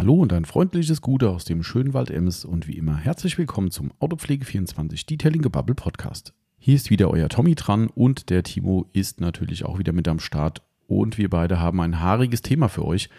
Hallo 0.00 0.14
und 0.14 0.32
ein 0.32 0.46
freundliches 0.46 1.02
Gute 1.02 1.28
aus 1.28 1.44
dem 1.44 1.62
schönen 1.62 1.92
Wald 1.92 2.08
Ems 2.08 2.46
und 2.46 2.66
wie 2.66 2.78
immer 2.78 2.96
herzlich 2.96 3.36
willkommen 3.36 3.70
zum 3.70 3.92
Autopflege24 4.00 5.04
Detailing 5.06 5.42
Gebubble 5.42 5.74
Podcast. 5.74 6.32
Hier 6.56 6.74
ist 6.74 6.88
wieder 6.88 7.10
euer 7.10 7.28
Tommy 7.28 7.54
dran 7.54 7.90
und 7.94 8.30
der 8.30 8.42
Timo 8.42 8.86
ist 8.94 9.20
natürlich 9.20 9.66
auch 9.66 9.78
wieder 9.78 9.92
mit 9.92 10.08
am 10.08 10.18
Start 10.18 10.62
und 10.86 11.18
wir 11.18 11.28
beide 11.28 11.60
haben 11.60 11.82
ein 11.82 12.00
haariges 12.00 12.40
Thema 12.40 12.70
für 12.70 12.86
euch. 12.86 13.10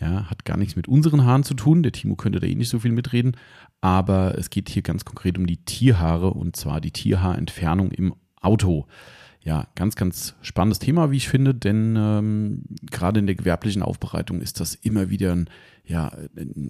Ja, 0.00 0.30
hat 0.30 0.44
gar 0.44 0.56
nichts 0.56 0.76
mit 0.76 0.86
unseren 0.86 1.24
Haaren 1.24 1.42
zu 1.42 1.54
tun. 1.54 1.82
Der 1.82 1.90
Timo 1.90 2.14
könnte 2.14 2.38
da 2.38 2.46
eh 2.46 2.54
nicht 2.54 2.68
so 2.68 2.78
viel 2.78 2.92
mitreden, 2.92 3.36
aber 3.80 4.38
es 4.38 4.48
geht 4.48 4.68
hier 4.68 4.82
ganz 4.82 5.04
konkret 5.04 5.38
um 5.38 5.46
die 5.48 5.64
Tierhaare 5.64 6.30
und 6.30 6.54
zwar 6.54 6.80
die 6.80 6.92
Tierhaarentfernung 6.92 7.90
im 7.90 8.14
Auto 8.40 8.86
ja, 9.48 9.66
ganz, 9.76 9.96
ganz 9.96 10.34
spannendes 10.42 10.78
Thema, 10.78 11.10
wie 11.10 11.16
ich 11.16 11.30
finde, 11.30 11.54
denn 11.54 11.96
ähm, 11.96 12.64
gerade 12.90 13.18
in 13.18 13.24
der 13.24 13.34
gewerblichen 13.34 13.82
Aufbereitung 13.82 14.42
ist 14.42 14.60
das 14.60 14.74
immer 14.74 15.08
wieder 15.08 15.32
ein, 15.32 15.48
ja, 15.86 16.12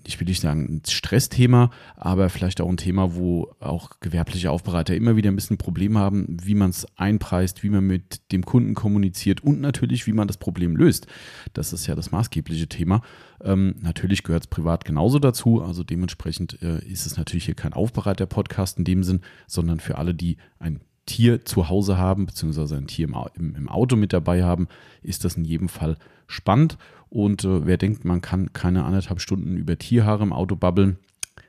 ich 0.06 0.20
will 0.20 0.28
nicht 0.28 0.40
sagen 0.40 0.76
ein 0.76 0.82
Stressthema, 0.88 1.72
aber 1.96 2.28
vielleicht 2.28 2.60
auch 2.60 2.68
ein 2.68 2.76
Thema, 2.76 3.16
wo 3.16 3.52
auch 3.58 3.98
gewerbliche 3.98 4.52
Aufbereiter 4.52 4.94
immer 4.94 5.16
wieder 5.16 5.28
ein 5.28 5.34
bisschen 5.34 5.58
Probleme 5.58 5.98
haben, 5.98 6.36
wie 6.40 6.54
man 6.54 6.70
es 6.70 6.86
einpreist, 6.96 7.64
wie 7.64 7.70
man 7.70 7.84
mit 7.84 8.30
dem 8.30 8.44
Kunden 8.44 8.74
kommuniziert 8.74 9.42
und 9.42 9.60
natürlich, 9.60 10.06
wie 10.06 10.12
man 10.12 10.28
das 10.28 10.36
Problem 10.36 10.76
löst. 10.76 11.08
Das 11.54 11.72
ist 11.72 11.88
ja 11.88 11.96
das 11.96 12.12
maßgebliche 12.12 12.68
Thema. 12.68 13.02
Ähm, 13.42 13.74
natürlich 13.80 14.22
gehört 14.22 14.44
es 14.44 14.46
privat 14.46 14.84
genauso 14.84 15.18
dazu, 15.18 15.62
also 15.62 15.82
dementsprechend 15.82 16.62
äh, 16.62 16.78
ist 16.86 17.06
es 17.06 17.16
natürlich 17.16 17.46
hier 17.46 17.56
kein 17.56 17.72
Aufbereiter-Podcast 17.72 18.78
in 18.78 18.84
dem 18.84 19.02
Sinn, 19.02 19.22
sondern 19.48 19.80
für 19.80 19.98
alle, 19.98 20.14
die 20.14 20.36
ein 20.60 20.78
Tier 21.08 21.44
zu 21.44 21.68
Hause 21.68 21.96
haben, 21.96 22.26
beziehungsweise 22.26 22.76
ein 22.76 22.86
Tier 22.86 23.08
im, 23.34 23.54
im, 23.56 23.68
Auto 23.68 23.96
mit 23.96 24.12
dabei 24.12 24.44
haben, 24.44 24.68
ist 25.02 25.24
das 25.24 25.36
in 25.36 25.44
jedem 25.44 25.68
Fall 25.68 25.96
spannend. 26.26 26.76
Und 27.08 27.44
äh, 27.44 27.66
wer 27.66 27.78
denkt, 27.78 28.04
man 28.04 28.20
kann 28.20 28.52
keine 28.52 28.84
anderthalb 28.84 29.20
Stunden 29.20 29.56
über 29.56 29.78
Tierhaare 29.78 30.22
im 30.22 30.32
Auto 30.32 30.54
babbeln, 30.54 30.98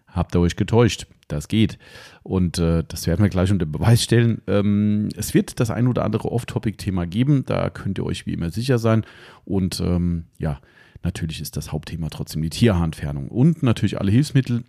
habt 0.07 0.35
ihr 0.35 0.39
euch 0.39 0.55
getäuscht. 0.55 1.07
Das 1.27 1.47
geht. 1.47 1.77
Und 2.23 2.57
äh, 2.57 2.83
das 2.87 3.05
werden 3.05 3.21
wir 3.21 3.29
gleich 3.29 3.51
unter 3.51 3.67
Beweis 3.67 4.01
stellen. 4.01 4.41
Ähm, 4.47 5.09
es 5.15 5.35
wird 5.35 5.59
das 5.59 5.69
ein 5.69 5.87
oder 5.87 6.03
andere 6.03 6.31
Off-Topic-Thema 6.31 7.05
geben. 7.05 7.43
Da 7.45 7.69
könnt 7.69 7.99
ihr 7.99 8.05
euch 8.05 8.25
wie 8.25 8.33
immer 8.33 8.49
sicher 8.49 8.79
sein. 8.79 9.05
Und 9.45 9.79
ähm, 9.79 10.25
ja, 10.39 10.59
natürlich 11.03 11.39
ist 11.39 11.55
das 11.55 11.71
Hauptthema 11.71 12.09
trotzdem 12.09 12.41
die 12.41 12.49
Tierhaarentfernung. 12.49 13.27
Und 13.27 13.61
natürlich 13.61 13.99
alle 13.99 14.09
Hilfsmittel, 14.09 14.63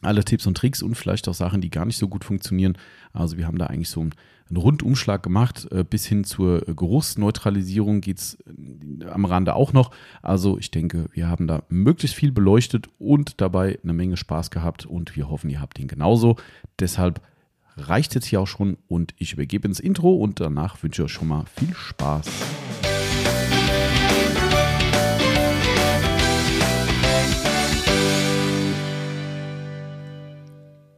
alle 0.00 0.24
Tipps 0.24 0.46
und 0.46 0.56
Tricks 0.56 0.82
und 0.82 0.94
vielleicht 0.94 1.28
auch 1.28 1.34
Sachen, 1.34 1.60
die 1.60 1.70
gar 1.70 1.84
nicht 1.84 1.98
so 1.98 2.08
gut 2.08 2.24
funktionieren. 2.24 2.76
Also 3.12 3.36
wir 3.36 3.46
haben 3.46 3.58
da 3.58 3.66
eigentlich 3.66 3.90
so 3.90 4.00
einen, 4.00 4.12
Rundumschlag 4.56 5.22
gemacht. 5.22 5.68
Äh, 5.70 5.84
bis 5.84 6.06
hin 6.06 6.24
zur 6.24 6.60
Geruchsneutralisierung 6.60 8.00
geht 8.00 8.18
es 8.18 8.38
äh, 8.46 9.04
am 9.04 9.26
Rande 9.26 9.54
auch 9.54 9.74
noch. 9.74 9.90
Also 10.22 10.58
ich 10.58 10.70
denke, 10.70 11.06
wir 11.12 11.28
haben 11.28 11.46
da 11.46 11.64
möglichst 11.68 12.16
viel 12.16 12.32
beleuchtet 12.32 12.88
und 12.98 13.42
dabei 13.42 13.78
eine 13.82 13.92
Menge 13.92 14.16
Spaß 14.16 14.50
gehabt 14.50 14.86
und 14.86 15.16
wir 15.16 15.28
hoffen, 15.28 15.50
ihr 15.50 15.60
habt 15.60 15.78
ihn 15.78 15.86
genauso. 15.88 16.36
Deshalb 16.78 17.20
reicht 17.76 18.14
jetzt 18.14 18.26
hier 18.26 18.40
auch 18.40 18.46
schon 18.46 18.78
und 18.88 19.14
ich 19.18 19.34
übergebe 19.34 19.68
ins 19.68 19.80
Intro 19.80 20.14
und 20.14 20.40
danach 20.40 20.82
wünsche 20.82 21.02
ich 21.02 21.06
euch 21.06 21.12
schon 21.12 21.28
mal 21.28 21.44
viel 21.54 21.74
Spaß. 21.74 22.28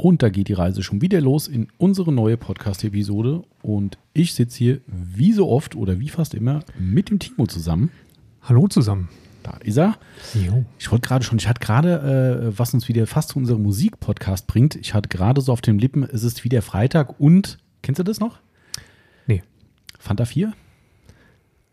Und 0.03 0.23
da 0.23 0.31
geht 0.31 0.48
die 0.48 0.55
Reise 0.55 0.83
schon 0.83 1.03
wieder 1.03 1.20
los 1.20 1.47
in 1.47 1.69
unsere 1.77 2.11
neue 2.11 2.39
Podcast-Episode. 2.39 3.43
Und 3.61 3.98
ich 4.15 4.33
sitze 4.33 4.56
hier 4.56 4.81
wie 4.87 5.34
so 5.34 5.51
oft 5.51 5.77
oder 5.77 6.01
wie 6.01 6.09
fast 6.09 6.33
immer 6.33 6.61
mit 6.79 7.11
dem 7.11 7.19
Timo 7.19 7.47
zusammen. 7.47 7.91
Hallo 8.41 8.67
zusammen. 8.67 9.11
Da 9.43 9.59
ist 9.59 9.77
er. 9.77 9.98
Jo. 10.33 10.65
Ich 10.78 10.91
wollte 10.91 11.06
gerade 11.06 11.23
schon, 11.23 11.37
ich 11.37 11.47
hatte 11.47 11.61
gerade, 11.61 12.48
äh, 12.48 12.59
was 12.59 12.73
uns 12.73 12.89
wieder 12.89 13.06
fast 13.06 13.28
zu 13.28 13.39
unserem 13.39 13.62
Musik-Podcast 13.62 14.47
bringt. 14.47 14.75
Ich 14.77 14.95
hatte 14.95 15.11
gerade 15.11 15.43
so 15.43 15.53
auf 15.53 15.61
den 15.61 15.78
Lippen, 15.78 16.03
es 16.05 16.25
ist 16.25 16.45
wieder 16.45 16.62
Freitag 16.62 17.21
und, 17.21 17.59
kennst 17.83 17.98
du 17.98 18.03
das 18.03 18.21
noch? 18.21 18.41
Nee. 19.27 19.43
Fanta 19.99 20.25
4? 20.25 20.55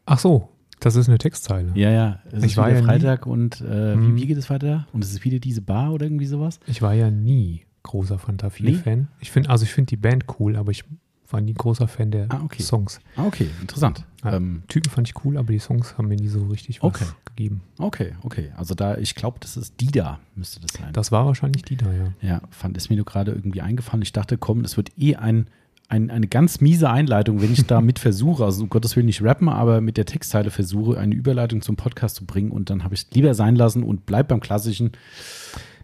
Ach 0.05 0.19
so, 0.19 0.49
das 0.81 0.97
ist 0.97 1.07
eine 1.07 1.17
Textzeile. 1.17 1.71
Ja, 1.75 1.91
ja. 1.91 2.19
Es 2.29 2.43
ich 2.43 2.51
ist 2.51 2.57
war 2.57 2.67
wieder 2.67 2.79
ja 2.79 2.85
Freitag 2.85 3.25
nie. 3.25 3.31
und 3.31 3.61
äh, 3.61 3.93
hm. 3.93 4.17
wie, 4.17 4.21
wie, 4.21 4.27
geht 4.27 4.37
es 4.37 4.49
weiter? 4.49 4.85
Und 4.91 5.01
es 5.01 5.13
ist 5.13 5.23
wieder 5.23 5.39
diese 5.39 5.61
Bar 5.61 5.93
oder 5.93 6.05
irgendwie 6.05 6.25
sowas? 6.25 6.59
Ich 6.67 6.81
war 6.81 6.93
ja 6.93 7.09
nie 7.09 7.66
großer 7.83 8.19
Fanta 8.19 8.47
4-Fan. 8.47 8.99
Nee? 8.99 9.05
Ich 9.19 9.31
finde, 9.31 9.49
also 9.49 9.63
ich 9.63 9.71
finde 9.71 9.89
die 9.89 9.97
Band 9.97 10.25
cool, 10.39 10.55
aber 10.55 10.71
ich 10.71 10.83
war 11.31 11.41
nie 11.41 11.53
großer 11.53 11.87
Fan 11.87 12.11
der 12.11 12.27
ah, 12.29 12.41
okay. 12.43 12.63
Songs. 12.63 12.99
Ah, 13.15 13.25
okay, 13.25 13.49
interessant. 13.61 14.05
Ja, 14.23 14.35
ähm, 14.35 14.63
Typen 14.67 14.89
fand 14.89 15.09
ich 15.09 15.25
cool, 15.25 15.37
aber 15.37 15.51
die 15.51 15.59
Songs 15.59 15.97
haben 15.97 16.07
mir 16.07 16.15
nie 16.15 16.27
so 16.27 16.45
richtig 16.45 16.81
was 16.81 17.01
okay. 17.01 17.05
gegeben. 17.25 17.61
Okay, 17.77 18.13
okay. 18.23 18.51
Also 18.55 18.75
da, 18.75 18.97
ich 18.97 19.15
glaube, 19.15 19.37
das 19.39 19.57
ist 19.57 19.79
Dida, 19.79 20.19
müsste 20.35 20.59
das 20.61 20.71
sein. 20.73 20.93
Das 20.93 21.11
war 21.11 21.25
wahrscheinlich 21.25 21.63
Dida, 21.63 21.91
ja. 21.91 22.13
Ja, 22.21 22.41
fand 22.49 22.77
es 22.77 22.89
mir 22.89 22.95
nur 22.95 23.05
gerade 23.05 23.31
irgendwie 23.31 23.61
eingefallen. 23.61 24.01
Ich 24.01 24.13
dachte, 24.13 24.37
komm, 24.37 24.63
das 24.63 24.77
wird 24.77 24.91
eh 24.97 25.15
ein, 25.15 25.47
ein, 25.89 26.09
eine 26.09 26.27
ganz 26.27 26.61
miese 26.61 26.89
Einleitung, 26.89 27.41
wenn 27.41 27.51
ich 27.51 27.65
da 27.65 27.81
mit 27.81 27.99
versuche, 27.99 28.45
also 28.45 28.63
um 28.63 28.69
Gottes 28.69 28.95
Willen 28.95 29.05
nicht 29.05 29.21
rappen, 29.21 29.49
aber 29.49 29.81
mit 29.81 29.97
der 29.97 30.05
Textzeile 30.05 30.51
versuche, 30.51 30.97
eine 30.97 31.15
Überleitung 31.15 31.61
zum 31.61 31.75
Podcast 31.75 32.15
zu 32.15 32.25
bringen 32.25 32.51
und 32.51 32.69
dann 32.69 32.83
habe 32.83 32.95
ich 32.95 33.01
es 33.03 33.11
lieber 33.11 33.33
sein 33.33 33.55
lassen 33.55 33.83
und 33.83 34.05
bleib 34.05 34.29
beim 34.29 34.39
klassischen 34.39 34.91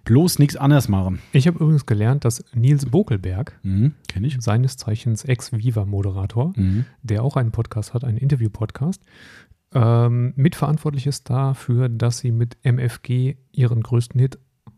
bloß 0.03 0.39
nichts 0.39 0.55
anderes 0.55 0.89
machen. 0.89 1.19
Ich 1.31 1.47
habe 1.47 1.59
übrigens 1.59 1.85
gelernt, 1.85 2.25
dass 2.25 2.43
Nils 2.53 2.85
Bokelberg, 2.85 3.59
mhm, 3.63 3.93
kenne 4.07 4.27
ich, 4.27 4.37
seines 4.41 4.77
Zeichens 4.77 5.23
Ex-Viva-Moderator, 5.23 6.53
mhm. 6.55 6.85
der 7.01 7.23
auch 7.23 7.37
einen 7.37 7.51
Podcast 7.51 7.93
hat, 7.93 8.03
einen 8.03 8.17
Interview-Podcast, 8.17 9.01
ähm, 9.73 10.33
mitverantwortlich 10.35 11.07
ist 11.07 11.29
dafür, 11.29 11.89
dass 11.89 12.19
sie 12.19 12.31
mit 12.31 12.57
MFG 12.63 13.37
ihren 13.51 13.81
größten 13.81 14.19
Hit 14.19 14.37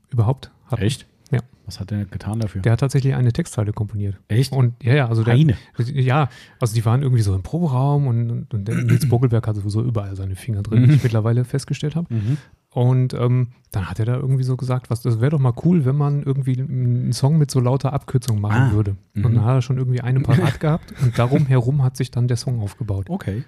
überhaupt 0.09 0.51
hatten. 0.65 0.81
Echt? 0.81 1.05
Ja. 1.31 1.39
Was 1.65 1.79
hat 1.79 1.91
er 1.91 2.05
getan 2.05 2.39
dafür? 2.39 2.61
Der 2.61 2.73
hat 2.73 2.79
tatsächlich 2.79 3.15
eine 3.15 3.33
Textzeile 3.33 3.73
komponiert. 3.73 4.15
Echt? 4.27 4.51
Und 4.53 4.81
ja, 4.83 4.93
ja, 4.93 5.09
also 5.09 5.23
der, 5.23 5.33
eine. 5.33 5.57
Ja, 5.79 6.29
also 6.59 6.75
die 6.75 6.85
waren 6.85 7.01
irgendwie 7.01 7.23
so 7.23 7.33
im 7.35 7.41
Proberaum 7.41 8.07
und, 8.07 8.29
und, 8.31 8.53
und 8.53 8.85
Nils 8.85 9.09
Bogelberg 9.09 9.45
hat 9.47 9.55
sowieso 9.55 9.81
überall 9.81 10.15
seine 10.15 10.35
Finger 10.35 10.61
drin, 10.61 10.83
mhm. 10.83 10.89
wie 10.89 10.93
ich 10.93 11.03
mittlerweile 11.03 11.43
festgestellt 11.43 11.95
habe. 11.95 12.13
Mhm. 12.13 12.37
Und 12.75 13.13
ähm, 13.13 13.53
dann 13.71 13.89
hat 13.89 13.99
er 13.99 14.05
da 14.05 14.15
irgendwie 14.15 14.43
so 14.43 14.57
gesagt, 14.57 14.89
was, 14.89 15.01
das 15.01 15.21
wäre 15.21 15.31
doch 15.31 15.39
mal 15.39 15.53
cool, 15.63 15.85
wenn 15.85 15.95
man 15.95 16.23
irgendwie 16.23 16.59
einen 16.59 17.13
Song 17.13 17.37
mit 17.37 17.49
so 17.49 17.61
lauter 17.61 17.93
Abkürzung 17.93 18.41
machen 18.41 18.63
ah, 18.63 18.71
würde. 18.73 18.97
Und 19.15 19.23
dann 19.23 19.45
hat 19.45 19.55
er 19.55 19.61
schon 19.61 19.77
irgendwie 19.77 20.01
eine 20.01 20.19
parat 20.19 20.59
gehabt 20.59 20.93
und 21.01 21.17
darum 21.17 21.45
herum 21.45 21.83
hat 21.85 21.95
sich 21.95 22.11
dann 22.11 22.27
der 22.27 22.35
Song 22.35 22.59
aufgebaut. 22.59 23.09
Okay, 23.09 23.45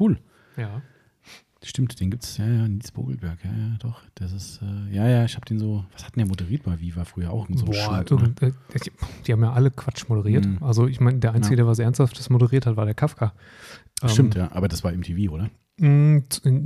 cool. 0.00 0.18
Ja. 0.56 0.82
Stimmt, 1.64 1.98
den 1.98 2.10
gibt 2.10 2.24
es, 2.24 2.36
ja, 2.36 2.46
ja, 2.46 2.68
Nils 2.68 2.92
Bogelberg, 2.92 3.38
ja, 3.42 3.50
ja, 3.50 3.76
doch. 3.78 4.02
Das 4.16 4.32
ist, 4.32 4.60
äh, 4.62 4.94
ja, 4.94 5.08
ja, 5.08 5.24
ich 5.24 5.34
habe 5.34 5.46
den 5.46 5.58
so, 5.58 5.84
was 5.92 6.04
hat 6.04 6.14
denn 6.14 6.20
der 6.20 6.28
moderiert 6.28 6.62
bei 6.62 6.78
Viva 6.78 7.04
früher 7.04 7.30
auch? 7.30 7.48
So 7.54 7.64
Boah, 7.64 7.92
also, 7.92 8.18
äh, 8.18 8.52
die 9.26 9.32
haben 9.32 9.42
ja 9.42 9.52
alle 9.52 9.70
Quatsch 9.70 10.08
moderiert. 10.08 10.44
Mhm. 10.44 10.58
Also 10.60 10.86
ich 10.86 11.00
meine, 11.00 11.18
der 11.20 11.32
Einzige, 11.32 11.54
ja. 11.54 11.56
der 11.58 11.66
was 11.66 11.78
Ernsthaftes 11.78 12.28
moderiert 12.28 12.66
hat, 12.66 12.76
war 12.76 12.84
der 12.84 12.94
Kafka. 12.94 13.32
Stimmt, 14.04 14.36
ähm, 14.36 14.42
ja, 14.42 14.52
aber 14.52 14.68
das 14.68 14.84
war 14.84 14.92
MTV, 14.92 15.30
oder? 15.32 15.48
Mm, 15.78 16.18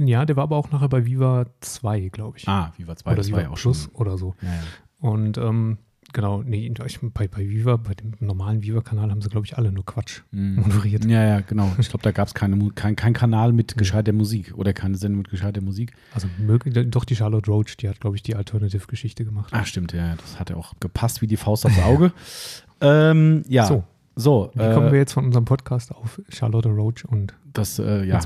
ja, 0.06 0.25
der 0.25 0.37
war 0.37 0.44
aber 0.44 0.56
auch 0.56 0.70
nachher 0.70 0.88
bei 0.88 1.06
Viva 1.06 1.47
2, 1.60 2.08
glaube 2.08 2.38
ich. 2.38 2.48
Ah, 2.48 2.72
Viva 2.76 2.97
2, 2.97 3.10
oder 3.10 3.16
das 3.16 3.28
Viva 3.28 3.37
war 3.37 3.42
ja 3.44 3.50
auch 3.50 3.56
Plus 3.56 3.84
schon. 3.84 3.94
oder 3.94 4.19
so. 4.19 4.34
Ja, 4.42 4.48
ja. 4.48 4.62
Und 5.00 5.38
ähm, 5.38 5.78
genau, 6.12 6.42
nee, 6.42 6.72
bei, 7.14 7.28
bei 7.28 7.48
Viva, 7.48 7.76
bei 7.76 7.94
dem 7.94 8.12
normalen 8.20 8.62
Viva-Kanal 8.62 9.10
haben 9.10 9.22
sie, 9.22 9.28
glaube 9.28 9.46
ich, 9.46 9.56
alle 9.56 9.72
nur 9.72 9.84
Quatsch 9.84 10.22
mm. 10.30 10.60
moderiert. 10.60 11.04
Ja, 11.04 11.24
ja, 11.24 11.41
genau. 11.41 11.70
Ich 11.78 11.88
glaube, 11.88 12.02
da 12.02 12.12
gab 12.12 12.28
es 12.28 12.34
keine, 12.34 12.70
kein, 12.74 12.96
kein 12.96 13.12
Kanal 13.12 13.52
mit 13.52 13.76
gescheiter 13.76 14.12
Musik 14.12 14.54
oder 14.56 14.72
keine 14.72 14.96
Sendung 14.96 15.19
mit 15.19 15.30
gescheiter 15.30 15.60
Musik. 15.60 15.92
Also 16.14 16.28
möglich, 16.38 16.74
doch 16.91 17.04
die 17.04 17.16
Charlotte 17.16 17.50
Roach, 17.50 17.76
die 17.76 17.88
hat, 17.88 18.00
glaube 18.00 18.16
ich, 18.16 18.22
die 18.22 18.34
Alternative-Geschichte 18.34 19.24
gemacht. 19.24 19.50
Ach, 19.52 19.66
stimmt, 19.66 19.92
ja, 19.92 20.16
das 20.16 20.38
hat 20.38 20.50
ja 20.50 20.56
auch 20.56 20.74
gepasst 20.80 21.22
wie 21.22 21.26
die 21.26 21.36
Faust 21.36 21.66
aufs 21.66 21.80
Auge. 21.80 22.12
ähm, 22.80 23.44
ja. 23.48 23.66
So. 23.66 23.84
So, 24.20 24.50
wie 24.54 24.62
äh, 24.62 24.75
kommen 24.75 24.90
wir 24.90 24.98
jetzt 24.98 25.12
von 25.12 25.26
unserem 25.26 25.44
Podcast 25.44 25.94
auf 25.94 26.20
Charlotte 26.28 26.69
Roach 26.69 27.04
und 27.06 27.34
das, 27.58 27.78
äh, 27.78 28.04
ja, 28.04 28.20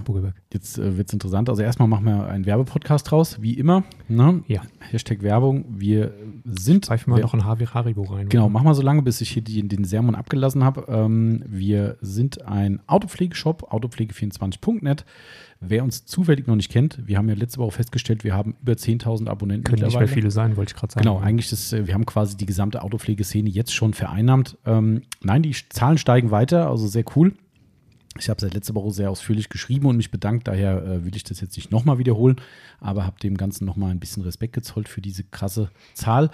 jetzt 0.53 0.78
äh, 0.78 0.97
wird 0.97 1.09
es 1.09 1.12
interessant. 1.12 1.48
Also 1.48 1.62
erstmal 1.62 1.88
machen 1.88 2.04
wir 2.04 2.26
einen 2.26 2.47
Werbepodcast 2.47 3.10
draus, 3.10 3.41
wie 3.43 3.54
immer. 3.54 3.84
Ne? 4.09 4.43
Ja. 4.47 4.62
Hashtag 4.81 5.22
Werbung. 5.22 5.64
Wir 5.69 6.12
sind. 6.44 6.87
Pfeifen 6.87 7.14
wir 7.14 7.20
noch 7.20 7.34
ein 7.34 7.44
Haribo 7.44 8.02
rein. 8.02 8.29
Genau, 8.29 8.49
machen 8.49 8.67
wir 8.67 8.75
so 8.75 8.82
lange, 8.82 9.02
bis 9.02 9.20
ich 9.20 9.31
hier 9.31 9.43
die, 9.43 9.67
den 9.67 9.84
Sermon 9.84 10.14
abgelassen 10.14 10.64
habe. 10.64 10.87
Ähm, 10.88 11.43
wir 11.46 11.96
sind 12.00 12.46
ein 12.46 12.81
Autopflegeshop, 12.87 13.73
autopflege24.net. 13.73 15.05
Wer 15.64 15.84
uns 15.84 16.06
zufällig 16.06 16.49
noch 16.49 16.56
nicht 16.56 16.73
kennt, 16.73 16.99
wir 17.06 17.19
haben 17.19 17.29
ja 17.29 17.37
letzte 17.37 17.58
Woche 17.58 17.70
festgestellt, 17.70 18.25
wir 18.25 18.34
haben 18.34 18.56
über 18.62 18.73
10.000 18.73 19.29
Abonnenten. 19.29 19.62
Können 19.62 19.84
nicht 19.84 19.96
mehr 19.96 20.08
viele 20.08 20.32
sein, 20.32 20.56
wollte 20.56 20.73
ich 20.75 20.76
gerade 20.81 20.93
sagen. 20.93 21.05
Genau, 21.05 21.20
eigentlich 21.20 21.52
ist, 21.52 21.73
äh, 21.73 21.87
wir 21.87 21.94
haben 21.94 22.05
quasi 22.05 22.37
die 22.37 22.46
gesamte 22.46 22.82
Autopflegeszene 22.82 23.49
jetzt 23.49 23.73
schon 23.73 23.94
vereinnahmt. 23.94 24.58
Ähm, 24.67 25.02
nein, 25.23 25.43
die 25.43 25.55
Zahlen 25.69 25.99
steigen 25.99 26.32
weiter, 26.32 26.69
also 26.69 26.88
sehr 26.88 27.05
cool. 27.14 27.34
Ich 28.19 28.29
habe 28.29 28.41
seit 28.41 28.55
letzter 28.55 28.75
Woche 28.75 28.91
sehr 28.91 29.11
ausführlich 29.11 29.49
geschrieben 29.49 29.87
und 29.87 29.97
mich 29.97 30.11
bedankt. 30.11 30.49
Daher 30.49 30.85
äh, 30.85 31.05
will 31.05 31.17
ich 31.17 31.25
das 31.25 31.41
jetzt 31.41 31.56
nicht 31.56 31.70
nochmal 31.70 31.99
wiederholen, 31.99 32.37
aber 32.81 33.06
habe 33.06 33.19
dem 33.20 33.37
Ganzen 33.37 33.64
nochmal 33.64 33.91
ein 33.91 34.00
bisschen 34.00 34.23
Respekt 34.23 34.53
gezollt 34.53 34.88
für 34.88 35.00
diese 35.00 35.25
krasse 35.25 35.70
Zahl. 35.94 36.31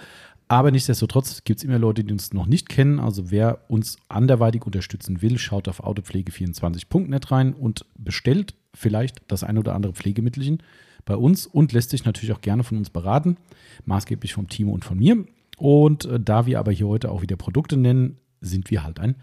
Aber 0.49 0.71
nichtsdestotrotz 0.71 1.43
gibt 1.43 1.59
es 1.59 1.63
immer 1.63 1.77
Leute, 1.77 2.03
die 2.03 2.11
uns 2.11 2.33
noch 2.33 2.47
nicht 2.47 2.69
kennen. 2.69 2.99
Also 2.99 3.29
wer 3.29 3.69
uns 3.69 3.97
anderweitig 4.09 4.65
unterstützen 4.65 5.21
will, 5.21 5.37
schaut 5.37 5.67
auf 5.67 5.83
autopflege24.net 5.83 7.31
rein 7.31 7.53
und 7.53 7.85
bestellt 7.95 8.55
vielleicht 8.73 9.21
das 9.27 9.43
ein 9.43 9.59
oder 9.59 9.75
andere 9.75 9.93
Pflegemittelchen 9.93 10.63
bei 11.05 11.15
uns 11.15 11.45
und 11.45 11.71
lässt 11.71 11.91
sich 11.91 12.03
natürlich 12.03 12.33
auch 12.33 12.41
gerne 12.41 12.63
von 12.63 12.77
uns 12.77 12.89
beraten, 12.89 13.37
maßgeblich 13.85 14.33
vom 14.33 14.47
Timo 14.47 14.71
und 14.71 14.83
von 14.83 14.97
mir. 14.97 15.23
Und 15.57 16.05
äh, 16.05 16.19
da 16.19 16.45
wir 16.45 16.59
aber 16.59 16.71
hier 16.71 16.87
heute 16.87 17.11
auch 17.11 17.21
wieder 17.21 17.35
Produkte 17.35 17.77
nennen, 17.77 18.17
sind 18.41 18.71
wir 18.71 18.83
halt 18.83 18.99
ein 18.99 19.15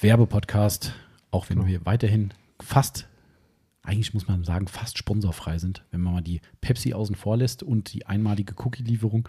Werbepodcast, 0.00 0.94
auch 1.34 1.48
wenn 1.50 1.58
Genau. 1.58 1.68
wir 1.68 1.84
weiterhin 1.86 2.32
fast, 2.60 3.08
eigentlich 3.82 4.14
muss 4.14 4.28
man 4.28 4.44
sagen, 4.44 4.66
fast 4.68 4.96
sponsorfrei 4.98 5.58
sind, 5.58 5.84
wenn 5.90 6.00
man 6.00 6.14
mal 6.14 6.22
die 6.22 6.40
Pepsi 6.60 6.94
außen 6.94 7.16
vor 7.16 7.36
lässt 7.36 7.62
und 7.62 7.92
die 7.92 8.06
einmalige 8.06 8.54
Cookie-Lieferung. 8.56 9.28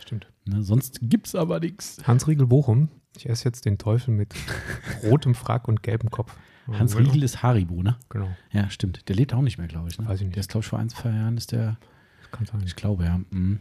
Stimmt. 0.00 0.26
Ne, 0.44 0.62
sonst 0.62 0.98
gibt 1.02 1.26
es 1.26 1.34
aber 1.34 1.60
nichts. 1.60 1.98
Hans 2.06 2.26
Riegel 2.26 2.46
Bochum. 2.46 2.88
Ich 3.16 3.28
esse 3.28 3.44
jetzt 3.44 3.64
den 3.66 3.76
Teufel 3.78 4.14
mit 4.14 4.34
rotem 5.02 5.34
Frack 5.34 5.68
und 5.68 5.82
gelbem 5.82 6.10
Kopf. 6.10 6.34
Hans 6.70 6.96
Riegel 6.96 7.22
ist 7.24 7.42
Haribo, 7.42 7.82
ne? 7.82 7.96
Genau, 8.08 8.28
Ja, 8.52 8.70
stimmt. 8.70 9.08
Der 9.08 9.16
lebt 9.16 9.34
auch 9.34 9.42
nicht 9.42 9.58
mehr, 9.58 9.66
glaube 9.66 9.88
ich. 9.90 9.98
Ne? 9.98 10.06
Weiß 10.06 10.20
ich 10.20 10.26
nicht. 10.26 10.36
Der 10.36 10.40
ist, 10.40 10.48
glaube 10.50 10.62
ich, 10.62 10.68
vor 10.68 10.78
ein, 10.78 10.88
zwei 10.88 11.10
Jahren 11.10 11.36
ist 11.36 11.52
der, 11.52 11.76
das 12.22 12.30
kann 12.30 12.46
sein. 12.46 12.62
ich 12.64 12.76
glaube, 12.76 13.04
ja. 13.04 13.20
Mhm. 13.30 13.58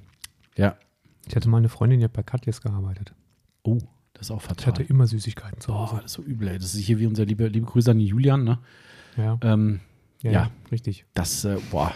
Ja. 0.56 0.78
Ich 1.28 1.36
hatte 1.36 1.50
mal 1.50 1.58
eine 1.58 1.70
Freundin, 1.70 2.00
die 2.00 2.06
hat 2.06 2.14
bei 2.14 2.24
Katjes 2.24 2.62
gearbeitet. 2.62 3.14
Oh, 3.64 3.80
das 4.22 4.28
ist 4.28 4.32
auch 4.32 4.42
Ich 4.42 4.48
fatal. 4.48 4.68
hatte 4.68 4.84
immer 4.84 5.08
Süßigkeiten 5.08 5.60
zu 5.60 5.72
Oh, 5.72 5.80
Hause. 5.80 5.96
das 5.96 6.06
ist 6.06 6.14
so 6.14 6.22
übel, 6.22 6.48
ey. 6.50 6.60
Das 6.60 6.76
ist 6.76 6.82
hier 6.82 7.00
wie 7.00 7.08
unser 7.08 7.26
liebe, 7.26 7.48
liebe 7.48 7.66
Grüße 7.66 7.90
an 7.90 7.98
den 7.98 8.06
Julian, 8.08 8.44
ne? 8.44 8.60
Ja, 9.18 9.38
Ähm, 9.42 9.80
ja, 10.22 10.32
ja. 10.32 10.52
richtig. 10.72 11.06
das, 11.16 11.44
äh, 11.44 11.58
boah, 11.72 11.92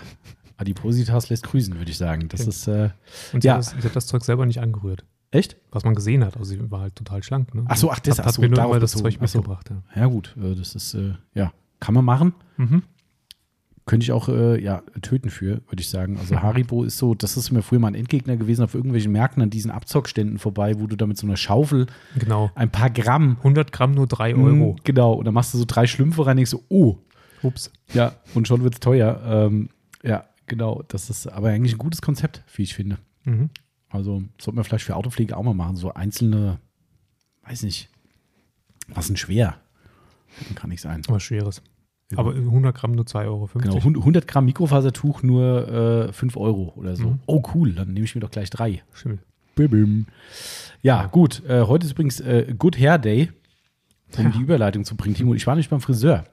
Adipositas 0.57 1.29
lässt 1.29 1.43
grüßen, 1.43 1.77
würde 1.77 1.91
ich 1.91 1.97
sagen. 1.97 2.27
Das 2.29 2.41
Okay. 2.41 2.49
ist, 2.49 2.67
äh, 2.67 2.89
Und 3.33 3.41
sie, 3.41 3.47
Ja. 3.47 3.53
hat 3.53 3.59
das, 3.59 3.69
sie 3.71 3.87
hat 3.87 3.95
das 3.95 4.07
Zeug 4.07 4.23
selber 4.23 4.45
nicht 4.45 4.59
angerührt. 4.59 5.05
echt? 5.31 5.57
Was 5.71 5.83
man 5.83 5.95
gesehen 5.95 6.23
hat. 6.23 6.37
Also 6.37 6.45
sie 6.51 6.71
war 6.71 6.79
halt 6.79 6.95
total 6.95 7.21
schlank. 7.21 7.53
Ne? 7.53 7.65
Ach 7.67 7.75
so, 7.75 7.91
ach, 7.91 7.99
das- 7.99 8.19
hat, 8.19 8.25
hat 8.27 8.33
so, 8.35 8.41
mir 8.41 8.47
nur 8.47 8.79
das. 8.79 8.93
Zeug 8.93 9.19
mitgebracht. 9.19 9.69
Ja. 9.69 10.01
Ja, 10.03 10.05
gut, 10.07 10.33
äh, 10.41 10.55
das 10.55 10.75
ist, 10.75 10.93
äh, 10.93 11.13
ja, 11.33 11.51
kann 11.81 11.93
man 11.93 12.05
machen. 12.05 12.33
Mhm. 12.55 12.83
Könnte 13.87 14.03
ich 14.03 14.11
auch, 14.11 14.29
äh, 14.29 14.59
ja, 14.59 14.81
töten 15.03 15.29
für, 15.29 15.61
würde 15.69 15.79
ich 15.81 15.89
sagen. 15.89 16.17
Also 16.17 16.41
Haribo 16.41 16.83
ist 16.83 16.97
so, 16.97 17.13
das 17.13 17.37
ist 17.37 17.51
mir 17.51 17.61
früher 17.61 17.77
mal 17.79 17.89
ein 17.89 17.95
Endgegner 17.95 18.35
gewesen 18.35 18.63
auf 18.63 18.73
irgendwelchen 18.73 19.11
Märkten 19.11 19.43
an 19.43 19.51
diesen 19.51 19.69
Abzockständen 19.69 20.39
vorbei, 20.39 20.79
wo 20.79 20.87
du 20.87 20.95
da 20.95 21.05
mit 21.05 21.17
so 21.17 21.27
einer 21.27 21.37
Schaufel 21.37 21.85
Genau. 22.17 22.49
ein 22.55 22.71
paar 22.71 22.89
Gramm 22.89 23.37
100 23.37 23.71
Gramm 23.71 23.91
nur 23.91 24.07
3 24.07 24.33
Euro. 24.35 24.73
Mm, 24.73 24.75
Genau, 24.83 25.13
und 25.13 25.25
dann 25.25 25.35
machst 25.35 25.53
du 25.53 25.59
so 25.59 25.65
drei 25.67 25.85
Schlümpfe 25.85 26.25
rein, 26.25 26.35
denkst 26.37 26.49
so, 26.49 26.63
oh, 26.69 26.97
Ups. 27.43 27.71
ja, 27.93 28.15
und 28.33 28.47
schon 28.47 28.63
wird 28.63 28.73
es 28.73 28.79
teuer. 28.79 29.21
Ähm, 29.23 29.69
ja, 30.01 30.25
genau, 30.47 30.81
das 30.87 31.11
ist 31.11 31.27
aber 31.27 31.49
eigentlich 31.49 31.73
ein 31.75 31.79
gutes 31.79 32.01
Konzept, 32.01 32.43
wie 32.55 32.63
ich 32.63 32.73
finde. 32.73 32.97
Mhm. 33.23 33.51
Also 33.89 34.23
sollte 34.41 34.55
man 34.55 34.63
vielleicht 34.63 34.85
für 34.85 34.95
Autopflege 34.95 35.37
auch 35.37 35.43
mal 35.43 35.53
machen, 35.53 35.75
so 35.75 35.93
einzelne, 35.93 36.57
weiß 37.43 37.61
nicht, 37.61 37.89
was 38.87 39.07
denn 39.07 39.17
schwer? 39.17 39.57
Kann 40.55 40.71
nicht 40.71 40.81
sein. 40.81 41.03
Was 41.07 41.21
Schweres. 41.21 41.61
Aber 42.15 42.35
100 42.35 42.75
Gramm 42.75 42.91
nur 42.91 43.05
2,50 43.05 43.25
Euro. 43.25 43.49
Genau, 43.55 43.75
100 43.77 44.27
Gramm 44.27 44.45
Mikrofasertuch 44.45 45.23
nur 45.23 46.07
äh, 46.09 46.13
5 46.13 46.37
Euro 46.37 46.73
oder 46.75 46.95
so. 46.95 47.09
Mhm. 47.11 47.19
Oh, 47.25 47.41
cool, 47.55 47.73
dann 47.73 47.93
nehme 47.93 48.05
ich 48.05 48.13
mir 48.15 48.21
doch 48.21 48.29
gleich 48.31 48.49
drei. 48.49 48.83
Schimmel. 48.93 49.19
Bim, 49.55 49.69
bim. 49.71 50.05
Ja, 50.81 51.07
gut. 51.07 51.43
Äh, 51.47 51.63
heute 51.63 51.85
ist 51.85 51.93
übrigens 51.93 52.19
äh, 52.19 52.53
Good 52.57 52.77
Hair 52.79 52.99
Day, 52.99 53.31
um 54.17 54.25
Ja. 54.25 54.29
die 54.29 54.41
Überleitung 54.41 54.83
zu 54.85 54.95
bringen. 54.95 55.15
Timo, 55.15 55.33
ich 55.33 55.47
war 55.47 55.55
nicht 55.55 55.69
beim 55.69 55.81
Friseur. 55.81 56.25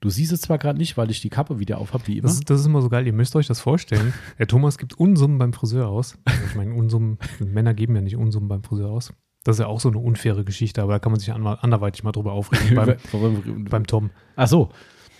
Du 0.00 0.10
siehst 0.10 0.32
es 0.32 0.40
zwar 0.40 0.58
gerade 0.58 0.78
nicht, 0.78 0.96
weil 0.96 1.10
ich 1.12 1.20
die 1.20 1.28
Kappe 1.30 1.60
wieder 1.60 1.78
auf 1.78 1.92
habe, 1.94 2.04
wie 2.08 2.14
immer. 2.18 2.22
Das, 2.26 2.34
ist- 2.34 2.50
das 2.50 2.58
ist 2.60 2.66
immer 2.66 2.82
so 2.82 2.88
geil. 2.88 3.06
Ihr 3.06 3.12
müsst 3.12 3.36
euch 3.36 3.46
das 3.46 3.60
vorstellen. 3.60 4.12
Der 4.40 4.48
Thomas 4.48 4.76
gibt 4.78 4.94
Unsummen 4.98 5.38
beim 5.38 5.52
Friseur 5.52 5.86
aus. 5.88 6.18
Also 6.24 6.40
ich 6.48 6.56
meine, 6.56 6.74
Unsummen, 6.74 7.18
Männer 7.38 7.74
geben 7.74 7.94
ja 7.94 8.00
nicht 8.02 8.16
Unsummen 8.16 8.48
beim 8.48 8.64
Friseur 8.64 8.90
aus. 8.90 9.12
Das 9.44 9.56
ist 9.56 9.60
ja 9.60 9.66
auch 9.66 9.80
so 9.80 9.88
eine 9.88 9.98
unfaire 9.98 10.44
Geschichte, 10.44 10.82
aber 10.82 10.92
da 10.94 10.98
kann 11.00 11.10
man 11.12 11.18
sich 11.20 11.32
an, 11.32 11.44
anderweitig 11.46 12.02
mal 12.04 12.12
drüber 12.12 12.32
aufregen 12.32 12.74
beim, 13.12 13.64
beim 13.68 13.86
Tom. 13.86 14.10
Ach 14.36 14.48
so. 14.48 14.70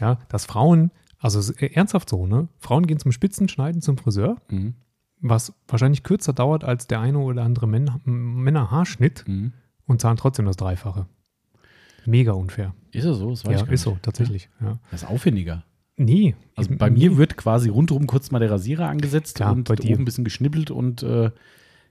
Ja, 0.02 0.19
dass 0.28 0.44
Frauen, 0.46 0.90
also 1.19 1.38
ist 1.38 1.50
ernsthaft 1.62 2.08
so, 2.10 2.26
ne? 2.26 2.49
Frauen 2.58 2.87
gehen 2.87 2.99
zum 2.99 3.12
Spitzenschneiden 3.12 3.81
zum 3.81 3.96
Friseur, 3.96 4.37
Mhm. 4.50 4.75
was 5.20 5.54
wahrscheinlich 5.69 6.02
kürzer 6.02 6.32
dauert 6.32 6.64
als 6.64 6.88
der 6.88 7.00
eine 7.00 7.19
oder 7.19 7.44
andere 7.44 7.69
Männer, 7.69 8.00
Männerhaarschnitt 8.04 9.25
Mhm. 9.26 9.52
und 9.87 10.00
zahlen 10.00 10.16
trotzdem 10.16 10.44
das 10.46 10.56
Dreifache. 10.56 11.06
Mega 12.04 12.32
unfair. 12.32 12.75
Ist 12.90 13.04
es 13.04 13.19
so? 13.19 13.31
Das 13.31 13.46
weiß 13.46 13.60
Ja, 13.60 13.66
ich 13.66 13.72
ist 13.72 13.82
so, 13.82 13.96
tatsächlich. 14.02 14.50
Ja. 14.60 14.78
Das 14.90 15.04
ist 15.04 15.08
aufwendiger. 15.08 15.64
Nee. 15.96 16.34
Also 16.56 16.75
bei 16.76 16.90
mir 16.90 17.16
wird 17.16 17.37
quasi 17.37 17.69
rundherum 17.69 18.08
kurz 18.08 18.32
mal 18.32 18.40
der 18.40 18.50
Rasierer 18.50 18.88
angesetzt 18.88 19.37
Klar, 19.37 19.52
und 19.52 19.69
bei 19.69 19.76
dir. 19.76 19.93
oben 19.94 20.02
ein 20.02 20.04
bisschen 20.04 20.25
geschnippelt 20.25 20.70
und 20.72 21.02
äh, 21.04 21.31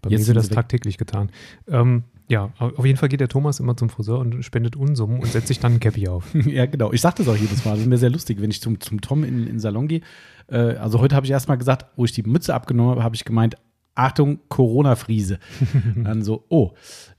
Bei 0.02 0.10
Jetzt 0.10 0.22
mir 0.22 0.28
wird 0.28 0.38
das 0.38 0.50
weg. 0.50 0.56
tagtäglich 0.56 0.98
getan. 0.98 1.30
Ähm, 1.68 2.04
ja, 2.32 2.52
au- 2.60 2.72
auf 2.78 2.86
jeden 2.86 2.98
Fall 2.98 3.10
geht 3.10 3.20
der 3.20 3.28
Thomas 3.28 3.60
immer 3.60 3.76
zum 3.78 3.90
Friseur 3.90 4.20
und 4.20 4.44
spendet 4.44 4.76
Unsummen 4.76 5.20
und 5.20 5.28
setzt 5.32 5.48
sich 5.50 5.60
dann 5.60 5.74
ein 5.74 5.80
Cappy 5.80 6.08
auf. 6.08 6.34
ja, 6.46 6.66
genau. 6.66 6.92
Ich 6.94 7.02
sage 7.02 7.16
das 7.18 7.28
auch 7.28 7.36
jedes 7.36 7.64
Mal. 7.66 7.72
Das 7.72 7.82
ist 7.82 7.88
mir 7.88 7.98
sehr 7.98 8.10
lustig, 8.10 8.42
wenn 8.42 8.50
ich 8.50 8.62
zum, 8.62 8.80
zum 8.80 9.02
Tom 9.02 9.24
in, 9.24 9.40
in 9.42 9.46
den 9.46 9.60
Salon 9.60 9.88
gehe. 9.88 10.02
Äh, 10.48 10.76
also 10.78 11.00
heute 11.00 11.16
habe 11.16 11.26
ich 11.26 11.32
erstmal 11.32 11.58
gesagt, 11.58 11.86
wo 11.98 12.06
ich 12.06 12.14
die 12.14 12.24
Mütze 12.24 12.54
abgenommen 12.56 12.92
habe, 12.92 13.04
habe 13.04 13.16
ich 13.16 13.26
gemeint, 13.26 13.56
Achtung, 13.94 14.40
Corona-Friese. 14.48 15.38
Dann 15.96 16.24
so, 16.24 16.46
oh, 16.50 16.72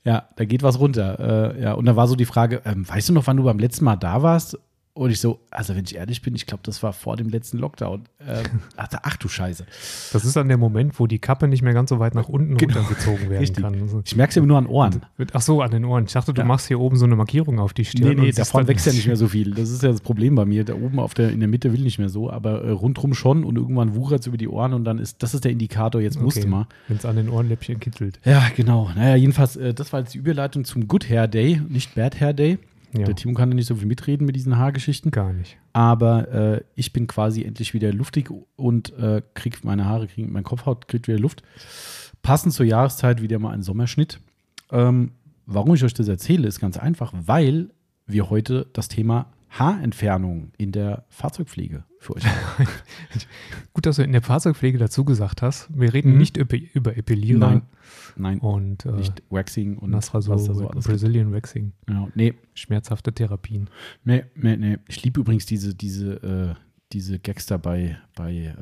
ja, 0.04 0.28
da 0.36 0.44
geht 0.46 0.62
was 0.62 0.80
runter. 0.80 1.54
Äh, 1.56 1.62
ja, 1.62 1.72
und 1.74 1.84
da 1.84 1.94
war 1.96 2.08
so 2.08 2.16
die 2.16 2.24
Frage, 2.24 2.62
ähm, 2.64 2.88
weißt 2.88 3.10
du 3.10 3.12
noch, 3.12 3.26
wann 3.26 3.36
du 3.36 3.42
beim 3.44 3.58
letzten 3.58 3.84
Mal 3.84 3.96
da 3.96 4.22
warst? 4.22 4.58
Und 4.94 5.10
ich 5.10 5.20
so, 5.20 5.40
also 5.50 5.74
wenn 5.74 5.84
ich 5.86 5.94
ehrlich 5.96 6.20
bin, 6.20 6.34
ich 6.34 6.44
glaube, 6.44 6.62
das 6.66 6.82
war 6.82 6.92
vor 6.92 7.16
dem 7.16 7.30
letzten 7.30 7.56
Lockdown. 7.56 8.02
Ähm, 8.28 8.44
ach, 8.76 8.88
ach 9.02 9.16
du 9.16 9.26
Scheiße. 9.26 9.64
Das 10.12 10.22
ist 10.26 10.36
dann 10.36 10.48
der 10.48 10.58
Moment, 10.58 11.00
wo 11.00 11.06
die 11.06 11.18
Kappe 11.18 11.48
nicht 11.48 11.62
mehr 11.62 11.72
ganz 11.72 11.88
so 11.88 11.98
weit 11.98 12.14
nach 12.14 12.28
unten 12.28 12.58
Genau. 12.58 12.74
runtergezogen 12.80 13.30
werden 13.30 13.38
Richtig. 13.38 13.64
kann. 13.64 13.80
Also, 13.80 14.02
Ich 14.04 14.16
merke 14.16 14.28
es 14.28 14.34
ja 14.34 14.42
nur 14.42 14.58
an 14.58 14.66
Ohren. 14.66 15.00
ach 15.32 15.40
so, 15.40 15.62
an 15.62 15.70
den 15.70 15.86
Ohren. 15.86 16.04
Ich 16.04 16.12
dachte, 16.12 16.34
du 16.34 16.42
Ja. 16.42 16.46
machst 16.46 16.68
hier 16.68 16.78
oben 16.78 16.96
so 16.96 17.06
eine 17.06 17.16
Markierung 17.16 17.58
auf 17.58 17.72
die 17.72 17.86
Stirn. 17.86 18.16
Nee, 18.16 18.22
nee, 18.22 18.32
davon 18.32 18.68
wächst 18.68 18.84
ja 18.86 18.92
nicht 18.92 19.06
mehr 19.06 19.16
so 19.16 19.28
viel. 19.28 19.52
Das 19.54 19.70
ist 19.70 19.82
ja 19.82 19.90
das 19.90 20.02
Problem 20.02 20.34
bei 20.34 20.44
mir. 20.44 20.62
Da 20.62 20.74
oben 20.74 20.98
auf 21.00 21.14
der, 21.14 21.30
in 21.30 21.40
der 21.40 21.48
Mitte 21.48 21.72
will 21.72 21.80
nicht 21.80 21.98
mehr 21.98 22.10
so, 22.10 22.30
aber 22.30 22.62
äh, 22.62 22.70
rundrum 22.70 23.14
schon 23.14 23.44
und 23.44 23.56
irgendwann 23.56 23.94
wuchert 23.94 24.20
es 24.20 24.26
über 24.26 24.36
die 24.36 24.48
Ohren 24.48 24.74
und 24.74 24.84
dann 24.84 24.98
ist, 24.98 25.22
das 25.22 25.32
ist 25.32 25.44
der 25.44 25.52
Indikator, 25.52 26.02
jetzt 26.02 26.20
musst 26.20 26.44
du 26.44 26.48
mal. 26.48 26.66
Wenn 26.88 26.98
es 26.98 27.06
an 27.06 27.16
den 27.16 27.30
Ohrenläppchen 27.30 27.80
kitzelt. 27.80 28.20
Ja, 28.26 28.42
genau. 28.54 28.90
Naja, 28.94 29.16
jedenfalls, 29.16 29.56
äh, 29.56 29.72
das 29.72 29.90
war 29.94 30.00
jetzt 30.00 30.12
die 30.12 30.18
Überleitung 30.18 30.66
zum 30.66 30.86
Good 30.86 31.08
Hair 31.08 31.28
Day, 31.28 31.62
nicht 31.66 31.94
Bad 31.94 32.20
Hair 32.20 32.34
Day. 32.34 32.58
Ja, 32.94 33.04
Der 33.04 33.14
Timo 33.16 33.34
kann 33.34 33.48
ja 33.50 33.54
nicht 33.54 33.66
so 33.66 33.74
viel 33.74 33.86
mitreden 33.86 34.26
mit 34.26 34.36
diesen 34.36 34.58
Haargeschichten, 34.58 35.10
gar 35.10 35.32
nicht. 35.32 35.56
aber 35.72 36.28
äh, 36.30 36.60
ich 36.74 36.92
bin 36.92 37.06
quasi 37.06 37.42
endlich 37.42 37.72
wieder 37.72 37.92
luftig 37.92 38.30
und 38.56 38.92
äh, 38.98 39.22
krieg 39.34 39.64
meine 39.64 39.86
Haare, 39.86 40.06
krieg, 40.08 40.30
mein 40.30 40.44
Kopfhaut 40.44 40.88
kriegt 40.88 41.08
wieder 41.08 41.18
Luft. 41.18 41.42
Passend 42.22 42.52
zur 42.54 42.66
Jahreszeit 42.66 43.22
wieder 43.22 43.38
mal 43.38 43.52
ein 43.52 43.62
Sommerschnitt. 43.62 44.20
Ähm, 44.70 45.12
warum 45.46 45.74
ich 45.74 45.82
euch 45.84 45.94
das 45.94 46.08
erzähle, 46.08 46.46
ist 46.48 46.60
ganz 46.60 46.76
einfach, 46.76 47.12
weil 47.16 47.70
wir 48.06 48.30
heute 48.30 48.66
das 48.74 48.88
Thema 48.88 49.26
Haarentfernung 49.58 50.52
in 50.58 50.72
der 50.72 51.04
Fahrzeugpflege 51.08 51.84
für 51.98 52.16
euch. 52.16 52.22
Gut, 53.74 53.86
dass 53.86 53.96
du 53.96 54.02
in 54.02 54.12
der 54.12 54.22
Fahrzeugpflege 54.22 54.78
dazu 54.78 55.04
gesagt 55.04 55.42
hast. 55.42 55.68
Wir 55.78 55.92
reden 55.92 56.12
Mhm. 56.12 56.18
nicht 56.18 56.36
über, 56.36 56.96
Epilierer 56.96 57.38
Nein, 57.38 57.62
nein, 58.16 58.38
und 58.40 58.84
äh, 58.86 58.92
nicht 58.92 59.22
Waxing 59.30 59.78
und 59.78 59.90
Nasrasur, 59.90 60.34
was 60.36 60.44
da 60.46 60.54
so 60.54 60.68
alles 60.68 60.84
gibt. 60.84 60.86
Brazilian 60.86 61.32
Waxing, 61.32 61.72
Genau. 61.86 62.08
Nee, 62.14 62.34
schmerzhafte 62.54 63.12
Therapien. 63.12 63.68
Nee, 64.04 64.24
nee, 64.34 64.56
nee. 64.56 64.78
Ich 64.88 65.02
liebe 65.04 65.20
übrigens 65.20 65.46
diese, 65.46 65.74
diese, 65.74 66.14
äh, 66.22 66.54
diese 66.92 67.18
Gags 67.18 67.46
da 67.46 67.56
bei, 67.56 67.96
bei 68.14 68.32
äh, 68.34 68.54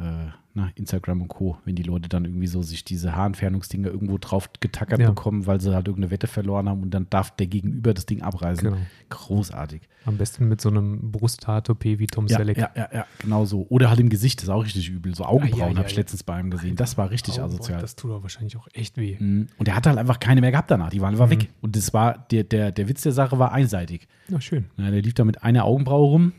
na, 0.55 0.69
Instagram 0.75 1.23
und 1.23 1.29
Co., 1.29 1.59
wenn 1.65 1.77
die 1.77 1.83
Leute 1.85 2.09
dann 2.09 2.25
irgendwie 2.25 2.47
so 2.49 2.63
sich 2.63 2.85
diese 2.85 3.15
Haarentfernungsdinger 3.15 3.89
irgendwo 3.89 4.19
drauf 4.19 4.51
getackert 4.59 4.99
Ja. 5.01 5.09
bekommen, 5.11 5.47
weil 5.47 5.61
sie 5.61 5.73
halt 5.75 5.87
irgendeine 5.87 6.11
Wette 6.11 6.27
verloren 6.27 6.69
haben 6.69 6.83
und 6.83 6.91
dann 6.91 7.07
darf 7.09 7.31
der 7.37 7.47
Gegenüber 7.47 7.95
das 7.95 8.07
Ding 8.07 8.23
abreißen. 8.23 8.65
Genau. 8.65 8.81
Großartig. 9.11 9.83
Am 10.07 10.17
besten 10.17 10.49
mit 10.49 10.61
so 10.61 10.69
einem 10.71 11.13
Brusthaartoupet 11.13 11.99
wie 11.99 12.07
Tom 12.07 12.27
Ja, 12.27 12.39
Selleck. 12.39 12.57
ja, 12.59 12.71
ja, 12.75 12.89
ja, 12.93 13.07
genau 13.21 13.45
so. 13.45 13.67
Oder 13.69 13.91
halt 13.91 14.01
im 14.01 14.09
Gesicht, 14.09 14.41
das 14.41 14.45
ist 14.45 14.51
auch 14.51 14.65
richtig 14.65 14.89
übel. 14.89 15.15
So 15.15 15.25
Augenbrauen 15.25 15.63
Ah, 15.63 15.73
ja, 15.73 15.77
habe 15.79 15.89
ich 15.89 15.97
letztens 15.97 16.23
bei 16.25 16.41
ihm 16.41 16.51
gesehen. 16.51 16.75
Das 16.77 16.97
war 16.99 17.11
richtig 17.11 17.37
boah, 17.37 17.45
asozial. 17.45 17.81
Das 17.81 17.95
tut 17.97 18.11
doch 18.11 18.23
wahrscheinlich 18.23 18.57
auch 18.57 18.67
echt 18.73 18.97
weh. 18.97 19.17
Mhm. 19.21 19.49
Und 19.59 19.69
der 19.69 19.77
hatte 19.77 19.89
halt 19.91 19.99
einfach 19.99 20.19
keine 20.19 20.41
mehr 20.41 20.51
gehabt 20.51 20.71
danach. 20.71 20.91
Die 20.91 21.01
waren 21.01 21.13
einfach 21.15 21.27
Mhm. 21.27 21.31
weg. 21.43 21.49
Und 21.61 21.77
das 21.77 21.93
war, 21.95 22.27
der, 22.31 22.45
der, 22.45 22.73
der 22.73 22.89
Witz 22.89 23.03
der 23.03 23.13
Sache 23.13 23.39
war 23.39 23.53
einseitig. 23.53 24.09
Na, 24.29 24.41
schön. 24.41 24.67
Ja, 24.79 24.91
der 24.91 25.03
lief 25.03 25.15
da 25.15 25.25
mit 25.25 25.43
einer 25.43 25.65
Augenbraue 25.65 26.09
rum. 26.09 26.33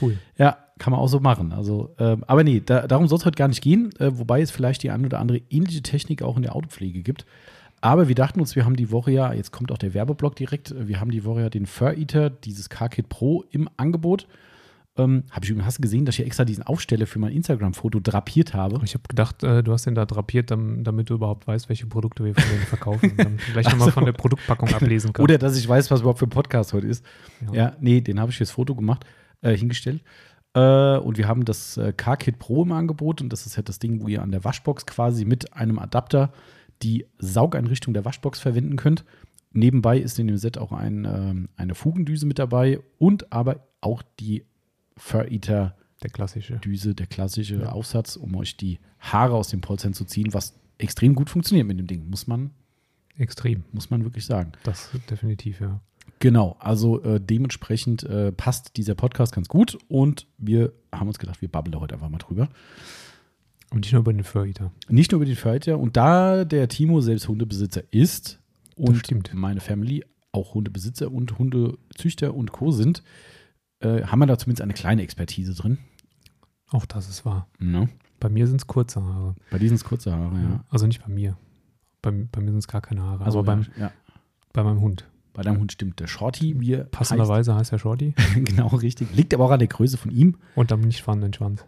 Cool. 0.00 0.18
Ja, 0.36 0.58
kann 0.78 0.90
man 0.90 1.00
auch 1.00 1.08
so 1.08 1.20
machen. 1.20 1.52
Also, 1.52 1.94
ähm, 1.98 2.24
aber 2.26 2.42
nee, 2.44 2.60
da, 2.64 2.86
darum 2.86 3.06
soll 3.08 3.18
es 3.18 3.24
heute 3.24 3.36
gar 3.36 3.48
nicht 3.48 3.62
gehen, 3.62 3.90
äh, 3.98 4.10
wobei 4.18 4.40
es 4.40 4.50
vielleicht 4.50 4.82
die 4.82 4.90
eine 4.90 5.06
oder 5.06 5.20
andere 5.20 5.40
ähnliche 5.50 5.82
Technik 5.82 6.22
auch 6.22 6.36
in 6.36 6.42
der 6.42 6.54
Autopflege 6.56 7.02
gibt. 7.02 7.24
Aber 7.80 8.08
wir 8.08 8.14
dachten 8.14 8.40
uns, 8.40 8.56
wir 8.56 8.64
haben 8.64 8.76
die 8.76 8.90
Woche 8.90 9.10
ja, 9.12 9.32
jetzt 9.34 9.52
kommt 9.52 9.70
auch 9.70 9.78
der 9.78 9.94
Werbeblock 9.94 10.36
direkt, 10.36 10.70
äh, 10.72 10.88
wir 10.88 11.00
haben 11.00 11.10
die 11.10 11.24
Woche 11.24 11.42
ja 11.42 11.50
den 11.50 11.66
Fur 11.66 11.92
Eater, 11.96 12.30
dieses 12.30 12.68
Car-Kit 12.68 13.08
Pro 13.08 13.44
im 13.50 13.68
Angebot. 13.76 14.26
Ähm, 14.96 15.24
habe 15.32 15.44
ich 15.44 15.50
übrigens, 15.50 15.66
hast 15.66 15.78
du 15.78 15.82
gesehen, 15.82 16.04
dass 16.04 16.16
ich 16.18 16.24
extra 16.24 16.44
diesen 16.44 16.62
Aufsteller 16.62 17.06
für 17.08 17.18
mein 17.18 17.32
Instagram-Foto 17.32 17.98
drapiert 17.98 18.54
habe? 18.54 18.80
Ich 18.84 18.94
habe 18.94 19.02
gedacht, 19.08 19.42
äh, 19.42 19.62
du 19.62 19.72
hast 19.72 19.86
den 19.86 19.96
da 19.96 20.06
drapiert, 20.06 20.52
dam- 20.52 20.84
damit 20.84 21.10
du 21.10 21.14
überhaupt 21.14 21.48
weißt, 21.48 21.68
welche 21.68 21.86
Produkte 21.86 22.24
wir 22.24 22.32
von 22.34 22.44
denen 22.48 22.62
verkaufen. 22.62 23.10
Und 23.10 23.18
dann 23.18 23.38
vielleicht 23.40 23.70
nochmal 23.70 23.90
von 23.90 24.04
der 24.04 24.12
Produktpackung 24.12 24.68
ablesen 24.74 25.12
kannst. 25.12 25.24
Oder 25.24 25.36
dass 25.38 25.56
ich 25.58 25.68
weiß, 25.68 25.90
was 25.90 26.00
überhaupt 26.00 26.20
für 26.20 26.26
ein 26.26 26.30
Podcast 26.30 26.72
heute 26.72 26.86
ist. 26.86 27.04
Ja. 27.52 27.54
Ja, 27.54 27.76
nee, 27.80 28.00
den 28.02 28.20
habe 28.20 28.30
ich 28.30 28.36
fürs 28.36 28.52
Foto 28.52 28.76
gemacht, 28.76 29.04
äh, 29.42 29.56
hingestellt. 29.56 30.00
Äh, 30.54 30.98
und 30.98 31.18
wir 31.18 31.28
haben 31.28 31.44
das 31.44 31.76
äh, 31.76 31.92
Car-Kit 31.92 32.38
Pro 32.38 32.62
im 32.62 32.72
Angebot 32.72 33.20
und 33.20 33.30
das 33.32 33.46
ist 33.46 33.56
halt 33.56 33.68
das 33.68 33.78
Ding, 33.78 34.00
wo 34.02 34.08
ihr 34.08 34.22
an 34.22 34.30
der 34.30 34.44
Waschbox 34.44 34.86
quasi 34.86 35.24
mit 35.24 35.52
einem 35.54 35.78
Adapter 35.78 36.32
die 36.82 37.06
Saugeinrichtung 37.18 37.94
der 37.94 38.04
Waschbox 38.04 38.40
verwenden 38.40 38.76
könnt. 38.76 39.04
Nebenbei 39.52 39.98
ist 39.98 40.18
in 40.18 40.26
dem 40.26 40.36
Set 40.36 40.58
auch 40.58 40.72
ein, 40.72 41.04
ähm, 41.04 41.48
eine 41.56 41.74
Fugendüse 41.74 42.26
mit 42.26 42.38
dabei 42.38 42.80
und 42.98 43.32
aber 43.32 43.66
auch 43.80 44.02
die 44.20 44.44
Fur 44.96 45.30
Eater 45.30 45.76
Der 46.02 46.10
klassische. 46.10 46.54
Düse, 46.58 46.94
der 46.94 47.06
klassische 47.06 47.56
Ja. 47.56 47.68
Aufsatz, 47.70 48.16
um 48.16 48.34
euch 48.36 48.56
die 48.56 48.78
Haare 49.00 49.34
aus 49.34 49.48
den 49.48 49.60
Polstern 49.60 49.92
zu 49.94 50.04
ziehen, 50.04 50.32
was 50.34 50.54
extrem 50.78 51.14
gut 51.14 51.30
funktioniert 51.30 51.66
mit 51.66 51.78
dem 51.78 51.86
Ding, 51.86 52.08
muss 52.10 52.26
man, 52.26 52.50
Extrem. 53.16 53.62
muss 53.72 53.90
man 53.90 54.02
wirklich 54.02 54.26
sagen. 54.26 54.52
Das 54.64 54.90
definitiv, 55.08 55.60
ja. 55.60 55.80
Genau, 56.20 56.56
also 56.58 57.02
äh, 57.02 57.20
dementsprechend 57.20 58.02
äh, 58.04 58.32
passt 58.32 58.76
dieser 58.76 58.94
Podcast 58.94 59.34
ganz 59.34 59.48
gut 59.48 59.78
und 59.88 60.26
wir 60.38 60.72
haben 60.92 61.08
uns 61.08 61.18
gedacht, 61.18 61.42
wir 61.42 61.48
babbeln 61.48 61.72
da 61.72 61.80
heute 61.80 61.94
einfach 61.94 62.08
mal 62.08 62.18
drüber. 62.18 62.48
Und 63.70 63.80
nicht 63.80 63.92
nur 63.92 64.00
über 64.00 64.12
den 64.12 64.24
Fur-Eater. 64.24 64.70
Nicht 64.88 65.12
nur 65.12 65.18
über 65.18 65.26
die 65.26 65.34
Förder 65.34 65.78
und 65.78 65.96
da 65.96 66.44
der 66.44 66.68
Timo 66.68 67.00
selbst 67.00 67.28
Hundebesitzer 67.28 67.82
ist 67.90 68.38
und 68.76 68.98
stimmt. 68.98 69.34
meine 69.34 69.60
Family 69.60 70.04
auch 70.32 70.54
Hundebesitzer 70.54 71.10
und 71.10 71.38
Hundezüchter 71.38 72.34
und 72.34 72.52
Co. 72.52 72.70
sind, 72.70 73.02
äh, 73.80 74.02
haben 74.02 74.18
wir 74.18 74.26
da 74.26 74.38
zumindest 74.38 74.62
eine 74.62 74.74
kleine 74.74 75.02
Expertise 75.02 75.54
drin. 75.54 75.78
Auch 76.70 76.86
das 76.86 77.08
ist 77.08 77.24
wahr. 77.24 77.48
Ne? 77.58 77.88
Bei 78.20 78.28
mir 78.28 78.46
sind 78.46 78.56
es 78.56 78.66
kurze 78.66 79.02
Haare. 79.02 79.34
Bei 79.50 79.58
diesen 79.58 79.76
sind 79.76 79.84
es 79.84 79.88
kurze 79.88 80.12
Haare, 80.12 80.36
ja. 80.36 80.64
Also 80.70 80.86
nicht 80.86 81.02
bei 81.02 81.12
mir. 81.12 81.36
Bei, 82.02 82.10
bei 82.10 82.40
mir 82.40 82.50
sind 82.50 82.58
es 82.58 82.68
gar 82.68 82.80
keine 82.80 83.02
Haare. 83.02 83.24
Also 83.24 83.40
aber 83.40 83.46
beim, 83.46 83.66
ja, 83.78 83.92
bei 84.52 84.62
meinem 84.62 84.80
Hund. 84.80 85.04
Bei 85.34 85.42
deinem 85.42 85.60
Hund 85.60 85.72
stimmt 85.72 86.00
der 86.00 86.06
Shorty, 86.06 86.58
wie 86.60 86.72
er 86.72 86.84
Passenderweise 86.84 87.54
heißt 87.54 87.72
er 87.72 87.78
Shorty. 87.78 88.14
heißt. 88.18 88.44
genau, 88.44 88.68
richtig. 88.68 89.08
Liegt 89.14 89.34
aber 89.34 89.44
auch 89.44 89.50
an 89.50 89.58
der 89.58 89.68
Größe 89.68 89.98
von 89.98 90.10
ihm. 90.10 90.36
Und 90.54 90.72
am 90.72 90.80
nicht 90.80 91.02
vorhandenen 91.02 91.34
Schwanz. 91.34 91.64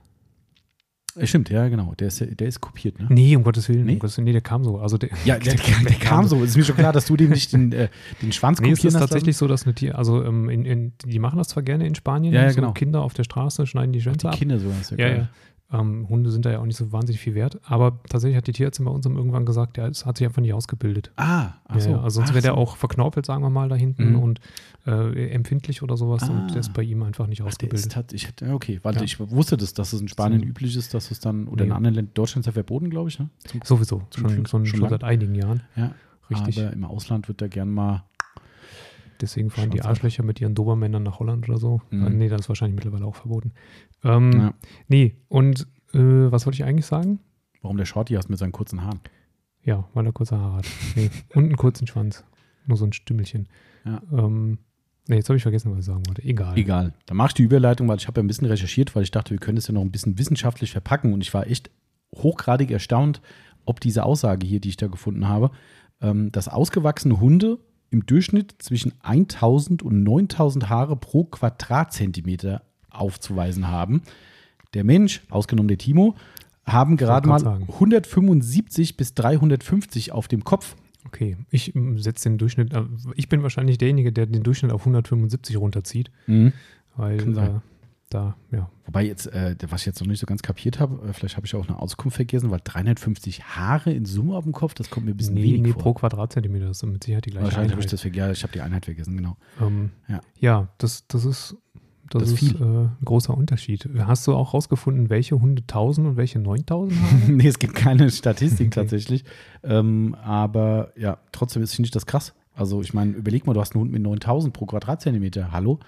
Äh, 1.16 1.26
Stimmt, 1.26 1.48
ja, 1.50 1.68
genau. 1.68 1.94
Der 1.98 2.08
ist, 2.08 2.20
der 2.20 2.46
ist 2.46 2.60
kopiert, 2.60 2.98
ne? 3.00 3.06
Nee, 3.08 3.34
um 3.36 3.42
Gottes 3.42 3.68
Willen. 3.68 3.86
Nee? 3.86 3.94
Um 3.94 3.98
Gottes 3.98 4.16
Willen. 4.18 4.26
Nee, 4.26 4.32
der 4.32 4.42
kam 4.42 4.64
so. 4.64 4.78
Also 4.78 4.98
der, 4.98 5.08
Ja, 5.24 5.38
der, 5.38 5.54
der, 5.56 5.78
der 5.88 5.96
kam 5.96 6.26
so. 6.26 6.42
Ist 6.44 6.56
mir 6.56 6.64
schon 6.64 6.76
klar, 6.76 6.92
dass 6.92 7.06
du 7.06 7.16
dem 7.16 7.30
nicht 7.30 7.52
den, 7.52 7.72
äh, 7.72 7.88
den 8.22 8.32
Schwanz 8.32 8.60
Nee, 8.60 8.70
es 8.70 8.78
kopieren 8.78 8.88
ist 8.88 8.94
hast 8.94 9.00
tatsächlich 9.10 9.36
so, 9.36 9.48
dass 9.48 9.64
eine 9.64 9.74
Tier, 9.74 9.98
also 9.98 10.22
ähm, 10.22 10.48
in, 10.50 10.64
in, 10.64 10.92
die 11.04 11.18
machen 11.18 11.38
das 11.38 11.48
zwar 11.48 11.62
gerne 11.62 11.86
in 11.86 11.94
Spanien, 11.94 12.34
Ja, 12.34 12.42
ja, 12.42 12.50
so 12.50 12.56
genau. 12.56 12.72
Kinder 12.72 13.02
auf 13.02 13.14
der 13.14 13.24
Straße 13.24 13.66
schneiden 13.66 13.92
die 13.92 13.98
lassen? 13.98 14.20
Schwänze 14.20 14.26
Die 14.26 14.32
ab. 14.32 14.38
Kinder 14.38 14.58
sogar. 14.58 14.80
Ist 14.80 14.90
ja, 14.90 14.98
Ja, 14.98 15.08
ja. 15.16 15.28
Ähm, 15.72 16.08
Hunde 16.08 16.30
sind 16.30 16.44
da 16.46 16.52
ja 16.52 16.60
auch 16.60 16.64
nicht 16.64 16.76
so 16.76 16.92
wahnsinnig 16.92 17.20
viel 17.20 17.34
wert, 17.34 17.58
aber 17.64 17.98
tatsächlich 18.08 18.36
hat 18.36 18.46
die 18.46 18.52
Tierärztin 18.52 18.84
bei 18.84 18.92
uns 18.92 19.04
irgendwann 19.04 19.44
gesagt, 19.44 19.76
der 19.76 19.88
ist, 19.88 20.06
hat 20.06 20.16
sich 20.16 20.24
einfach 20.24 20.40
nicht 20.40 20.54
ausgebildet. 20.54 21.10
Ah, 21.16 21.54
ach 21.64 21.80
so. 21.80 21.90
ja, 21.90 21.96
ja. 21.96 22.02
Also 22.02 22.20
sonst 22.20 22.34
wäre 22.34 22.42
der 22.42 22.52
so. 22.52 22.56
auch 22.58 22.76
verknorpelt, 22.76 23.26
sagen 23.26 23.42
wir 23.42 23.50
mal, 23.50 23.68
da 23.68 23.74
hinten 23.74 24.10
Mhm. 24.12 24.18
und 24.20 24.40
äh, 24.86 25.30
empfindlich 25.30 25.82
oder 25.82 25.96
sowas 25.96 26.22
Ah. 26.22 26.30
und 26.30 26.50
der 26.52 26.58
ist 26.60 26.72
bei 26.72 26.82
ihm 26.82 27.02
einfach 27.02 27.26
nicht 27.26 27.40
Ach, 27.40 27.46
der 27.46 27.48
ausgebildet. 27.48 27.90
tat, 27.90 28.12
ich 28.12 28.32
ja, 28.40 28.54
okay, 28.54 28.78
weil 28.84 28.94
Ja. 28.94 29.02
ich 29.02 29.18
wusste 29.18 29.56
das, 29.56 29.74
dass 29.74 29.92
es 29.92 30.00
in 30.00 30.06
Spanien 30.06 30.40
So. 30.42 30.46
üblich 30.46 30.76
ist, 30.76 30.94
dass 30.94 31.10
es 31.10 31.18
dann, 31.18 31.48
oder 31.48 31.64
Nee. 31.64 31.70
in 31.70 31.76
anderen 31.76 31.94
Ländern, 31.96 32.14
Deutschland 32.14 32.42
ist 32.42 32.46
ja 32.46 32.52
verboten, 32.52 32.88
glaube 32.88 33.08
ich, 33.08 33.18
ne? 33.18 33.28
Zum, 33.46 33.60
Sowieso, 33.64 34.02
Zum 34.10 34.28
schon, 34.28 34.46
schon, 34.46 34.66
schon 34.66 34.88
seit 34.88 35.02
einigen 35.02 35.34
Jahren. 35.34 35.62
ja. 35.74 35.92
Richtig. 36.30 36.60
Aber 36.60 36.72
im 36.72 36.84
Ausland 36.84 37.26
wird 37.28 37.40
da 37.40 37.48
gern 37.48 37.70
mal, 37.70 38.04
Deswegen 39.20 39.48
fahren 39.48 39.70
die. 39.70 39.80
Arschlöcher 39.80 40.22
mit 40.22 40.42
ihren 40.42 40.54
Dobermännern 40.54 41.02
nach 41.02 41.20
Holland 41.20 41.48
oder 41.48 41.56
so. 41.56 41.80
Mhm. 41.90 42.18
Nee, 42.18 42.28
das 42.28 42.40
ist 42.42 42.48
wahrscheinlich 42.50 42.74
mittlerweile 42.74 43.06
auch 43.06 43.14
verboten. 43.16 43.52
Ähm, 44.04 44.32
ja. 44.32 44.54
Nee, 44.88 45.16
und 45.28 45.66
äh, 45.92 45.98
was 45.98 46.46
wollte 46.46 46.56
ich 46.56 46.64
eigentlich 46.64 46.86
sagen? 46.86 47.20
warum 47.66 47.76
der 47.76 47.84
Shorty 47.84 48.14
hast 48.14 48.28
mit 48.28 48.38
seinen 48.38 48.52
kurzen 48.52 48.82
Haaren. 48.82 49.00
Ja, 49.62 49.88
weil 49.92 50.06
er 50.06 50.12
kurze 50.12 50.38
Haare 50.38 50.58
hat. 50.58 50.66
Nee. 50.94 51.10
Und 51.34 51.44
einen 51.44 51.56
kurzen 51.56 51.86
Schwanz. 51.86 52.24
Nur 52.66 52.78
so 52.78 52.84
ein 52.84 52.92
Stümmelchen. 52.92 53.48
Ja. 53.84 54.00
Ähm, 54.12 54.58
nee, 55.08 55.16
jetzt 55.16 55.28
habe 55.28 55.36
ich 55.36 55.42
vergessen, 55.42 55.72
was 55.72 55.80
ich 55.80 55.84
sagen 55.84 56.06
wollte. 56.06 56.22
Egal. 56.22 56.56
Egal. 56.56 56.94
Dann 57.06 57.16
mache 57.16 57.28
ich 57.28 57.34
die 57.34 57.42
Überleitung, 57.42 57.88
weil 57.88 57.96
ich 57.96 58.06
habe 58.06 58.20
ja 58.20 58.24
ein 58.24 58.28
bisschen 58.28 58.46
recherchiert, 58.46 58.94
weil 58.94 59.02
ich 59.02 59.10
dachte, 59.10 59.30
wir 59.30 59.38
können 59.38 59.58
es 59.58 59.66
ja 59.66 59.74
noch 59.74 59.82
ein 59.82 59.90
bisschen 59.90 60.18
wissenschaftlich 60.18 60.70
verpacken 60.70 61.12
und 61.12 61.20
ich 61.20 61.34
war 61.34 61.46
echt 61.48 61.70
hochgradig 62.14 62.70
erstaunt, 62.70 63.20
ob 63.64 63.80
diese 63.80 64.04
Aussage 64.04 64.46
hier, 64.46 64.60
die 64.60 64.68
ich 64.68 64.76
da 64.76 64.86
gefunden 64.86 65.26
habe, 65.26 65.50
ähm, 66.00 66.30
dass 66.30 66.46
ausgewachsene 66.46 67.18
Hunde 67.18 67.58
im 67.90 68.06
Durchschnitt 68.06 68.54
zwischen 68.58 68.94
1000 69.02 69.82
und 69.82 70.04
9000 70.04 70.68
Haare 70.68 70.96
pro 70.96 71.24
Quadratzentimeter 71.24 72.62
aufzuweisen 72.98 73.68
haben. 73.68 74.02
Der 74.74 74.84
Mensch, 74.84 75.22
ausgenommen 75.30 75.68
der 75.68 75.78
Timo, 75.78 76.16
haben 76.64 76.96
gerade 76.96 77.28
mal 77.28 77.38
sagen. 77.38 77.66
175 77.68 78.96
bis 78.96 79.14
350 79.14 80.12
auf 80.12 80.28
dem 80.28 80.44
Kopf. 80.44 80.76
Okay, 81.06 81.36
ich 81.50 81.74
ähm, 81.76 81.98
setze 81.98 82.28
den 82.28 82.38
Durchschnitt, 82.38 82.72
äh, 82.72 82.82
ich 83.14 83.28
bin 83.28 83.42
wahrscheinlich 83.42 83.78
derjenige, 83.78 84.12
der 84.12 84.26
den 84.26 84.42
Durchschnitt 84.42 84.72
auf 84.72 84.80
175 84.82 85.56
runterzieht, 85.56 86.10
weil 86.96 87.16
Kann 87.18 87.34
sein. 87.34 87.56
äh, 87.56 87.60
da, 88.10 88.36
ja, 88.50 88.68
Wobei 88.86 89.04
jetzt, 89.04 89.26
äh, 89.26 89.56
was 89.68 89.82
ich 89.82 89.86
jetzt 89.86 90.00
noch 90.00 90.06
nicht 90.06 90.20
so 90.20 90.26
ganz 90.26 90.42
kapiert 90.42 90.78
habe, 90.78 91.08
äh, 91.08 91.12
vielleicht 91.12 91.36
habe 91.36 91.44
ich 91.44 91.54
auch 91.56 91.68
eine 91.68 91.78
Auskunft 91.80 92.14
vergessen, 92.16 92.50
weil 92.50 92.60
350 92.62 93.42
Haare 93.44 93.92
in 93.92 94.04
Summe 94.04 94.36
auf 94.36 94.44
dem 94.44 94.52
Kopf, 94.52 94.74
das 94.74 94.90
kommt 94.90 95.06
mir 95.06 95.12
ein 95.12 95.16
bisschen 95.16 95.34
nee, 95.34 95.42
wenig 95.42 95.60
nee, 95.62 95.72
vor. 95.72 95.82
pro 95.82 95.94
Quadratzentimeter 95.94 96.70
ist 96.70 96.84
mit 96.86 97.02
Sicherheit 97.02 97.26
die 97.26 97.30
gleiche 97.30 97.46
Wahrscheinlich 97.46 97.72
habe 97.72 97.80
ich 97.82 97.88
das 97.88 98.00
vergessen. 98.00 98.26
Ja, 98.26 98.32
ich 98.32 98.42
habe 98.44 98.52
die 98.52 98.60
Einheit 98.60 98.84
vergessen, 98.84 99.16
genau. 99.16 99.36
Ähm, 99.60 99.90
Ja. 100.08 100.20
ja, 100.38 100.68
das, 100.78 101.06
das 101.08 101.24
ist, 101.24 101.56
das 102.10 102.22
Das 102.22 102.32
ist 102.32 102.42
ist 102.42 102.52
viel. 102.56 102.60
äh, 102.62 102.64
ein 102.64 102.96
großer 103.04 103.36
Unterschied. 103.36 103.88
Hast 103.98 104.26
du 104.26 104.34
auch 104.34 104.54
rausgefunden, 104.54 105.10
welche 105.10 105.40
Hunde 105.40 105.62
1000 105.62 106.06
und 106.08 106.16
welche 106.16 106.38
9000 106.38 106.98
haben? 107.00 107.22
nee, 107.36 107.46
es 107.48 107.58
gibt 107.58 107.74
keine 107.74 108.10
Statistik 108.10 108.66
Okay. 108.68 108.80
tatsächlich. 108.80 109.24
Ähm, 109.62 110.14
aber 110.22 110.92
ja, 110.96 111.18
trotzdem 111.32 111.62
ist, 111.62 111.74
finde 111.74 111.86
ich 111.86 111.92
das 111.92 112.06
krass. 112.06 112.34
Also 112.54 112.80
ich 112.80 112.94
meine, 112.94 113.12
überleg 113.12 113.46
mal, 113.46 113.52
du 113.52 113.60
hast 113.60 113.74
einen 113.74 113.82
Hund 113.82 113.92
mit 113.92 114.02
9000 114.02 114.52
pro 114.54 114.66
Quadratzentimeter. 114.66 115.52
Hallo? 115.52 115.78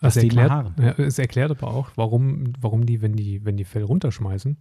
Das 0.00 0.16
erklärt, 0.18 0.50
ja, 0.78 0.90
es 0.98 1.18
erklärt 1.18 1.50
aber 1.50 1.68
auch, 1.68 1.90
warum, 1.94 2.52
warum 2.60 2.84
die, 2.84 3.00
wenn 3.00 3.14
die, 3.14 3.42
wenn 3.46 3.56
die 3.56 3.64
Fell 3.64 3.84
runterschmeißen, 3.84 4.58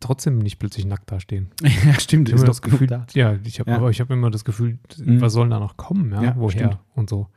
trotzdem 0.00 0.38
nicht 0.38 0.58
plötzlich 0.58 0.84
nackt 0.84 1.12
dastehen. 1.12 1.48
ja, 1.62 1.98
stimmt. 2.00 2.28
Ich 2.28 2.32
habe 2.34 2.40
immer 2.40 2.46
doch 2.46 2.54
das 2.54 2.62
Gefühl, 2.62 2.86
genug 2.88 3.14
ja, 3.14 3.36
ich 3.44 3.60
habe 3.60 3.70
Ja. 3.70 3.76
aber 3.76 3.90
ich 3.90 4.00
habe 4.00 4.12
immer 4.14 4.30
das 4.30 4.44
Gefühl, 4.44 4.78
Mhm. 4.98 5.20
was 5.20 5.32
soll 5.32 5.48
da 5.48 5.60
noch 5.60 5.76
kommen, 5.76 6.10
ja, 6.12 6.22
Ja, 6.22 6.34
woher 6.36 6.50
stimmt. 6.50 6.78
und 6.94 7.08
so. 7.08 7.28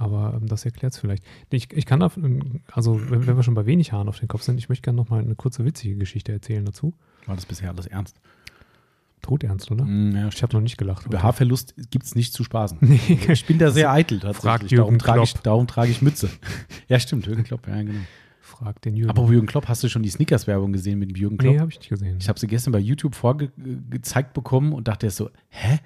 Aber 0.00 0.32
ähm, 0.34 0.46
das 0.48 0.64
erklärt 0.64 0.94
es 0.94 0.98
vielleicht. 0.98 1.22
Ich, 1.50 1.70
ich 1.74 1.84
kann, 1.84 2.02
auf, 2.02 2.18
also 2.72 3.10
wenn, 3.10 3.26
wenn 3.26 3.36
wir 3.36 3.42
schon 3.42 3.52
bei 3.52 3.66
wenig 3.66 3.92
Haaren 3.92 4.08
auf 4.08 4.18
den 4.18 4.28
Kopf 4.28 4.42
sind, 4.42 4.56
ich 4.56 4.70
möchte 4.70 4.82
gerne 4.82 4.96
noch 4.96 5.10
mal 5.10 5.20
eine 5.20 5.34
kurze 5.34 5.62
witzige 5.66 5.94
Geschichte 5.96 6.32
erzählen 6.32 6.64
dazu. 6.64 6.94
War 7.26 7.36
das 7.36 7.44
bisher 7.44 7.68
alles 7.68 7.86
ernst? 7.86 8.18
Todernst, 9.20 9.70
oder? 9.70 9.84
Mm, 9.84 10.16
ja, 10.16 10.28
Ich 10.28 10.42
habe 10.42 10.54
noch 10.54 10.62
nicht 10.62 10.78
gelacht. 10.78 11.04
Über 11.04 11.18
heute. 11.18 11.24
Haarverlust 11.24 11.74
gibt 11.90 12.06
es 12.06 12.14
nicht 12.14 12.32
zu 12.32 12.44
spaßen. 12.44 12.78
Nee. 12.88 12.98
Ich 13.28 13.44
bin 13.44 13.58
da 13.58 13.70
sehr 13.70 13.90
eitel 13.92 14.20
tatsächlich. 14.20 14.42
Fragt 14.42 14.70
Jürgen 14.70 14.76
darum, 14.78 14.98
trage 14.98 15.22
ich, 15.22 15.32
Klopp. 15.34 15.44
darum 15.44 15.66
trage 15.66 15.90
ich 15.90 16.00
Mütze. 16.00 16.30
ja, 16.88 16.98
stimmt, 16.98 17.26
Jürgen 17.26 17.44
Klopp, 17.44 17.68
ja, 17.68 17.82
genau. 17.82 18.00
Frag 18.40 18.80
den 18.80 18.96
Jürgen. 18.96 19.10
Aber 19.10 19.30
Jürgen 19.30 19.46
Klopp, 19.46 19.68
hast 19.68 19.84
du 19.84 19.90
schon 19.90 20.02
die 20.02 20.08
Snickers-Werbung 20.08 20.72
gesehen 20.72 20.98
mit 20.98 21.10
dem 21.10 21.16
Jürgen 21.16 21.36
Klopp? 21.36 21.52
nee, 21.52 21.60
habe 21.60 21.70
ich 21.70 21.78
nicht 21.78 21.90
gesehen. 21.90 22.16
Ich 22.18 22.28
habe 22.30 22.40
sie 22.40 22.46
gestern 22.46 22.72
bei 22.72 22.78
YouTube 22.78 23.14
vorgezeigt 23.14 24.32
bekommen 24.32 24.72
und 24.72 24.88
dachte 24.88 25.10
so, 25.10 25.28
hä? 25.50 25.78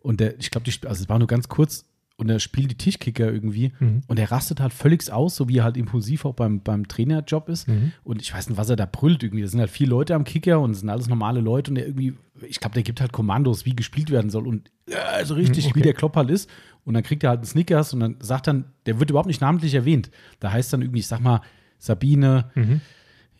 Und 0.00 0.20
der, 0.20 0.38
ich 0.38 0.52
glaube, 0.52 0.70
also 0.86 1.02
es 1.02 1.08
war 1.08 1.18
nur 1.18 1.26
ganz 1.26 1.48
kurz 1.48 1.84
und 2.18 2.28
er 2.28 2.40
spielt 2.40 2.70
die 2.72 2.76
Tischkicker 2.76 3.32
irgendwie 3.32 3.72
Mhm. 3.80 4.02
und 4.08 4.18
er 4.18 4.30
rastet 4.30 4.60
halt 4.60 4.72
völlig 4.74 5.10
aus, 5.10 5.36
so 5.36 5.48
wie 5.48 5.58
er 5.58 5.64
halt 5.64 5.76
impulsiv 5.76 6.24
auch 6.24 6.34
beim, 6.34 6.60
beim 6.60 6.86
Trainerjob 6.86 7.48
ist. 7.48 7.68
Mhm. 7.68 7.92
Und 8.04 8.20
ich 8.20 8.34
weiß 8.34 8.48
nicht, 8.50 8.58
was 8.58 8.68
er 8.68 8.76
da 8.76 8.86
brüllt 8.86 9.22
irgendwie. 9.22 9.42
Da 9.42 9.48
sind 9.48 9.60
halt 9.60 9.70
vier 9.70 9.86
Leute 9.86 10.14
am 10.14 10.24
Kicker 10.24 10.60
und 10.60 10.72
es 10.72 10.80
sind 10.80 10.90
alles 10.90 11.08
normale 11.08 11.40
Leute 11.40 11.70
und 11.70 11.76
er 11.78 11.86
irgendwie, 11.86 12.12
ich 12.46 12.60
glaube, 12.60 12.74
der 12.74 12.82
gibt 12.82 13.00
halt 13.00 13.12
Kommandos, 13.12 13.64
wie 13.64 13.74
gespielt 13.74 14.10
werden 14.10 14.30
soll 14.30 14.46
und 14.46 14.70
äh, 14.86 15.24
so 15.24 15.34
richtig, 15.34 15.64
Mhm, 15.66 15.70
okay. 15.70 15.78
wie 15.80 15.82
der 15.84 15.94
Klopp 15.94 16.16
halt 16.16 16.28
ist. 16.30 16.50
Und 16.84 16.94
dann 16.94 17.02
kriegt 17.04 17.22
er 17.22 17.30
halt 17.30 17.38
einen 17.38 17.46
Snickers 17.46 17.94
und 17.94 18.00
dann 18.00 18.16
sagt 18.20 18.48
dann, 18.48 18.64
der 18.86 18.98
wird 18.98 19.10
überhaupt 19.10 19.28
nicht 19.28 19.40
namentlich 19.40 19.74
erwähnt. 19.74 20.10
Da 20.40 20.50
heißt 20.52 20.72
dann 20.72 20.82
irgendwie, 20.82 21.00
ich 21.00 21.06
sag 21.06 21.20
mal, 21.20 21.40
Sabine, 21.78 22.50
Mhm. 22.54 22.80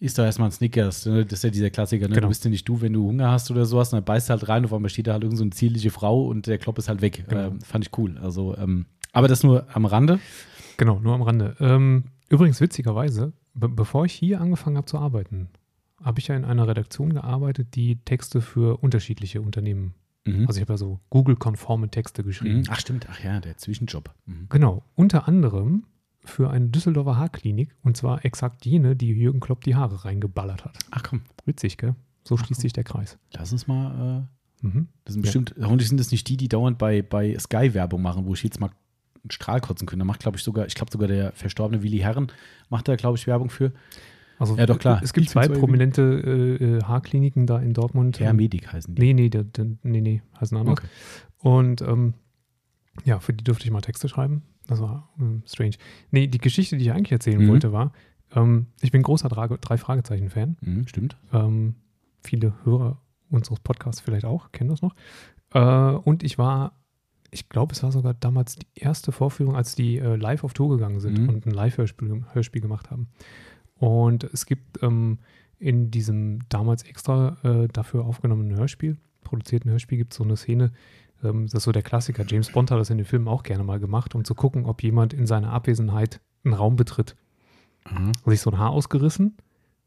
Isst 0.01 0.19
doch 0.19 0.25
erstmal 0.25 0.49
ein 0.49 0.53
Snickers. 0.53 1.07
Ne? 1.07 1.25
Das 1.25 1.41
ist 1.41 1.45
ja 1.45 1.51
dieser 1.51 1.71
Klassiker. 1.71 2.09
Ne? 2.09 2.15
Genau. 2.15 2.27
Du 2.27 2.29
bist 2.29 2.45
ja 2.45 2.51
nicht 2.51 2.69
du, 2.69 2.81
wenn 2.81 2.93
du 2.93 3.07
Hunger 3.07 3.31
hast 3.31 3.51
oder 3.51 3.65
sowas. 3.67 3.93
Und 3.93 3.97
dann 3.99 4.05
beißt 4.05 4.29
du 4.29 4.31
halt 4.33 4.49
rein, 4.49 4.65
auf 4.65 4.73
einmal 4.73 4.91
steht 4.91 5.07
da 5.07 5.13
halt 5.13 5.23
irgend 5.23 5.39
so 5.39 5.45
eine 5.45 5.51
zierliche 5.51 5.91
Frau 5.91 6.27
und 6.27 6.47
der 6.47 6.59
Klopp 6.59 6.79
ist 6.79 6.89
halt 6.89 7.01
weg. 7.03 7.25
Genau. 7.29 7.49
Ähm, 7.49 7.61
fand 7.61 7.87
ich 7.87 7.99
cool. 7.99 8.17
Also, 8.19 8.57
ähm, 8.57 8.87
aber 9.13 9.29
das 9.29 9.43
nur 9.43 9.67
am 9.75 9.85
Rande. 9.85 10.21
Genau, 10.77 11.01
nur 11.01 11.15
am 11.15 11.23
Rande. 11.23 11.57
Ähm, 11.61 12.05
übrigens, 12.29 12.61
witzigerweise, 12.61 13.33
be 13.55 13.69
bevor 13.69 14.05
ich 14.05 14.13
hier 14.13 14.41
angefangen 14.41 14.77
habe 14.77 14.87
zu 14.87 14.99
arbeiten, 14.99 15.49
habe 16.03 16.21
ich 16.21 16.29
ja 16.29 16.37
in 16.37 16.45
einer 16.45 16.69
Redaktion 16.69 17.13
gearbeitet, 17.13 17.75
die 17.75 17.97
Texte 18.05 18.41
für 18.41 18.77
unterschiedliche 18.83 19.41
Unternehmen, 19.41 19.95
Mhm. 20.25 20.47
also 20.47 20.59
ich 20.59 20.63
habe 20.63 20.75
ja 20.75 20.77
so 20.77 21.01
Google-konforme 21.11 21.89
Texte 21.91 22.23
geschrieben. 22.23 22.59
Mhm. 22.59 22.65
Ach, 22.69 22.79
stimmt. 22.79 23.07
Ach 23.11 23.23
ja, 23.25 23.41
der 23.41 23.57
Zwischenjob. 23.57 24.11
Mhm. 24.27 24.47
Genau, 24.51 24.83
unter 24.95 25.27
anderem 25.27 25.85
für 26.25 26.51
eine 26.51 26.69
Düsseldorfer 26.69 27.17
Haarklinik 27.17 27.75
und 27.83 27.97
zwar 27.97 28.25
exakt 28.25 28.67
jene, 28.67 28.97
die 28.97 29.09
Jürgen 29.09 29.41
Klopp 29.41 29.65
die 29.65 29.75
Haare 29.77 30.05
reingeballert 30.05 30.65
hat. 30.65 30.79
Ach 30.91 31.03
komm, 31.03 31.23
Witzig, 31.47 31.79
gell? 31.79 31.95
So 32.25 32.35
Ach, 32.35 32.39
schließt 32.45 32.59
komm. 32.61 32.63
sich 32.63 32.73
der 32.73 32.85
Kreis. 32.85 33.19
lass 33.35 33.53
uns 33.53 33.67
mal. 33.67 34.27
Äh, 34.27 34.39
Mhm. 34.61 34.89
das 35.05 35.15
sind 35.15 35.23
Ja. 35.23 35.27
bestimmt, 35.29 35.55
hoffentlich 35.63 35.89
sind 35.89 36.01
das 36.01 36.11
nicht 36.11 36.29
die, 36.29 36.37
die 36.37 36.49
dauernd 36.49 36.79
bei, 36.79 37.01
bei 37.01 37.39
Sky 37.39 37.75
Werbung 37.75 38.03
machen, 38.03 38.27
wo 38.27 38.35
ich 38.35 38.43
jetzt 38.43 38.59
mal 38.59 38.71
einen 39.23 39.31
Strahl 39.31 39.61
kotzen 39.61 39.87
könnte. 39.87 40.01
Da 40.01 40.05
macht, 40.05 40.19
glaube 40.19 40.37
ich, 40.37 40.43
sogar, 40.43 40.67
ich 40.67 40.75
glaube 40.75 40.91
sogar 40.91 41.07
der 41.07 41.31
verstorbene 41.31 41.85
Willi 41.85 41.99
Herren 41.99 42.33
macht 42.69 42.89
da, 42.89 42.97
glaube 42.97 43.17
ich, 43.17 43.29
Werbung 43.29 43.51
für. 43.51 43.73
Also 44.37 44.57
Ja, 44.57 44.67
doch, 44.67 44.81
klar. 44.81 45.01
Es 45.03 45.13
gibt 45.13 45.27
Ich 45.27 45.31
zwei 45.33 45.47
prominente 45.47 46.03
äh, 46.61 46.65
äh, 46.79 46.83
Haarkliniken 46.83 47.47
da 47.47 47.61
in 47.61 47.73
Dortmund. 47.73 48.19
Herr 48.19 48.33
Medik 48.33 48.73
heißen 48.73 48.97
die. 48.97 49.01
Nee, 49.01 49.13
nee, 49.15 49.29
der, 49.29 49.45
der, 49.45 49.67
nee, 49.85 50.01
nee, 50.01 50.23
heißen 50.41 50.57
anders. 50.59 50.73
Okay. 50.79 50.89
Und 51.39 51.81
ähm, 51.83 52.15
ja, 53.05 53.21
für 53.21 53.33
die 53.33 53.45
durfte 53.45 53.65
ich 53.65 53.71
mal 53.71 53.81
Texte 53.81 54.09
schreiben. 54.09 54.43
Das 54.69 54.81
war 54.81 55.09
ähm, 55.19 55.43
strange. 55.47 55.75
Nee, 56.13 56.29
die 56.29 56.39
Geschichte, 56.39 56.77
die 56.77 56.85
ich 56.85 56.93
eigentlich 56.93 57.11
erzählen 57.13 57.43
Mhm. 57.45 57.49
wollte, 57.49 57.73
war, 57.73 57.93
ähm, 58.37 58.67
ich 58.81 58.93
bin 58.93 59.03
großer 59.03 59.29
Drei, 59.29 59.49
drei 59.49 59.77
Fragezeichen-Fan. 59.79 60.57
Mhm, 60.61 60.87
stimmt. 60.87 61.17
Ähm, 61.33 61.75
viele 62.23 62.53
Hörer 62.65 63.01
unseres 63.31 63.59
Podcasts 63.61 64.01
vielleicht 64.01 64.25
auch, 64.25 64.53
kennen 64.53 64.71
das 64.71 64.83
noch. 64.83 64.95
Äh, 65.53 65.61
und 65.61 66.23
ich 66.23 66.39
war, 66.39 66.73
ich 67.31 67.49
glaube, 67.49 67.73
es 67.75 67.83
war 67.83 67.91
sogar 67.93 68.15
damals 68.15 68.57
die 68.57 68.67
erste 68.75 69.11
Vorführung, 69.13 69.57
als 69.57 69.75
die 69.75 69.99
äh, 69.99 70.17
live 70.17 70.45
auf 70.45 70.53
Tour 70.55 70.69
gegangen 70.71 71.01
sind 71.01 71.19
Mhm. 71.19 71.29
und 71.31 71.47
ein 71.47 71.51
Live-Hörspiel 71.53 72.25
Hörspiel 72.33 72.63
gemacht 72.63 72.91
haben. 72.91 73.09
Und 73.77 74.25
es 74.25 74.47
gibt 74.47 74.83
ähm, 74.83 75.19
in 75.59 75.91
diesem 75.91 76.41
damals 76.49 76.83
extra 76.85 77.37
äh, 77.43 77.69
dafür 77.69 78.05
aufgenommenen 78.05 78.57
Hörspiel, 78.57 78.99
produzierten 79.23 79.71
Hörspiel, 79.71 79.99
gibt 79.99 80.13
es 80.13 80.19
so 80.19 80.25
eine 80.25 80.37
Szene, 80.37 80.73
ähm, 81.25 81.45
das 81.47 81.55
ist 81.55 81.65
so 81.65 81.73
der 81.73 81.83
Klassiker. 81.83 82.25
James 82.27 82.51
Bond 82.53 82.71
hat 82.71 82.79
das 82.79 82.91
in 82.91 82.99
den 82.99 83.07
Filmen 83.07 83.29
auch 83.29 83.43
gerne 83.43 83.65
mal 83.65 83.79
gemacht, 83.81 84.15
um 84.15 84.25
zu 84.25 84.35
gucken, 84.35 84.65
ob 84.67 84.83
jemand 84.83 85.13
in 85.13 85.27
seiner 85.27 85.53
Abwesenheit 85.53 86.21
einen 86.45 86.55
Raum 86.55 86.77
betritt. 86.77 87.17
Aha. 87.85 88.09
Hat 88.09 88.15
sich 88.27 88.41
so 88.41 88.51
ein 88.51 88.59
Haar 88.59 88.71
ausgerissen 88.71 89.37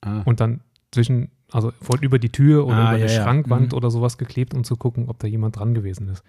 Ah. 0.03 0.21
und 0.25 0.39
dann 0.39 0.61
zwischen, 0.91 1.29
also 1.51 1.71
voll 1.79 1.99
über 2.03 2.17
die 2.17 2.29
Tür 2.31 2.65
oder 2.65 2.75
Ah, 2.75 2.79
über 2.81 2.89
eine 2.89 3.05
ja, 3.05 3.11
ja. 3.11 3.23
Schrankwand 3.23 3.71
Mhm. 3.71 3.77
oder 3.77 3.91
sowas 3.91 4.17
geklebt, 4.17 4.53
um 4.55 4.63
zu 4.63 4.75
gucken, 4.75 5.07
ob 5.09 5.19
da 5.19 5.27
jemand 5.27 5.57
dran 5.57 5.73
gewesen 5.75 6.07
ist. 6.09 6.23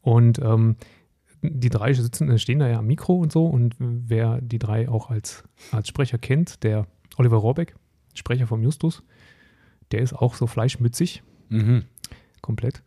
Und 0.00 0.40
ähm, 0.40 0.76
die 1.40 1.70
drei 1.70 1.92
sitzen, 1.92 2.36
stehen 2.38 2.58
da 2.58 2.68
ja 2.68 2.78
am 2.78 2.86
Mikro 2.86 3.14
und 3.14 3.30
so 3.32 3.46
und 3.46 3.74
wer 3.78 4.40
die 4.40 4.58
drei 4.58 4.88
auch 4.88 5.08
als, 5.10 5.44
als 5.70 5.88
Sprecher 5.88 6.18
kennt, 6.18 6.62
der 6.64 6.86
Oliver 7.16 7.36
Rohrbeck, 7.36 7.74
Sprecher 8.14 8.46
vom 8.46 8.62
Justus, 8.62 9.02
der 9.92 10.00
ist 10.00 10.12
auch 10.14 10.34
so 10.34 10.46
fleischmützig, 10.46 11.22
Mhm. 11.48 11.84
komplett. 12.40 12.82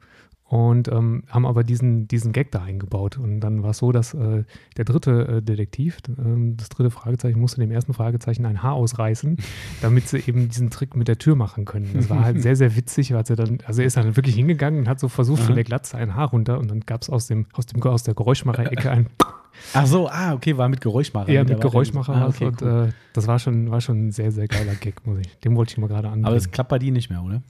Und 0.56 0.88
ähm, 0.88 1.24
haben 1.28 1.46
aber 1.46 1.66
diesen, 1.66 2.08
diesen 2.08 2.32
Gag 2.32 2.50
da 2.52 2.64
eingebaut. 2.64 3.18
Und 3.18 3.42
dann 3.42 3.62
war 3.62 3.72
es 3.72 3.80
so, 3.80 3.92
dass 3.92 4.14
äh, 4.14 4.46
der 4.78 4.86
dritte 4.86 5.28
äh, 5.28 5.42
Detektiv, 5.42 5.98
ähm, 6.18 6.56
das 6.56 6.70
dritte 6.70 6.92
Fragezeichen, 6.92 7.42
musste 7.42 7.60
dem 7.60 7.72
ersten 7.72 7.94
Fragezeichen 7.94 8.46
ein 8.46 8.64
Haar 8.64 8.72
ausreißen, 8.72 9.36
damit 9.82 10.08
sie 10.08 10.20
eben 10.20 10.48
diesen 10.48 10.70
Trick 10.70 10.96
mit 10.96 11.10
der 11.10 11.18
Tür 11.18 11.36
machen 11.36 11.66
können. 11.66 11.90
Das 11.94 12.10
war 12.10 12.24
halt 12.24 12.42
sehr, 12.42 12.56
sehr 12.56 12.78
witzig, 12.78 13.12
weil 13.12 13.26
er 13.28 13.36
dann, 13.36 13.58
also 13.66 13.82
er 13.82 13.88
ist 13.88 13.98
dann 13.98 14.16
wirklich 14.16 14.36
hingegangen 14.36 14.80
und 14.80 14.88
hat 14.88 15.02
so 15.02 15.10
versucht, 15.10 15.42
von 15.42 15.50
Aha. 15.50 15.56
der 15.56 15.64
Glatze 15.66 15.98
ein 15.98 16.16
Haar 16.16 16.30
runter 16.30 16.58
und 16.58 16.72
dann 16.72 16.80
gab 16.80 17.02
es 17.02 17.10
aus, 17.10 17.28
dem, 17.28 17.48
aus, 17.52 17.66
dem, 17.66 17.84
aus 17.84 18.04
der 18.04 18.14
Geräuschmacher-Ecke 18.14 18.90
ein 18.90 19.08
Ach 19.74 19.86
so, 19.86 20.08
ah, 20.08 20.34
okay, 20.34 20.58
war 20.58 20.70
mit 20.70 20.80
Geräuschmacher. 20.80 21.28
Der 21.28 21.44
mit 21.44 21.60
Geräuschmacher 21.60 22.16
ah, 22.16 22.28
okay, 22.28 22.46
und 22.46 22.62
cool. 22.62 22.88
äh, 22.90 22.94
das 23.12 23.28
war 23.28 23.40
schon, 23.40 23.72
war 23.72 23.82
schon 23.82 24.08
ein 24.08 24.12
sehr, 24.12 24.32
sehr 24.32 24.48
geiler 24.48 24.76
Gag, 24.76 25.06
muss 25.06 25.20
ich. 25.20 25.38
Den 25.40 25.56
wollte 25.56 25.72
ich 25.72 25.78
mal 25.78 25.88
gerade 25.88 26.08
anbringen. 26.08 26.26
Aber 26.26 26.36
es 26.36 26.52
klappt 26.52 26.70
bei 26.70 26.80
dir 26.80 26.92
nicht 26.92 27.10
mehr, 27.10 27.24
oder? 27.24 27.42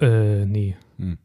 äh, 0.00 0.46
nee. 0.46 0.76
Hm. 0.98 1.18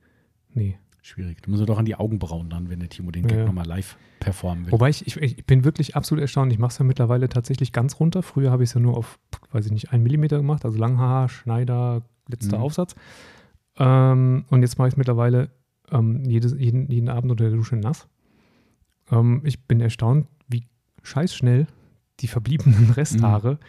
Nee. 0.57 0.77
Schwierig. 1.01 1.41
Du 1.41 1.51
musst 1.51 1.67
doch 1.69 1.77
an 1.79 1.85
die 1.85 1.95
Augenbrauen 1.95 2.49
dann, 2.49 2.69
wenn 2.69 2.79
der 2.81 2.89
Timo 2.89 3.11
den 3.11 3.25
Gag 3.27 3.37
Ja. 3.37 3.45
nochmal 3.45 3.65
live 3.65 3.97
performen 4.19 4.65
will. 4.65 4.73
Wobei 4.73 4.89
ich, 4.89 5.07
ich, 5.07 5.15
ich 5.15 5.45
bin 5.45 5.63
wirklich 5.63 5.95
absolut 5.95 6.21
erstaunt. 6.21 6.51
Ich 6.51 6.59
mache 6.59 6.71
es 6.71 6.79
ja 6.79 6.83
mittlerweile 6.85 7.29
tatsächlich 7.29 7.71
ganz 7.71 7.99
runter. 8.01 8.23
Früher 8.23 8.51
habe 8.51 8.63
ich 8.63 8.71
es 8.71 8.73
ja 8.73 8.81
nur 8.81 8.97
auf, 8.97 9.17
weiß 9.51 9.67
ich 9.67 9.71
nicht, 9.71 9.93
einen 9.93 10.03
Millimeter 10.03 10.35
gemacht, 10.37 10.65
also 10.65 10.77
Langhaar, 10.77 11.29
Schneider, 11.29 12.01
letzter 12.27 12.57
Mhm. 12.57 12.63
Aufsatz. 12.63 12.95
Ähm, 13.77 14.43
und 14.49 14.61
jetzt 14.63 14.77
mache 14.77 14.87
ich 14.89 14.95
es 14.95 14.97
mittlerweile 14.97 15.49
ähm, 15.91 16.23
jedes, 16.25 16.53
jeden, 16.57 16.91
jeden 16.91 17.07
Abend 17.09 17.31
unter 17.31 17.45
der 17.45 17.53
Dusche 17.53 17.77
nass. 17.77 18.07
Ähm, 19.11 19.41
ich 19.45 19.63
bin 19.65 19.79
erstaunt, 19.79 20.27
wie 20.49 20.65
scheißschnell 21.03 21.67
die 22.19 22.27
verbliebenen 22.27 22.89
Resthaare 22.97 23.59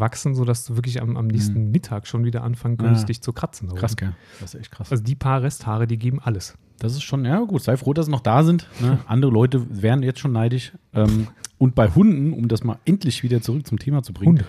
wachsen, 0.00 0.34
sodass 0.34 0.64
du 0.64 0.76
wirklich 0.76 1.00
am, 1.02 1.16
am 1.16 1.26
nächsten 1.26 1.70
Mittag 1.70 2.06
schon 2.06 2.24
wieder 2.24 2.42
anfangen 2.42 2.76
könntest, 2.76 3.02
Ja. 3.02 3.06
dich 3.06 3.20
zu 3.22 3.32
kratzen. 3.32 3.68
krass, 3.74 3.96
gell? 3.96 4.12
Das 4.40 4.54
ist 4.54 4.60
echt 4.60 4.70
krass. 4.72 4.90
Also 4.90 5.02
die 5.02 5.14
paar 5.14 5.42
Resthaare, 5.42 5.86
die 5.86 5.98
geben 5.98 6.20
alles. 6.20 6.54
Das 6.78 6.92
ist 6.92 7.02
schon, 7.02 7.24
ja 7.24 7.40
gut, 7.40 7.62
sei 7.62 7.76
froh, 7.76 7.92
dass 7.92 8.06
sie 8.06 8.12
noch 8.12 8.20
da 8.20 8.44
sind. 8.44 8.68
Ne? 8.80 8.98
Andere 9.06 9.32
Leute 9.32 9.66
wären 9.82 10.02
jetzt 10.02 10.20
schon 10.20 10.32
neidisch. 10.32 10.72
Ähm, 10.94 11.26
und 11.58 11.74
bei 11.74 11.88
Hunden, 11.88 12.32
um 12.32 12.46
das 12.48 12.62
mal 12.62 12.78
endlich 12.84 13.22
wieder 13.24 13.40
zurück 13.42 13.66
zum 13.66 13.78
Thema 13.80 14.02
zu 14.04 14.12
bringen, 14.12 14.44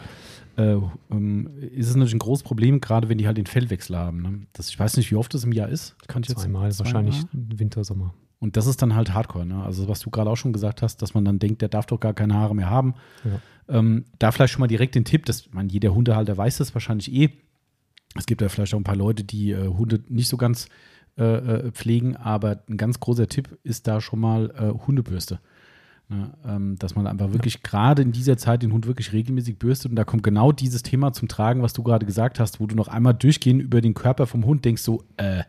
äh, 0.57 0.75
ähm, 1.09 1.49
ist 1.73 1.87
es 1.89 1.95
natürlich 1.95 2.13
ein 2.15 2.19
großes 2.19 2.43
Problem, 2.43 2.81
gerade 2.81 3.09
wenn 3.09 3.17
die 3.17 3.25
halt 3.25 3.37
den 3.37 3.47
Fellwechsel 3.47 3.95
haben. 3.97 4.21
Ne? 4.21 4.41
Das, 4.53 4.69
ich 4.69 4.77
weiß 4.79 4.97
nicht, 4.97 5.09
wie 5.09 5.15
oft 5.15 5.33
das 5.33 5.43
im 5.43 5.53
Jahr 5.53 5.69
ist. 5.69 5.95
Kann 6.07 6.21
ich 6.21 6.29
jetzt 6.29 6.41
Zweimal, 6.41 6.71
zweimal? 6.71 6.79
wahrscheinlich 6.79 7.25
Winter, 7.31 7.83
Sommer. 7.83 8.13
Und 8.39 8.55
das 8.55 8.67
ist 8.67 8.81
dann 8.81 8.95
halt 8.95 9.13
Hardcore. 9.13 9.45
Ne? 9.45 9.63
Also 9.63 9.87
was 9.87 9.99
du 9.99 10.09
gerade 10.09 10.29
auch 10.29 10.37
schon 10.37 10.53
gesagt 10.53 10.81
hast, 10.81 11.01
dass 11.01 11.13
man 11.13 11.25
dann 11.25 11.39
denkt, 11.39 11.61
der 11.61 11.69
darf 11.69 11.85
doch 11.85 11.99
gar 11.99 12.13
keine 12.13 12.35
Haare 12.35 12.55
mehr 12.55 12.69
haben. 12.69 12.95
Ja. 13.25 13.77
Ähm, 13.77 14.05
da 14.17 14.31
vielleicht 14.31 14.53
schon 14.53 14.61
mal 14.61 14.67
direkt 14.67 14.95
den 14.95 15.05
Tipp, 15.05 15.25
dass 15.25 15.51
man 15.51 15.69
jeder 15.69 15.93
Hundehalter 15.93 16.37
weiß 16.37 16.57
das 16.57 16.73
wahrscheinlich 16.73 17.11
eh. 17.13 17.29
Es 18.15 18.25
gibt 18.25 18.41
ja 18.41 18.49
vielleicht 18.49 18.73
auch 18.73 18.79
ein 18.79 18.83
paar 18.83 18.95
Leute, 18.95 19.23
die 19.23 19.51
äh, 19.51 19.67
Hunde 19.67 20.01
nicht 20.07 20.29
so 20.29 20.37
ganz 20.37 20.67
äh, 21.17 21.23
äh, 21.23 21.71
pflegen, 21.71 22.15
aber 22.15 22.63
ein 22.69 22.77
ganz 22.77 22.99
großer 22.99 23.27
Tipp 23.27 23.59
ist 23.63 23.87
da 23.87 23.99
schon 23.99 24.19
mal 24.19 24.51
äh, 24.51 24.87
Hundebürste. 24.87 25.39
Ne? 26.07 26.31
Ähm, 26.45 26.75
dass 26.79 26.95
man 26.95 27.07
einfach 27.07 27.33
wirklich 27.33 27.61
gerade 27.61 28.01
in 28.01 28.13
dieser 28.13 28.37
Zeit 28.37 28.63
den 28.63 28.71
Hund 28.71 28.87
wirklich 28.87 29.11
regelmäßig 29.11 29.59
bürstet 29.59 29.91
und 29.91 29.95
da 29.95 30.05
kommt 30.05 30.23
genau 30.23 30.51
dieses 30.51 30.81
Thema 30.81 31.11
zum 31.11 31.27
Tragen, 31.27 31.61
was 31.61 31.73
du 31.73 31.83
gerade 31.83 32.05
gesagt 32.05 32.39
hast, 32.39 32.59
wo 32.59 32.67
du 32.67 32.75
noch 32.75 32.87
einmal 32.87 33.13
durchgehen 33.13 33.59
über 33.59 33.81
den 33.81 33.93
Körper 33.93 34.27
vom 34.27 34.45
Hund 34.45 34.65
denkst 34.65 34.81
so, 34.81 35.03
äh, 35.17 35.43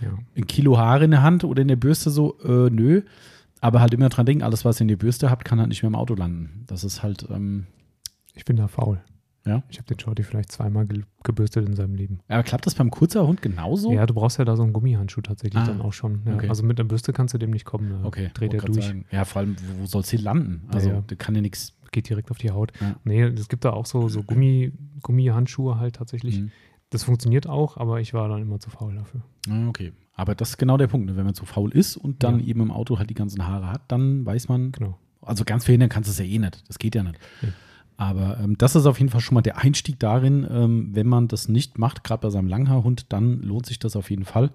Ja. 0.00 0.16
ein 0.36 0.46
Kilo 0.46 0.78
Haare 0.78 1.04
in 1.04 1.10
der 1.10 1.22
Hand 1.22 1.44
oder 1.44 1.62
in 1.62 1.68
der 1.68 1.76
Bürste 1.76 2.10
so, 2.10 2.38
äh, 2.42 2.70
nö. 2.70 3.02
Aber 3.60 3.80
halt 3.80 3.92
immer 3.92 4.08
dran 4.08 4.24
denken, 4.26 4.44
alles, 4.44 4.64
was 4.64 4.78
ihr 4.80 4.82
in 4.82 4.88
der 4.88 4.96
Bürste 4.96 5.30
habt, 5.30 5.44
kann 5.44 5.58
halt 5.58 5.68
nicht 5.68 5.82
mehr 5.82 5.88
im 5.88 5.96
Auto 5.96 6.14
landen. 6.14 6.64
Das 6.66 6.84
ist 6.84 7.02
halt, 7.02 7.26
ähm, 7.30 7.66
Ich 8.34 8.44
bin 8.44 8.56
da 8.56 8.68
faul. 8.68 9.00
Ja? 9.44 9.62
Ich 9.68 9.78
habe 9.78 9.86
den 9.86 9.98
Shorty 9.98 10.22
vielleicht 10.22 10.52
zweimal 10.52 10.86
ge 10.86 11.02
gebürstet 11.24 11.66
in 11.66 11.74
seinem 11.74 11.94
Leben. 11.94 12.20
aber 12.28 12.42
klappt 12.42 12.66
das 12.66 12.74
beim 12.74 12.90
Kurzerhund 12.90 13.42
genauso? 13.42 13.92
Ja, 13.92 14.06
du 14.06 14.14
brauchst 14.14 14.38
ja 14.38 14.44
da 14.44 14.56
so 14.56 14.62
einen 14.62 14.72
Gummihandschuh 14.72 15.22
tatsächlich 15.22 15.60
Ah, 15.62 15.66
dann 15.66 15.80
auch 15.80 15.92
schon. 15.92 16.20
Ja. 16.26 16.34
okay. 16.34 16.48
Also 16.48 16.62
mit 16.62 16.78
der 16.78 16.84
Bürste 16.84 17.12
kannst 17.12 17.34
du 17.34 17.38
dem 17.38 17.50
nicht 17.50 17.64
kommen. 17.64 17.90
Da 17.90 18.04
Okay, 18.04 18.30
dreht 18.34 18.54
er 18.54 18.60
durch, 18.60 18.84
Sagen. 18.86 19.06
Ja, 19.10 19.24
vor 19.24 19.40
allem, 19.40 19.56
wo, 19.80 19.86
soll 19.86 20.02
es 20.02 20.10
hier 20.10 20.20
landen? 20.20 20.62
Also, 20.72 20.88
Ja, 20.90 20.94
ja. 20.96 21.02
da 21.06 21.14
kann 21.16 21.34
ja 21.34 21.40
nichts. 21.40 21.74
geht 21.90 22.08
direkt 22.08 22.30
auf 22.30 22.38
die 22.38 22.50
Haut. 22.50 22.72
Ja. 22.80 22.96
Nee, 23.04 23.22
es 23.22 23.48
gibt 23.48 23.64
da 23.64 23.70
auch 23.70 23.86
so, 23.86 24.08
so 24.08 24.22
Gummi, 24.22 24.72
Gummihandschuhe 25.02 25.78
halt 25.80 25.96
tatsächlich. 25.96 26.40
Mhm. 26.40 26.50
Das 26.90 27.04
funktioniert 27.04 27.46
auch, 27.46 27.76
aber 27.76 28.00
ich 28.00 28.14
war 28.14 28.28
dann 28.28 28.40
immer 28.42 28.60
zu 28.60 28.70
faul 28.70 28.94
dafür. 28.94 29.20
Ah, 29.50 29.68
Okay. 29.68 29.92
Aber 30.14 30.34
das 30.34 30.50
ist 30.50 30.56
genau 30.58 30.76
der 30.76 30.88
Punkt. 30.88 31.06
Ne? 31.06 31.16
Wenn 31.16 31.24
man 31.26 31.34
zu 31.34 31.44
faul 31.46 31.70
ist 31.70 31.96
und 31.96 32.24
dann 32.24 32.40
Ja. 32.40 32.46
eben 32.46 32.60
im 32.60 32.70
Auto 32.72 32.98
halt 32.98 33.08
die 33.08 33.14
ganzen 33.14 33.46
Haare 33.46 33.70
hat, 33.70 33.82
dann 33.88 34.26
weiß 34.26 34.48
man, 34.48 34.72
Genau. 34.72 34.98
also 35.22 35.44
ganz 35.44 35.64
verhindern 35.64 35.90
kannst 35.90 36.08
du 36.08 36.10
es 36.12 36.18
ja 36.18 36.24
eh 36.24 36.38
nicht. 36.38 36.68
Das 36.68 36.78
geht 36.80 36.96
ja 36.96 37.04
nicht. 37.04 37.18
Nee. 37.40 37.48
Aber 37.98 38.38
ähm, 38.40 38.58
das 38.58 38.74
ist 38.74 38.86
auf 38.86 38.98
jeden 38.98 39.10
Fall 39.10 39.20
schon 39.20 39.34
mal 39.36 39.42
der 39.42 39.58
Einstieg 39.58 39.98
darin, 40.00 40.44
ähm, 40.50 40.88
wenn 40.92 41.06
man 41.06 41.28
das 41.28 41.48
nicht 41.48 41.78
macht, 41.78 42.02
gerade 42.04 42.22
bei 42.22 42.30
seinem 42.30 42.48
Langhaarhund, 42.48 43.12
dann 43.12 43.40
lohnt 43.42 43.66
sich 43.66 43.78
das 43.78 43.94
auf 43.96 44.10
jeden 44.10 44.24
Fall. 44.24 44.50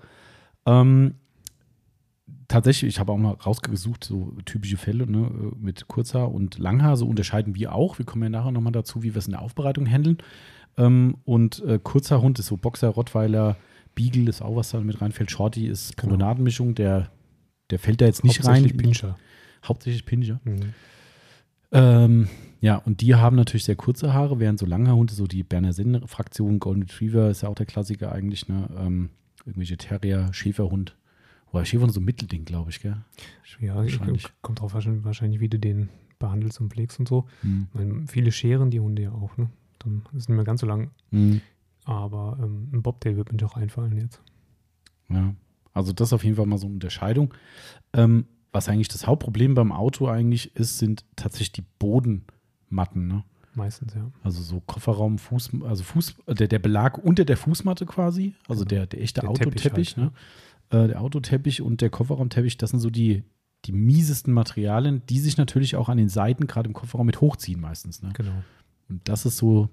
Ähm, 0.65 1.15
tatsächlich, 2.48 2.89
ich 2.89 3.00
habe 3.00 3.12
auch 3.12 3.17
mal 3.17 3.32
rausgesucht, 3.34 4.04
so 4.04 4.34
typische 4.46 4.78
Fälle 4.78 5.08
ne, 5.10 5.30
mit 5.60 5.88
Kurzhaar 5.88 6.32
und 6.32 6.58
Langhaar, 6.58 6.98
so 6.98 7.08
unterscheiden 7.08 7.56
wir 7.56 7.74
auch. 7.74 7.98
Wir 8.00 8.06
kommen 8.06 8.24
ja 8.24 8.30
nachher 8.30 8.52
nochmal 8.52 8.72
dazu, 8.74 9.04
wie 9.04 9.13
wir 9.13 9.19
es 9.19 9.28
in 9.28 9.32
der 9.32 9.41
Aufbereitung 9.41 9.86
handeln. 9.86 10.17
Ähm, 10.78 11.18
und 11.26 11.62
äh, 11.64 11.80
Kurzhaarhund 11.82 12.40
ist 12.40 12.48
so 12.48 12.58
Boxer, 12.58 12.90
Rottweiler, 12.90 13.58
Beagle 13.96 14.30
ist 14.30 14.42
auch 14.42 14.56
was 14.56 14.72
da 14.72 14.80
mit 14.80 15.02
reinfällt. 15.02 15.32
Shorty 15.32 15.68
ist 15.68 15.98
Genau. 15.98 16.10
Promenadenmischung, 16.14 16.74
der, 16.76 17.12
der 17.70 17.80
fällt 17.80 18.02
da 18.02 18.06
jetzt 18.06 18.24
nicht 18.24 18.40
rein. 18.46 18.56
Hauptsächlich 18.56 18.78
Pinscher. 18.78 19.18
Hauptsächlich 19.64 20.06
Pinscher. 20.06 20.40
Mhm. 20.44 20.74
Ähm, 21.72 22.28
ja, 22.62 22.78
und 22.78 23.02
die 23.02 23.16
haben 23.16 23.36
natürlich 23.36 23.66
sehr 23.66 23.76
kurze 23.76 24.14
Haare, 24.14 24.40
während 24.40 24.60
so 24.60 24.66
Langhaarhunde, 24.66 25.14
so 25.14 25.26
die 25.28 25.44
Berner 25.44 25.74
Sinn-Fraktion, 25.74 26.60
Golden 26.60 26.84
Retriever 26.84 27.30
ist 27.30 27.42
ja 27.42 27.50
auch 27.50 27.56
der 27.56 27.66
Klassiker 27.66 28.12
eigentlich, 28.12 28.48
ne? 28.48 28.70
Ähm, 28.78 29.10
irgendwelche 29.46 29.78
Terrier, 29.78 30.30
Schäferhund. 30.34 30.96
Oder 31.52 31.66
Schäferhund 31.66 31.90
ist 31.90 31.96
so 31.96 32.02
ein 32.02 32.06
Mittelding, 32.06 32.46
glaube 32.46 32.70
ich, 32.72 32.80
gell? 32.80 32.98
Ja, 33.60 33.76
Wahrscheinlich. 33.76 34.28
kommt 34.42 34.62
drauf 34.62 34.74
wahrscheinlich, 34.74 35.04
wahrscheinlich, 35.04 35.40
wie 35.40 35.50
du 35.50 35.60
den 35.60 35.90
behandelst 36.20 36.62
und 36.62 36.72
pflegst 36.72 37.00
und 37.00 37.08
so. 37.08 37.26
Hm. 37.42 37.68
Ich 37.70 37.80
meine, 37.80 38.08
viele 38.08 38.32
scheren 38.32 38.72
die 38.72 38.80
Hunde 38.80 39.02
ja 39.04 39.12
auch, 39.12 39.36
ne? 39.38 39.50
Dann 39.84 40.04
ist 40.13 40.24
es 40.24 40.30
nicht 40.30 40.36
mehr 40.36 40.46
ganz 40.46 40.62
so 40.62 40.67
lang. 40.67 40.91
Hm. 41.12 41.41
Aber 41.86 42.38
ähm, 42.41 42.69
ein 42.72 42.82
Bobtail 42.82 43.17
wird 43.17 43.32
mir 43.32 43.38
doch 43.38 43.56
einfallen 43.56 43.98
jetzt. 43.98 44.22
Ja, 45.10 45.36
also 45.74 45.91
das 45.91 46.10
ist 46.10 46.13
auf 46.13 46.24
jeden 46.24 46.36
Fall 46.38 46.46
mal 46.46 46.58
so 46.58 46.67
eine 46.67 46.76
Unterscheidung. 46.76 47.34
Ähm, 47.93 48.26
was 48.52 48.69
eigentlich 48.69 48.88
das 48.88 49.08
Hauptproblem 49.08 49.56
beim 49.56 49.72
Auto 49.72 50.08
eigentlich 50.08 50.56
ist, 50.56 50.78
sind 50.78 51.04
tatsächlich 51.15 51.54
die 51.54 51.65
Bodenmatten, 51.80 53.08
ne? 53.08 53.24
Meistens, 53.56 53.93
ja. 53.93 54.10
Also 54.24 54.41
so 54.41 54.62
Kofferraum, 54.62 55.17
Fuß, 55.17 55.52
also 55.63 55.84
Fuß, 55.84 56.15
der, 56.28 56.48
der 56.48 56.60
Belag 56.60 56.98
unter 56.98 57.26
der 57.26 57.38
Fußmatte 57.38 57.86
quasi, 57.86 58.34
also 58.48 58.63
Genau. 58.63 58.69
der, 58.69 58.88
der 58.88 59.02
echte 59.02 59.22
Der 59.22 59.34
Teppich 59.34 59.48
Autoteppich, 59.48 59.98
halt, 59.98 60.13
ne? 60.72 60.84
Äh, 60.84 60.88
der 60.88 61.02
Autoteppich 61.02 61.62
und 61.62 61.82
der 61.82 61.89
Kofferraumteppich, 61.89 62.58
das 62.58 62.72
sind 62.72 62.80
so 62.80 62.89
die, 62.89 63.24
die 63.65 63.72
miesesten 63.72 64.34
Materialien, 64.34 65.04
die 65.08 65.19
sich 65.19 65.38
natürlich 65.38 65.76
auch 65.76 65.89
an 65.89 65.98
den 65.98 66.10
Seiten, 66.10 66.48
gerade 66.48 66.67
im 66.67 66.74
Kofferraum, 66.74 67.06
mit 67.06 67.22
hochziehen 67.22 67.62
meistens. 67.62 68.02
Ne? 68.02 68.10
Genau. 68.13 68.43
Und 68.94 69.10
das 69.10 69.26
ist 69.26 69.38
so, 69.38 69.70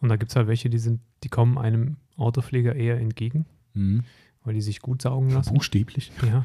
Und 0.00 0.08
da 0.08 0.16
gibt 0.16 0.30
es 0.30 0.36
halt 0.36 0.46
welche, 0.46 0.70
die 0.70 0.78
sind, 0.78 1.00
die 1.24 1.28
kommen 1.28 1.58
einem 1.58 1.96
Autopfleger 2.16 2.74
eher 2.74 2.98
entgegen, 2.98 3.46
mh, 3.74 4.02
weil 4.44 4.54
die 4.54 4.60
sich 4.62 4.80
gut 4.80 5.02
saugen 5.02 5.30
lassen. 5.30 5.52
buchstäblich. 5.54 6.12
Ja. 6.26 6.44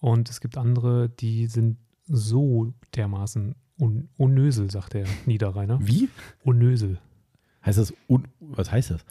Und 0.00 0.28
es 0.30 0.40
gibt 0.40 0.56
andere, 0.58 1.08
die 1.08 1.46
sind 1.46 1.78
so 2.06 2.72
dermaßen 2.94 3.54
un 3.78 4.08
unnösel, 4.16 4.70
sagt 4.70 4.94
der 4.94 5.06
Niederrheiner. 5.26 5.78
Wie? 5.80 6.08
Unnösel. 6.44 6.98
Heißt 7.64 7.78
das, 7.78 7.92
un, 8.08 8.28
was 8.40 8.70
heißt 8.70 8.90
das? 8.92 9.04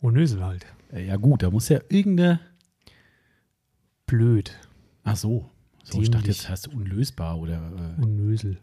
Unnösel 0.00 0.44
halt. 0.44 0.66
Ja 0.94 1.16
gut, 1.16 1.42
da 1.42 1.50
muss 1.50 1.68
ja 1.68 1.80
irgendeine, 1.88 2.38
Blöd. 4.06 4.52
ach 5.04 5.16
so. 5.16 5.48
So, 5.84 6.00
ich 6.00 6.10
dachte 6.10 6.28
jetzt 6.28 6.48
heißt 6.48 6.68
unlösbar 6.68 7.38
oder. 7.38 7.96
Äh, 7.98 8.02
Unnösel. 8.02 8.60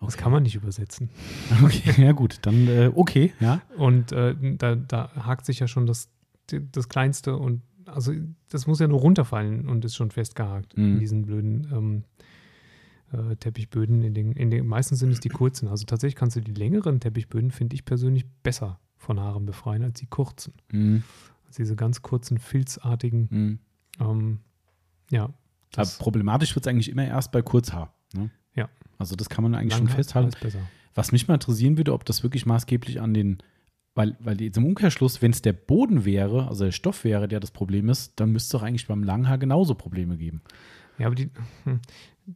Das 0.00 0.14
okay. 0.14 0.22
kann 0.22 0.32
man 0.32 0.42
nicht 0.42 0.54
übersetzen. 0.54 1.10
Okay, 1.62 2.02
ja 2.02 2.12
gut, 2.12 2.38
dann 2.42 2.66
äh, 2.68 2.90
okay, 2.94 3.32
ja. 3.40 3.60
Und 3.76 4.12
äh, 4.12 4.34
da, 4.56 4.74
da 4.74 5.10
hakt 5.14 5.44
sich 5.46 5.58
ja 5.60 5.68
schon 5.68 5.86
das, 5.86 6.08
das 6.48 6.88
Kleinste 6.88 7.36
und 7.36 7.62
also 7.86 8.12
das 8.48 8.66
muss 8.66 8.78
ja 8.80 8.88
nur 8.88 9.00
runterfallen 9.00 9.68
und 9.68 9.84
ist 9.84 9.96
schon 9.96 10.10
festgehakt 10.10 10.76
Mhm. 10.76 10.84
in 10.94 10.98
diesen 11.00 11.22
blöden 11.26 11.66
ähm, 11.72 12.04
äh, 13.12 13.36
Teppichböden. 13.36 14.02
In 14.02 14.14
den, 14.14 14.32
in 14.32 14.50
den, 14.50 14.66
meistens 14.66 15.00
sind 15.00 15.10
es 15.10 15.20
die 15.20 15.28
kurzen. 15.28 15.68
Also 15.68 15.84
tatsächlich 15.86 16.14
kannst 16.16 16.36
du 16.36 16.40
die 16.40 16.52
längeren 16.52 17.00
Teppichböden, 17.00 17.50
finde 17.50 17.74
ich 17.74 17.84
persönlich, 17.84 18.26
besser 18.42 18.78
von 18.96 19.18
Haaren 19.18 19.44
befreien 19.44 19.82
als 19.82 19.98
die 19.98 20.06
kurzen. 20.06 20.54
Mhm. 20.70 21.02
Also 21.46 21.56
diese 21.62 21.74
ganz 21.74 22.02
kurzen, 22.02 22.38
filzartigen. 22.38 23.28
Mhm. 23.30 23.58
Ähm, 24.00 24.38
ja. 25.10 25.30
Problematisch 25.98 26.54
wird 26.54 26.66
es 26.66 26.70
eigentlich 26.70 26.88
immer 26.90 27.04
erst 27.06 27.32
bei 27.32 27.42
Kurzhaar. 27.42 27.94
Ne? 28.14 28.30
Also 29.00 29.16
das 29.16 29.28
kann 29.28 29.42
man 29.42 29.54
eigentlich 29.54 29.72
schon 29.74 29.86
Langhaar 29.86 29.96
festhalten. 29.96 30.66
Was 30.94 31.10
mich 31.12 31.26
mal 31.26 31.34
interessieren 31.34 31.76
würde, 31.76 31.92
ob 31.92 32.04
das 32.04 32.22
wirklich 32.22 32.46
maßgeblich 32.46 33.00
an 33.00 33.14
den, 33.14 33.38
weil, 33.94 34.16
weil 34.20 34.40
jetzt 34.40 34.58
im 34.58 34.66
Umkehrschluss, 34.66 35.22
wenn 35.22 35.30
es 35.30 35.40
der 35.40 35.52
Boden 35.54 36.04
wäre, 36.04 36.48
also 36.48 36.64
der 36.64 36.72
Stoff 36.72 37.04
wäre, 37.04 37.26
der 37.26 37.40
das 37.40 37.50
Problem 37.50 37.88
ist, 37.88 38.20
dann 38.20 38.30
müsste 38.30 38.56
es 38.56 38.60
doch 38.60 38.66
eigentlich 38.66 38.86
beim 38.86 39.02
Langhaar 39.02 39.38
genauso 39.38 39.74
Probleme 39.74 40.16
geben. 40.16 40.42
Ja, 40.98 41.06
aber 41.06 41.14
die, 41.14 41.30
hm, 41.64 41.80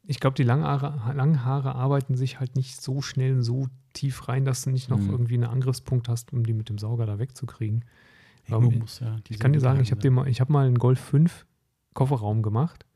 ich 0.06 0.20
glaube, 0.20 0.34
die 0.36 0.42
Langhaare, 0.42 1.14
Langhaare 1.14 1.74
arbeiten 1.74 2.16
sich 2.16 2.40
halt 2.40 2.56
nicht 2.56 2.80
so 2.80 3.02
schnell 3.02 3.42
so 3.42 3.68
tief 3.92 4.28
rein, 4.28 4.44
dass 4.44 4.62
du 4.62 4.70
nicht 4.70 4.88
noch 4.88 4.98
Mhm. 4.98 5.10
irgendwie 5.10 5.34
einen 5.34 5.44
Angriffspunkt 5.44 6.08
hast, 6.08 6.32
um 6.32 6.44
die 6.44 6.54
mit 6.54 6.68
dem 6.70 6.78
Sauger 6.78 7.06
da 7.06 7.18
wegzukriegen. 7.18 7.84
Irgendwo 8.48 8.72
Ähm, 8.72 8.78
muss 8.80 9.00
ja 9.00 9.18
Ich 9.28 9.38
kann 9.38 9.52
dir 9.52 9.60
sagen, 9.60 9.80
ich 9.80 9.90
habe 9.90 10.10
mal, 10.10 10.28
ich 10.28 10.40
hab 10.40 10.48
mal 10.48 10.66
einen 10.66 10.78
Golf 10.78 11.00
5 11.00 11.44
Kofferraum 11.92 12.42
gemacht, 12.42 12.86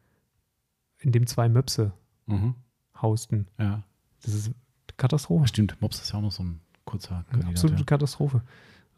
in 1.00 1.12
dem 1.12 1.26
zwei 1.26 1.48
Möpse. 1.48 1.92
Mhm. 2.26 2.54
Hausten. 3.02 3.46
Ja, 3.58 3.82
Das 4.22 4.34
ist 4.34 4.50
Katastrophe. 4.96 5.46
stimmt. 5.48 5.76
Mops 5.80 6.00
ist 6.00 6.12
ja 6.12 6.18
auch 6.18 6.22
noch 6.22 6.32
so 6.32 6.42
ein 6.42 6.60
kurzer 6.84 7.24
Eine 7.30 7.46
absolute 7.46 7.84
Katastrophe. 7.84 8.42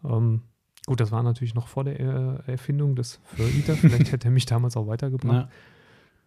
Ähm, 0.05 0.43
gut, 0.87 1.01
das 1.01 1.11
war 1.13 1.23
natürlich 1.23 1.55
noch 1.55 1.69
vor 1.69 1.85
der 1.85 1.99
äh, 2.01 2.53
Erfindung 2.53 2.97
des 2.97 3.21
Fur-Eater. 3.25 3.77
Vielleicht 3.77 4.13
hätte 4.13 4.29
er 4.29 4.31
mich 4.31 4.47
damals 4.47 4.77
auch 4.77 4.87
weitergebracht. 4.87 5.49
Ja. 5.49 5.49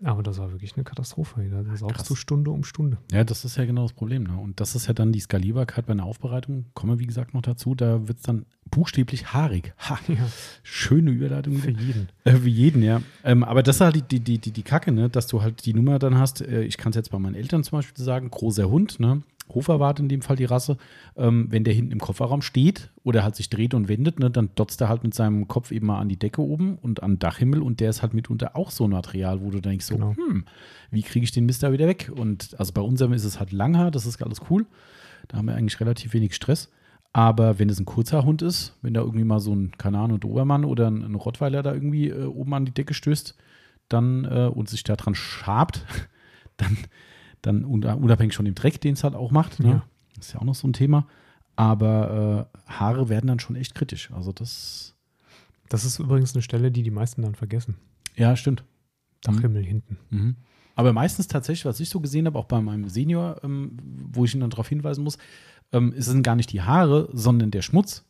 Aber 0.04 0.22
das 0.24 0.38
war 0.38 0.52
wirklich 0.52 0.76
eine 0.76 0.84
Katastrophe. 0.84 1.48
Da 1.50 1.64
Krass. 1.64 1.80
saugst 1.80 2.10
du 2.10 2.16
Stunde 2.16 2.52
um 2.52 2.64
Stunde. 2.64 2.98
ja, 3.12 3.24
das 3.24 3.46
ist 3.46 3.58
ja 3.58 3.66
genau 3.66 3.84
das 3.84 3.94
Problem. 3.94 4.24
Ne? 4.24 4.38
Und 4.38 4.60
das 4.60 4.76
ist 4.76 4.88
ja 4.88 4.94
dann 4.94 5.12
die 5.14 5.20
Skalierbarkeit 5.22 5.86
bei 5.86 5.94
einer 5.94 6.06
Aufbereitung. 6.06 6.66
Kommen 6.74 6.94
wir, 6.94 7.00
wie 7.00 7.06
gesagt, 7.08 7.34
noch 7.34 7.42
dazu. 7.42 7.74
Da 7.74 8.08
wird 8.08 8.18
es 8.18 8.24
dann 8.24 8.46
buchstäblich 8.70 9.34
haarig. 9.34 9.74
Ha, 9.80 9.98
Ja, 10.08 10.28
schöne 10.64 11.12
Überleitung. 11.12 11.54
für 11.56 11.72
jeden. 11.72 12.10
Äh, 12.26 12.44
wie 12.44 12.50
jeden, 12.52 12.84
ja. 12.84 13.02
Ähm, 13.24 13.44
aber 13.44 13.64
das 13.64 13.78
ist 13.78 13.82
halt 13.82 14.12
die, 14.12 14.20
die, 14.20 14.40
die, 14.40 14.52
die 14.52 14.64
Kacke, 14.64 14.92
ne? 14.92 15.10
dass 15.10 15.28
du 15.28 15.42
halt 15.42 15.66
die 15.66 15.74
Nummer 15.74 16.00
dann 16.00 16.18
hast. 16.18 16.42
Äh, 16.42 16.64
ich 16.64 16.78
kann 16.78 16.90
es 16.92 16.96
jetzt 16.98 17.12
bei 17.12 17.20
meinen 17.20 17.36
Eltern 17.36 17.64
zum 17.64 17.78
Beispiel 17.78 18.04
sagen: 18.04 18.30
großer 18.30 18.70
Hund, 18.70 19.00
ne? 19.00 19.22
Hoferwart 19.50 20.00
in 20.00 20.10
dem 20.10 20.22
Fall 20.22 20.36
die 20.36 20.46
Rasse. 20.46 20.78
Ähm, 21.16 21.48
wenn 21.50 21.64
der 21.64 21.74
hinten 21.74 21.92
im 21.92 22.00
Kofferraum 22.00 22.42
steht 22.42 22.92
oder 23.04 23.24
halt 23.24 23.36
sich 23.36 23.50
dreht 23.50 23.74
und 23.74 23.88
wendet, 23.88 24.20
ne, 24.20 24.30
dann 24.30 24.50
dotzt 24.56 24.82
er 24.82 24.90
halt 24.90 25.04
mit 25.04 25.14
seinem 25.14 25.48
Kopf 25.48 25.72
eben 25.72 25.88
mal 25.88 26.00
an 26.00 26.10
die 26.10 26.18
Decke 26.18 26.42
oben 26.42 26.78
und 26.78 27.04
an 27.04 27.14
den 27.14 27.20
Dachhimmel 27.20 27.62
und 27.62 27.80
der 27.80 27.90
ist 27.90 28.02
halt 28.02 28.14
mitunter 28.14 28.56
auch 28.56 28.72
so 28.72 28.86
ein 28.86 28.92
Material, 28.92 29.42
wo 29.42 29.50
du 29.52 29.60
denkst: 29.60 29.86
so, 29.86 29.96
Genau. 29.96 30.16
hm, 30.16 30.46
wie 30.92 31.04
kriege 31.04 31.24
ich 31.24 31.32
den 31.32 31.46
Mist 31.46 31.64
da 31.64 31.72
wieder 31.72 31.88
weg? 31.88 32.12
Und 32.16 32.56
also 32.60 32.74
bei 32.74 32.82
unserem 32.82 33.14
ist 33.14 33.26
es 33.26 33.40
halt 33.40 33.52
Langhaar, 33.52 33.92
das 33.92 34.06
ist 34.06 34.22
alles 34.22 34.42
cool. 34.50 34.66
Da 35.28 35.38
haben 35.38 35.48
wir 35.48 35.56
eigentlich 35.56 35.80
relativ 35.80 36.14
wenig 36.14 36.36
Stress. 36.36 36.70
Aber 37.16 37.60
wenn 37.60 37.70
es 37.70 37.80
ein 37.80 37.86
kurzer 37.86 38.26
Hund 38.26 38.42
ist, 38.42 38.76
wenn 38.82 38.96
da 38.96 39.02
irgendwie 39.02 39.24
mal 39.24 39.40
so 39.40 39.54
ein 39.56 39.72
Kanan 39.78 40.12
und 40.12 40.24
Dobermann 40.24 40.66
oder 40.66 40.90
ein, 40.90 41.04
ein 41.04 41.14
Rottweiler 41.16 41.62
da 41.62 41.72
irgendwie 41.74 42.10
äh, 42.10 42.26
oben 42.26 42.54
an 42.56 42.66
die 42.66 42.74
Decke 42.74 42.96
stößt, 42.96 43.36
dann 43.88 44.26
äh, 44.26 44.50
und 44.52 44.68
sich 44.68 44.84
da 44.84 44.96
dran 44.96 45.14
schabt, 45.14 45.86
dann, 46.58 46.76
dann 47.44 47.64
unabhängig 47.66 48.36
von 48.36 48.46
dem 48.46 48.56
Dreck, 48.56 48.82
den 48.82 48.94
es 48.96 49.04
halt 49.04 49.14
auch 49.14 49.30
macht, 49.30 49.60
ne? 49.60 49.70
Ja. 49.70 49.84
das 50.16 50.28
ist 50.28 50.34
ja 50.34 50.40
auch 50.40 50.46
noch 50.46 50.56
so 50.56 50.68
ein 50.68 50.74
Thema. 50.74 51.06
Aber 51.56 52.50
äh, 52.68 52.72
Haare 52.72 53.10
werden 53.10 53.28
dann 53.28 53.40
schon 53.40 53.56
echt 53.56 53.76
kritisch. 53.76 54.10
Also 54.12 54.32
das, 54.32 54.96
Das 55.70 55.86
ist 55.86 56.00
übrigens 56.00 56.34
eine 56.34 56.42
Stelle, 56.42 56.72
die 56.72 56.82
die 56.82 56.90
meisten 56.92 57.22
dann 57.22 57.36
vergessen. 57.36 57.76
ja, 58.16 58.36
stimmt. 58.36 58.64
Dachhimmel 59.22 59.64
hinten. 59.64 59.98
Mhm. 60.10 60.36
Aber 60.76 60.92
meistens 60.92 61.28
tatsächlich, 61.28 61.66
was 61.66 61.80
ich 61.80 61.90
so 61.90 62.00
gesehen 62.02 62.26
habe, 62.26 62.38
auch 62.40 62.46
bei 62.46 62.60
meinem 62.60 62.90
Senior, 62.90 63.40
ähm, 63.44 63.78
wo 64.12 64.26
ich 64.26 64.34
ihn 64.34 64.42
dann 64.42 64.50
darauf 64.50 64.68
hinweisen 64.68 65.04
muss, 65.04 65.18
ähm, 65.72 65.94
es 65.96 66.06
sind 66.06 66.24
gar 66.24 66.36
nicht 66.36 66.52
die 66.52 66.62
Haare, 66.62 67.08
sondern 67.14 67.52
der 67.52 67.62
Schmutz. 67.62 68.04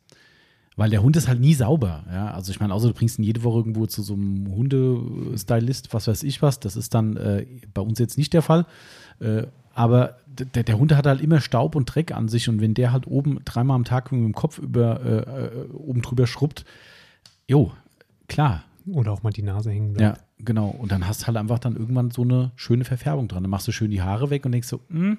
Weil 0.76 0.90
der 0.90 1.02
Hund 1.02 1.16
ist 1.16 1.28
halt 1.28 1.40
nie 1.40 1.54
sauber. 1.54 2.04
Ja? 2.10 2.32
Also 2.32 2.50
ich 2.50 2.58
meine, 2.58 2.74
außer 2.74 2.88
du 2.88 2.94
bringst 2.94 3.18
ihn 3.18 3.24
jede 3.24 3.44
Woche 3.44 3.58
irgendwo 3.58 3.86
zu 3.86 4.02
so 4.02 4.14
einem 4.14 4.52
Hundestylist, 4.54 5.94
was 5.94 6.08
weiß 6.08 6.22
ich 6.24 6.42
was. 6.42 6.58
Das 6.58 6.74
ist 6.76 6.94
dann 6.94 7.16
äh, 7.16 7.46
bei 7.72 7.82
uns 7.82 7.98
jetzt 7.98 8.18
nicht 8.18 8.32
der 8.32 8.42
Fall. 8.42 8.66
Äh, 9.20 9.44
aber 9.72 10.18
der, 10.26 10.64
der 10.64 10.78
Hund 10.78 10.94
hat 10.94 11.06
halt 11.06 11.20
immer 11.20 11.40
Staub 11.40 11.76
und 11.76 11.86
Dreck 11.86 12.12
an 12.12 12.28
sich 12.28 12.48
und 12.48 12.60
wenn 12.60 12.74
der 12.74 12.92
halt 12.92 13.06
oben 13.06 13.40
dreimal 13.44 13.76
am 13.76 13.84
Tag 13.84 14.10
mit 14.12 14.20
dem 14.20 14.34
Kopf 14.34 14.58
über, 14.58 15.00
äh, 15.04 15.46
äh, 15.46 15.70
oben 15.72 16.02
drüber 16.02 16.26
schrubbt, 16.26 16.64
jo, 17.46 17.72
klar, 18.28 18.64
Oder 18.86 19.12
auch 19.12 19.22
mal 19.22 19.30
die 19.32 19.42
Nase 19.42 19.70
hängen 19.70 19.90
ja, 19.92 20.10
bleibt. 20.10 20.24
genau. 20.38 20.68
Und 20.68 20.92
dann 20.92 21.06
hast 21.06 21.22
du 21.22 21.26
halt 21.28 21.36
einfach 21.36 21.58
dann 21.58 21.76
irgendwann 21.76 22.10
so 22.10 22.22
eine 22.22 22.52
schöne 22.56 22.84
Verfärbung 22.84 23.28
dran. 23.28 23.42
Dann 23.42 23.50
machst 23.50 23.66
du 23.68 23.72
schön 23.72 23.90
die 23.90 24.02
Haare 24.02 24.30
weg 24.30 24.44
und 24.44 24.52
denkst 24.52 24.68
so, 24.68 24.80
hm, 24.88 25.18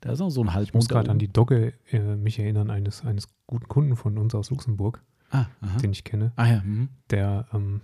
da 0.00 0.12
ist 0.12 0.20
auch 0.20 0.30
so 0.30 0.42
ein 0.42 0.52
Halbmond. 0.52 0.68
Ich 0.68 0.74
muss 0.74 0.88
gerade 0.88 1.10
an 1.10 1.18
die 1.18 1.32
Dogge 1.32 1.72
äh, 1.90 1.98
mich 1.98 2.38
erinnern, 2.38 2.70
eines, 2.70 3.04
eines 3.04 3.28
guten 3.46 3.68
Kunden 3.68 3.96
von 3.96 4.18
uns 4.18 4.34
aus 4.34 4.50
Luxemburg, 4.50 5.02
Ah, 5.30 5.46
den 5.82 5.90
ich 5.92 6.04
kenne, 6.04 6.32
ah 6.36 6.46
ja, 6.46 6.62
mhm. 6.62 6.88
der, 7.10 7.46
ähm, 7.52 7.80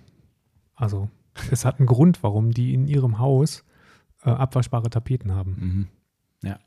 also, 0.74 1.08
es 1.50 1.64
hat 1.64 1.78
einen 1.78 1.86
Grund, 1.86 2.22
warum 2.22 2.50
die 2.52 2.74
in 2.74 2.86
ihrem 2.86 3.18
Haus 3.18 3.64
äh, 4.24 4.30
abwaschbare 4.30 4.88
Tapeten 4.90 5.32
haben. 5.32 5.56
Mhm. 5.58 6.48
Ja. 6.48 6.58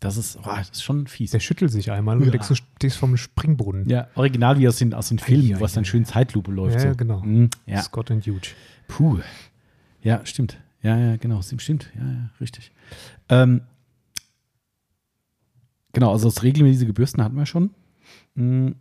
Das 0.00 0.16
ist, 0.16 0.36
oh, 0.38 0.42
das 0.44 0.70
ist 0.70 0.82
schon 0.82 1.06
fies. 1.06 1.32
Der 1.32 1.40
schüttelt 1.40 1.70
sich 1.72 1.90
einmal 1.90 2.16
und 2.18 2.24
Ja. 2.24 2.30
denkst, 2.30 2.48
du 2.48 2.54
stehst 2.54 2.96
vom 2.96 3.16
Springbrunnen. 3.16 3.88
ja, 3.88 4.08
original 4.14 4.58
wie 4.58 4.68
aus 4.68 4.76
den, 4.76 4.94
aus 4.94 5.08
den 5.08 5.18
Filmen, 5.18 5.56
Ei, 5.56 5.60
was 5.60 5.72
ei, 5.72 5.74
dann 5.76 5.84
schön 5.84 6.04
Zeitlupe 6.04 6.50
läuft. 6.52 6.76
Ja, 6.76 6.90
so. 6.90 6.96
genau. 6.96 7.20
Mhm. 7.20 7.50
Ja, 7.66 7.82
Scott 7.82 8.10
and 8.10 8.24
Huge. 8.26 8.50
puh. 8.86 9.18
Ja, 10.02 10.24
stimmt. 10.24 10.58
Ja, 10.82 10.96
ja, 10.96 11.16
genau. 11.16 11.42
Stimmt. 11.42 11.90
Ja, 11.96 12.06
ja, 12.06 12.30
richtig. 12.40 12.70
Ähm, 13.28 13.62
genau, 15.92 16.12
also 16.12 16.28
das 16.28 16.42
regelmäßige 16.42 16.92
Bürsten 16.94 17.22
hatten 17.22 17.36
wir 17.36 17.46
schon. 17.46 17.70
Mm, 18.38 18.72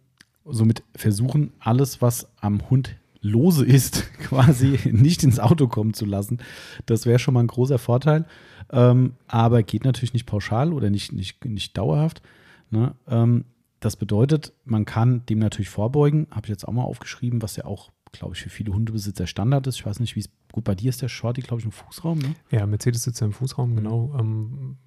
Somit 0.49 0.81
versuchen, 0.95 1.51
alles, 1.59 2.01
was 2.01 2.29
am 2.39 2.69
Hund 2.69 2.95
lose 3.21 3.65
ist, 3.65 4.09
quasi 4.19 4.79
nicht 4.85 5.23
ins 5.23 5.39
Auto 5.39 5.67
kommen 5.67 5.93
zu 5.93 6.05
lassen. 6.05 6.39
Das 6.85 7.05
wäre 7.05 7.19
schon 7.19 7.33
mal 7.33 7.41
ein 7.41 7.47
großer 7.47 7.79
Vorteil. 7.79 8.25
Ähm, 8.71 9.13
aber 9.27 9.63
geht 9.63 9.83
natürlich 9.83 10.13
nicht 10.13 10.25
pauschal 10.25 10.71
oder 10.71 10.89
nicht, 10.89 11.11
nicht, 11.11 11.43
nicht 11.43 11.77
dauerhaft. 11.77 12.21
Ne? 12.69 12.95
Ähm, 13.09 13.43
das 13.79 13.95
bedeutet, 13.95 14.53
man 14.63 14.85
kann 14.85 15.25
dem 15.25 15.39
natürlich 15.39 15.69
vorbeugen. 15.69 16.27
Habe 16.31 16.45
ich 16.45 16.49
jetzt 16.49 16.67
auch 16.67 16.73
mal 16.73 16.83
aufgeschrieben, 16.83 17.41
was 17.41 17.57
ja 17.57 17.65
auch, 17.65 17.91
glaube 18.11 18.35
ich, 18.35 18.41
für 18.41 18.49
viele 18.49 18.73
Hundebesitzer 18.73 19.27
Standard 19.27 19.67
ist. 19.67 19.75
Ich 19.75 19.85
weiß 19.85 19.99
nicht, 19.99 20.15
wie 20.15 20.21
es. 20.21 20.29
Gut, 20.53 20.63
bei 20.63 20.75
dir 20.75 20.89
ist 20.89 21.01
der 21.01 21.09
Shorty, 21.09 21.41
glaube 21.41 21.59
ich, 21.59 21.65
im 21.65 21.71
Fußraum. 21.71 22.19
Ne? 22.19 22.33
Ja, 22.49 22.65
Mercedes 22.65 23.03
sitzt 23.03 23.19
ja 23.19 23.27
im 23.27 23.33
Fußraum, 23.33 23.75
genau. 23.75 24.15
Ähm, 24.17 24.77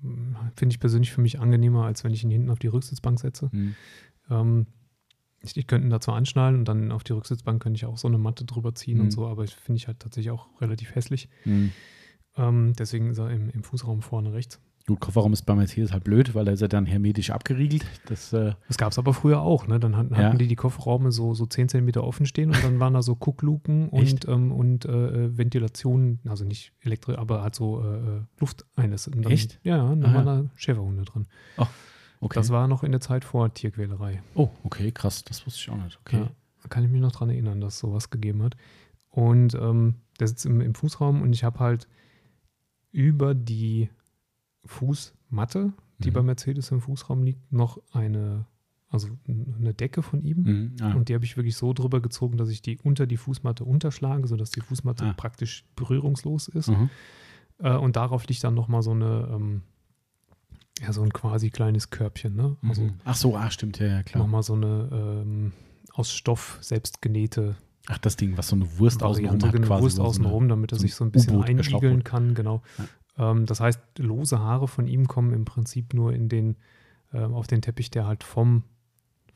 Finde 0.56 0.72
ich 0.72 0.80
persönlich 0.80 1.12
für 1.12 1.20
mich 1.20 1.38
angenehmer, 1.38 1.84
als 1.84 2.02
wenn 2.02 2.12
ich 2.12 2.24
ihn 2.24 2.30
hinten 2.30 2.50
auf 2.50 2.58
die 2.58 2.66
Rücksitzbank 2.66 3.20
setze. 3.20 3.50
Mhm. 3.52 3.76
Ähm, 4.30 4.66
ich, 5.42 5.66
könnte 5.66 5.86
ihn 5.86 5.90
da 5.90 6.00
zwar 6.00 6.16
anschnallen 6.16 6.56
und 6.58 6.64
dann 6.66 6.92
auf 6.92 7.02
die 7.02 7.12
Rücksitzbank 7.14 7.62
könnte 7.62 7.76
ich 7.78 7.86
auch 7.86 7.96
so 7.96 8.08
eine 8.08 8.18
Matte 8.18 8.44
drüber 8.44 8.74
ziehen 8.74 8.98
Mhm. 8.98 9.04
und 9.04 9.10
so, 9.10 9.26
aber 9.26 9.46
finde 9.46 9.78
ich 9.78 9.86
halt 9.86 10.00
tatsächlich 10.00 10.30
auch 10.30 10.48
relativ 10.60 10.94
hässlich. 10.94 11.28
Mhm. 11.44 11.72
Ähm, 12.36 12.72
deswegen 12.78 13.10
ist 13.10 13.18
er 13.18 13.30
im, 13.30 13.48
im 13.50 13.62
Fußraum 13.64 14.02
vorne 14.02 14.32
rechts. 14.32 14.60
Gut, 14.86 14.98
Kofferraum 15.00 15.32
ist 15.32 15.42
bei 15.42 15.54
Mercedes 15.54 15.92
halt 15.92 16.04
blöd, 16.04 16.34
weil 16.34 16.44
da 16.44 16.52
ist 16.52 16.62
er 16.62 16.68
dann 16.68 16.84
hermetisch 16.86 17.30
abgeriegelt. 17.30 17.84
Das, 18.06 18.32
äh, 18.32 18.54
Das 18.66 18.76
gab 18.78 18.92
es 18.92 18.98
aber 18.98 19.12
früher 19.14 19.40
auch, 19.40 19.66
ne? 19.66 19.78
Dann 19.78 19.96
hatten, 19.96 20.14
Ja. 20.14 20.24
hatten 20.24 20.38
die 20.38 20.46
die 20.48 20.56
Kofferräume 20.56 21.12
so, 21.12 21.32
so 21.34 21.46
10 21.46 21.68
cm 21.68 21.90
offen 21.98 22.26
stehen 22.26 22.50
und 22.50 22.62
dann 22.64 22.80
waren 22.80 22.94
da 22.94 23.02
so 23.02 23.14
Guckluken 23.14 23.88
Echt? 23.92 24.24
und, 24.24 24.32
ähm, 24.34 24.52
und 24.52 24.86
äh, 24.86 25.36
Ventilation, 25.36 26.18
also 26.26 26.44
nicht 26.44 26.72
Elektro, 26.80 27.14
aber 27.14 27.42
halt 27.42 27.54
so 27.54 27.80
äh. 27.82 28.22
Und 28.42 28.64
dann, 29.24 29.32
Echt? 29.32 29.60
Ja, 29.62 29.78
dann 29.78 30.04
Ah, 30.04 30.14
waren 30.14 30.26
da 30.26 30.50
Schäferhunde 30.56 31.02
drin. 31.04 31.26
Okay. 32.20 32.34
Das 32.38 32.50
war 32.50 32.68
noch 32.68 32.82
in 32.84 32.92
der 32.92 33.00
Zeit 33.00 33.24
vor 33.24 33.52
Tierquälerei. 33.52 34.22
oh, 34.34 34.50
okay, 34.62 34.92
krass. 34.92 35.24
Das 35.24 35.44
wusste 35.46 35.60
ich 35.60 35.70
auch 35.70 35.82
nicht. 35.82 35.98
Okay. 36.00 36.20
Ja, 36.20 36.30
da 36.62 36.68
kann 36.68 36.84
ich 36.84 36.90
mich 36.90 37.00
noch 37.00 37.12
dran 37.12 37.30
erinnern, 37.30 37.60
dass 37.60 37.74
es 37.74 37.80
sowas 37.80 38.10
gegeben 38.10 38.42
hat. 38.42 38.56
Und 39.08 39.54
ähm, 39.54 39.96
der 40.20 40.28
sitzt 40.28 40.46
im, 40.46 40.60
im 40.60 40.74
Fußraum 40.74 41.22
und 41.22 41.32
ich 41.32 41.42
habe 41.44 41.58
halt 41.58 41.88
über 42.92 43.34
die 43.34 43.88
Fußmatte, 44.66 45.72
die 45.98 46.10
Mhm. 46.10 46.14
bei 46.14 46.22
Mercedes 46.22 46.70
im 46.70 46.80
Fußraum 46.80 47.22
liegt, 47.22 47.52
noch 47.52 47.80
eine, 47.92 48.46
also 48.88 49.08
eine 49.28 49.74
Decke 49.74 50.02
von 50.02 50.22
ihm. 50.22 50.42
Mhm. 50.42 50.76
Ah. 50.80 50.94
Und 50.94 51.08
die 51.08 51.14
habe 51.14 51.24
ich 51.24 51.36
wirklich 51.36 51.56
so 51.56 51.72
drüber 51.72 52.00
gezogen, 52.00 52.36
dass 52.38 52.48
ich 52.48 52.62
die 52.62 52.78
unter 52.82 53.06
die 53.06 53.16
Fußmatte 53.16 53.64
unterschlage, 53.64 54.26
sodass 54.26 54.50
die 54.50 54.60
Fußmatte 54.60 55.04
Ah. 55.06 55.12
praktisch 55.12 55.64
berührungslos 55.76 56.48
ist. 56.48 56.68
Mhm. 56.68 56.90
Äh, 57.58 57.76
und 57.76 57.96
darauf 57.96 58.26
liegt 58.26 58.42
dann 58.44 58.54
nochmal 58.54 58.82
so 58.82 58.92
eine, 58.92 59.28
ähm, 59.32 59.62
ja, 60.80 60.92
so 60.92 61.02
ein 61.02 61.12
quasi 61.12 61.50
kleines 61.50 61.90
Körbchen, 61.90 62.34
ne? 62.36 62.56
Also 62.66 62.82
Mhm. 62.82 62.94
Ach 63.04 63.14
so, 63.16 63.36
ah, 63.36 63.50
stimmt, 63.50 63.78
ja, 63.78 63.86
ja, 63.86 64.02
klar. 64.02 64.22
nochmal 64.22 64.42
so 64.42 64.54
eine 64.54 64.88
ähm, 64.92 65.52
aus 65.92 66.12
Stoff 66.12 66.58
selbst 66.60 67.02
genähte 67.02 67.56
Ach, 67.86 67.98
das 67.98 68.16
Ding, 68.16 68.36
was 68.36 68.48
so 68.48 68.56
eine 68.56 68.78
Wurst 68.78 69.02
außenrum 69.02 69.42
hat, 69.42 69.52
genau, 69.52 69.66
quasi. 69.66 69.82
Wurst 69.82 69.96
so 69.96 70.02
eine- 70.02 70.08
außenrum, 70.08 70.48
damit 70.48 70.72
er 70.72 70.78
so 70.78 70.82
sich 70.82 70.94
so 70.94 71.04
ein 71.04 71.10
bisschen 71.10 71.40
äh, 71.40 71.44
einigeln 71.44 72.04
kann, 72.04 72.34
genau. 72.34 72.62
Ähm, 73.18 73.46
das 73.46 73.60
heißt, 73.60 73.80
lose 73.98 74.38
Haare 74.38 74.68
von 74.68 74.86
ihm 74.86 75.08
kommen 75.08 75.32
im 75.32 75.44
Prinzip 75.44 75.92
nur 75.94 76.12
in 76.12 76.28
den, 76.28 76.56
ähm, 77.12 77.34
auf 77.34 77.46
den 77.46 77.62
Teppich, 77.62 77.90
der 77.90 78.06
halt 78.06 78.22
vom 78.22 78.62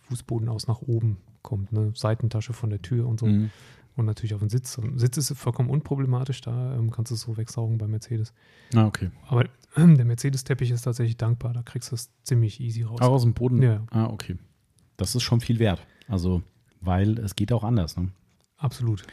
Fußboden 0.03 0.49
aus 0.49 0.67
nach 0.69 0.81
oben 0.83 1.17
kommt, 1.43 1.73
ne? 1.73 1.93
Seitentasche 1.95 2.53
von 2.53 2.71
der 2.71 2.81
Tür 2.83 3.07
und 3.09 3.19
so. 3.21 3.27
Mhm. 3.27 3.51
Und 3.97 4.07
natürlich 4.07 4.35
auf 4.35 4.41
den 4.41 4.49
Sitz. 4.49 4.81
Sitz 4.97 5.17
ist 5.17 5.39
vollkommen 5.39 5.71
unproblematisch, 5.71 6.41
da 6.41 6.75
ähm, 6.75 6.91
kannst 6.91 7.13
du 7.13 7.15
es 7.15 7.21
so 7.21 7.37
wegsaugen 7.37 7.79
bei 7.79 7.87
Mercedes. 7.87 8.33
Ah, 8.75 8.87
okay. 8.87 9.11
Aber 9.29 9.45
äh, 9.45 9.49
der 9.77 10.05
Mercedes-Teppich 10.05 10.71
ist 10.73 10.83
tatsächlich 10.83 11.17
dankbar, 11.17 11.53
da 11.53 11.63
kriegst 11.63 11.93
du 11.93 11.95
es 11.95 12.11
ziemlich 12.25 12.61
easy 12.61 12.83
raus. 12.83 13.01
Auch 13.01 13.13
aus 13.13 13.23
dem 13.23 13.35
Boden? 13.35 13.63
Ja. 13.63 13.85
Ah, 13.91 14.07
okay. 14.07 14.37
Das 14.97 15.15
ist 15.15 15.23
schon 15.23 15.41
viel 15.41 15.61
wert. 15.61 15.87
Also, 16.09 16.43
weil 16.81 17.19
es 17.19 17.37
geht 17.37 17.53
auch 17.53 17.63
anders, 17.63 17.97
ne? 17.97 18.11
Absolut. 18.57 19.05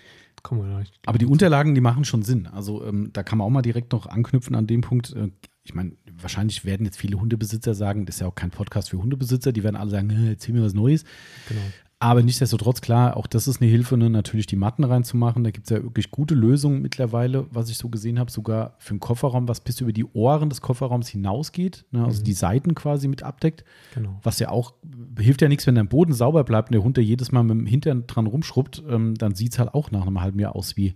Kommen 0.43 0.67
wir 0.67 0.79
nicht. 0.79 0.99
Aber 1.05 1.17
die 1.17 1.25
Unterlagen, 1.25 1.75
die 1.75 1.81
machen 1.81 2.05
schon 2.05 2.23
Sinn. 2.23 2.47
Also 2.47 2.83
ähm, 2.83 3.11
da 3.13 3.21
kann 3.21 3.37
man 3.37 3.45
auch 3.45 3.51
mal 3.51 3.61
direkt 3.61 3.91
noch 3.91 4.07
anknüpfen 4.07 4.55
an 4.55 4.65
dem 4.65 4.81
Punkt. 4.81 5.13
Äh, 5.13 5.29
ich 5.63 5.75
meine, 5.75 5.91
wahrscheinlich 6.11 6.65
werden 6.65 6.85
jetzt 6.85 6.97
viele 6.97 7.19
Hundebesitzer 7.19 7.75
sagen, 7.75 8.05
das 8.05 8.15
ist 8.15 8.21
ja 8.21 8.27
auch 8.27 8.35
kein 8.35 8.49
Podcast 8.49 8.89
für 8.89 8.97
Hundebesitzer, 8.97 9.51
die 9.51 9.63
werden 9.63 9.75
alle 9.75 9.91
sagen, 9.91 10.09
äh, 10.09 10.29
erzähl 10.29 10.55
mir 10.55 10.63
was 10.63 10.73
Neues. 10.73 11.03
Genau. 11.47 11.61
Aber 12.01 12.23
nichtsdestotrotz, 12.23 12.81
klar, 12.81 13.15
auch 13.15 13.27
das 13.27 13.47
ist 13.47 13.61
eine 13.61 13.69
Hilfe, 13.69 13.95
ne, 13.95 14.09
natürlich 14.09 14.47
die 14.47 14.55
Matten 14.55 14.83
reinzumachen. 14.83 15.43
Da 15.43 15.51
gibt 15.51 15.67
es 15.67 15.77
ja 15.77 15.83
wirklich 15.83 16.09
gute 16.09 16.33
Lösungen 16.33 16.81
mittlerweile, 16.81 17.45
was 17.51 17.69
ich 17.69 17.77
so 17.77 17.89
gesehen 17.89 18.17
habe, 18.17 18.31
sogar 18.31 18.73
für 18.79 18.95
den 18.95 18.99
Kofferraum, 18.99 19.47
was 19.47 19.59
bis 19.61 19.79
über 19.81 19.93
die 19.93 20.05
Ohren 20.05 20.49
des 20.49 20.61
Kofferraums 20.61 21.07
hinausgeht, 21.09 21.85
ne, 21.91 22.03
also 22.03 22.21
Mhm. 22.21 22.23
die 22.25 22.33
Seiten 22.33 22.73
quasi 22.73 23.07
mit 23.07 23.21
abdeckt. 23.21 23.63
Genau. 23.93 24.19
Was 24.23 24.39
ja 24.39 24.49
auch, 24.49 24.73
hilft 25.19 25.43
ja 25.43 25.47
nichts, 25.47 25.67
wenn 25.67 25.75
dein 25.75 25.89
Boden 25.89 26.13
sauber 26.13 26.43
bleibt 26.43 26.69
und 26.69 26.73
der 26.73 26.83
Hund 26.83 26.97
da 26.97 27.01
jedes 27.01 27.31
Mal 27.31 27.43
mit 27.43 27.51
dem 27.51 27.65
Hintern 27.67 28.07
dran 28.07 28.25
rumschrubbt, 28.25 28.81
ähm, 28.89 29.13
dann 29.13 29.35
sieht 29.35 29.51
es 29.53 29.59
halt 29.59 29.73
auch 29.75 29.91
nach 29.91 30.07
einem 30.07 30.21
halben 30.21 30.39
Jahr 30.39 30.55
aus 30.55 30.75
wie, 30.77 30.95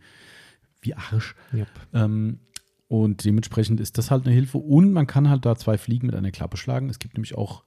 wie 0.82 0.96
Arsch. 0.96 1.36
Yep. 1.54 1.68
Ähm, 1.94 2.40
und 2.88 3.26
dementsprechend 3.26 3.80
ist 3.80 4.00
das 4.00 4.10
halt 4.10 4.26
eine 4.26 4.34
Hilfe. 4.34 4.58
Und 4.58 4.92
man 4.92 5.06
kann 5.06 5.30
halt 5.30 5.46
da 5.46 5.56
zwei 5.56 5.78
Fliegen 5.78 6.08
mit 6.08 6.16
einer 6.16 6.32
Klappe 6.32 6.58
schlagen. 6.58 6.90
Es 6.90 6.98
gibt 6.98 7.14
nämlich 7.16 7.36
auch, 7.38 7.64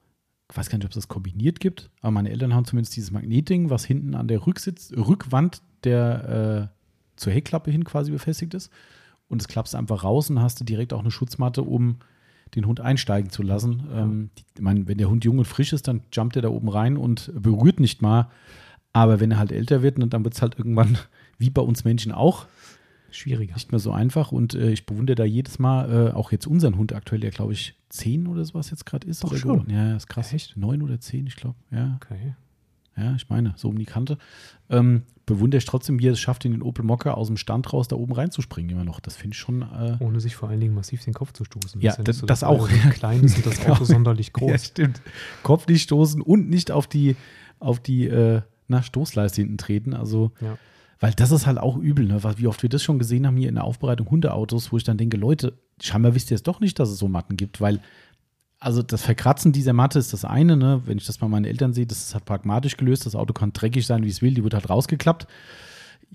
ich 0.51 0.57
weiß 0.57 0.69
gar 0.69 0.77
nicht, 0.77 0.85
ob 0.85 0.91
es 0.91 0.95
das 0.95 1.07
kombiniert 1.07 1.59
gibt, 1.59 1.89
aber 2.01 2.11
meine 2.11 2.29
Eltern 2.31 2.53
haben 2.53 2.65
zumindest 2.65 2.95
dieses 2.95 3.11
Magnetding, 3.11 3.69
was 3.69 3.85
hinten 3.85 4.15
an 4.15 4.27
der 4.27 4.45
Rücksitz, 4.45 4.91
Rückwand 4.95 5.61
der 5.83 6.71
äh, 6.71 6.75
zur 7.15 7.33
Heckklappe 7.33 7.71
hin 7.71 7.83
quasi 7.83 8.11
befestigt 8.11 8.53
ist. 8.53 8.71
Und 9.27 9.41
das 9.41 9.47
klappst 9.47 9.75
einfach 9.75 10.03
raus 10.03 10.29
und 10.29 10.41
hast 10.41 10.59
du 10.59 10.63
direkt 10.63 10.91
auch 10.91 11.01
eine 11.01 11.11
Schutzmatte, 11.11 11.61
um 11.61 11.97
den 12.55 12.65
Hund 12.65 12.81
einsteigen 12.81 13.29
zu 13.29 13.43
lassen. 13.43 13.87
Ähm, 13.93 14.29
die, 14.37 14.43
ich 14.55 14.61
meine, 14.61 14.87
wenn 14.87 14.97
der 14.97 15.09
Hund 15.09 15.23
jung 15.23 15.37
und 15.37 15.45
frisch 15.45 15.71
ist, 15.71 15.87
dann 15.87 16.01
jumpt 16.11 16.35
er 16.35 16.41
da 16.41 16.49
oben 16.49 16.69
rein 16.69 16.97
und 16.97 17.31
berührt 17.35 17.79
nicht 17.79 18.01
mal. 18.01 18.29
Aber 18.91 19.19
wenn 19.19 19.31
er 19.31 19.37
halt 19.37 19.51
älter 19.51 19.83
wird, 19.83 19.97
dann 19.99 20.23
wird 20.23 20.33
es 20.33 20.41
halt 20.41 20.57
irgendwann, 20.57 20.97
wie 21.37 21.51
bei 21.51 21.61
uns 21.61 21.83
Menschen 21.83 22.11
auch, 22.11 22.47
Schwieriger. 23.11 23.53
nicht 23.55 23.71
mehr 23.71 23.79
so 23.79 23.91
einfach. 23.91 24.31
Und 24.31 24.53
äh, 24.55 24.71
ich 24.71 24.85
bewundere 24.85 25.15
da 25.15 25.23
jedes 25.25 25.59
Mal, 25.59 26.09
äh, 26.09 26.11
auch 26.13 26.31
jetzt 26.31 26.47
unseren 26.47 26.77
Hund 26.77 26.93
aktuell, 26.93 27.21
der 27.21 27.31
glaube 27.31 27.53
ich 27.53 27.75
zehn 27.89 28.27
oder 28.27 28.43
sowas 28.45 28.69
jetzt 28.71 28.85
gerade 28.85 29.07
ist. 29.07 29.23
Doch 29.23 29.35
schon. 29.35 29.53
geworden. 29.65 29.71
Ja, 29.73 29.95
ist 29.95 30.07
krass. 30.07 30.33
Echt? 30.33 30.55
Neun 30.57 30.81
oder 30.81 30.99
zehn, 30.99 31.25
ich 31.27 31.35
glaube. 31.35 31.55
Ja, 31.71 31.97
Okay. 32.03 32.35
ja, 32.97 33.15
ich 33.15 33.29
meine, 33.29 33.53
so 33.55 33.69
um 33.69 33.77
die 33.77 33.85
Kante. 33.85 34.17
Ähm, 34.69 35.03
bewundere 35.25 35.59
ich 35.59 35.65
trotzdem, 35.65 35.99
wie 35.99 36.07
er 36.07 36.13
es 36.13 36.19
schafft, 36.19 36.43
in 36.45 36.51
den 36.53 36.61
Opel 36.63 36.83
Mokka 36.83 37.11
aus 37.13 37.27
dem 37.27 37.37
Stand 37.37 37.71
raus 37.71 37.87
da 37.87 37.95
oben 37.95 38.13
reinzuspringen 38.13 38.71
immer 38.71 38.83
noch. 38.83 38.99
Das 38.99 39.15
finde 39.15 39.35
ich 39.35 39.39
schon. 39.39 39.61
Äh, 39.61 39.97
Ohne 39.99 40.19
sich 40.19 40.35
vor 40.35 40.49
allen 40.49 40.59
Dingen 40.59 40.73
massiv 40.73 41.03
den 41.05 41.13
Kopf 41.13 41.33
zu 41.33 41.43
stoßen. 41.45 41.79
Ja, 41.81 41.91
das- 41.91 41.99
nicht 41.99 42.21
das 42.23 42.39
dass 42.41 42.43
auch. 42.43 42.67
klein 42.91 43.23
ist 43.23 43.37
und 43.37 43.45
das. 43.45 43.59
Auto 43.67 43.83
sonderlich 43.85 44.33
groß. 44.33 44.49
Ja, 44.51 44.57
stimmt. 44.57 45.01
Kopf 45.43 45.67
nicht 45.67 45.83
stoßen 45.83 46.21
und 46.21 46.49
nicht 46.49 46.71
auf 46.71 46.87
die, 46.87 47.15
auf 47.59 47.79
die 47.79 48.07
äh, 48.07 48.41
na, 48.67 48.81
Stoßleiste 48.83 49.41
hinten 49.41 49.57
treten. 49.57 49.93
Also, 49.93 50.31
Ja. 50.41 50.57
Weil 50.99 51.13
das 51.13 51.31
ist 51.31 51.47
halt 51.47 51.57
auch 51.57 51.77
übel, 51.77 52.05
ne? 52.05 52.21
Wie 52.37 52.47
oft 52.47 52.61
wir 52.61 52.69
das 52.69 52.83
schon 52.83 52.99
gesehen 52.99 53.25
haben 53.25 53.37
hier 53.37 53.49
in 53.49 53.55
der 53.55 53.63
Aufbereitung 53.63 54.09
Hundeautos, 54.09 54.71
wo 54.71 54.77
ich 54.77 54.83
dann 54.83 54.97
denke, 54.97 55.17
Leute, 55.17 55.53
scheinbar 55.81 56.15
wisst 56.15 56.31
ihr 56.31 56.35
es 56.35 56.43
doch 56.43 56.59
nicht, 56.59 56.79
dass 56.79 56.89
es 56.89 56.99
so 56.99 57.07
Matten 57.07 57.37
gibt, 57.37 57.61
weil 57.61 57.79
also 58.59 58.83
das 58.83 59.03
Verkratzen 59.03 59.53
dieser 59.53 59.73
Matte 59.73 59.99
ist 59.99 60.11
das 60.11 60.25
eine, 60.25 60.57
ne? 60.57 60.81
Wenn 60.85 60.97
ich 60.97 61.05
das 61.05 61.17
bei 61.17 61.27
meinen 61.27 61.45
Eltern 61.45 61.73
sehe, 61.73 61.85
das 61.85 61.99
ist 61.99 62.13
halt 62.13 62.25
pragmatisch 62.25 62.75
gelöst. 62.75 63.05
Das 63.05 63.15
Auto 63.15 63.33
kann 63.33 63.53
dreckig 63.53 63.85
sein, 63.85 64.03
wie 64.03 64.09
es 64.09 64.21
will, 64.21 64.33
die 64.33 64.43
wird 64.43 64.53
halt 64.53 64.69
rausgeklappt. 64.69 65.27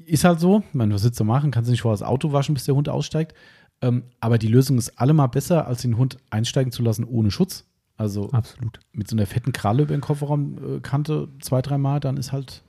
Ist 0.05 0.25
halt 0.25 0.40
so. 0.40 0.62
Meine, 0.73 0.92
was 0.92 1.05
willst 1.05 1.18
du 1.18 1.25
machen? 1.25 1.51
Kannst 1.51 1.68
du 1.68 1.70
nicht 1.70 1.83
vorher 1.83 1.99
das 1.99 2.07
Auto 2.07 2.33
waschen, 2.33 2.55
bis 2.55 2.64
der 2.64 2.75
Hund 2.75 2.88
aussteigt. 2.88 3.35
Ähm, 3.81 4.05
aber 4.20 4.38
die 4.38 4.49
Lösung 4.49 4.77
ist 4.77 4.99
allemal 4.99 5.29
besser, 5.29 5.66
als 5.66 5.83
den 5.83 5.97
Hund 5.97 6.18
einsteigen 6.31 6.73
zu 6.73 6.83
lassen 6.83 7.05
ohne 7.05 7.31
Schutz. 7.31 7.64
Also 7.97 8.31
Absolut. 8.31 8.81
mit 8.92 9.09
so 9.09 9.16
einer 9.16 9.27
fetten 9.27 9.53
Kralle 9.53 9.85
über 9.85 9.94
den 9.94 10.01
Kofferraum 10.01 10.81
äh, 10.83 11.37
zwei, 11.40 11.62
dreimal, 11.62 12.01
dann 12.01 12.16
ist 12.16 12.33
halt. 12.33 12.62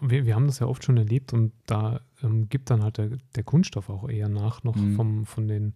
Wir, 0.00 0.24
wir 0.26 0.34
haben 0.34 0.46
das 0.46 0.58
ja 0.60 0.66
oft 0.66 0.84
schon 0.84 0.96
erlebt 0.96 1.32
und 1.32 1.52
da 1.66 2.00
ähm, 2.22 2.48
gibt 2.48 2.70
dann 2.70 2.82
halt 2.82 2.98
der, 2.98 3.10
der 3.34 3.42
Kunststoff 3.44 3.88
auch 3.90 4.08
eher 4.08 4.28
nach, 4.28 4.62
noch 4.64 4.76
Mhm. 4.76 4.94
vom, 4.96 5.26
von 5.26 5.48
den, 5.48 5.74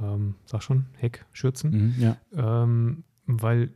ähm, 0.00 0.34
sag 0.46 0.62
schon, 0.62 0.86
Heckschürzen. 0.98 1.94
ja. 1.98 2.16
Ähm, 2.34 3.04
weil 3.26 3.70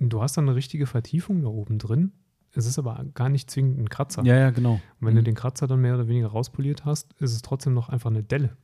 du 0.00 0.20
hast 0.22 0.36
dann 0.36 0.46
eine 0.48 0.56
richtige 0.56 0.86
Vertiefung 0.86 1.42
da 1.42 1.48
oben 1.48 1.78
drin. 1.78 2.12
Es 2.52 2.66
ist 2.66 2.78
aber 2.78 3.04
gar 3.14 3.28
nicht 3.28 3.50
zwingend 3.50 3.78
ein 3.78 3.88
Kratzer. 3.88 4.24
ja, 4.24 4.34
ja, 4.36 4.50
genau. 4.50 4.74
Und 4.74 5.06
wenn 5.06 5.14
du 5.14 5.20
Mhm. 5.20 5.26
den 5.26 5.34
Kratzer 5.34 5.66
dann 5.66 5.80
mehr 5.80 5.94
oder 5.94 6.08
weniger 6.08 6.28
rauspoliert 6.28 6.84
hast, 6.84 7.12
ist 7.14 7.32
es 7.34 7.42
trotzdem 7.42 7.74
noch 7.74 7.88
einfach 7.88 8.10
eine 8.10 8.22
Delle. 8.22 8.56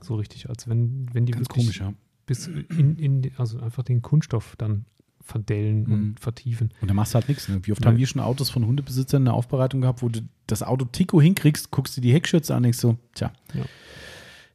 So 0.00 0.14
richtig, 0.16 0.48
als 0.48 0.68
wenn, 0.68 1.08
wenn 1.12 1.24
die 1.26 1.32
Ganz 1.32 1.48
wirklich 1.48 1.64
komisch, 1.66 1.80
ja. 1.80 1.94
bis 2.26 2.46
in, 2.46 2.96
in, 2.96 3.22
die- 3.22 3.32
also 3.36 3.58
einfach 3.60 3.82
den 3.82 4.02
Kunststoff 4.02 4.54
dann 4.56 4.84
verdellen 5.24 5.84
Mhm. 5.84 5.92
und 5.92 6.20
vertiefen. 6.20 6.70
Und 6.80 6.88
da 6.88 6.94
machst 6.94 7.12
du 7.12 7.16
halt 7.16 7.28
nichts. 7.28 7.48
Ne? 7.48 7.60
Wie 7.64 7.72
oft 7.72 7.80
Nein. 7.80 7.92
haben 7.94 7.98
wir 7.98 8.06
schon 8.06 8.20
Autos 8.22 8.50
von 8.50 8.64
Hundebesitzern 8.66 9.22
in 9.22 9.26
der 9.26 9.34
Aufbereitung 9.34 9.80
gehabt, 9.80 10.02
wo 10.02 10.08
du 10.08 10.20
das 10.46 10.62
Auto 10.62 10.84
Tico 10.84 11.20
hinkriegst, 11.20 11.70
guckst 11.70 11.96
du 11.96 12.00
die 12.00 12.12
Heckschürze 12.12 12.54
an, 12.54 12.62
denkst 12.62 12.78
so, 12.78 12.96
tja, 13.14 13.32
Ja. 13.54 13.64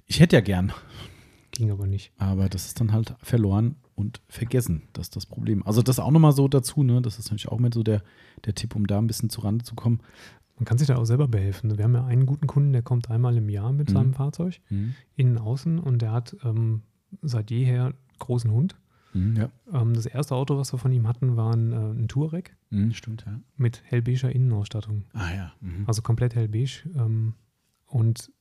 ich 0.06 0.20
hätte 0.20 0.36
ja 0.36 0.42
gern. 0.42 0.72
Ging 1.52 1.72
aber 1.72 1.88
nicht. 1.88 2.12
Aber 2.18 2.48
das 2.48 2.68
ist 2.68 2.80
dann 2.80 2.94
halt 2.94 3.16
verloren 3.22 3.76
und 3.96 4.22
vergessen. 4.30 4.84
Das 4.94 5.08
ist 5.08 5.16
das 5.16 5.26
Problem. 5.26 5.66
Also 5.66 5.82
das 5.82 6.00
auch 6.00 6.12
nochmal 6.12 6.32
so 6.32 6.48
dazu, 6.48 6.84
ne? 6.84 7.02
Das 7.02 7.18
ist 7.20 7.26
natürlich 7.26 7.50
auch 7.50 7.60
mit 7.60 7.74
so 7.74 7.84
der, 7.84 8.04
der 8.46 8.54
Tipp, 8.56 8.76
um 8.76 8.88
da 8.88 8.98
ein 9.00 9.08
bisschen 9.08 9.30
zu 9.30 9.42
Rande 9.42 9.66
zu 9.66 9.76
kommen. 9.76 10.00
Man 10.58 10.66
kann 10.66 10.78
sich 10.78 10.88
da 10.88 10.96
auch 10.98 11.06
selber 11.06 11.28
behelfen. 11.28 11.78
Wir 11.78 11.84
haben 11.86 11.96
ja 11.96 12.06
einen 12.06 12.26
guten 12.26 12.46
Kunden, 12.48 12.72
der 12.74 12.82
kommt 12.82 13.10
einmal 13.10 13.36
im 13.38 13.50
Jahr 13.50 13.74
mit 13.74 13.90
Mhm. 13.90 13.94
seinem 13.94 14.14
Fahrzeug, 14.14 14.60
Mhm. 14.70 14.94
innen, 15.16 15.38
außen, 15.38 15.80
und 15.80 16.02
der 16.02 16.12
hat 16.12 16.36
ähm, 16.44 16.84
seit 17.22 17.50
jeher 17.50 17.94
großen 18.20 18.52
Hund. 18.52 18.76
Mhm, 19.14 19.36
ja. 19.36 19.50
Ähm, 19.74 19.94
das 19.94 20.06
erste 20.06 20.36
Auto, 20.36 20.58
was 20.58 20.74
wir 20.74 20.78
von 20.78 20.92
ihm 20.92 21.08
hatten, 21.08 21.36
war 21.36 21.54
ein, 21.54 21.72
äh, 21.72 21.76
ein 21.76 22.08
Touareg 22.08 22.56
Mhm, 22.70 22.94
stimmt, 22.94 23.24
ja. 23.26 23.40
mit 23.58 23.82
hellbeiger 23.86 24.32
Innenausstattung. 24.32 25.06
Ah 25.14 25.34
ja. 25.36 25.54
Mhm. 25.62 25.86
Also 25.88 26.02
komplett 26.02 26.36
hellbeige. 26.36 26.90
Ähm, 26.96 27.34
und 27.88 28.32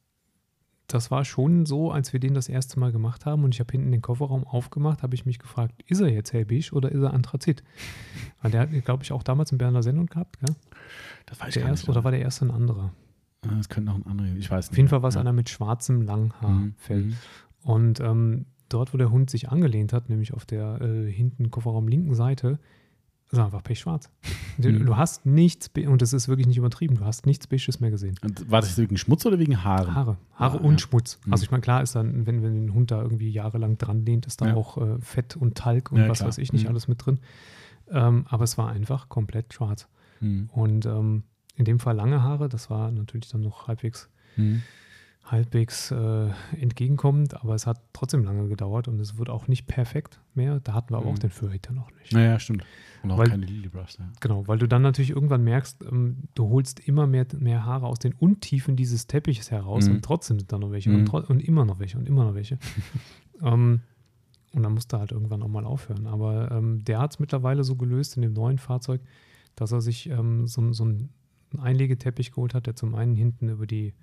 das 0.88 1.10
war 1.10 1.24
schon 1.26 1.66
so, 1.66 1.90
als 1.92 2.12
wir 2.14 2.20
den 2.20 2.32
das 2.34 2.48
erste 2.48 2.80
Mal 2.80 2.92
gemacht 2.92 3.26
haben 3.26 3.44
und 3.44 3.54
ich 3.54 3.60
habe 3.60 3.72
hinten 3.72 3.92
den 3.92 4.00
Kofferraum 4.02 4.44
aufgemacht, 4.44 5.02
habe 5.02 5.14
ich 5.14 5.26
mich 5.26 5.38
gefragt, 5.38 5.82
ist 5.86 6.00
er 6.00 6.08
jetzt 6.08 6.32
hellbeige 6.32 6.72
oder 6.72 6.90
ist 6.90 7.02
er 7.02 7.12
Anthrazit? 7.12 7.62
Weil 8.42 8.50
der 8.52 8.60
hat, 8.62 8.70
glaube 8.84 9.02
ich, 9.02 9.12
auch 9.12 9.22
damals 9.22 9.50
einen 9.52 9.58
Berner 9.58 9.82
Sennhund 9.82 10.10
gehabt, 10.10 10.38
gell? 10.40 10.54
Das 11.26 11.40
weiß 11.40 11.48
ich 11.48 11.54
Der 11.54 11.62
gar 11.64 11.70
erste, 11.70 11.84
nicht. 11.86 11.90
oder 11.96 12.04
war 12.04 12.10
der 12.10 12.20
erste 12.22 12.46
ein 12.46 12.50
anderer? 12.50 12.92
Ah, 13.46 13.54
Das 13.56 13.68
könnte 13.68 13.90
noch 13.90 13.96
ein 13.98 14.06
anderer, 14.06 14.28
ich 14.36 14.50
weiß 14.50 14.66
nicht. 14.66 14.72
Auf 14.72 14.76
jeden 14.78 14.88
Fall 14.88 15.02
war 15.02 15.08
es 15.10 15.14
ja. 15.16 15.20
einer 15.20 15.32
mit 15.34 15.48
schwarzem 15.50 15.98
Mhm, 16.00 16.06
Langhaarfell. 16.06 17.02
mhm. 17.04 17.16
Und 17.64 18.00
ähm, 18.00 18.46
dort, 18.68 18.92
wo 18.94 18.98
der 18.98 19.10
Hund 19.10 19.30
sich 19.30 19.48
angelehnt 19.50 19.92
hat, 19.92 20.08
nämlich 20.08 20.32
auf 20.34 20.44
der 20.44 20.80
äh, 20.80 21.10
hinten 21.10 21.50
Kofferraum 21.50 21.88
linken 21.88 22.14
Seite, 22.14 22.58
ist 23.30 23.38
einfach 23.38 23.62
pechschwarz. 23.62 24.10
Du, 24.60 24.70
Mhm. 24.72 24.86
du 24.86 24.96
hast 24.96 25.24
nichts, 25.24 25.70
und 25.86 26.02
das 26.02 26.12
ist 26.12 26.26
wirklich 26.26 26.48
nicht 26.48 26.56
übertrieben, 26.56 26.96
du 26.96 27.04
hast 27.04 27.26
nichts 27.26 27.46
Beiges 27.46 27.78
mehr 27.78 27.90
gesehen. 27.92 28.16
Und 28.24 28.50
war 28.50 28.60
das 28.60 28.76
wegen 28.76 28.96
Schmutz 28.96 29.24
oder 29.24 29.38
wegen 29.38 29.62
Haaren? 29.62 29.94
Haare. 29.94 30.16
Haare 30.34 30.58
Ah, 30.58 30.62
und 30.64 30.72
ja. 30.72 30.78
Schmutz. 30.88 31.20
Mhm. 31.24 31.32
Also 31.32 31.44
ich 31.44 31.52
meine, 31.52 31.60
klar 31.60 31.80
ist 31.80 31.94
dann, 31.94 32.26
wenn, 32.26 32.42
wenn 32.42 32.64
ein 32.64 32.74
Hund 32.74 32.90
da 32.90 33.00
irgendwie 33.00 33.30
jahrelang 33.30 33.78
dran 33.78 34.04
lehnt, 34.04 34.26
ist 34.26 34.40
da 34.40 34.48
Ja. 34.48 34.54
auch 34.56 34.76
äh, 34.78 34.98
Fett 35.00 35.36
und 35.36 35.54
Talg 35.56 35.92
und 35.92 35.98
Ja, 36.00 36.08
was 36.08 36.18
klar. 36.18 36.28
weiß 36.28 36.38
ich 36.38 36.52
nicht 36.52 36.64
Mhm. 36.64 36.70
alles 36.70 36.88
mit 36.88 37.06
drin. 37.06 37.20
Ähm, 37.88 38.24
aber 38.28 38.42
es 38.42 38.58
war 38.58 38.68
einfach 38.70 39.08
komplett 39.08 39.54
schwarz. 39.54 39.86
Mhm. 40.20 40.50
Und 40.52 40.86
ähm, 40.86 41.22
in 41.54 41.64
dem 41.64 41.78
Fall 41.78 41.94
lange 41.94 42.20
Haare, 42.24 42.48
das 42.48 42.68
war 42.68 42.90
natürlich 42.90 43.28
dann 43.28 43.42
noch 43.42 43.68
halbwegs, 43.68 44.08
Mhm. 44.36 44.62
Halbwegs 45.30 45.90
äh, 45.90 46.30
entgegenkommend, 46.58 47.34
aber 47.40 47.54
es 47.54 47.66
hat 47.66 47.80
trotzdem 47.92 48.24
lange 48.24 48.48
gedauert 48.48 48.88
und 48.88 48.98
es 49.00 49.18
wird 49.18 49.28
auch 49.28 49.46
nicht 49.48 49.66
perfekt 49.66 50.20
mehr. 50.34 50.60
Da 50.60 50.74
hatten 50.74 50.92
wir 50.92 50.96
aber 50.98 51.06
Mhm. 51.06 51.12
auch 51.14 51.18
den 51.18 51.30
Führrichter 51.30 51.72
noch 51.72 51.90
nicht. 51.92 52.12
Naja, 52.12 52.38
stimmt. 52.38 52.64
Und 53.02 53.10
auch 53.10 53.18
Weil- 53.18 53.28
keine 53.28 53.44
Lilybrush, 53.46 53.98
ja. 53.98 54.10
Genau, 54.20 54.48
weil 54.48 54.58
du 54.58 54.66
dann 54.66 54.82
natürlich 54.82 55.10
irgendwann 55.10 55.44
merkst, 55.44 55.84
ähm, 55.90 56.24
du 56.34 56.48
holst 56.48 56.80
immer 56.80 57.06
mehr, 57.06 57.26
mehr 57.38 57.64
Haare 57.64 57.86
aus 57.86 57.98
den 57.98 58.14
Untiefen 58.14 58.74
dieses 58.76 59.06
Teppiches 59.06 59.50
heraus 59.50 59.86
Mhm. 59.88 59.96
und 59.96 60.04
trotzdem 60.04 60.38
sind 60.38 60.50
da 60.52 60.58
noch 60.58 60.70
welche 60.70 60.90
Mhm. 60.90 61.08
und, 61.08 61.30
und 61.30 61.40
immer 61.42 61.64
noch 61.64 61.78
welche 61.78 61.98
und 61.98 62.06
immer 62.08 62.24
noch 62.24 62.34
welche. 62.34 62.58
ähm, 63.42 63.80
und 64.54 64.62
dann 64.62 64.72
musst 64.72 64.92
du 64.92 64.98
halt 64.98 65.12
irgendwann 65.12 65.42
auch 65.42 65.48
mal 65.48 65.66
aufhören. 65.66 66.06
Aber 66.06 66.50
ähm, 66.50 66.82
der 66.84 67.00
hat 67.00 67.12
es 67.12 67.18
mittlerweile 67.18 67.64
so 67.64 67.76
gelöst 67.76 68.16
in 68.16 68.22
dem 68.22 68.32
neuen 68.32 68.58
Fahrzeug, 68.58 69.02
dass 69.56 69.72
er 69.72 69.80
sich 69.82 70.08
ähm, 70.08 70.46
so, 70.46 70.72
so 70.72 70.84
einen 70.84 71.10
Einlegeteppich 71.58 72.30
geholt 72.32 72.54
hat, 72.54 72.66
der 72.66 72.74
zum 72.74 72.94
einen 72.94 73.14
hinten 73.14 73.48
über 73.50 73.66
die 73.66 73.94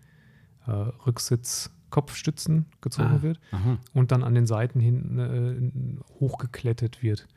äh, 0.68 0.72
Rücksitz-Kopfstützen 1.06 2.66
gezogen 2.82 3.18
Ah. 3.20 3.22
wird 3.22 3.40
Aha. 3.52 3.78
und 3.94 4.12
dann 4.12 4.24
an 4.24 4.36
den 4.36 4.46
Seiten 4.48 4.80
hinten 4.80 5.20
äh, 5.20 5.92
hochgeklettet 6.20 7.02
wird. 7.04 7.28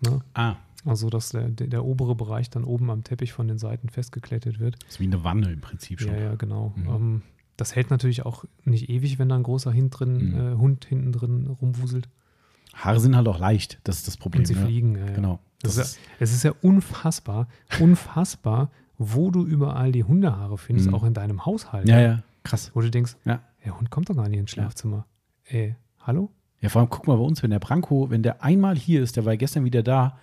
Ne? 0.00 0.20
Ah, 0.34 0.56
Also, 0.84 1.10
dass 1.10 1.28
der, 1.30 1.48
der, 1.48 1.68
der 1.68 1.84
obere 1.84 2.14
Bereich 2.16 2.50
dann 2.50 2.64
oben 2.64 2.90
am 2.90 3.04
Teppich 3.04 3.32
von 3.32 3.46
den 3.46 3.58
Seiten 3.58 3.88
festgeklettet 3.88 4.58
wird. 4.58 4.76
ist 4.88 4.98
wie 5.00 5.04
eine 5.04 5.22
Wanne 5.22 5.52
im 5.52 5.60
Prinzip 5.60 6.00
schon. 6.00 6.12
Ja, 6.12 6.18
ja, 6.20 6.34
genau. 6.34 6.72
Mhm. 6.76 6.88
Ähm, 6.88 7.22
das 7.56 7.76
hält 7.76 7.90
natürlich 7.90 8.24
auch 8.26 8.44
nicht 8.64 8.88
ewig, 8.88 9.18
wenn 9.20 9.28
da 9.28 9.36
ein 9.36 9.42
großer 9.44 9.70
Hint 9.70 9.98
drin, 10.00 10.30
Mhm. 10.32 10.40
äh, 10.40 10.54
Hund 10.56 10.84
hinten 10.86 11.12
drin 11.12 11.46
rumwuselt. 11.60 12.08
Haare 12.74 12.98
sind 12.98 13.14
halt 13.14 13.28
auch 13.28 13.38
leicht, 13.38 13.78
das 13.84 13.98
ist 13.98 14.08
das 14.08 14.16
Problem. 14.16 14.40
Und 14.40 14.46
sie 14.46 14.54
ne? 14.54 14.64
fliegen. 14.64 14.96
Ja, 14.96 15.06
ja. 15.06 15.12
Genau. 15.12 15.38
Das 15.60 15.76
Das 15.76 15.86
ist 15.90 15.96
ja, 15.96 16.02
es 16.18 16.32
ist 16.32 16.42
ja 16.42 16.52
unfassbar, 16.62 17.46
unfassbar, 17.78 18.70
wo 18.98 19.30
du 19.30 19.44
überall 19.46 19.92
die 19.92 20.02
Hundehaare 20.02 20.58
findest, 20.58 20.88
Mhm. 20.88 20.94
auch 20.94 21.04
in 21.04 21.14
deinem 21.14 21.44
Haushalt. 21.46 21.88
Ja, 21.88 22.00
ja, 22.00 22.22
krass. 22.42 22.70
Wo 22.74 22.80
du 22.80 22.90
denkst, 22.90 23.16
Ja. 23.24 23.40
der 23.64 23.78
Hund 23.78 23.90
kommt 23.90 24.08
doch 24.10 24.16
gar 24.16 24.28
nicht 24.28 24.38
ins 24.38 24.50
Schlafzimmer. 24.50 25.06
Ey, 25.44 25.76
hallo? 26.00 26.30
Ja, 26.60 26.68
vor 26.68 26.80
allem 26.80 26.90
guck 26.90 27.06
mal 27.06 27.16
bei 27.16 27.22
uns, 27.24 27.42
wenn 27.42 27.50
der 27.50 27.58
Branko, 27.58 28.10
wenn 28.10 28.22
der 28.22 28.42
einmal 28.42 28.76
hier 28.76 29.02
ist, 29.02 29.16
der 29.16 29.24
war 29.24 29.36
gestern 29.36 29.64
wieder 29.64 29.82
da, 29.82 30.18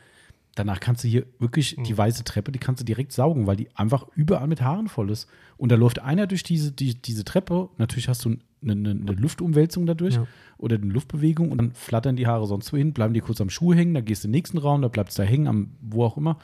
danach 0.56 0.80
kannst 0.80 1.04
du 1.04 1.08
hier 1.08 1.26
wirklich 1.38 1.78
Mhm. 1.78 1.84
die 1.84 1.98
weiße 1.98 2.24
Treppe, 2.24 2.52
die 2.52 2.60
kannst 2.60 2.82
du 2.82 2.86
direkt 2.86 3.12
saugen, 3.12 3.46
weil 3.48 3.56
die 3.58 3.74
einfach 3.76 4.08
überall 4.16 4.48
mit 4.48 4.62
Haaren 4.62 4.88
voll 4.88 5.10
ist. 5.12 5.28
Und 5.58 5.72
da 5.72 5.76
läuft 5.76 6.00
einer 6.00 6.28
durch 6.28 6.44
diese, 6.44 6.72
die, 6.72 7.02
diese 7.02 7.24
Treppe, 7.26 7.70
natürlich 7.78 8.08
hast 8.08 8.24
du 8.26 8.38
eine, 8.62 8.72
eine, 8.74 8.90
eine 8.92 9.12
Luftumwälzung 9.14 9.86
dadurch 9.86 10.16
Ja. 10.16 10.28
oder 10.58 10.76
eine 10.78 10.86
Luftbewegung 10.92 11.52
und 11.52 11.58
dann 11.60 11.72
flattern 11.74 12.16
die 12.16 12.28
Haare 12.28 12.48
sonst 12.48 12.72
wohin, 12.74 12.94
bleiben 12.94 13.14
die 13.14 13.22
kurz 13.22 13.40
am 13.42 13.50
Schuh 13.50 13.74
hängen, 13.74 13.94
dann 13.94 14.06
gehst 14.06 14.24
du 14.24 14.28
in 14.28 14.32
den 14.32 14.38
nächsten 14.38 14.58
Raum, 14.58 14.82
da 14.82 14.88
bleibst 14.90 15.18
du 15.18 15.24
da 15.24 15.28
hängen, 15.30 15.48
am 15.48 15.72
wo 15.82 16.04
auch 16.04 16.18
immer. 16.18 16.40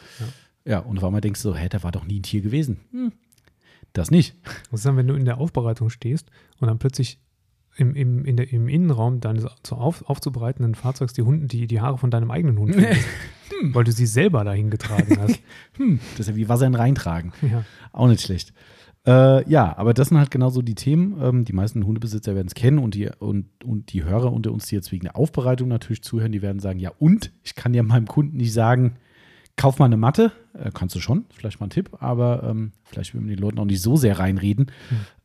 Ja, 0.66 0.80
und 0.80 0.98
auf 0.98 1.04
einmal 1.04 1.22
denkst 1.22 1.42
du 1.42 1.50
so, 1.50 1.56
hä, 1.56 1.68
da 1.70 1.84
war 1.84 1.92
doch 1.92 2.06
nie 2.06 2.20
ein 2.20 2.24
Tier 2.24 2.42
gewesen. 2.42 2.80
Hm, 2.92 3.12
das 3.98 4.12
nicht. 4.12 4.36
Was 4.72 4.82
ist 4.82 4.86
dann, 4.86 4.98
wenn 4.98 5.08
du 5.08 5.16
in 5.16 5.26
der 5.26 5.38
Aufbereitung 5.38 5.90
stehst 5.90 6.30
und 6.60 6.68
dann 6.68 6.80
plötzlich 6.80 7.20
im, 7.78 7.96
im, 7.96 8.26
in 8.26 8.38
der, 8.38 8.52
im 8.52 8.68
Innenraum 8.68 9.20
deines 9.20 9.46
zu 9.64 9.76
auf, 9.76 10.08
aufzubereitenden 10.10 10.76
Fahrzeugs 10.76 11.14
die, 11.14 11.24
Hunde, 11.24 11.48
die, 11.48 11.68
die 11.68 11.82
Haare 11.82 11.98
von 11.98 12.10
deinem 12.12 12.32
eigenen 12.32 12.58
Hund 12.58 12.76
findest, 12.76 13.06
weil 13.74 13.84
du 13.84 13.92
sie 13.92 14.06
selber 14.06 14.44
dahin 14.44 14.70
getragen 14.70 15.18
hast. 15.20 15.42
Hm, 15.78 16.00
das 16.12 16.22
ist 16.22 16.30
ja 16.30 16.36
wie 16.38 16.48
Wasser 16.48 16.68
in 16.68 16.76
reintragen. 16.76 17.34
ja. 17.42 17.66
Auch 17.92 18.08
nicht 18.08 18.22
schlecht. 18.22 18.54
Äh, 19.06 19.48
ja, 19.50 19.78
aber 19.78 19.94
das 19.94 20.08
sind 20.08 20.18
halt 20.18 20.32
genau 20.32 20.50
so 20.50 20.62
die 20.62 20.74
Themen. 20.74 21.18
Ähm, 21.22 21.44
die 21.46 21.54
meisten 21.54 21.86
Hundebesitzer 21.86 22.34
werden 22.34 22.48
es 22.48 22.56
kennen 22.56 22.80
und 22.80 22.96
die, 22.96 23.10
und, 23.20 23.48
und 23.64 23.92
die 23.92 24.06
Hörer 24.06 24.32
unter 24.32 24.52
uns, 24.52 24.68
die 24.68 24.76
jetzt 24.76 24.92
wegen 24.94 25.04
der 25.04 25.18
Aufbereitung 25.18 25.68
natürlich 25.68 26.02
zuhören, 26.02 26.32
die 26.32 26.42
werden 26.42 26.60
sagen, 26.60 26.80
ja 26.80 26.92
und? 26.98 27.34
Ich 27.44 27.56
kann 27.56 27.74
ja 27.74 27.84
meinem 27.84 28.08
Kunden 28.08 28.38
nicht 28.38 28.54
sagen, 28.54 28.96
kauf 29.58 29.80
mal 29.80 29.86
eine 29.86 29.98
Matte. 29.98 30.32
Äh, 30.54 30.72
kannst 30.74 30.96
du 30.96 31.00
schon, 31.00 31.26
vielleicht 31.34 31.60
mal 31.60 31.68
ein 31.68 31.72
Tipp, 31.72 31.98
aber 32.00 32.44
ähm, 32.44 32.72
vielleicht 32.84 33.14
will 33.14 33.22
man 33.22 33.30
den 33.30 33.40
Leuten 33.40 33.60
auch 33.60 33.66
nicht 33.66 33.82
so 33.82 33.96
sehr 33.96 34.20
reinreden. 34.20 34.72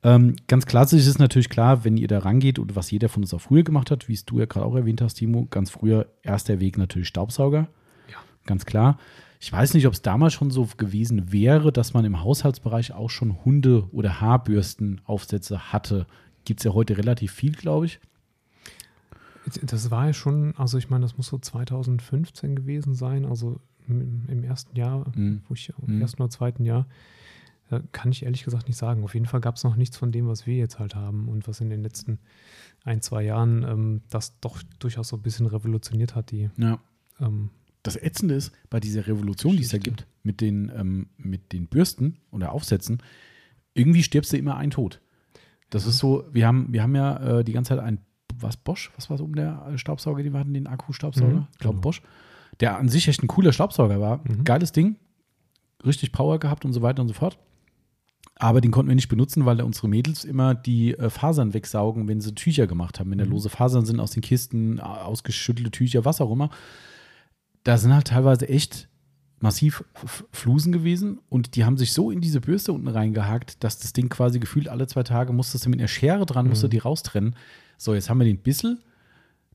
Ähm, 0.03 0.37
ganz 0.47 0.67
klassisch 0.67 1.07
ist 1.07 1.19
natürlich 1.19 1.49
klar, 1.49 1.85
wenn 1.85 1.97
ihr 1.97 2.09
da 2.09 2.21
rangeht 2.21 2.59
und 2.59 2.77
was 2.77 2.91
jeder 2.91 3.09
von 3.09 3.23
uns 3.23 3.35
auch 3.35 3.41
früher 3.41 3.63
gemacht 3.63 3.91
hat, 3.91 4.09
wie 4.09 4.15
es 4.15 4.25
du 4.25 4.39
ja 4.39 4.47
gerade 4.47 4.67
auch 4.67 4.75
erwähnt 4.75 5.01
hast, 5.01 5.15
Timo, 5.15 5.47
ganz 5.51 5.71
früher 5.71 6.07
erster 6.23 6.61
Weg 6.61 6.79
natürlich 6.79 7.09
Staubsauger. 7.09 7.69
Ja. 8.09 8.17
Ganz 8.47 8.65
klar. 8.65 8.99
Ich 9.43 9.51
weiß 9.51 9.75
nicht, 9.75 9.87
ob 9.87 9.95
es 9.95 10.03
damals 10.03 10.35
schon 10.35 10.51
so 10.51 10.69
gewesen 10.77 11.33
wäre, 11.33 11.73
dass 11.73 11.95
man 11.95 12.05
im 12.05 12.23
Haushaltsbereich 12.23 12.93
auch 12.93 13.09
schon 13.09 13.43
Hunde- 13.45 13.89
oder 13.91 14.21
Haarbürstenaufsätze 14.21 15.73
hatte. 15.73 16.07
Gibt 16.45 16.61
es 16.61 16.65
ja 16.65 16.75
heute 16.75 16.99
relativ 16.99 17.33
viel, 17.33 17.53
glaube 17.53 17.87
ich. 17.87 18.01
Das 19.63 19.91
war 19.91 20.09
ja 20.09 20.13
schon, 20.13 20.55
also 20.57 20.77
ich 20.77 20.91
meine, 20.91 21.03
das 21.03 21.17
muss 21.17 21.29
so 21.29 21.39
2015 21.39 22.55
gewesen 22.55 22.95
sein, 22.95 23.25
also 23.25 23.61
im, 24.29 24.45
ersten 24.45 24.77
Jahr, 24.77 25.11
Mhm. 25.17 25.43
wo 25.49 25.55
ich 25.55 25.73
im 25.87 25.97
Mhm. 25.97 26.03
ersten 26.03 26.23
oder 26.23 26.31
zweiten 26.31 26.65
Jahr, 26.65 26.87
äh, 27.71 27.81
kann 27.93 28.11
ich 28.13 28.25
ehrlich 28.25 28.45
gesagt 28.45 28.67
nicht 28.69 28.77
sagen. 28.77 29.05
Auf 29.05 29.15
jeden 29.15 29.27
Fall 29.27 29.41
gab 29.41 29.57
es 29.57 29.65
noch 29.65 29.77
nichts 29.77 29.97
von 29.97 30.13
dem, 30.13 30.27
was 30.29 30.47
wir 30.47 30.57
jetzt 30.57 30.79
halt 30.79 30.95
haben 30.95 31.29
und 31.29 31.47
was 31.49 31.61
in 31.61 31.71
den 31.71 31.83
letzten 31.83 32.19
ein, 32.85 33.01
zwei 33.03 33.23
Jahren 33.23 33.63
ähm, 33.63 34.01
das 34.11 34.39
doch 34.41 34.63
durchaus 34.79 35.09
so 35.09 35.17
ein 35.17 35.23
bisschen 35.23 35.47
revolutioniert 35.47 36.15
hat, 36.15 36.31
die 36.31 36.51
Ja. 36.57 36.79
ähm, 37.21 37.51
Das 37.83 37.97
Ätzende 37.97 38.35
ist, 38.35 38.53
bei 38.69 38.79
dieser 38.81 39.07
Revolution, 39.07 39.57
die 39.57 39.63
es 39.63 39.71
da 39.71 39.79
Geschichte. 39.79 40.05
gibt, 40.05 40.07
mit 40.23 40.41
den, 40.43 40.71
ähm, 40.77 41.07
mit 41.17 41.53
den 41.53 41.67
Bürsten 41.67 42.19
oder 42.31 42.53
Aufsätzen, 42.53 43.03
irgendwie 43.75 44.03
stirbst 44.03 44.33
du 44.33 44.37
immer 44.37 44.57
ein 44.57 44.71
Tod. 44.71 45.01
Das 45.71 45.87
ist 45.87 45.99
so, 45.99 46.25
wir 46.33 46.47
haben, 46.47 46.73
wir 46.73 46.83
haben 46.83 46.95
ja 46.97 47.39
äh, 47.39 47.45
die 47.45 47.53
ganze 47.53 47.69
Zeit 47.71 47.79
ein, 47.79 48.01
was 48.39 48.57
Bosch, 48.57 48.91
was 48.97 49.09
war 49.11 49.17
so 49.19 49.25
um 49.25 49.35
der 49.35 49.77
Staubsauger, 49.79 50.23
die 50.23 50.33
wir 50.33 50.41
hatten, 50.41 50.53
den 50.55 50.67
Akku-Staubsauger? 50.67 51.33
Mhm, 51.41 51.47
ich 51.53 51.59
glaube 51.59 51.75
genau. 51.77 51.83
Bosch. 51.83 52.03
Der 52.61 52.77
an 52.79 52.89
sich 52.89 53.09
echt 53.09 53.23
ein 53.23 53.27
cooler 53.29 53.53
Staubsauger 53.53 54.01
war. 54.01 54.21
Mhm. 54.29 54.45
Geiles 54.45 54.73
Ding. 54.73 54.97
Richtig 55.85 56.13
Power 56.13 56.39
gehabt 56.39 56.65
und 56.65 56.73
so 56.73 56.83
weiter 56.83 57.01
und 57.03 57.09
so 57.09 57.15
fort. 57.15 57.39
Aber 58.37 58.61
den 58.61 58.71
konnten 58.71 58.89
wir 58.89 58.95
nicht 58.97 59.09
benutzen, 59.09 59.45
weil 59.47 59.57
da 59.59 59.65
unsere 59.65 59.89
Mädels 59.89 60.25
immer 60.25 60.55
die 60.55 60.93
äh, 60.95 61.11
Fasern 61.11 61.53
wegsaugen, 61.55 62.09
wenn 62.09 62.21
sie 62.21 62.35
Tücher 62.35 62.67
gemacht 62.67 62.99
haben. 63.01 63.11
Wenn 63.11 63.19
da 63.19 63.25
Mhm. 63.25 63.33
lose 63.33 63.49
Fasern 63.51 63.85
sind 63.87 64.01
aus 64.01 64.13
den 64.13 64.23
Kisten, 64.23 64.81
ausgeschüttelte 64.81 65.71
Tücher, 65.71 66.05
was 66.05 66.21
auch 66.21 66.31
immer. 66.33 66.51
Da 67.65 67.77
sind 67.79 67.93
halt 67.95 68.07
teilweise 68.09 68.49
echt 68.49 68.89
massiv 69.41 69.85
Flusen 70.33 70.71
gewesen 70.73 71.19
und 71.31 71.57
die 71.57 71.65
haben 71.65 71.79
sich 71.79 71.93
so 71.95 72.11
in 72.11 72.21
diese 72.21 72.41
Bürste 72.43 72.73
unten 72.75 72.89
reingehakt, 72.89 73.63
dass 73.65 73.79
das 73.79 73.95
Ding 73.95 74.11
quasi 74.11 74.39
gefühlt 74.39 74.69
alle 74.69 74.87
zwei 74.87 75.03
Tage 75.03 75.33
musstest 75.33 75.65
du 75.65 75.71
mit 75.71 75.79
einer 75.81 75.89
Schere 75.89 76.27
dran, 76.27 76.47
musst 76.49 76.63
du 76.63 76.67
Mhm. 76.67 76.71
die 76.73 76.79
raustrennen. 76.79 77.37
So, 77.79 77.95
jetzt 77.95 78.11
haben 78.11 78.19
wir 78.19 78.27
den 78.27 78.39
Bissel. 78.39 78.79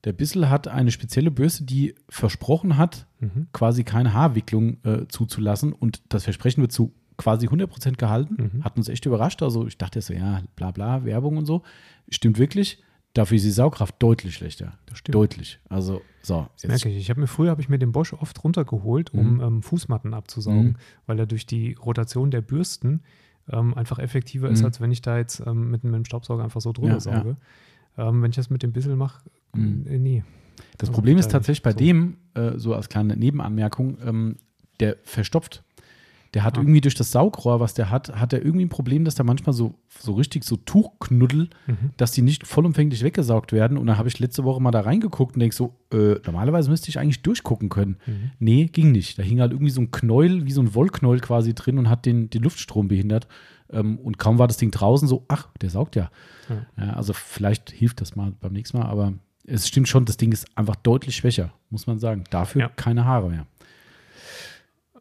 Der 0.05 0.13
Bissel 0.13 0.49
hat 0.49 0.67
eine 0.67 0.91
spezielle 0.91 1.31
Bürste, 1.31 1.63
die 1.63 1.95
versprochen 2.09 2.77
hat, 2.77 3.07
mhm. 3.19 3.47
quasi 3.53 3.83
keine 3.83 4.13
Haarwicklung 4.13 4.77
äh, 4.83 5.07
zuzulassen. 5.07 5.73
Und 5.73 6.01
das 6.09 6.23
Versprechen 6.23 6.61
wird 6.61 6.71
zu 6.71 6.93
quasi 7.17 7.47
100% 7.47 7.95
gehalten. 7.97 8.51
Mhm. 8.57 8.63
Hat 8.63 8.77
uns 8.77 8.87
echt 8.87 9.05
überrascht. 9.05 9.41
Also 9.41 9.65
ich 9.67 9.77
dachte 9.77 10.01
so, 10.01 10.13
ja, 10.13 10.41
bla 10.55 10.71
bla, 10.71 11.03
Werbung 11.05 11.37
und 11.37 11.45
so. 11.45 11.63
Stimmt 12.09 12.37
wirklich. 12.37 12.81
Dafür 13.13 13.37
ist 13.37 13.45
die 13.45 13.51
Saugkraft 13.51 13.95
deutlich 13.99 14.35
schlechter. 14.35 14.73
Das 14.87 14.97
stimmt. 14.97 15.15
Deutlich. 15.15 15.59
Also, 15.69 16.01
so. 16.21 16.47
Das 16.53 16.67
merke 16.67 16.89
ich. 16.89 16.97
Ich 16.97 17.09
habe 17.09 17.21
mir 17.21 17.27
früher 17.27 17.49
habe 17.49 17.61
ich 17.61 17.69
mir 17.69 17.79
den 17.79 17.93
Bosch 17.93 18.11
oft 18.13 18.43
runtergeholt, 18.43 19.13
um 19.13 19.35
Mhm. 19.35 19.41
ähm, 19.41 19.63
Fußmatten 19.63 20.13
abzusaugen, 20.13 20.65
Mhm. 20.71 20.75
weil 21.05 21.19
er 21.19 21.25
durch 21.25 21.45
die 21.45 21.73
Rotation 21.73 22.29
der 22.29 22.41
Bürsten 22.41 23.01
ähm, 23.49 23.73
einfach 23.75 23.99
effektiver 23.99 24.49
ist, 24.49 24.59
Mhm. 24.59 24.65
als 24.65 24.81
wenn 24.81 24.91
ich 24.91 25.01
da 25.01 25.17
jetzt 25.17 25.39
ähm, 25.45 25.69
mit, 25.71 25.83
mit 25.83 25.93
dem 25.93 26.03
Staubsauger 26.03 26.43
einfach 26.43 26.61
so 26.61 26.73
drüber 26.73 26.87
Ja, 26.89 26.93
ja. 26.95 26.99
sauge. 26.99 27.37
Ähm, 27.97 28.21
wenn 28.21 28.31
ich 28.31 28.35
das 28.35 28.49
mit 28.49 28.63
dem 28.63 28.73
Bissel 28.73 28.95
mache, 28.97 29.23
Mhm. 29.57 29.87
äh, 29.87 29.97
nee. 29.99 30.23
Das 30.77 30.89
Also 30.89 30.93
Problem 30.93 31.17
ist 31.17 31.31
tatsächlich 31.31 31.63
bei 31.63 31.71
so. 31.71 31.77
dem, 31.77 32.17
äh, 32.33 32.57
so 32.57 32.73
als 32.73 32.89
kleine 32.89 33.15
Nebenanmerkung, 33.15 33.97
ähm, 34.05 34.35
der 34.79 34.97
verstopft. 35.03 35.63
Der 36.33 36.43
hat 36.43 36.57
Ah. 36.57 36.61
irgendwie 36.61 36.81
durch 36.81 36.95
das 36.95 37.13
Saugrohr, 37.13 37.61
was 37.61 37.75
der 37.75 37.89
hat, 37.89 38.13
hat 38.19 38.33
er 38.33 38.43
irgendwie 38.43 38.65
ein 38.65 38.69
Problem, 38.69 39.05
dass 39.05 39.15
da 39.15 39.23
manchmal 39.23 39.53
so, 39.53 39.75
so 39.87 40.11
richtig 40.13 40.43
so 40.43 40.57
Tuchknuddel, 40.57 41.49
Mhm. 41.67 41.91
dass 41.95 42.11
die 42.11 42.21
nicht 42.21 42.45
vollumfänglich 42.45 43.03
weggesaugt 43.03 43.53
werden. 43.53 43.77
Und 43.77 43.87
dann 43.87 43.97
habe 43.97 44.09
ich 44.09 44.19
letzte 44.19 44.43
Woche 44.43 44.61
mal 44.61 44.71
da 44.71 44.81
reingeguckt 44.81 45.35
und 45.35 45.39
denke 45.39 45.55
so, 45.55 45.75
äh, 45.93 46.15
normalerweise 46.25 46.69
müsste 46.69 46.89
ich 46.89 46.99
eigentlich 46.99 47.21
durchgucken 47.21 47.69
können. 47.69 47.97
Mhm. 48.05 48.31
Nee, 48.39 48.65
ging 48.65 48.91
nicht. 48.91 49.17
Da 49.17 49.23
hing 49.23 49.39
halt 49.39 49.53
irgendwie 49.53 49.71
so 49.71 49.79
ein 49.79 49.91
Knäuel, 49.91 50.45
wie 50.45 50.51
so 50.51 50.61
ein 50.61 50.75
Wollknäuel 50.75 51.21
quasi 51.21 51.53
drin 51.53 51.77
und 51.79 51.89
hat 51.89 52.05
den, 52.05 52.29
den 52.29 52.43
Luftstrom 52.43 52.89
behindert. 52.89 53.29
Ähm, 53.71 53.97
und 53.99 54.17
kaum 54.17 54.37
war 54.37 54.47
das 54.47 54.57
Ding 54.57 54.71
draußen 54.71 55.07
so, 55.07 55.23
ach, 55.29 55.47
der 55.61 55.69
saugt 55.69 55.95
ja. 55.95 56.11
Ja. 56.49 56.65
ja. 56.85 56.93
Also 56.95 57.13
vielleicht 57.13 57.71
hilft 57.71 58.01
das 58.01 58.17
mal 58.17 58.33
beim 58.41 58.51
nächsten 58.51 58.77
Mal, 58.77 58.87
aber 58.87 59.13
es 59.47 59.67
stimmt 59.67 59.87
schon, 59.87 60.05
das 60.05 60.17
Ding 60.17 60.31
ist 60.31 60.45
einfach 60.57 60.75
deutlich 60.75 61.15
schwächer, 61.15 61.53
muss 61.69 61.87
man 61.87 61.99
sagen. 61.99 62.23
Dafür 62.29 62.61
Ja. 62.61 62.69
keine 62.69 63.05
Haare 63.05 63.29
mehr. 63.29 63.45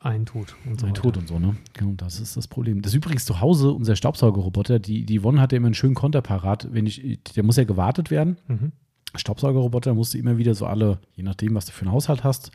Ein 0.01 0.27
Tod 0.27 0.55
und 0.67 0.79
so 0.79 0.87
Ein. 0.87 0.93
Tod 0.95 1.17
und 1.17 1.29
so, 1.29 1.39
ne? 1.39 1.57
Genau, 1.73 1.93
das 1.97 2.21
ist 2.21 2.37
das 2.37 2.47
Problem. 2.47 2.83
Das 2.83 2.93
ist 2.93 2.97
übrigens 2.97 3.25
zu 3.25 3.41
Hause, 3.41 3.71
unser 3.73 3.97
Staubsaugerroboter, 3.97 4.79
die, 4.79 5.07
die 5.07 5.19
Yvonne 5.19 5.41
hat 5.41 5.53
ja 5.53 5.57
immer 5.57 5.69
einen 5.69 5.75
schönen 5.75 5.95
Konterparat. 5.95 6.69
Wenn 6.73 6.85
ich, 6.85 7.21
der 7.35 7.43
muss 7.43 7.57
ja 7.57 7.65
gewartet 7.65 8.11
werden. 8.11 8.37
Mhm. 8.47 8.73
Staubsaugerroboter 9.15 9.95
musst 9.95 10.13
du 10.13 10.19
immer 10.19 10.37
wieder 10.37 10.55
so 10.55 10.67
alle, 10.67 10.99
je 11.15 11.23
nachdem, 11.23 11.55
was 11.55 11.65
du 11.67 11.73
für 11.73 11.83
einen 11.87 11.93
Haushalt 11.93 12.23
hast, 12.23 12.51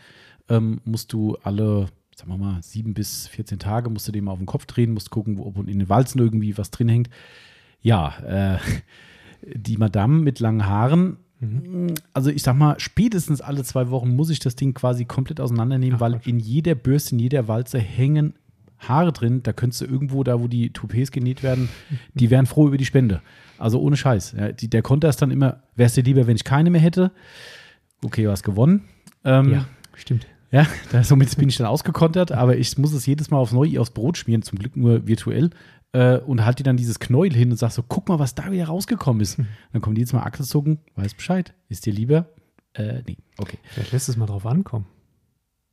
ähm, 0.47 0.80
musst 0.86 1.12
du 1.12 1.38
alle, 1.41 1.88
sagen 2.15 2.30
wir 2.32 2.38
mal, 2.38 2.62
sieben 2.62 2.93
bis 2.93 3.28
14 3.30 3.58
Tage 3.58 3.89
musst 3.89 4.08
du 4.08 4.12
den 4.12 4.25
mal 4.25 4.32
auf 4.34 4.39
den 4.39 4.45
Kopf 4.45 4.67
drehen, 4.67 4.91
musst 4.93 5.10
gucken, 5.10 5.38
wo, 5.39 5.45
ob 5.45 5.58
in 5.58 5.80
den 5.80 5.89
Walzen 5.89 6.19
irgendwie 6.21 6.56
was 6.58 6.69
drin 6.69 6.89
hängt. 6.89 7.10
Ja, 7.82 8.19
äh, 8.19 8.60
die 9.56 9.78
Madame 9.78 10.19
mit 10.21 10.39
langen 10.39 10.67
Haaren, 10.67 11.17
Mhm. 11.39 11.93
also 12.13 12.30
ich 12.30 12.43
sag 12.43 12.56
mal, 12.56 12.80
spätestens 12.80 13.39
alle 13.41 13.63
zwei 13.63 13.89
Wochen 13.89 14.15
muss 14.15 14.30
ich 14.30 14.39
das 14.39 14.56
Ding 14.56 14.73
quasi 14.73 15.06
komplett 15.06 15.39
auseinandernehmen, 15.39 15.95
Ach, 15.95 16.02
weil 16.02 16.12
Quatsch. 16.13 16.28
in 16.28 16.39
jeder 16.39 16.75
Bürste, 16.75 17.15
in 17.15 17.19
jeder 17.19 17.47
Walze 17.47 17.80
hängen 17.80 18.34
Haare 18.80 19.12
drin. 19.12 19.41
Da 19.43 19.52
könntest 19.54 19.82
du 19.82 19.86
irgendwo, 19.86 20.23
da 20.23 20.39
wo 20.41 20.47
die 20.47 20.71
Toupets 20.71 21.12
genäht 21.12 21.43
werden, 21.43 21.69
die 22.13 22.30
wären 22.30 22.45
froh 22.45 22.67
über 22.67 22.78
die 22.78 22.86
Spende. 22.86 23.21
Also 23.58 23.80
ohne 23.82 23.97
Scheiß. 23.97 24.36
Ja, 24.38 24.52
die, 24.54 24.69
der 24.69 24.82
Konter 24.82 25.10
ist 25.10 25.21
dann 25.21 25.32
immer, 25.32 25.63
wär's 25.75 25.93
dir 25.95 26.04
lieber, 26.04 26.28
wenn 26.28 26.36
ich 26.38 26.43
keine 26.45 26.69
mehr 26.69 26.80
hätte? 26.82 27.12
Okay, 28.04 28.23
du 28.23 28.32
hast 28.32 28.43
gewonnen. 28.43 28.84
Ähm, 29.25 29.52
Ja, 29.52 29.65
stimmt. 29.95 30.28
ja, 30.52 30.65
da, 30.91 31.04
somit 31.04 31.36
bin 31.38 31.49
ich 31.49 31.58
dann 31.58 31.67
ausgekontert, 31.67 32.32
aber 32.32 32.56
ich 32.58 32.78
muss 32.78 32.93
es 32.93 33.06
jedes 33.06 33.30
Mal 33.32 33.38
aufs 33.38 33.52
Neue 33.52 33.80
aufs 33.82 33.91
Brot 33.91 34.17
schmieren, 34.17 34.43
zum 34.43 34.58
Glück 34.60 34.78
nur 34.78 35.06
virtuell. 35.08 35.49
Äh, 35.91 36.17
und 36.19 36.45
halt 36.45 36.60
dir 36.60 36.63
dann 36.63 36.78
dieses 36.78 36.99
Knäuel 36.99 37.34
hin 37.34 37.52
und 37.52 37.58
sag 37.58 37.71
so, 37.71 37.84
guck 37.84 38.08
mal, 38.10 38.19
was 38.19 38.36
da 38.36 38.52
wieder 38.52 38.65
rausgekommen 38.67 39.21
ist. 39.21 39.39
Dann 39.73 39.82
kommen 39.82 39.95
die 39.95 40.02
jetzt 40.02 40.13
mal 40.13 40.23
Achselzucken, 40.23 40.80
weiß 40.95 41.15
Bescheid. 41.15 41.54
Ist 41.67 41.86
dir 41.86 41.93
lieber? 41.93 42.30
Äh, 42.73 43.02
nee, 43.08 43.17
okay. 43.38 43.58
Vielleicht 43.63 43.91
lässt 43.91 44.10
es 44.10 44.15
mal 44.17 44.28
drauf 44.28 44.45
ankommen. 44.45 44.86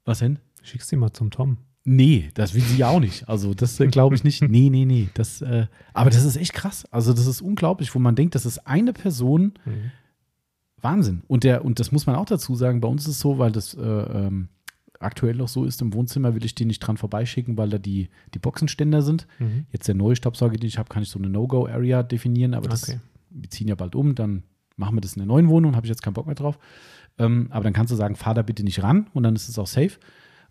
Was 0.05 0.21
denn? 0.21 0.39
Schickst 0.63 0.91
die 0.91 0.97
mal 0.97 1.13
zum 1.13 1.31
Tom. 1.31 1.59
Nee, 1.85 2.31
das 2.35 2.55
will 2.55 2.63
sie 2.63 2.79
ja 2.79 2.89
auch 2.89 2.99
nicht. 2.99 3.29
Also, 3.29 3.55
das 3.55 3.79
äh, 3.79 3.87
glaube 3.89 4.15
ich 4.15 4.25
nicht. 4.25 4.43
Nee, 4.49 4.71
nee, 4.71 4.85
nee. 4.85 5.09
Das, 5.15 5.43
äh, 5.43 5.67
aber 5.93 6.11
das 6.11 6.25
ist 6.25 6.37
echt 6.37 6.53
krass. 6.55 6.85
Also, 6.91 7.13
das 7.13 7.27
ist 7.27 7.41
unglaublich, 7.43 7.95
wo 7.95 7.99
man 7.99 8.17
denkt, 8.17 8.35
das 8.35 8.47
ist 8.47 8.67
eine 8.67 8.93
Person, 8.93 9.53
Mhm. 9.65 9.93
Wahnsinn. 10.83 11.23
Und, 11.27 11.43
der, 11.45 11.65
und 11.65 11.81
das 11.81 11.91
muss 11.91 12.07
man 12.07 12.17
auch 12.17 12.27
dazu 12.27 12.55
sagen, 12.55 12.81
bei 12.81 12.89
uns 12.89 13.03
ist 13.05 13.09
es 13.17 13.21
so, 13.21 13.39
weil 13.39 13.51
das 13.51 13.75
äh, 13.75 13.81
ähm, 13.81 14.49
aktuell 15.01 15.35
noch 15.35 15.49
so 15.49 15.65
ist, 15.65 15.81
im 15.83 15.93
Wohnzimmer 15.93 16.35
will 16.35 16.45
ich 16.45 16.55
den 16.55 16.69
nicht 16.69 16.81
dran 16.81 16.97
vorbeischicken, 16.97 17.57
weil 17.57 17.69
da 17.71 17.79
die, 17.79 18.09
die 18.35 18.39
Boxenständer 18.39 19.03
sind. 19.03 19.27
Mhm. 19.39 19.67
Jetzt 19.71 19.89
der 19.89 19.95
neue 19.95 20.17
Staubsauger, 20.17 20.57
den 20.57 20.67
ich 20.69 20.79
habe, 20.79 20.89
kann 20.89 21.03
ich 21.03 21.09
so 21.11 21.19
eine 21.19 21.29
No-Go-Area 21.29 22.03
definieren, 22.03 22.55
aber 22.55 22.69
das, 22.69 22.89
Okay. 22.89 23.01
wir 23.31 23.51
ziehen 23.51 23.69
ja 23.69 23.75
bald 23.75 23.95
um, 23.95 24.15
dann 24.15 24.43
machen 24.77 24.97
wir 24.97 25.01
das 25.01 25.15
in 25.15 25.21
der 25.21 25.27
neuen 25.27 25.49
Wohnung, 25.49 25.77
habe 25.77 25.87
ich 25.87 25.91
jetzt 25.91 26.03
keinen 26.03 26.15
Bock 26.15 26.27
mehr 26.27 26.35
drauf. 26.35 26.59
Ähm, 27.19 27.49
aber 27.51 27.65
dann 27.65 27.73
kannst 27.73 27.91
du 27.93 27.97
sagen, 27.97 28.15
fahr 28.17 28.35
da 28.35 28.43
bitte 28.43 28.63
nicht 28.63 28.83
ran 28.83 29.07
und 29.15 29.23
dann 29.23 29.35
ist 29.35 29.49
es 29.49 29.59
auch 29.59 29.67
safe. 29.67 29.93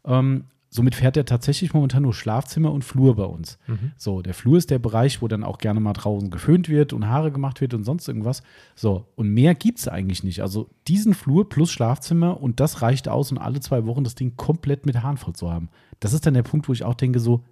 Ähm, 0.04 0.46
somit 0.76 0.96
fährt 0.96 1.16
er 1.18 1.26
tatsächlich 1.26 1.74
momentan 1.74 2.04
nur 2.04 2.14
Schlafzimmer 2.14 2.72
und 2.72 2.84
Flur 2.84 3.16
bei 3.16 3.24
uns. 3.24 3.58
Mhm. 3.68 3.94
So, 3.98 4.22
der 4.22 4.34
Flur 4.34 4.58
ist 4.58 4.70
der 4.70 4.80
Bereich, 4.80 5.22
wo 5.22 5.28
dann 5.28 5.44
auch 5.44 5.58
gerne 5.58 5.80
mal 5.80 5.94
draußen 5.94 6.30
geföhnt 6.30 6.68
wird 6.68 6.92
und 6.92 7.08
Haare 7.08 7.32
gemacht 7.32 7.62
wird 7.62 7.74
und 7.74 7.86
sonst 7.86 8.08
irgendwas. 8.08 8.44
So, 8.76 9.08
und 9.16 9.30
mehr 9.30 9.56
gibt 9.56 9.80
es 9.80 9.88
eigentlich 9.88 10.24
nicht. 10.24 10.42
Also 10.42 10.70
diesen 10.88 11.14
Flur 11.14 11.48
plus 11.48 11.72
Schlafzimmer 11.72 12.42
und 12.42 12.60
das 12.60 12.82
reicht 12.82 13.08
aus, 13.08 13.32
um 13.32 13.38
alle 13.38 13.62
zwei 13.62 13.86
Wochen 13.86 14.04
das 14.04 14.16
Ding 14.16 14.36
komplett 14.36 14.86
mit 14.86 15.02
Haaren 15.02 15.18
voll 15.18 15.34
zu 15.34 15.50
haben. 15.50 15.70
Das 16.02 16.14
ist 16.14 16.26
dann 16.26 16.34
der 16.34 16.44
Punkt, 16.44 16.68
wo 16.68 16.74
ich 16.74 16.84
auch 16.84 16.96
denke, 16.96 17.20
so, 17.20 17.44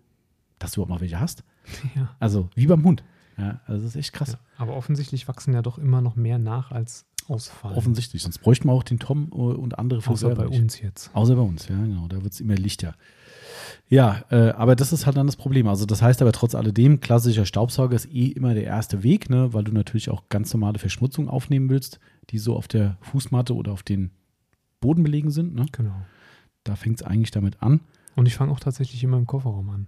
dass 0.60 0.72
du 0.72 0.82
überhaupt 0.82 1.00
mal 1.00 1.02
welche 1.02 1.20
hast. 1.20 1.44
Ja. 1.96 2.10
Also 2.20 2.50
wie 2.56 2.68
beim 2.68 2.84
Hund. 2.84 3.04
Ja, 3.38 3.62
also 3.66 3.84
das 3.84 3.96
ist 3.96 3.96
echt 3.96 4.14
krass. 4.14 4.34
Ja, 4.34 4.40
aber 4.58 4.76
offensichtlich 4.76 5.28
wachsen 5.28 5.54
ja 5.54 5.62
doch 5.62 5.78
immer 5.78 6.02
noch 6.02 6.16
mehr 6.16 6.38
nach 6.38 6.72
als 6.72 7.06
ausfallen. 7.30 7.78
Offensichtlich. 7.78 8.24
Sonst 8.24 8.40
bräuchten 8.40 8.68
wir 8.68 8.74
auch 8.74 8.84
den 8.84 9.00
Tom 9.00 9.30
äh, 9.32 9.36
und 9.36 9.78
andere 9.80 10.00
Außer 10.00 10.08
Friseure 10.10 10.36
bei 10.36 10.46
nicht. 10.48 10.62
uns 10.62 10.80
jetzt. 10.82 11.12
Außer 11.14 11.36
bei 11.36 11.42
uns, 11.42 11.68
ja, 11.68 11.76
genau. 11.76 12.08
Da 12.08 12.24
wird 12.24 12.34
es 12.34 12.40
immer 12.40 12.56
lichter. 12.56 12.96
Ja, 13.90 14.24
äh, 14.30 14.52
aber 14.52 14.76
das 14.76 14.94
ist 14.94 15.06
halt 15.06 15.18
dann 15.18 15.28
das 15.28 15.36
Problem. 15.36 15.68
Also, 15.68 15.86
das 15.86 16.02
heißt 16.02 16.22
aber 16.22 16.32
trotz 16.32 16.56
alledem, 16.56 17.00
klassischer 17.00 17.46
Staubsauger 17.46 17.96
ist 17.96 18.12
eh 18.12 18.28
immer 18.28 18.54
der 18.54 18.64
erste 18.64 19.04
Weg, 19.04 19.30
ne, 19.30 19.54
weil 19.54 19.64
du 19.64 19.72
natürlich 19.72 20.10
auch 20.10 20.30
ganz 20.30 20.54
normale 20.54 20.80
Verschmutzung 20.80 21.30
aufnehmen 21.30 21.70
willst, 21.70 22.00
die 22.30 22.40
so 22.40 22.56
auf 22.56 22.68
der 22.68 22.98
Fußmatte 23.02 23.56
oder 23.56 23.72
auf 23.72 23.84
den 23.84 24.12
Boden 24.80 25.04
belegen 25.04 25.32
sind. 25.32 25.56
Ne? 25.56 25.66
Genau. 25.72 25.96
Da 26.64 26.76
fängt 26.76 27.02
es 27.02 27.04
eigentlich 27.06 27.32
damit 27.32 27.62
an. 27.62 27.82
Und 28.16 28.28
ich 28.28 28.36
fange 28.36 28.52
auch 28.52 28.60
tatsächlich 28.60 29.04
immer 29.04 29.18
im 29.18 29.28
Kofferraum 29.28 29.70
an. 29.70 29.88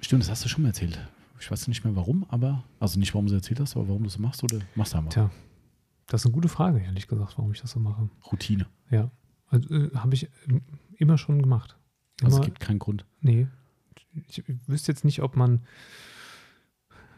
Stimmt, 0.00 0.22
das 0.22 0.30
hast 0.30 0.44
du 0.44 0.48
schon 0.48 0.62
mal 0.62 0.68
erzählt. 0.68 0.98
Ich 1.40 1.50
weiß 1.50 1.68
nicht 1.68 1.84
mehr 1.84 1.94
warum, 1.96 2.24
aber, 2.28 2.64
also 2.80 2.98
nicht 2.98 3.14
warum 3.14 3.26
du 3.26 3.34
es 3.34 3.42
erzählt 3.42 3.60
hast, 3.60 3.76
aber 3.76 3.88
warum 3.88 4.02
du 4.02 4.08
es 4.08 4.18
machst 4.18 4.42
oder 4.42 4.58
machst 4.74 4.94
du 4.94 4.98
einfach. 4.98 5.12
Tja, 5.12 5.30
das 6.06 6.22
ist 6.22 6.26
eine 6.26 6.32
gute 6.34 6.48
Frage, 6.48 6.80
ehrlich 6.80 7.08
gesagt, 7.08 7.36
warum 7.36 7.52
ich 7.52 7.60
das 7.60 7.72
so 7.72 7.80
mache. 7.80 8.08
Routine. 8.30 8.66
Ja. 8.90 9.10
Also, 9.48 9.72
äh, 9.74 9.90
Habe 9.94 10.14
ich 10.14 10.28
ähm, 10.48 10.62
immer 10.96 11.18
schon 11.18 11.40
gemacht. 11.42 11.76
Also 12.22 12.36
Immer, 12.36 12.44
es 12.44 12.46
gibt 12.46 12.60
keinen 12.60 12.78
Grund. 12.78 13.04
nee. 13.20 13.46
Ich 14.28 14.42
wüsste 14.66 14.92
jetzt 14.92 15.04
nicht, 15.04 15.20
ob 15.20 15.36
man. 15.36 15.60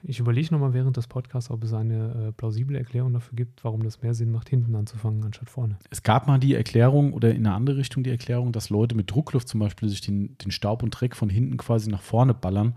Ich 0.03 0.19
überlege 0.19 0.53
nochmal 0.53 0.75
während 0.75 0.97
des 0.97 1.07
Podcasts, 1.07 1.51
ob 1.51 1.63
es 1.63 1.73
eine 1.73 2.29
äh, 2.29 2.33
plausible 2.33 2.77
Erklärung 2.77 3.13
dafür 3.13 3.37
gibt, 3.37 3.63
warum 3.65 3.83
das 3.85 4.03
mehr 4.03 4.15
Sinn 4.15 4.33
macht, 4.33 4.49
hinten 4.49 4.75
anzufangen, 4.75 5.25
anstatt 5.25 5.49
vorne. 5.49 5.79
Es 5.91 6.03
gab 6.03 6.27
mal 6.27 6.39
die 6.39 6.55
Erklärung 6.55 7.13
oder 7.13 7.31
in 7.31 7.47
eine 7.47 7.55
andere 7.55 7.77
Richtung 7.77 8.03
die 8.03 8.11
Erklärung, 8.11 8.51
dass 8.53 8.71
Leute 8.71 8.97
mit 8.97 9.11
Druckluft 9.11 9.49
zum 9.49 9.61
Beispiel 9.61 9.89
sich 9.89 10.01
den, 10.01 10.37
den 10.39 10.51
Staub 10.51 10.83
und 10.83 10.91
Dreck 10.91 11.15
von 11.15 11.29
hinten 11.29 11.57
quasi 11.57 11.91
nach 11.91 12.03
vorne 12.03 12.35
ballern, 12.35 12.77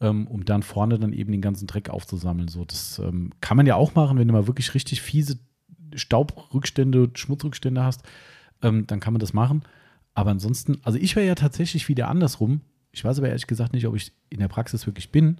ähm, 0.00 0.26
um 0.26 0.44
dann 0.44 0.62
vorne 0.62 0.98
dann 0.98 1.12
eben 1.12 1.32
den 1.32 1.42
ganzen 1.42 1.66
Dreck 1.66 1.90
aufzusammeln. 1.90 2.48
So, 2.48 2.64
das 2.64 2.98
ähm, 2.98 3.32
kann 3.40 3.56
man 3.56 3.66
ja 3.66 3.76
auch 3.76 3.94
machen, 3.94 4.18
wenn 4.18 4.28
du 4.28 4.34
mal 4.34 4.46
wirklich 4.46 4.74
richtig 4.74 5.02
fiese 5.02 5.38
Staubrückstände, 5.94 7.10
Schmutzrückstände 7.14 7.82
hast, 7.82 8.02
ähm, 8.62 8.86
dann 8.86 9.00
kann 9.00 9.12
man 9.12 9.20
das 9.20 9.32
machen. 9.32 9.62
Aber 10.14 10.30
ansonsten, 10.30 10.78
also 10.82 10.98
ich 10.98 11.14
wäre 11.16 11.26
ja 11.26 11.34
tatsächlich 11.34 11.88
wieder 11.88 12.08
andersrum. 12.08 12.60
Ich 12.90 13.04
weiß 13.04 13.18
aber 13.18 13.28
ehrlich 13.28 13.46
gesagt 13.46 13.72
nicht, 13.72 13.86
ob 13.86 13.94
ich 13.94 14.12
in 14.30 14.40
der 14.40 14.48
Praxis 14.48 14.86
wirklich 14.86 15.12
bin, 15.12 15.38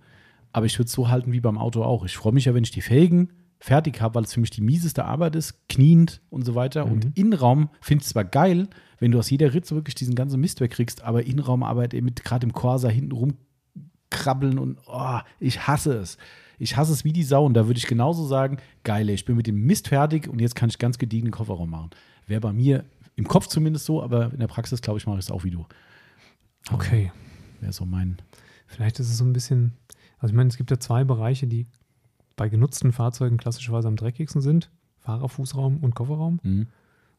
aber 0.53 0.67
ich 0.67 0.79
würde 0.79 0.87
es 0.87 0.93
so 0.93 1.09
halten 1.09 1.33
wie 1.33 1.41
beim 1.41 1.59
Auto 1.59 1.83
auch. 1.83 2.05
Ich 2.05 2.17
freue 2.17 2.33
mich 2.33 2.45
ja, 2.45 2.55
wenn 2.55 2.65
ich 2.65 2.71
die 2.71 2.81
Felgen 2.81 3.31
fertig 3.61 4.01
habe, 4.01 4.15
weil 4.15 4.25
es 4.25 4.35
für 4.35 4.41
mich 4.41 4.51
die 4.51 4.61
mieseste 4.61 5.05
Arbeit 5.05 5.35
ist, 5.35 5.69
kniend 5.69 6.21
und 6.31 6.45
so 6.45 6.55
weiter. 6.55 6.87
Mhm. 6.87 6.93
Und 6.93 7.19
Innenraum 7.19 7.71
finde 7.81 8.03
ich 8.03 8.09
zwar 8.09 8.25
geil, 8.25 8.69
wenn 8.99 9.11
du 9.11 9.19
aus 9.19 9.31
jeder 9.31 9.53
Ritze 9.53 9.75
wirklich 9.75 9.95
diesen 9.95 10.15
ganzen 10.15 10.41
Mist 10.41 10.61
wegkriegst, 10.61 11.03
aber 11.03 11.25
Innenraumarbeit 11.25 11.95
eben 11.95 12.07
mit 12.07 12.25
gerade 12.25 12.47
im 12.47 12.53
Corsa 12.53 12.89
hinten 12.89 13.13
rumkrabbeln 13.13 14.59
und 14.59 14.79
oh, 14.87 15.19
ich 15.41 15.67
hasse 15.67 15.95
es. 15.95 16.19
Ich 16.59 16.77
hasse 16.77 16.93
es 16.93 17.05
wie 17.05 17.13
die 17.13 17.23
Sau 17.23 17.45
und 17.45 17.55
da 17.55 17.67
würde 17.67 17.79
ich 17.79 17.87
genauso 17.87 18.27
sagen, 18.27 18.59
geil, 18.85 19.09
ey, 19.09 19.15
ich 19.15 19.25
bin 19.25 19.37
mit 19.37 19.47
dem 19.47 19.65
Mist 19.65 19.89
fertig 19.89 20.29
und 20.29 20.41
jetzt 20.41 20.55
kann 20.55 20.69
ich 20.69 20.79
ganz 20.79 20.99
gediegenen 20.99 21.33
Kofferraum 21.33 21.71
machen. 21.71 21.91
Wäre 22.27 22.41
bei 22.41 22.53
mir 22.53 22.85
im 23.17 23.27
Kopf 23.27 23.47
zumindest 23.47 23.85
so, 23.85 24.03
aber 24.03 24.33
in 24.33 24.41
der 24.41 24.47
Praxis, 24.47 24.81
glaube 24.81 24.99
ich, 24.99 25.07
mache 25.07 25.19
ich 25.19 25.25
es 25.25 25.31
auch 25.31 25.45
wie 25.45 25.51
du. 25.51 25.67
Okay. 26.73 27.13
Wäre 27.61 27.73
so 27.73 27.85
mein. 27.85 28.19
Vielleicht 28.67 29.01
ist 29.01 29.11
es 29.11 29.19
so 29.19 29.25
ein 29.25 29.33
bisschen. 29.33 29.73
Also, 30.19 30.33
ich 30.33 30.37
meine, 30.37 30.49
es 30.49 30.57
gibt 30.57 30.71
ja 30.71 30.79
zwei 30.79 31.05
Bereiche, 31.05 31.47
die 31.47 31.67
bei 32.37 32.49
genutzten 32.49 32.93
Fahrzeugen 32.93 33.37
klassischerweise 33.37 33.89
am 33.89 33.97
dreckigsten 33.97 34.41
sind: 34.41 34.71
Fahrerfußraum 34.99 35.79
und 35.79 35.95
Kofferraum. 35.95 36.39
Mhm. 36.43 36.67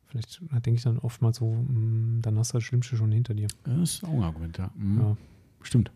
Vielleicht 0.06 0.42
denke 0.52 0.72
ich 0.72 0.84
dann 0.84 0.98
oftmals 1.00 1.38
so, 1.38 1.52
mh, 1.54 2.22
dann 2.22 2.38
hast 2.38 2.54
du 2.54 2.58
das 2.58 2.64
Schlimmste 2.64 2.96
schon 2.96 3.12
hinter 3.12 3.34
dir. 3.34 3.48
Das 3.64 3.96
ist 3.96 4.04
auch 4.04 4.14
ein 4.14 4.24
Argument, 4.24 4.58
ja. 4.58 4.72
Mhm. 4.76 5.02
Ja. 5.02 5.18
Stimmt. 5.62 5.92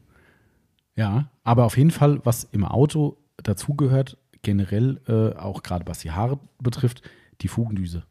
Ja, 0.95 1.29
aber 1.43 1.65
auf 1.65 1.77
jeden 1.77 1.91
Fall, 1.91 2.23
was 2.23 2.43
im 2.51 2.63
Auto 2.63 3.17
dazugehört, 3.37 4.17
generell 4.41 4.99
äh, 5.07 5.37
auch 5.37 5.63
gerade 5.63 5.87
was 5.87 5.99
die 5.99 6.11
Haare 6.11 6.39
betrifft, 6.59 7.01
die 7.41 7.47
Fugendüse. 7.47 8.03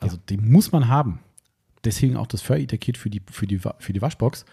Also 0.00 0.16
die 0.28 0.36
muss 0.36 0.72
man 0.72 0.88
haben. 0.88 1.20
Deswegen 1.84 2.16
auch 2.16 2.26
das 2.26 2.42
Fur-Eater-Kit 2.42 2.96
für 2.96 3.10
die, 3.10 3.22
für, 3.30 3.46
die, 3.46 3.58
für 3.58 3.92
die 3.92 4.02
Waschbox, 4.02 4.44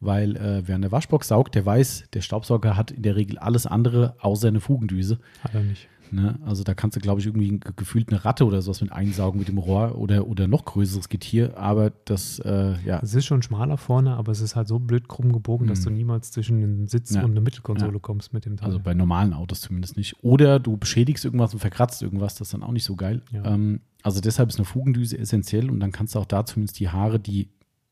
weil 0.00 0.36
äh, 0.36 0.66
wer 0.66 0.74
eine 0.74 0.92
Waschbox 0.92 1.28
saugt, 1.28 1.54
der 1.54 1.64
weiß, 1.64 2.04
der 2.12 2.20
Staubsauger 2.20 2.76
hat 2.76 2.90
in 2.90 3.02
der 3.02 3.16
Regel 3.16 3.38
alles 3.38 3.66
andere 3.66 4.16
außer 4.20 4.48
eine 4.48 4.60
Fugendüse. 4.60 5.18
Hat 5.42 5.54
er 5.54 5.62
nicht. 5.62 5.88
Ne? 6.14 6.38
Also 6.44 6.62
da 6.62 6.74
kannst 6.74 6.96
du, 6.96 7.00
glaube 7.00 7.20
ich, 7.20 7.26
irgendwie 7.26 7.48
ge- 7.58 7.72
gefühlt 7.74 8.08
eine 8.10 8.24
Ratte 8.24 8.46
oder 8.46 8.62
sowas 8.62 8.80
mit 8.80 8.92
einsaugen 8.92 9.38
mit 9.40 9.48
dem 9.48 9.58
Rohr 9.58 9.98
oder, 9.98 10.28
oder 10.28 10.46
noch 10.46 10.64
größeres 10.64 11.08
Getier, 11.08 11.58
aber 11.58 11.90
das, 12.04 12.38
äh, 12.38 12.76
ja, 12.84 13.00
Es 13.02 13.14
ist 13.14 13.24
schon 13.26 13.42
schmaler 13.42 13.76
vorne, 13.78 14.14
aber 14.16 14.30
es 14.30 14.40
ist 14.40 14.54
halt 14.54 14.68
so 14.68 14.78
blöd 14.78 15.08
krumm 15.08 15.32
gebogen, 15.32 15.66
dass 15.66 15.80
Mhm. 15.80 15.84
du 15.84 15.90
niemals 15.90 16.30
zwischen 16.30 16.60
den 16.60 16.86
Sitz 16.86 17.12
Ja. 17.14 17.24
und 17.24 17.32
eine 17.32 17.40
Mittelkonsole 17.40 17.94
Ja. 17.94 17.98
kommst 17.98 18.32
mit 18.32 18.44
dem 18.44 18.56
Teil. 18.56 18.66
Also 18.66 18.78
bei 18.78 18.94
normalen 18.94 19.32
Autos 19.32 19.60
zumindest 19.62 19.96
nicht. 19.96 20.14
Oder 20.22 20.60
du 20.60 20.76
beschädigst 20.76 21.24
irgendwas 21.24 21.52
und 21.52 21.58
verkratzt 21.58 22.00
irgendwas, 22.02 22.36
das 22.36 22.48
ist 22.48 22.54
dann 22.54 22.62
auch 22.62 22.70
nicht 22.72 22.84
so 22.84 22.94
geil. 22.94 23.20
Ja. 23.32 23.44
Ähm, 23.46 23.80
also 24.04 24.20
deshalb 24.20 24.50
ist 24.50 24.56
eine 24.56 24.66
Fugendüse 24.66 25.18
essentiell 25.18 25.68
und 25.70 25.80
dann 25.80 25.90
kannst 25.90 26.14
du 26.14 26.20
auch 26.20 26.26
da 26.26 26.44
zumindest 26.46 26.78
die 26.78 26.90
Haare, 26.90 27.18
die 27.18 27.48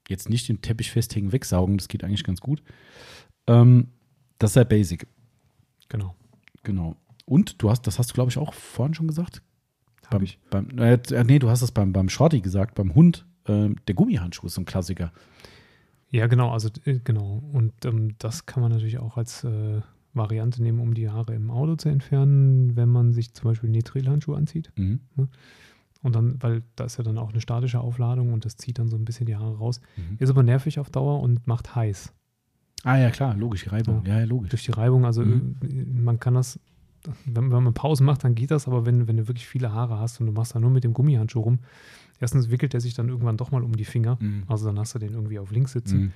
jetzt 0.09 0.29
nicht 0.31 0.49
im 0.49 0.61
Teppich 0.63 0.91
festhängen, 0.93 1.33
wegsaugen. 1.33 1.77
Das 1.79 1.89
geht 1.89 2.05
eigentlich 2.05 2.23
ganz 2.23 2.41
gut. 2.41 2.63
Ähm, 3.49 3.89
das 4.39 4.51
ist 4.53 4.57
ja 4.57 4.65
basic, 4.65 5.07
genau. 5.89 6.15
genau. 6.63 6.97
Und 7.25 7.63
du 7.63 7.71
hast, 7.71 7.87
das 7.87 7.99
hast 7.99 8.11
du, 8.11 8.15
glaube 8.15 8.31
ich, 8.31 8.39
auch 8.39 8.53
vorhin 8.55 8.95
schon 8.95 9.07
gesagt. 9.09 9.43
Hab 10.05 10.11
Beim, 10.13 10.23
ich. 10.23 10.39
beim, 10.51 10.69
äh, 10.79 10.99
nee, 11.25 11.39
du 11.39 11.49
hast 11.49 11.63
das 11.63 11.73
beim, 11.73 11.93
beim 11.93 12.09
Shorty 12.09 12.41
gesagt, 12.41 12.75
beim 12.75 12.95
Hund. 12.95 13.27
ähm, 13.47 13.77
der 13.89 13.95
Gummihandschuh 13.95 14.47
ist 14.47 14.55
so 14.55 14.61
ein 14.63 14.65
Klassiker. 14.67 15.13
Ja, 16.11 16.27
genau, 16.27 16.51
also 16.51 16.69
äh, 16.85 16.99
genau. 17.03 17.43
Und 17.53 17.73
ähm, 17.85 18.15
das 18.19 18.45
kann 18.47 18.63
man 18.63 18.71
natürlich 18.73 18.99
auch 18.99 19.17
als 19.17 19.45
äh, 19.45 19.81
Variante 20.15 20.63
nehmen, 20.63 20.79
um 20.81 20.93
die 20.95 21.09
Haare 21.09 21.35
im 21.35 21.51
Auto 21.51 21.75
zu 21.77 21.89
entfernen, 21.89 22.77
wenn 22.77 22.89
man 22.91 23.13
sich 23.15 23.33
zum 23.33 23.45
Beispiel 23.51 23.71
Nitrilhandschuhe 23.71 24.37
anzieht. 24.37 24.71
Mhm. 24.77 25.01
Und 26.03 26.15
dann, 26.15 26.43
weil 26.43 26.63
da 26.77 26.85
ist 26.85 26.99
ja 26.99 27.05
dann 27.05 27.17
auch 27.17 27.31
eine 27.31 27.41
statische 27.41 27.81
Aufladung 27.81 28.33
und 28.33 28.45
das 28.45 28.57
zieht 28.57 28.79
dann 28.79 28.89
so 28.89 28.97
ein 28.97 29.05
bisschen 29.07 29.25
die 29.27 29.37
Haare 29.37 29.57
raus. 29.57 29.81
Mhm. 29.97 30.17
Ist 30.19 30.29
aber 30.31 30.43
nervig 30.43 30.79
auf 30.79 30.91
Dauer 30.91 31.21
und 31.21 31.47
macht 31.47 31.75
heiß. 31.75 32.13
Ah 32.85 32.99
ja, 32.99 33.11
klar, 33.11 33.35
logisch, 33.37 33.63
die 33.63 33.69
Reibung. 33.71 34.05
Ja, 34.05 34.19
ja, 34.19 34.25
logisch. 34.27 34.51
Durch 34.51 34.65
die 34.65 34.73
Reibung, 34.73 35.05
also 35.07 35.23
Mhm. 35.23 35.57
äh, 35.63 35.85
man 35.85 36.21
kann 36.21 36.35
das, 36.35 36.59
wenn, 37.27 37.51
wenn 37.53 37.63
man 37.63 37.75
Pausen 37.75 38.07
macht, 38.07 38.25
dann 38.25 38.35
geht 38.35 38.51
das, 38.51 38.67
aber 38.67 38.87
wenn, 38.87 39.09
wenn 39.09 39.17
du 39.17 39.29
wirklich 39.29 39.47
viele 39.47 39.73
Haare 39.73 39.99
hast 39.99 40.21
und 40.21 40.27
du 40.27 40.33
machst 40.33 40.55
da 40.55 40.61
nur 40.61 40.71
mit 40.71 40.85
dem 40.85 40.93
Gummihandschuh 40.93 41.41
rum, 41.41 41.59
erstens 42.21 42.51
wickelt 42.51 42.75
er 42.75 42.81
sich 42.81 42.95
dann 42.95 43.09
irgendwann 43.09 43.37
doch 43.37 43.51
mal 43.51 43.63
um 43.63 43.75
die 43.77 43.85
Finger. 43.85 44.19
Mhm. 44.21 44.45
Also 44.47 44.67
dann 44.67 44.79
hast 44.79 44.95
du 44.95 44.99
den 44.99 45.13
irgendwie 45.13 45.39
auf 45.39 45.51
links 45.51 45.73
sitzen. 45.73 45.99
Mhm. 46.01 46.13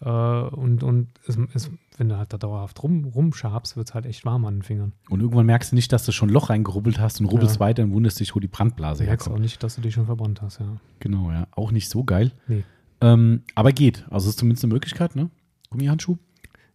Äh, 0.00 0.10
und 0.10 0.82
und 0.82 1.08
es, 1.26 1.38
es, 1.54 1.70
wenn 1.96 2.10
du 2.10 2.18
halt 2.18 2.30
da 2.32 2.36
dauerhaft 2.36 2.82
rum, 2.82 3.04
rumschabst, 3.06 3.76
wird 3.78 3.88
es 3.88 3.94
halt 3.94 4.04
echt 4.04 4.26
warm 4.26 4.44
an 4.44 4.56
den 4.56 4.62
Fingern. 4.62 4.92
Und 5.08 5.20
irgendwann 5.20 5.46
merkst 5.46 5.72
du 5.72 5.74
nicht, 5.76 5.90
dass 5.92 6.04
du 6.04 6.12
schon 6.12 6.28
ein 6.28 6.32
Loch 6.32 6.50
reingerubbelt 6.50 7.00
hast 7.00 7.18
und 7.20 7.26
rubbelst 7.26 7.54
Ja. 7.56 7.60
weiter 7.60 7.82
und 7.84 7.92
wunderst 7.92 8.20
dich, 8.20 8.34
wo 8.34 8.40
die 8.40 8.48
Brandblase 8.48 9.04
Du 9.04 9.08
merkst 9.08 9.26
auch 9.26 9.30
herkommt. 9.32 9.42
nicht, 9.42 9.62
dass 9.62 9.76
du 9.76 9.80
dich 9.80 9.94
schon 9.94 10.04
verbrannt 10.04 10.42
hast, 10.42 10.60
ja. 10.60 10.76
Genau, 11.00 11.30
ja. 11.30 11.46
Auch 11.52 11.72
nicht 11.72 11.88
so 11.88 12.04
geil. 12.04 12.32
Nee. 12.46 12.64
Ähm, 13.00 13.42
aber 13.54 13.72
geht. 13.72 14.04
Also 14.10 14.28
ist 14.28 14.38
zumindest 14.38 14.64
eine 14.64 14.74
Möglichkeit, 14.74 15.16
ne? 15.16 15.30
Gummihandschuh. 15.70 16.16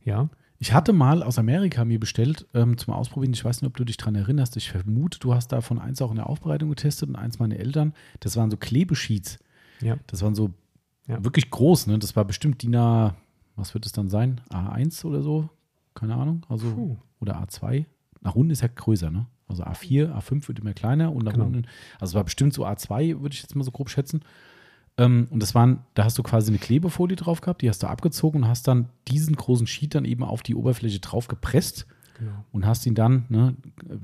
Ja, 0.03 0.29
Ich 0.63 0.73
hatte 0.73 0.93
mal 0.93 1.23
aus 1.23 1.39
Amerika 1.39 1.83
mir 1.85 1.99
bestellt 1.99 2.45
ähm, 2.53 2.77
zum 2.77 2.93
Ausprobieren. 2.93 3.33
Ich 3.33 3.43
weiß 3.43 3.61
nicht, 3.63 3.67
ob 3.67 3.75
du 3.77 3.83
dich 3.83 3.97
dran 3.97 4.13
erinnerst. 4.13 4.55
Ich 4.57 4.69
vermute, 4.69 5.17
du 5.17 5.33
hast 5.33 5.47
davon 5.51 5.79
eins 5.79 6.03
auch 6.03 6.11
in 6.11 6.17
der 6.17 6.29
Aufbereitung 6.29 6.69
getestet 6.69 7.09
und 7.09 7.15
eins 7.15 7.39
meine 7.39 7.57
Eltern. 7.57 7.93
Das 8.19 8.37
waren 8.37 8.51
so 8.51 8.57
Klebesheets. 8.57 9.39
ja. 9.81 9.97
Das 10.05 10.21
waren 10.21 10.35
so 10.35 10.51
Ja. 11.07 11.23
wirklich 11.23 11.49
groß, 11.49 11.87
ne? 11.87 11.97
Das 11.97 12.15
war 12.15 12.25
bestimmt 12.25 12.61
DIN 12.61 12.75
A, 12.75 13.15
was 13.55 13.73
wird 13.73 13.87
es 13.87 13.91
dann 13.91 14.07
sein? 14.09 14.39
A1 14.51 15.03
oder 15.03 15.23
so? 15.23 15.49
Keine 15.95 16.13
Ahnung. 16.15 16.45
Also, 16.47 16.71
Puh. 16.75 16.97
oder 17.19 17.41
A2. 17.41 17.85
Nach 18.21 18.35
unten 18.35 18.51
ist 18.51 18.61
ja 18.61 18.67
größer, 18.73 19.09
ne? 19.09 19.25
Also 19.47 19.63
A4, 19.63 20.13
A5 20.15 20.47
wird 20.47 20.59
immer 20.59 20.73
kleiner 20.73 21.11
und 21.11 21.25
nach 21.25 21.33
Genau. 21.33 21.45
unten, 21.45 21.63
also 21.99 22.11
es 22.11 22.13
war 22.13 22.23
bestimmt 22.23 22.53
so 22.53 22.67
A2, 22.67 23.19
würde 23.21 23.33
ich 23.33 23.41
jetzt 23.41 23.55
mal 23.55 23.63
so 23.63 23.71
grob 23.71 23.89
schätzen. 23.89 24.21
Ähm, 24.97 25.27
und 25.31 25.41
das 25.41 25.55
waren, 25.55 25.79
da 25.93 26.03
hast 26.03 26.17
du 26.17 26.23
quasi 26.23 26.51
eine 26.51 26.57
Klebefolie 26.59 27.15
drauf 27.15 27.41
gehabt, 27.41 27.61
die 27.61 27.69
hast 27.69 27.81
du 27.83 27.87
abgezogen 27.87 28.43
und 28.43 28.47
hast 28.49 28.67
dann 28.67 28.89
diesen 29.07 29.35
großen 29.35 29.67
Sheet 29.67 29.95
dann 29.95 30.05
eben 30.05 30.23
auf 30.23 30.43
die 30.43 30.55
Oberfläche 30.55 30.99
drauf 30.99 31.27
gepresst 31.27 31.85
Genau. 32.19 32.33
und 32.51 32.67
hast 32.67 32.85
ihn 32.85 32.93
dann, 32.93 33.25
ne, 33.29 33.55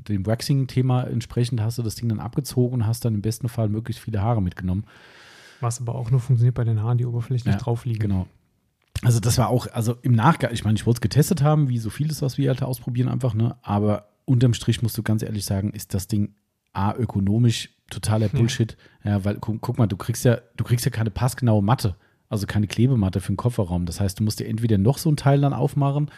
dem 0.07 0.25
Waxing-Thema 0.25 1.03
entsprechend 1.03 1.61
hast 1.61 1.77
du 1.77 1.83
das 1.83 1.93
Ding 1.95 2.09
dann 2.09 2.19
abgezogen 2.19 2.73
und 2.81 2.87
hast 2.87 3.05
dann 3.05 3.13
im 3.13 3.21
besten 3.21 3.47
Fall 3.47 3.69
möglichst 3.69 4.01
viele 4.01 4.21
Haare 4.23 4.41
mitgenommen. 4.41 4.85
Was 5.61 5.79
aber 5.79 5.93
auch 5.93 6.09
nur 6.09 6.19
funktioniert 6.19 6.55
bei 6.55 6.63
den 6.63 6.81
Haaren, 6.81 6.97
die 6.97 7.05
oberflächlich 7.05 7.53
Ja, 7.53 7.59
drauf 7.59 7.85
liegen. 7.85 7.99
Genau. 7.99 8.25
Also 9.03 9.19
das 9.19 9.37
war 9.37 9.49
auch, 9.49 9.67
also 9.71 9.95
im 10.01 10.13
Nachgang, 10.13 10.51
ich 10.51 10.63
meine, 10.63 10.75
ich 10.77 10.87
wollte 10.87 10.97
es 10.97 11.01
getestet 11.01 11.43
haben, 11.43 11.69
wie 11.69 11.77
so 11.77 11.91
vieles, 11.91 12.23
was 12.23 12.39
wir 12.39 12.49
halt 12.49 12.63
ausprobieren 12.63 13.07
einfach, 13.09 13.35
ne? 13.35 13.55
Aber 13.61 14.07
unterm 14.25 14.55
Strich 14.55 14.81
musst 14.81 14.97
du 14.97 15.03
ganz 15.03 15.21
ehrlich 15.21 15.45
sagen, 15.45 15.69
ist 15.71 15.93
das 15.93 16.07
Ding 16.07 16.33
A, 16.73 16.93
ökonomisch 16.95 17.69
totaler 17.89 18.29
Bullshit. 18.29 18.77
Ja, 19.03 19.23
weil 19.25 19.35
guck, 19.35 19.61
guck 19.61 19.77
mal, 19.77 19.87
du 19.87 19.97
kriegst 19.97 20.25
ja, 20.25 20.39
du 20.55 20.63
kriegst 20.63 20.85
ja 20.85 20.91
keine 20.91 21.11
passgenaue 21.11 21.61
Matte. 21.63 21.95
Also 22.29 22.45
keine 22.45 22.67
Klebematte 22.67 23.21
für 23.21 23.31
den 23.31 23.37
Kofferraum. 23.37 23.85
Das 23.85 23.99
heißt, 24.01 24.19
du 24.19 24.23
musst 24.23 24.39
dir 24.39 24.47
entweder 24.47 24.77
noch 24.77 24.97
so 24.97 25.09
ein 25.09 25.15
Teil 25.15 25.39
dann 25.41 25.53
aufmachen. 25.53 26.11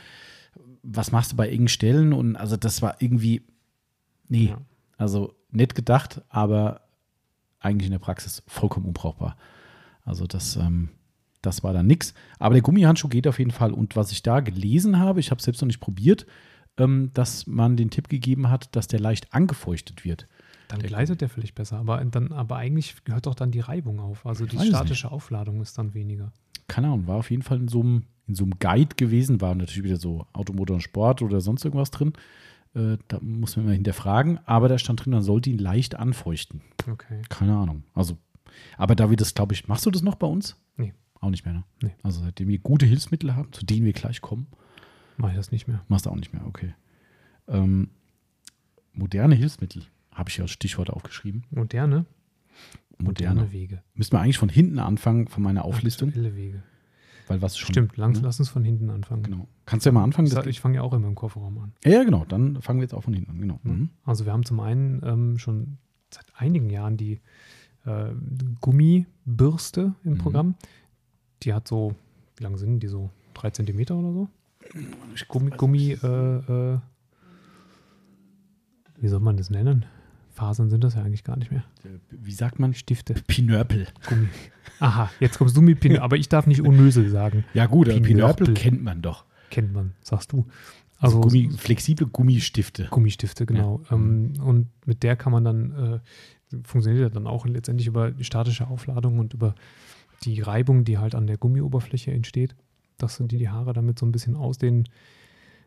Was 0.82 1.12
machst 1.12 1.32
du 1.34 1.36
bei 1.36 1.50
engen 1.50 1.68
Stellen? 1.68 2.14
Und 2.14 2.36
also 2.36 2.58
das 2.58 2.82
war 2.82 2.96
irgendwie, 3.00 3.44
nee, 4.28 4.48
Ja. 4.50 4.62
also 4.98 5.36
nett 5.52 5.76
gedacht, 5.76 6.22
aber 6.30 6.82
eigentlich 7.60 7.88
in 7.88 7.92
der 7.92 8.00
Praxis 8.00 8.42
vollkommen 8.48 8.88
unbrauchbar. 8.88 9.38
Also 10.04 10.26
das, 10.26 10.56
ähm, 10.56 10.90
das 11.44 11.64
war 11.64 11.74
dann 11.74 11.86
nix. 11.86 12.14
Aber 12.40 12.56
der 12.56 12.64
Gummihandschuh 12.64 13.08
geht 13.10 13.28
auf 13.28 13.38
jeden 13.38 13.52
Fall. 13.52 13.72
Und 13.72 13.96
was 13.96 14.12
ich 14.12 14.24
da 14.24 14.40
gelesen 14.40 14.98
habe, 15.00 15.20
ich 15.20 15.30
habe 15.30 15.38
es 15.40 15.46
selbst 15.46 15.62
noch 15.62 15.68
nicht 15.68 15.80
probiert, 15.80 16.26
ähm, 16.78 17.12
dass 17.14 17.46
man 17.46 17.78
den 17.78 17.92
Tipp 17.92 18.10
gegeben 18.10 18.50
hat, 18.50 18.76
dass 18.76 18.88
der 18.88 19.00
leicht 19.00 19.32
angefeuchtet 19.34 20.06
wird. 20.06 20.28
Dann 20.70 20.80
Der 20.80 20.88
gleitet 20.90 21.20
der 21.20 21.28
vielleicht 21.30 21.56
besser. 21.56 21.78
Aber, 21.78 22.04
dann, 22.06 22.32
aber 22.32 22.56
eigentlich 22.56 22.96
hört 23.08 23.26
doch 23.26 23.36
dann 23.36 23.52
die 23.52 23.60
Reibung 23.60 24.00
auf. 24.00 24.26
Also 24.26 24.46
die 24.46 24.56
weiß 24.56 24.64
es 24.64 24.70
statische 24.70 25.12
Aufladung 25.12 25.62
ist 25.62 25.78
dann 25.78 25.94
weniger. 25.94 26.32
keine 26.68 26.88
Ahnung, 26.88 27.08
war 27.08 27.18
auf 27.18 27.30
jeden 27.32 27.42
Fall 27.44 27.58
in 27.58 27.68
so 27.68 27.82
einem, 27.82 28.04
in 28.28 28.36
so 28.36 28.44
einem 28.46 28.54
Guide 28.60 28.96
gewesen, 28.96 29.42
war 29.42 29.54
natürlich 29.56 29.84
wieder 29.84 29.98
so 29.98 30.26
Automotor 30.32 30.76
und 30.76 30.82
Sport 30.82 31.22
oder 31.24 31.42
sonst 31.42 31.66
irgendwas 31.66 31.90
drin. 31.92 32.14
Äh, 32.76 32.98
da 33.08 33.20
muss 33.20 33.58
man 33.58 33.66
immer 33.66 33.74
hinterfragen, 33.74 34.40
aber 34.46 34.68
da 34.70 34.78
stand 34.78 35.04
drin, 35.04 35.12
man 35.14 35.24
sollte 35.24 35.50
ihn 35.50 35.58
leicht 35.58 35.96
anfeuchten. 35.96 36.62
Okay. 36.90 37.24
Keine 37.30 37.58
Ahnung. 37.58 37.84
Also, 37.96 38.18
aber 38.78 38.94
da 38.96 39.10
wir 39.10 39.18
das, 39.18 39.34
glaube 39.34 39.54
ich, 39.56 39.68
machst 39.68 39.88
du 39.88 39.92
das 39.92 40.04
noch 40.04 40.16
bei 40.16 40.28
uns? 40.28 40.56
Nee. 40.78 40.94
Auch 41.20 41.32
nicht 41.32 41.46
mehr, 41.46 41.56
ne? 41.56 41.64
Nee. 41.82 41.96
Also 42.04 42.22
seitdem 42.22 42.48
wir 42.48 42.60
gute 42.60 42.86
Hilfsmittel 42.86 43.36
haben, 43.36 43.52
zu 43.54 43.66
denen 43.66 43.86
wir 43.86 43.94
gleich 43.94 44.22
kommen, 44.22 44.46
Mache 45.18 45.32
ich 45.32 45.38
das 45.38 45.52
nicht 45.52 45.68
mehr. 45.68 45.82
machst 45.88 46.06
du 46.06 46.12
auch 46.12 46.16
nicht 46.16 46.32
mehr, 46.32 46.46
okay. 46.46 46.76
Ähm, 47.48 47.90
moderne 48.94 49.34
Hilfsmittel 49.34 49.84
habe 50.20 50.30
ich 50.30 50.38
ja 50.38 50.44
als 50.44 50.52
Stichwort 50.52 50.90
aufgeschrieben. 50.90 51.44
Moderne, 51.50 52.06
Moderne. 53.00 53.36
moderne 53.42 53.52
Wege. 53.52 53.82
Müssen 53.96 54.12
wir 54.14 54.20
eigentlich 54.22 54.38
von 54.38 54.50
hinten 54.50 54.78
anfangen, 54.80 55.28
von 55.28 55.42
meiner 55.42 55.66
Auflistung, 55.66 56.10
Aktuelle 56.10 56.36
Wege. 56.36 56.62
weil 57.28 57.42
was 57.42 57.58
schon. 57.58 57.74
Stimmt, 57.74 57.98
lang, 57.98 58.12
ne? 58.14 58.20
lass 58.22 58.40
uns 58.40 58.50
von 58.50 58.64
hinten 58.64 58.90
anfangen. 58.90 59.24
Genau. 59.24 59.48
Kannst 59.66 59.86
du 59.86 59.90
ja 59.90 59.94
mal 59.94 60.04
anfangen? 60.04 60.28
Ich, 60.28 60.34
Das, 60.34 60.46
ich 60.46 60.60
fange 60.60 60.76
ja 60.76 60.82
auch 60.82 60.94
immer 60.94 61.08
im 61.08 61.16
Kofferraum 61.16 61.58
an. 61.60 61.74
ja, 61.84 61.92
ja, 61.92 62.04
genau. 62.04 62.26
Dann 62.26 62.62
fangen 62.62 62.80
wir 62.80 62.84
jetzt 62.84 62.94
auch 62.94 63.04
von 63.04 63.14
hinten 63.14 63.32
an. 63.32 63.40
Genau. 63.40 63.60
Mhm. 63.64 63.90
Also 64.04 64.26
wir 64.26 64.34
haben 64.34 64.44
zum 64.46 64.60
einen 64.60 65.02
ähm, 65.06 65.38
schon 65.40 65.78
seit 66.12 66.26
einigen 66.36 66.70
Jahren 66.70 66.98
die 66.98 67.20
äh, 67.86 68.10
Gummibürste 68.62 69.94
im 70.04 70.14
Mhm. 70.14 70.18
Programm. 70.18 70.56
Die 71.44 71.54
hat 71.54 71.68
so, 71.68 71.96
wie 72.38 72.44
lang 72.44 72.58
sind 72.58 72.82
die 72.82 72.88
so? 72.88 73.10
Drei 73.34 73.52
Zentimeter 73.52 73.96
oder 73.96 74.12
so? 74.12 74.28
Gummi, 75.30 75.52
Gummi 75.52 75.92
äh, 75.94 76.76
äh, 76.76 76.80
wie 78.98 79.08
soll 79.08 79.22
man 79.22 79.38
das 79.38 79.50
nennen? 79.50 79.86
Fasern 80.40 80.70
sind 80.70 80.84
das 80.84 80.96
ja 80.96 81.04
eigentlich 81.04 81.24
gar 81.26 81.38
nicht 81.38 81.52
mehr. 81.52 81.64
Wie 82.10 82.32
sagt 82.32 82.60
man? 82.60 82.74
Stifte, 82.74 83.14
Pinörpel. 83.28 83.88
Gummi. 84.08 84.28
Aha, 84.80 85.12
jetzt 85.20 85.38
kommst 85.38 85.58
du 85.58 85.62
mit 85.62 85.82
Pin, 85.82 85.98
aber 85.98 86.16
ich 86.16 86.30
darf 86.30 86.48
nicht 86.48 86.62
Unnösel 86.62 87.10
sagen. 87.10 87.44
Ja, 87.54 87.66
gut, 87.66 87.88
Pinörpel. 87.88 88.08
Pinörpel 88.08 88.54
kennt 88.54 88.82
man 88.82 89.02
doch. 89.02 89.26
Kennt 89.50 89.74
man, 89.74 89.92
sagst 90.02 90.32
du. 90.32 90.46
Also 90.98 91.18
Also 91.18 91.30
Gummi, 91.30 91.52
flexible 91.58 92.08
Gummistifte. 92.08 92.88
Gummistifte, 92.90 93.46
genau. 93.46 93.82
Ähm, 93.92 94.34
und 94.42 94.68
mit 94.86 95.04
der 95.04 95.18
kann 95.18 95.34
man 95.34 95.44
dann, 95.44 95.72
äh, 96.52 96.58
funktioniert 96.64 97.02
ja 97.04 97.10
dann 97.10 97.28
auch 97.28 97.46
letztendlich 97.46 97.88
über 97.88 98.12
die 98.12 98.24
statische 98.24 98.68
Aufladung 98.68 99.20
und 99.20 99.34
über 99.34 99.56
die 100.24 100.40
Reibung, 100.42 100.86
die 100.86 100.98
halt 100.98 101.16
an 101.16 101.28
der 101.28 101.38
Gummioberfläche 101.38 102.12
entsteht, 102.12 102.56
dass 102.98 103.18
du 103.18 103.28
dir 103.28 103.40
die 103.40 103.50
Haare 103.50 103.74
damit 103.74 104.00
so 104.00 104.06
ein 104.06 104.12
bisschen 104.12 104.36
aus 104.36 104.58
den 104.58 104.88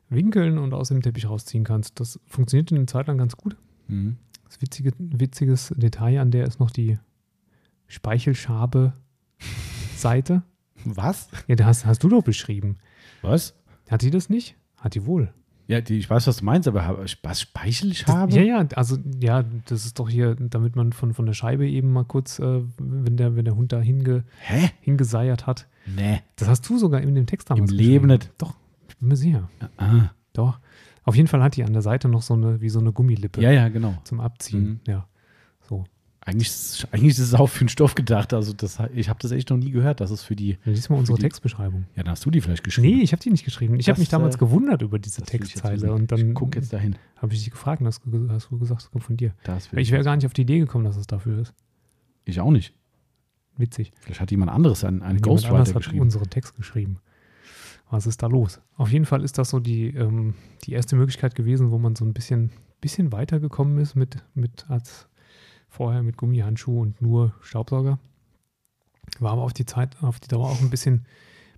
Winkeln 0.09 0.59
und 0.59 0.75
aus 0.75 0.89
dem 0.89 1.03
Teppich 1.03 1.29
rausziehen 1.29 1.65
kannst. 1.65 2.01
Das 2.01 2.21
funktioniert 2.27 2.73
eine 2.73 2.87
Zeit 2.87 3.07
lang 3.07 3.19
ganz 3.19 3.37
gut. 3.37 3.57
Mhm. 3.89 4.17
Das 4.53 4.61
witzige, 4.61 4.93
witziges 4.99 5.73
Detail 5.79 6.21
an 6.21 6.31
der 6.31 6.45
ist 6.45 6.61
noch 6.61 6.71
die 6.71 6.99
Speichelschabe-Seite. 7.87 10.43
Was? 10.85 11.31
Ja, 11.47 11.55
das 11.55 11.67
hast, 11.67 11.87
hast 11.87 12.05
du 12.05 12.11
doch 12.11 12.23
beschrieben. 12.23 12.77
Was? 13.23 13.55
Hat 13.89 14.03
die 14.03 14.11
das 14.11 14.29
nicht? 14.29 14.55
Hat 14.77 14.95
die 14.95 15.07
wohl. 15.07 15.33
Ja, 15.69 15.81
die, 15.81 15.97
ich 15.97 16.11
weiß, 16.11 16.27
was 16.27 16.37
du 16.37 16.45
meinst, 16.45 16.69
aber 16.69 17.07
was 17.23 17.41
Speichelschhabe? 17.41 18.35
Ja, 18.35 18.43
ja, 18.43 18.69
also 18.75 18.99
ja, 19.21 19.43
das 19.65 19.87
ist 19.87 19.99
doch 19.99 20.11
hier, 20.11 20.35
damit 20.35 20.77
man 20.77 20.93
von, 20.93 21.15
von 21.15 21.25
der 21.25 21.33
Scheibe 21.33 21.67
eben 21.67 21.91
mal 21.91 22.05
kurz, 22.05 22.39
äh, 22.39 22.61
wenn, 22.77 23.17
der, 23.17 23.37
wenn 23.37 23.47
der 23.47 23.57
Hund 23.57 23.73
da 23.73 23.81
hinge, 23.81 24.25
Hä? 24.41 24.69
hingeseiert 24.83 25.47
hat. 25.47 25.67
Nee. 25.87 26.21
Das 26.37 26.49
hast 26.49 26.69
du 26.69 26.77
sogar 26.77 27.01
in 27.01 27.15
dem 27.15 27.25
Text 27.25 27.49
damals 27.49 27.71
Im 27.71 27.77
Leben 27.79 28.09
nicht. 28.09 28.31
Doch, 28.37 28.55
ich 28.87 28.99
bin 28.99 29.09
mir 29.09 29.17
sicher. 29.17 29.49
Ah. 29.79 30.11
Doch. 30.35 30.59
Auf 31.05 31.17
jeden 31.17 31.29
Fall 31.29 31.43
hat 31.43 31.57
die 31.57 31.65
an 31.65 31.73
der 31.73 31.83
Seite 31.83 32.09
noch 32.09 32.23
so 32.23 32.35
eine, 32.35 32.61
wie 32.61 32.69
so 32.69 32.79
eine 32.81 32.93
Gummilippe 32.93 33.41
Ja, 33.43 33.51
ja, 33.51 33.69
genau. 33.69 33.95
zum 34.05 34.21
Abziehen. 34.21 34.65
Mhm. 34.65 34.81
Ja. 34.87 35.07
So. 35.69 35.85
Eigentlich, 36.25 36.47
ist- 36.49 36.87
eigentlich 36.93 37.11
ist 37.11 37.19
es 37.19 37.35
auch 37.35 37.49
für 37.49 37.65
den 37.65 37.69
Stoff 37.69 37.97
gedacht. 37.97 38.33
Also 38.33 38.53
das, 38.53 38.79
ich 38.95 39.09
habe 39.09 39.19
das 39.21 39.33
echt 39.33 39.51
noch 39.51 39.57
nie 39.57 39.73
gehört, 39.73 40.01
dass 40.01 40.13
es 40.13 40.23
für 40.23 40.37
die. 40.37 40.57
Liest 40.65 40.89
mal 40.89 40.97
unsere 40.97 41.17
die- 41.19 41.23
Textbeschreibung. 41.23 41.87
Ja, 41.97 42.05
dann 42.05 42.13
hast 42.13 42.25
du 42.25 42.31
die 42.31 42.41
vielleicht 42.41 42.63
geschrieben. 42.63 42.97
Nee, 42.97 43.03
ich 43.03 43.11
habe 43.13 43.21
die 43.21 43.31
nicht 43.31 43.45
geschrieben. 43.45 43.75
Ich 43.81 43.89
habe 43.89 43.95
Das, 43.95 43.99
mich 43.99 44.09
damals 44.09 44.37
äh, 44.37 44.39
gewundert 44.39 44.83
über 44.83 45.01
diese 45.01 45.21
Das 45.23 45.31
Textzeile 45.31 45.93
und 45.93 46.13
dann 46.13 46.29
ich 46.29 46.35
guck 46.35 46.55
jetzt 46.55 46.73
dahin. 46.73 46.95
habe 47.17 47.33
ich 47.35 47.41
dich 47.43 47.51
gefragt 47.51 47.81
und 47.81 47.89
hast, 47.89 48.03
du- 48.05 48.29
hast 48.31 48.51
du 48.53 48.59
gesagt, 48.61 48.83
es 48.83 48.91
kommt 48.93 49.03
von 49.03 49.17
dir. 49.17 49.35
Das 49.43 49.69
Ich 49.73 49.91
wäre 49.91 50.05
gar 50.05 50.15
nicht 50.15 50.25
auf 50.27 50.33
die 50.33 50.43
Idee 50.43 50.61
gekommen, 50.61 50.85
dass 50.85 50.97
es 50.97 51.09
dafür 51.09 51.39
ist. 51.41 51.55
ich 52.25 52.39
auch 52.41 52.53
nicht. 52.53 52.73
Witzig. 53.57 53.93
Vielleicht 54.01 54.21
hat 54.21 54.31
jemand 54.31 54.53
anderes 54.53 54.85
einen, 54.85 55.03
einen 55.03 55.19
Jemand 55.19 55.23
Ghostwriter 55.25 55.59
hat 55.71 55.75
geschrieben. 55.75 56.01
unseren 56.03 56.31
Text 56.31 56.55
geschrieben. 56.57 56.99
Was 57.93 58.07
ist 58.07 58.23
da 58.23 58.27
los? 58.27 58.59
Auf 58.77 58.91
jeden 58.91 59.05
Fall 59.05 59.23
ist 59.23 59.37
das 59.37 59.51
so 59.51 59.61
die, 59.61 59.89
ähm, 59.89 60.35
die 60.65 60.73
erste 60.73 60.97
Möglichkeit 60.97 61.35
gewesen, 61.35 61.71
wo 61.71 61.79
man 61.79 61.95
so 61.95 62.07
ein 62.07 62.15
bisschen, 62.15 62.51
bisschen 62.81 63.13
weitergekommen 63.13 63.77
ist 63.79 63.95
mit, 63.95 64.17
mit 64.35 64.65
als 64.71 65.09
vorher 65.69 66.03
mit 66.03 66.17
Gummihandschuh 66.17 66.81
und 66.81 67.03
nur 67.03 67.35
Staubsauger. 67.43 67.99
War 69.21 69.33
aber 69.33 69.43
auf 69.43 69.53
die 69.53 69.67
Zeit, 69.67 70.03
auf 70.03 70.21
die 70.21 70.29
Dauer 70.29 70.49
auch 70.49 70.61
ein 70.63 70.71
bisschen, 70.71 71.05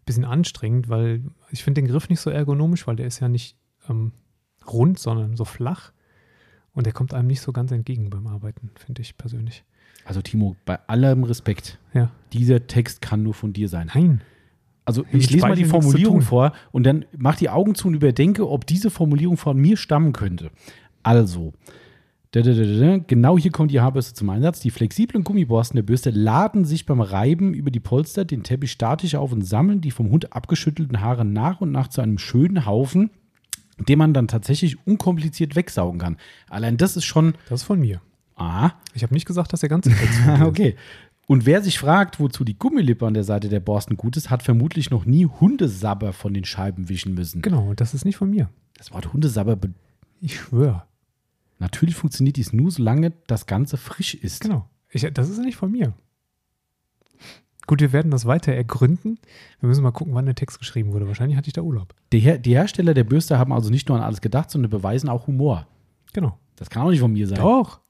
bisschen 0.06 0.24
anstrengend, 0.24 0.88
weil 0.88 1.22
ich 1.50 1.62
finde 1.62 1.80
den 1.82 1.88
Griff 1.88 2.08
nicht 2.08 2.18
so 2.20 2.30
ergonomisch, 2.30 2.86
weil 2.88 2.96
der 2.96 3.06
ist 3.06 3.20
ja 3.20 3.28
nicht 3.28 3.56
ähm, 3.88 4.10
rund, 4.66 4.98
sondern 4.98 5.36
so 5.36 5.44
flach. 5.44 5.92
Und 6.72 6.86
der 6.86 6.92
kommt 6.92 7.14
einem 7.14 7.28
nicht 7.28 7.42
so 7.42 7.52
ganz 7.52 7.70
entgegen 7.70 8.10
beim 8.10 8.26
Arbeiten, 8.26 8.72
finde 8.74 9.02
ich 9.02 9.16
persönlich. 9.16 9.64
Also 10.04 10.20
Timo, 10.20 10.56
bei 10.64 10.80
allem 10.88 11.22
Respekt, 11.22 11.78
Ja. 11.92 12.10
dieser 12.32 12.66
Text 12.66 13.00
kann 13.02 13.22
nur 13.22 13.34
von 13.34 13.52
dir 13.52 13.68
sein. 13.68 13.88
Nein. 13.94 14.20
Also 14.84 15.02
mit 15.10 15.22
ich 15.22 15.30
lese 15.30 15.46
mal 15.46 15.56
die 15.56 15.64
Formulierung 15.64 16.20
vor 16.20 16.52
und 16.72 16.84
dann 16.84 17.04
mach 17.16 17.36
die 17.36 17.48
Augen 17.48 17.74
zu 17.74 17.88
und 17.88 17.94
überdenke, 17.94 18.48
ob 18.48 18.66
diese 18.66 18.90
Formulierung 18.90 19.36
von 19.36 19.56
mir 19.58 19.76
stammen 19.76 20.12
könnte. 20.12 20.50
Also, 21.02 21.52
genau 22.32 23.38
hier 23.38 23.50
kommt 23.52 23.70
die 23.70 23.80
Haarbürste 23.80 24.14
zum 24.14 24.28
Einsatz. 24.30 24.60
Die 24.60 24.70
flexiblen 24.70 25.22
Gummiborsten 25.24 25.76
der 25.76 25.84
Bürste 25.84 26.10
laden 26.10 26.64
sich 26.64 26.84
beim 26.84 27.00
Reiben 27.00 27.54
über 27.54 27.70
die 27.70 27.80
Polster 27.80 28.24
den 28.24 28.42
Teppich 28.42 28.72
statisch 28.72 29.14
auf 29.14 29.32
und 29.32 29.42
sammeln 29.42 29.80
die 29.80 29.90
vom 29.90 30.10
Hund 30.10 30.32
abgeschüttelten 30.32 31.00
Haare 31.00 31.24
nach 31.24 31.60
und 31.60 31.70
nach 31.70 31.88
zu 31.88 32.00
einem 32.00 32.18
schönen 32.18 32.66
Haufen, 32.66 33.10
den 33.88 33.98
man 33.98 34.12
dann 34.14 34.28
tatsächlich 34.28 34.76
unkompliziert 34.86 35.54
wegsaugen 35.56 36.00
kann. 36.00 36.16
Allein 36.48 36.76
das 36.76 36.96
ist 36.96 37.04
schon, 37.04 37.34
Das 37.48 37.60
ist 37.60 37.66
von 37.66 37.78
mir. 37.80 38.00
ah, 38.36 38.72
Ich 38.94 39.02
habe 39.02 39.14
nicht 39.14 39.26
gesagt, 39.26 39.52
dass 39.52 39.60
der 39.60 39.68
ganze 39.68 39.90
Text 39.90 40.18
ist. 40.26 40.42
okay. 40.42 40.74
Und 41.26 41.46
wer 41.46 41.62
sich 41.62 41.78
fragt, 41.78 42.20
wozu 42.20 42.44
die 42.44 42.58
Gummilippe 42.58 43.06
an 43.06 43.14
der 43.14 43.24
Seite 43.24 43.48
der 43.48 43.60
Borsten 43.60 43.96
gut 43.96 44.16
ist, 44.16 44.28
hat 44.30 44.42
vermutlich 44.42 44.90
noch 44.90 45.06
nie 45.06 45.26
Hundesabber 45.26 46.12
von 46.12 46.34
den 46.34 46.44
Scheiben 46.44 46.88
wischen 46.88 47.14
müssen. 47.14 47.40
Genau, 47.40 47.72
das 47.74 47.94
ist 47.94 48.04
nicht 48.04 48.16
von 48.16 48.30
mir. 48.30 48.50
Das 48.76 48.92
Wort 48.92 49.12
Hundesabber, 49.12 49.56
be- 49.56 49.72
Ich 50.20 50.38
schwöre. 50.40 50.84
natürlich 51.58 51.94
funktioniert 51.94 52.36
dies 52.36 52.52
nur, 52.52 52.70
solange 52.70 53.12
das 53.26 53.46
Ganze 53.46 53.76
frisch 53.78 54.14
ist. 54.14 54.42
Genau. 54.42 54.68
Ich, 54.90 55.02
das 55.14 55.30
ist 55.30 55.38
nicht 55.38 55.56
von 55.56 55.70
mir. 55.72 55.94
Gut, 57.66 57.80
wir 57.80 57.92
werden 57.94 58.10
das 58.10 58.26
weiter 58.26 58.52
ergründen. 58.52 59.18
Wir 59.60 59.68
müssen 59.68 59.82
mal 59.82 59.90
gucken, 59.92 60.14
wann 60.14 60.26
der 60.26 60.34
Text 60.34 60.58
geschrieben 60.58 60.92
wurde. 60.92 61.06
Wahrscheinlich 61.08 61.38
hatte 61.38 61.46
ich 61.48 61.54
da 61.54 61.62
Urlaub. 61.62 61.94
Die, 62.12 62.18
Her 62.18 62.36
die 62.36 62.54
Hersteller 62.54 62.92
der 62.92 63.04
Bürste 63.04 63.38
haben 63.38 63.52
also 63.54 63.70
nicht 63.70 63.88
nur 63.88 63.96
an 63.96 64.04
alles 64.04 64.20
gedacht, 64.20 64.50
sondern 64.50 64.70
beweisen 64.70 65.08
auch 65.08 65.26
Humor. 65.26 65.66
Genau. 66.12 66.38
Das 66.56 66.68
kann 66.68 66.82
auch 66.82 66.90
nicht 66.90 67.00
von 67.00 67.12
mir 67.12 67.26
sein. 67.26 67.38
Doch. 67.38 67.80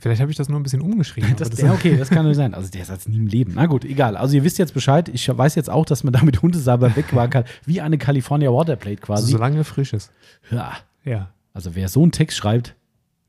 Vielleicht 0.00 0.22
habe 0.22 0.30
ich 0.30 0.36
das 0.36 0.48
nur 0.48 0.58
ein 0.58 0.62
bisschen 0.62 0.80
umgeschrieben. 0.80 1.34
Das, 1.36 1.48
aber 1.48 1.56
der, 1.56 1.72
okay, 1.72 1.96
das 1.96 2.10
kann 2.10 2.24
nur 2.24 2.34
sein. 2.34 2.54
Also 2.54 2.70
der 2.70 2.84
Satz 2.84 3.06
nie 3.06 3.16
im 3.16 3.26
Leben. 3.26 3.52
Na 3.54 3.66
gut, 3.66 3.84
egal. 3.84 4.16
Also 4.16 4.34
ihr 4.34 4.44
wisst 4.44 4.58
jetzt 4.58 4.74
Bescheid. 4.74 5.08
Ich 5.10 5.28
weiß 5.28 5.54
jetzt 5.54 5.70
auch, 5.70 5.84
dass 5.84 6.04
man 6.04 6.12
damit 6.14 6.42
Hundesabber 6.42 6.96
wegwagen 6.96 7.30
kann. 7.30 7.44
Wie 7.66 7.80
eine 7.80 7.98
California 7.98 8.50
Waterplate 8.50 9.02
also, 9.02 9.06
quasi. 9.06 9.32
solange 9.32 9.58
er 9.58 9.64
frisch 9.64 9.92
ist. 9.92 10.10
Ja. 10.50 10.72
Ja. 11.04 11.30
Also 11.52 11.74
wer 11.74 11.88
so 11.88 12.02
einen 12.02 12.12
Text 12.12 12.36
schreibt, 12.36 12.74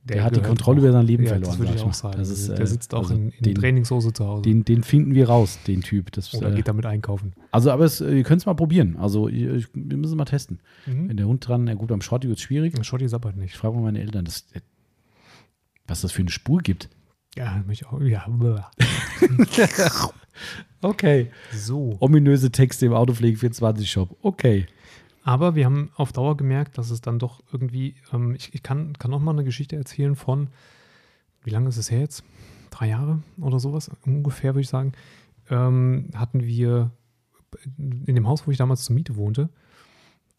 der, 0.03 0.23
hat 0.23 0.35
die 0.35 0.41
Kontrolle 0.41 0.79
auch. 0.79 0.83
über 0.83 0.91
sein 0.93 1.05
Leben 1.05 1.23
ja, 1.23 1.29
verloren. 1.29 1.51
Das 1.51 1.59
würde 1.59 1.73
ich 1.75 1.83
auch 1.83 1.93
sagen. 1.93 2.17
Das 2.17 2.29
ist, 2.29 2.49
der 2.49 2.59
äh, 2.59 2.67
sitzt 2.67 2.93
auch 2.95 3.03
also 3.03 3.13
in, 3.13 3.29
in 3.29 3.43
den, 3.43 3.55
Trainingshose 3.55 4.11
zu 4.13 4.25
Hause. 4.25 4.41
den, 4.41 4.65
den 4.65 4.83
finden 4.83 5.13
wir 5.13 5.29
raus, 5.29 5.59
den 5.67 5.81
Typ. 5.81 6.11
Das, 6.11 6.33
oder 6.33 6.51
äh, 6.51 6.55
geht 6.55 6.67
damit 6.67 6.87
einkaufen. 6.87 7.33
also, 7.51 7.69
aber 7.69 7.85
es, 7.85 8.01
äh, 8.01 8.11
ihr 8.11 8.23
könnt 8.23 8.41
es 8.41 8.47
mal 8.47 8.55
probieren. 8.55 8.97
Also, 8.97 9.27
ihr, 9.27 9.53
ich, 9.55 9.67
wir 9.75 9.97
müssen 9.97 10.17
mal 10.17 10.25
testen. 10.25 10.59
Mhm. 10.87 11.09
Wenn 11.09 11.17
der 11.17 11.27
Hund 11.27 11.47
dran, 11.47 11.67
ja 11.67 11.75
gut, 11.75 11.91
am 11.91 12.01
Shorty 12.01 12.27
wird 12.27 12.39
es 12.39 12.43
schwierig. 12.43 12.73
Schotti 12.83 13.07
sabbert 13.07 13.35
Ich 13.35 13.41
nicht. 13.41 13.57
frage 13.57 13.75
mal 13.75 13.83
meine 13.83 13.99
Eltern, 14.01 14.25
das, 14.25 14.47
was 15.91 16.01
das 16.01 16.11
für 16.11 16.21
eine 16.21 16.31
Spur 16.31 16.59
gibt. 16.61 16.89
Ja, 17.35 17.63
mich 17.67 17.85
auch. 17.85 18.01
Ja. 18.01 18.25
Okay. 20.81 21.29
So. 21.53 21.95
Ominöse 21.99 22.51
Texte 22.51 22.87
im 22.87 22.93
Autopflege 22.93 23.37
24 23.37 23.89
Shop. 23.91 24.17
Okay. 24.23 24.65
Aber 25.23 25.53
wir 25.53 25.65
haben 25.65 25.91
auf 25.95 26.11
Dauer 26.11 26.35
gemerkt, 26.35 26.77
dass 26.79 26.89
es 26.89 27.01
dann 27.01 27.19
doch 27.19 27.43
irgendwie, 27.51 27.95
ähm, 28.11 28.33
ich, 28.33 28.55
ich 28.55 28.63
kann, 28.63 28.93
kann 28.97 29.11
noch 29.11 29.19
mal 29.19 29.31
eine 29.31 29.43
Geschichte 29.43 29.75
erzählen 29.75 30.15
von, 30.15 30.49
wie 31.43 31.51
lange 31.51 31.69
ist 31.69 31.77
es 31.77 31.91
her 31.91 31.99
jetzt? 31.99 32.23
Drei 32.71 32.87
Jahre 32.87 33.21
oder 33.39 33.59
sowas, 33.59 33.91
ungefähr 34.05 34.53
würde 34.55 34.61
ich 34.61 34.69
sagen. 34.69 34.93
ähm, 35.49 36.09
hatten 36.15 36.41
wir 36.43 36.89
in 37.77 38.15
dem 38.15 38.27
Haus, 38.27 38.47
wo 38.47 38.51
ich 38.51 38.57
damals 38.57 38.83
zur 38.85 38.95
Miete 38.95 39.15
wohnte, 39.17 39.49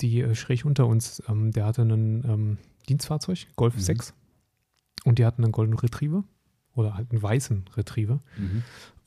die 0.00 0.22
äh, 0.22 0.34
schräg 0.34 0.64
unter 0.64 0.86
uns, 0.88 1.22
ähm, 1.28 1.52
der 1.52 1.66
hatte 1.66 1.82
einen 1.82 2.24
ähm, 2.24 2.58
Dienstfahrzeug, 2.88 3.46
Golf 3.54 3.76
Mhm. 3.76 3.80
6. 3.80 4.14
Und 5.04 5.18
die 5.18 5.24
hatten 5.24 5.42
einen 5.44 5.52
Golden 5.52 5.74
Retriever 5.74 6.24
oder 6.74 6.94
halt 6.94 7.10
einen 7.10 7.22
weißen 7.22 7.64
Retriever. 7.76 8.20
Mhm. 8.38 8.62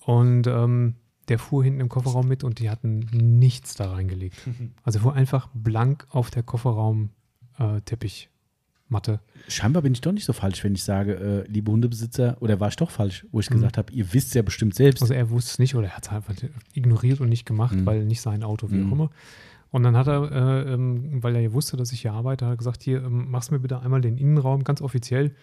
Und 0.06 0.48
ähm, 0.48 0.96
der 1.30 1.40
fuhr 1.40 1.64
hinten 1.64 1.80
im 1.80 1.90
Kofferraum 1.90 2.28
mit 2.28 2.44
und 2.44 2.60
die 2.60 2.70
hatten 2.70 3.00
nichts 3.12 3.76
da 3.76 3.92
reingelegt. 3.92 4.38
Also 4.84 5.00
fuhr 5.00 5.14
einfach 5.14 5.48
blank 5.54 6.06
auf 6.12 6.30
der 6.30 6.44
Kofferraum-Teppichmatte. 6.44 9.20
Scheinbar 9.48 9.82
bin 9.82 9.94
ich 9.94 10.02
doch 10.02 10.12
nicht 10.12 10.26
so 10.26 10.34
falsch, 10.34 10.64
wenn 10.64 10.76
ich 10.76 10.84
sage, 10.84 11.14
äh, 11.16 11.48
liebe 11.52 11.72
Hundebesitzer, 11.72 12.38
oder 12.42 12.60
war 12.60 12.70
ich 12.70 12.76
doch 12.76 12.92
falsch, 12.92 13.26
wo 13.32 13.40
ich 13.40 13.50
Mhm. 13.50 13.56
gesagt 13.56 13.78
habe, 13.78 13.92
ihr 13.94 14.14
wisst 14.14 14.36
ja 14.36 14.42
bestimmt 14.42 14.76
selbst. 14.76 15.02
Also 15.02 15.14
er 15.14 15.30
wusste 15.30 15.52
es 15.52 15.60
nicht 15.60 15.76
oder 15.76 15.88
er 15.88 15.96
hat 15.98 16.06
es 16.06 16.12
einfach 16.12 16.34
ignoriert 16.74 17.22
und 17.22 17.30
nicht 17.30 17.46
gemacht, 17.46 17.76
Mhm. 17.76 17.86
weil 17.86 18.06
nicht 18.06 18.22
sein 18.22 18.44
Auto, 18.44 18.70
wie 18.72 18.76
Mhm. 18.76 18.90
auch 18.90 18.94
immer. 18.94 19.10
Und 19.72 19.84
dann 19.84 19.98
hat 19.98 20.08
er, 20.08 20.32
äh, 20.32 20.74
ähm, 20.74 21.22
weil 21.22 21.36
er 21.36 21.42
ja 21.42 21.52
wusste, 21.52 21.76
dass 21.76 21.92
ich 21.92 22.02
hier 22.02 22.14
arbeite, 22.14 22.46
hat 22.46 22.54
er 22.54 22.58
gesagt, 22.58 22.82
hier, 22.84 23.04
ähm, 23.04 23.30
machst 23.30 23.52
mir 23.52 23.60
bitte 23.60 23.82
einmal 23.82 24.00
den 24.00 24.18
Innenraum 24.18 24.64
ganz 24.64 24.80
offiziell. 24.82 25.36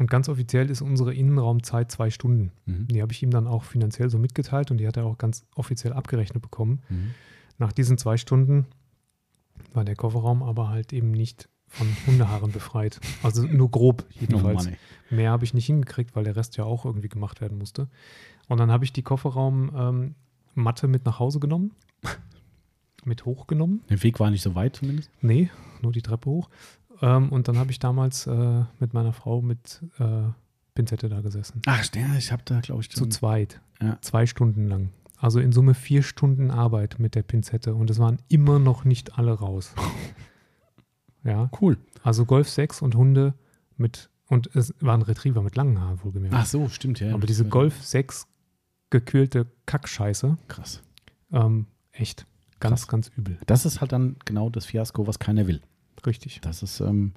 Und 0.00 0.08
ganz 0.08 0.30
offiziell 0.30 0.70
ist 0.70 0.80
unsere 0.80 1.12
Innenraumzeit 1.12 1.92
zwei 1.92 2.08
Stunden. 2.08 2.52
Mhm. 2.64 2.88
Die 2.88 3.02
habe 3.02 3.12
ich 3.12 3.22
ihm 3.22 3.30
dann 3.30 3.46
auch 3.46 3.64
finanziell 3.64 4.08
so 4.08 4.18
mitgeteilt 4.18 4.70
und 4.70 4.78
die 4.78 4.88
hat 4.88 4.96
er 4.96 5.04
auch 5.04 5.18
ganz 5.18 5.44
offiziell 5.54 5.92
abgerechnet 5.92 6.42
bekommen. 6.42 6.80
Mhm. 6.88 7.10
Nach 7.58 7.70
diesen 7.70 7.98
zwei 7.98 8.16
Stunden 8.16 8.64
war 9.74 9.84
der 9.84 9.96
Kofferraum 9.96 10.42
aber 10.42 10.70
halt 10.70 10.94
eben 10.94 11.10
nicht 11.10 11.50
von 11.66 11.86
Hundehaaren 12.06 12.50
befreit. 12.50 12.98
Also 13.22 13.42
nur 13.42 13.70
grob 13.70 14.06
jedenfalls. 14.18 14.68
Ey. 14.68 14.78
Mehr 15.10 15.32
habe 15.32 15.44
ich 15.44 15.52
nicht 15.52 15.66
hingekriegt, 15.66 16.16
weil 16.16 16.24
der 16.24 16.34
Rest 16.34 16.56
ja 16.56 16.64
auch 16.64 16.86
irgendwie 16.86 17.10
gemacht 17.10 17.42
werden 17.42 17.58
musste. 17.58 17.86
Und 18.48 18.58
dann 18.58 18.70
habe 18.70 18.86
ich 18.86 18.94
die 18.94 19.02
Kofferraum-Matte 19.02 20.88
mit 20.88 21.04
nach 21.04 21.18
Hause 21.18 21.40
genommen. 21.40 21.72
mit 23.04 23.26
hochgenommen. 23.26 23.82
Der 23.90 24.02
Weg 24.02 24.18
war 24.18 24.30
nicht 24.30 24.42
so 24.42 24.54
weit 24.54 24.76
zumindest. 24.76 25.10
Nee, 25.20 25.50
nur 25.82 25.92
die 25.92 26.02
Treppe 26.02 26.30
hoch. 26.30 26.48
Ähm, 27.02 27.30
und 27.30 27.48
dann 27.48 27.58
habe 27.58 27.70
ich 27.70 27.78
damals 27.78 28.26
äh, 28.26 28.64
mit 28.78 28.92
meiner 28.94 29.12
Frau 29.12 29.40
mit 29.40 29.82
äh, 29.98 30.28
Pinzette 30.74 31.08
da 31.08 31.20
gesessen. 31.20 31.62
Ach, 31.66 31.82
ich 32.18 32.32
habe 32.32 32.42
da, 32.44 32.60
glaube 32.60 32.82
ich, 32.82 32.90
Zu 32.90 33.06
zweit. 33.06 33.60
Ja. 33.80 33.98
Zwei 34.00 34.26
Stunden 34.26 34.68
lang. 34.68 34.90
Also 35.18 35.40
in 35.40 35.52
Summe 35.52 35.74
vier 35.74 36.02
Stunden 36.02 36.50
Arbeit 36.50 36.98
mit 36.98 37.14
der 37.14 37.22
Pinzette. 37.22 37.74
Und 37.74 37.90
es 37.90 37.98
waren 37.98 38.18
immer 38.28 38.58
noch 38.58 38.84
nicht 38.84 39.18
alle 39.18 39.32
raus. 39.32 39.74
ja. 41.24 41.50
cool. 41.60 41.76
Also 42.02 42.24
Golf 42.24 42.48
6 42.48 42.80
und 42.82 42.94
Hunde 42.94 43.34
mit, 43.76 44.08
und 44.26 44.54
es 44.54 44.74
war 44.80 44.96
ein 44.96 45.02
Retriever 45.02 45.42
mit 45.42 45.56
langen 45.56 45.80
Haaren 45.80 46.02
wohlgemerkt. 46.02 46.34
Ach 46.34 46.46
so, 46.46 46.68
stimmt, 46.68 47.00
ja. 47.00 47.12
Aber 47.12 47.26
diese 47.26 47.44
Golf 47.46 47.82
6 47.82 48.26
gekühlte 48.88 49.46
Kackscheiße, 49.66 50.38
Krass. 50.48 50.82
ähm, 51.32 51.66
echt 51.92 52.26
ganz, 52.58 52.82
Krass. 52.82 52.88
ganz 52.88 53.08
übel. 53.16 53.38
Das 53.46 53.66
ist 53.66 53.80
halt 53.80 53.92
dann 53.92 54.16
genau 54.24 54.50
das 54.50 54.66
Fiasko, 54.66 55.06
was 55.06 55.18
keiner 55.18 55.46
will. 55.46 55.60
Richtig. 56.06 56.40
Das 56.42 56.62
ist, 56.62 56.80
ähm, 56.80 57.12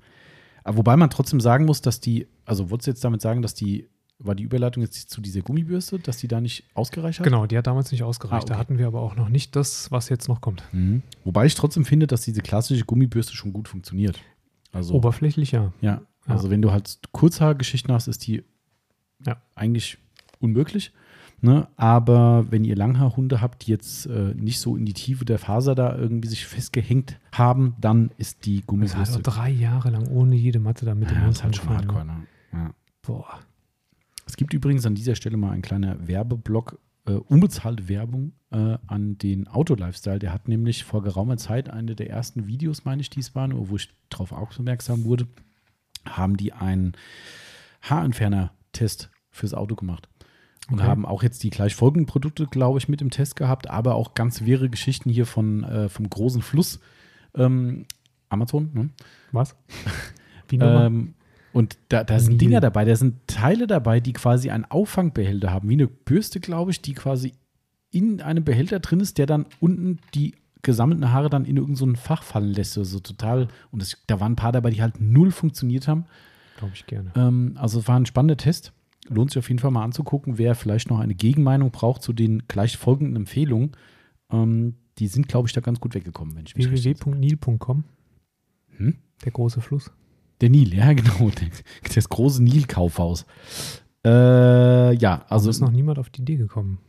wobei 0.66 0.96
man 0.98 1.10
trotzdem 1.10 1.40
sagen 1.42 1.66
muss, 1.66 1.82
dass 1.82 2.00
die, 2.00 2.28
also 2.46 2.70
wolltest 2.70 2.88
du 2.88 2.92
jetzt 2.92 3.04
damit 3.04 3.22
sagen, 3.22 3.42
dass 3.42 3.54
die, 3.54 3.88
war 4.20 4.36
die 4.36 4.44
Überleitung 4.44 4.84
jetzt 4.84 5.10
zu 5.10 5.20
dieser 5.22 5.42
Gummibürste, 5.42 6.00
dass 6.00 6.18
die 6.18 6.28
da 6.28 6.40
nicht 6.40 6.64
ausgereicht 6.76 7.20
hat? 7.20 7.24
Genau, 7.26 7.46
die 7.46 7.58
hat 7.58 7.68
damals 7.68 7.92
nicht 7.92 8.04
ausgereicht. 8.04 8.44
Ah, 8.44 8.48
Da 8.48 8.54
okay. 8.54 8.60
hatten 8.62 8.78
wir 8.78 8.88
aber 8.88 9.02
auch 9.02 9.16
noch 9.16 9.28
nicht 9.30 9.56
das, 9.56 9.92
was 9.92 10.08
jetzt 10.10 10.28
noch 10.30 10.40
kommt. 10.40 10.64
Mhm. 10.72 11.02
Wobei 11.26 11.46
ich 11.46 11.56
trotzdem 11.56 11.84
finde, 11.84 12.08
dass 12.08 12.22
diese 12.22 12.42
klassische 12.42 12.86
Gummibürste 12.86 13.36
schon 13.36 13.52
gut 13.54 13.68
funktioniert. 13.68 14.20
Also, 14.72 14.94
Oberflächlich 14.94 15.52
ja. 15.52 15.74
ja, 15.82 16.02
Ja. 16.28 16.34
also 16.34 16.50
wenn 16.50 16.62
du 16.62 16.72
halt 16.72 17.00
Kurzhaargeschichten 17.12 17.94
hast, 17.94 18.08
ist 18.08 18.26
die 18.26 18.44
Ja. 19.26 19.42
eigentlich 19.56 19.98
unmöglich. 20.40 20.94
Ne? 21.44 21.68
Aber 21.76 22.50
wenn 22.52 22.64
ihr 22.64 22.78
Langhaarhunde 22.78 23.42
habt, 23.42 23.68
die 23.68 23.72
jetzt 23.72 24.06
äh, 24.06 24.34
nicht 24.34 24.62
so 24.62 24.78
in 24.78 24.86
die 24.86 24.94
Tiefe 24.94 25.26
der 25.26 25.38
Faser 25.38 25.76
da 25.76 25.94
irgendwie 25.94 26.30
sich 26.30 26.46
festgehängt 26.48 27.20
haben, 27.34 27.76
dann 27.82 28.12
ist 28.18 28.46
die 28.46 28.62
Gummibürste. 28.66 29.20
auch 29.20 29.22
drei 29.22 29.50
Jahre 29.50 29.90
lang 29.90 30.08
ohne 30.08 30.36
jede 30.36 30.60
Matte 30.60 30.86
da 30.86 30.96
mit 30.96 31.10
dem 31.10 31.18
ja, 31.18 31.24
Mund 31.24 31.34
ist 31.34 31.44
halt 31.44 31.58
schon 31.58 31.68
rumgefahren, 31.68 32.10
hardcore. 32.10 32.20
ne? 32.54 32.68
Ja. 32.68 32.74
Boah. 33.02 33.40
Es 34.26 34.38
gibt 34.38 34.54
übrigens 34.54 34.86
an 34.86 34.96
dieser 34.96 35.16
Stelle 35.16 35.36
mal 35.36 35.52
ein 35.52 35.62
kleiner 35.62 36.08
Werbeblock, 36.08 36.80
äh, 37.08 37.12
unbezahlte 37.12 37.90
Werbung 37.90 38.32
äh, 38.52 38.78
an 38.88 39.18
den 39.18 39.50
Auto-Lifestyle. 39.50 40.20
Der 40.20 40.32
hat 40.32 40.48
nämlich 40.48 40.86
vor 40.86 41.04
geraumer 41.04 41.36
Zeit 41.36 41.70
eine 41.70 41.94
der 41.94 42.10
ersten 42.10 42.48
Videos, 42.48 42.86
meine 42.86 43.02
ich, 43.02 43.10
dies 43.10 43.36
waren, 43.36 43.52
wo 43.70 43.76
ich 43.76 43.90
darauf 44.10 44.32
aufmerksam 44.32 45.04
wurde, 45.04 45.28
haben 46.06 46.38
die 46.38 46.54
einen 46.54 46.94
Haarentferner-Test 47.82 49.10
fürs 49.30 49.54
Auto 49.54 49.76
gemacht. 49.76 50.08
Und 50.70 50.80
Okay. 50.80 50.88
haben 50.88 51.06
auch 51.06 51.24
jetzt 51.24 51.44
die 51.44 51.50
gleich 51.50 51.76
folgenden 51.76 52.06
Produkte, 52.06 52.48
glaube 52.48 52.80
ich, 52.80 52.88
mit 52.88 53.02
im 53.02 53.10
Test 53.10 53.36
gehabt, 53.36 53.70
aber 53.70 53.96
auch 53.96 54.14
ganz 54.14 54.44
wirre 54.46 54.70
Geschichten 54.70 55.10
hier 55.10 55.26
von, 55.26 55.64
äh, 55.64 55.90
vom 55.90 56.10
großen 56.10 56.42
Fluss. 56.42 56.80
Ähm, 57.36 57.86
Amazon, 58.30 58.70
ne? 58.74 58.90
Was? 59.32 59.56
Wie? 60.48 60.58
Ähm, 60.58 61.16
und 61.52 61.78
da, 61.90 62.04
da 62.04 62.20
sind. 62.20 62.42
Dinger 62.42 62.62
dabei, 62.62 62.86
da 62.86 62.96
sind 62.96 63.28
Teile 63.28 63.68
dabei, 63.68 64.00
die 64.00 64.14
quasi 64.14 64.50
einen 64.50 64.66
Auffangbehälter 64.66 65.52
haben, 65.52 65.70
wie 65.70 65.74
eine 65.74 65.88
Bürste, 65.88 66.40
glaube 66.40 66.72
ich, 66.72 66.82
die 66.82 66.94
quasi 66.94 67.34
in 67.92 68.22
einem 68.22 68.44
Behälter 68.44 68.80
drin 68.80 69.00
ist, 69.00 69.18
der 69.18 69.28
dann 69.28 69.46
unten 69.60 70.00
die 70.16 70.34
gesammelten 70.64 71.12
Haare 71.12 71.30
dann 71.30 71.46
in 71.46 71.58
irgendein 71.58 71.96
so 71.96 72.02
Fach 72.02 72.24
fallen 72.24 72.54
lässt. 72.54 72.74
So 72.74 73.00
total. 73.00 73.50
Und 73.72 73.82
das, 73.82 73.98
da 74.08 74.20
waren 74.20 74.34
ein 74.34 74.38
paar 74.38 74.52
dabei, 74.52 74.72
die 74.72 74.82
halt 74.82 75.00
null 75.00 75.32
funktioniert 75.32 75.88
haben. 75.88 76.06
Glaube 76.58 76.74
ich 76.74 76.88
gerne. 76.88 77.12
Ähm, 77.16 77.56
also 77.60 77.80
es 77.80 77.88
war 77.88 77.98
ein 77.98 78.06
spannender 78.06 78.38
Test. 78.38 78.74
Lohnt 79.10 79.32
sich 79.32 79.40
auf 79.40 79.50
jeden 79.50 79.60
Fall 79.60 79.72
mal 79.72 79.84
anzugucken, 79.84 80.38
wer 80.38 80.56
vielleicht 80.56 80.90
noch 80.90 81.00
eine 81.00 81.16
Gegenmeinung 81.16 81.72
braucht 81.72 82.02
zu 82.02 82.14
den 82.14 82.44
gleich 82.48 82.78
folgenden 82.78 83.16
Empfehlungen. 83.18 83.72
Ähm, 84.32 84.76
die 85.00 85.08
sind, 85.08 85.28
glaube 85.28 85.48
ich, 85.48 85.54
da 85.54 85.62
ganz 85.62 85.80
gut 85.80 85.94
weggekommen, 85.96 86.36
wenn 86.36 86.46
ich 86.46 86.56
mich 86.56 86.70
www.nil.com. 86.70 87.84
Hm? 88.78 88.98
Der 89.26 89.32
große 89.32 89.62
Fluss. 89.62 89.92
Der 90.42 90.50
Nil, 90.50 90.74
ja, 90.74 90.94
genau. 90.94 91.32
Das 91.94 92.10
große 92.10 92.44
Nil-Kaufhaus. 92.44 93.26
Äh, 94.06 94.96
ja, 94.96 95.22
Also 95.24 95.26
also 95.30 95.50
ist 95.50 95.60
noch 95.62 95.72
niemand 95.72 96.00
auf 96.00 96.10
die 96.10 96.22
Idee 96.22 96.36
gekommen. 96.36 96.80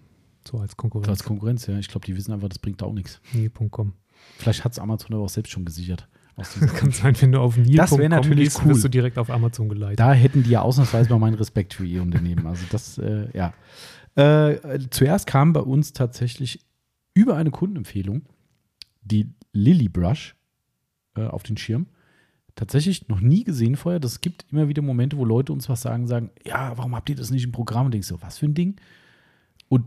So 0.46 0.58
als 0.58 0.76
Konkurrenz. 0.76 1.08
als 1.08 1.24
Konkurrenz, 1.24 1.66
ja. 1.66 1.78
Ich 1.78 1.88
glaube, 1.88 2.04
die 2.06 2.16
wissen 2.16 2.32
einfach, 2.32 2.48
das 2.48 2.58
bringt 2.58 2.82
auch 2.82 2.92
nichts. 2.92 3.20
Nil.com. 3.32 3.94
Vielleicht 4.36 4.64
hat 4.64 4.72
es 4.72 4.78
Amazon 4.78 5.14
aber 5.14 5.24
auch 5.24 5.28
selbst 5.28 5.50
schon 5.50 5.64
gesichert. 5.64 6.08
Das 6.36 6.58
kann 6.76 6.90
sein, 6.90 7.14
wenn 7.20 7.32
du 7.32 7.40
auf 7.40 7.56
Nil.com 7.56 7.76
Das 7.76 7.98
wär 7.98 8.08
natürlich 8.08 8.44
gehst, 8.44 8.62
cool. 8.62 8.70
wirst 8.70 8.84
du 8.84 8.88
direkt 8.88 9.18
auf 9.18 9.30
Amazon 9.30 9.68
geleitet. 9.68 10.00
da 10.00 10.12
hätten 10.12 10.42
die 10.42 10.50
ja 10.50 10.62
ausnahmsweise 10.62 11.10
mal 11.10 11.18
meinen 11.18 11.34
Respekt 11.34 11.74
für 11.74 11.86
ihr 11.86 12.02
Unternehmen. 12.02 12.46
Also 12.46 12.64
das, 12.70 12.98
äh, 12.98 13.28
ja. 13.32 13.54
Äh, 14.16 14.78
zuerst 14.90 15.26
kam 15.26 15.52
bei 15.52 15.60
uns 15.60 15.92
tatsächlich 15.92 16.60
über 17.14 17.36
eine 17.36 17.50
Kundenempfehlung 17.50 18.22
die 19.02 19.28
Lily 19.52 19.88
Brush 19.88 20.34
äh, 21.16 21.24
auf 21.24 21.42
den 21.42 21.56
Schirm. 21.56 21.86
Tatsächlich 22.56 23.08
noch 23.08 23.20
nie 23.20 23.44
gesehen 23.44 23.76
vorher. 23.76 24.00
Das 24.00 24.20
gibt 24.20 24.46
immer 24.50 24.68
wieder 24.68 24.82
Momente, 24.82 25.16
wo 25.16 25.24
Leute 25.24 25.52
uns 25.52 25.68
was 25.68 25.82
sagen, 25.82 26.06
sagen, 26.06 26.30
ja, 26.44 26.76
warum 26.76 26.94
habt 26.94 27.10
ihr 27.10 27.16
das 27.16 27.30
nicht 27.30 27.44
im 27.44 27.52
Programm? 27.52 27.86
Und 27.86 27.94
denkst 27.94 28.08
so, 28.08 28.22
was 28.22 28.38
für 28.38 28.46
ein 28.46 28.54
Ding? 28.54 28.76
Und 29.68 29.84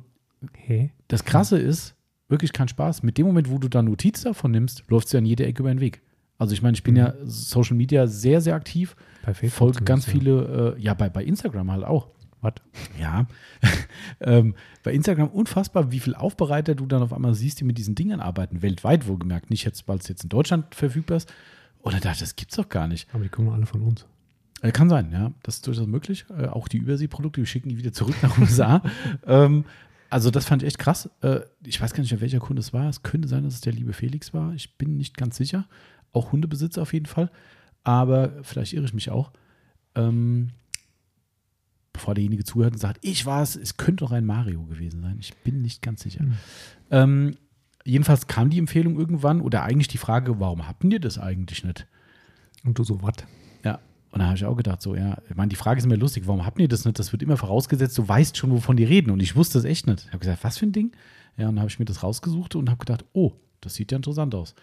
Hä? 0.53 0.91
das 1.07 1.23
Krasse 1.23 1.57
ist, 1.57 1.95
wirklich 2.27 2.51
kein 2.51 2.67
Spaß. 2.67 3.03
Mit 3.03 3.17
dem 3.17 3.25
Moment, 3.25 3.49
wo 3.49 3.57
du 3.57 3.69
da 3.69 3.81
Notiz 3.81 4.21
davon 4.21 4.51
nimmst, 4.51 4.83
läuft 4.89 5.07
sie 5.07 5.17
an 5.17 5.25
jeder 5.25 5.47
Ecke 5.47 5.63
über 5.63 5.73
den 5.73 5.79
Weg. 5.79 6.01
Also 6.37 6.53
ich 6.53 6.61
meine, 6.61 6.75
ich 6.75 6.83
bin 6.83 6.93
Mhm. 6.93 6.99
ja 6.99 7.13
Social 7.23 7.75
Media 7.75 8.07
sehr, 8.07 8.41
sehr 8.41 8.55
aktiv, 8.55 8.95
Bei 9.25 9.33
Facebook 9.33 9.57
folge 9.57 9.83
ganz 9.83 10.05
viele, 10.05 10.75
äh, 10.77 10.81
ja, 10.81 10.93
bei, 10.93 11.09
bei 11.09 11.23
Instagram 11.23 11.71
halt 11.71 11.83
auch. 11.83 12.09
Was? 12.41 12.53
Ja, 12.99 13.25
ähm, 14.19 14.53
bei 14.83 14.93
Instagram 14.93 15.29
unfassbar, 15.29 15.91
wie 15.91 15.99
viel 15.99 16.13
Aufbereiter 16.13 16.75
du 16.75 16.85
dann 16.85 17.01
auf 17.01 17.11
einmal 17.11 17.33
siehst, 17.33 17.59
die 17.59 17.63
mit 17.63 17.77
diesen 17.79 17.95
Dingern 17.95 18.19
arbeiten, 18.19 18.61
weltweit 18.61 19.07
wohlgemerkt. 19.07 19.49
Nicht 19.49 19.65
jetzt, 19.65 19.87
weil 19.87 19.97
es 19.97 20.07
jetzt 20.07 20.23
in 20.23 20.29
Deutschland 20.29 20.75
verfügbar 20.75 21.17
ist. 21.17 21.33
Oder 21.81 21.99
da, 21.99 22.13
das 22.13 22.35
gibt's 22.35 22.55
doch 22.55 22.69
gar 22.69 22.87
nicht. 22.87 23.07
Aber 23.13 23.23
die 23.23 23.29
kommen 23.29 23.49
alle 23.49 23.65
von 23.65 23.81
uns. 23.81 24.05
Äh, 24.61 24.71
kann 24.71 24.87
sein, 24.89 25.11
ja. 25.11 25.31
Das 25.41 25.55
ist 25.55 25.67
durchaus 25.67 25.87
möglich. 25.87 26.25
Äh, 26.37 26.45
auch 26.47 26.67
die 26.67 26.77
Überseeprodukte, 26.77 27.41
wir 27.41 27.47
schicken 27.47 27.69
die 27.69 27.77
wieder 27.77 27.93
zurück 27.93 28.15
nach 28.21 28.37
USA. 28.39 28.83
ähm, 29.25 29.65
also, 30.09 30.31
das 30.31 30.45
fand 30.45 30.61
ich 30.61 30.67
echt 30.67 30.79
krass. 30.79 31.09
Äh, 31.21 31.41
ich 31.65 31.81
weiß 31.81 31.93
gar 31.93 32.01
nicht, 32.01 32.21
welcher 32.21 32.39
Kunde 32.39 32.59
es 32.61 32.71
war. 32.71 32.87
Es 32.87 33.03
könnte 33.03 33.27
sein, 33.27 33.43
dass 33.43 33.55
es 33.55 33.61
der 33.61 33.73
liebe 33.73 33.93
Felix 33.93 34.33
war. 34.33 34.53
Ich 34.53 34.77
bin 34.77 34.95
nicht 34.95 35.17
ganz 35.17 35.37
sicher. 35.37 35.65
Auch 36.13 36.31
Hundebesitzer 36.31 36.81
auf 36.81 36.93
jeden 36.93 37.05
Fall. 37.05 37.31
Aber 37.83 38.43
vielleicht 38.43 38.73
irre 38.73 38.85
ich 38.85 38.93
mich 38.93 39.09
auch. 39.09 39.31
Ähm, 39.95 40.49
bevor 41.93 42.13
derjenige 42.13 42.43
zuhört 42.43 42.73
und 42.73 42.79
sagt, 42.79 42.99
ich 43.01 43.25
war 43.25 43.41
es, 43.41 43.55
es 43.55 43.77
könnte 43.77 44.05
doch 44.05 44.11
ein 44.11 44.25
Mario 44.25 44.63
gewesen 44.63 45.01
sein. 45.01 45.17
Ich 45.19 45.35
bin 45.37 45.61
nicht 45.61 45.81
ganz 45.81 46.01
sicher. 46.01 46.19
Hm. 46.19 46.33
Ähm, 46.91 47.35
jedenfalls 47.83 48.27
kam 48.27 48.49
die 48.49 48.59
Empfehlung 48.59 48.97
irgendwann 48.99 49.41
oder 49.41 49.63
eigentlich 49.63 49.87
die 49.87 49.97
Frage, 49.97 50.39
warum 50.39 50.67
habt 50.67 50.83
ihr 50.83 50.99
das 50.99 51.17
eigentlich 51.17 51.63
nicht? 51.63 51.87
Und 52.63 52.77
du 52.77 52.83
so, 52.83 53.01
was? 53.01 53.15
Ja, 53.63 53.79
und 54.11 54.19
da 54.19 54.27
habe 54.27 54.37
ich 54.37 54.45
auch 54.45 54.55
gedacht, 54.55 54.81
so, 54.81 54.95
ja, 54.95 55.17
ich 55.29 55.35
meine, 55.35 55.49
die 55.49 55.55
Frage 55.55 55.79
ist 55.79 55.87
mir 55.87 55.95
lustig, 55.95 56.27
warum 56.27 56.45
habt 56.45 56.59
ihr 56.59 56.67
das 56.67 56.85
nicht? 56.85 56.99
Das 56.99 57.11
wird 57.11 57.23
immer 57.23 57.37
vorausgesetzt, 57.37 57.97
du 57.97 58.07
weißt 58.07 58.37
schon, 58.37 58.51
wovon 58.51 58.77
die 58.77 58.83
reden. 58.83 59.09
Und 59.09 59.21
ich 59.21 59.35
wusste 59.35 59.57
es 59.57 59.65
echt 59.65 59.87
nicht. 59.87 60.05
Ich 60.05 60.07
habe 60.07 60.19
gesagt, 60.19 60.43
was 60.43 60.57
für 60.57 60.67
ein 60.67 60.71
Ding? 60.71 60.91
Ja, 61.37 61.49
und 61.49 61.55
dann 61.55 61.61
habe 61.61 61.69
ich 61.69 61.79
mir 61.79 61.85
das 61.85 62.03
rausgesucht 62.03 62.55
und 62.55 62.69
habe 62.69 62.79
gedacht, 62.79 63.05
oh, 63.13 63.33
das 63.61 63.75
sieht 63.75 63.91
ja 63.91 63.95
interessant 63.95 64.35
aus. 64.35 64.53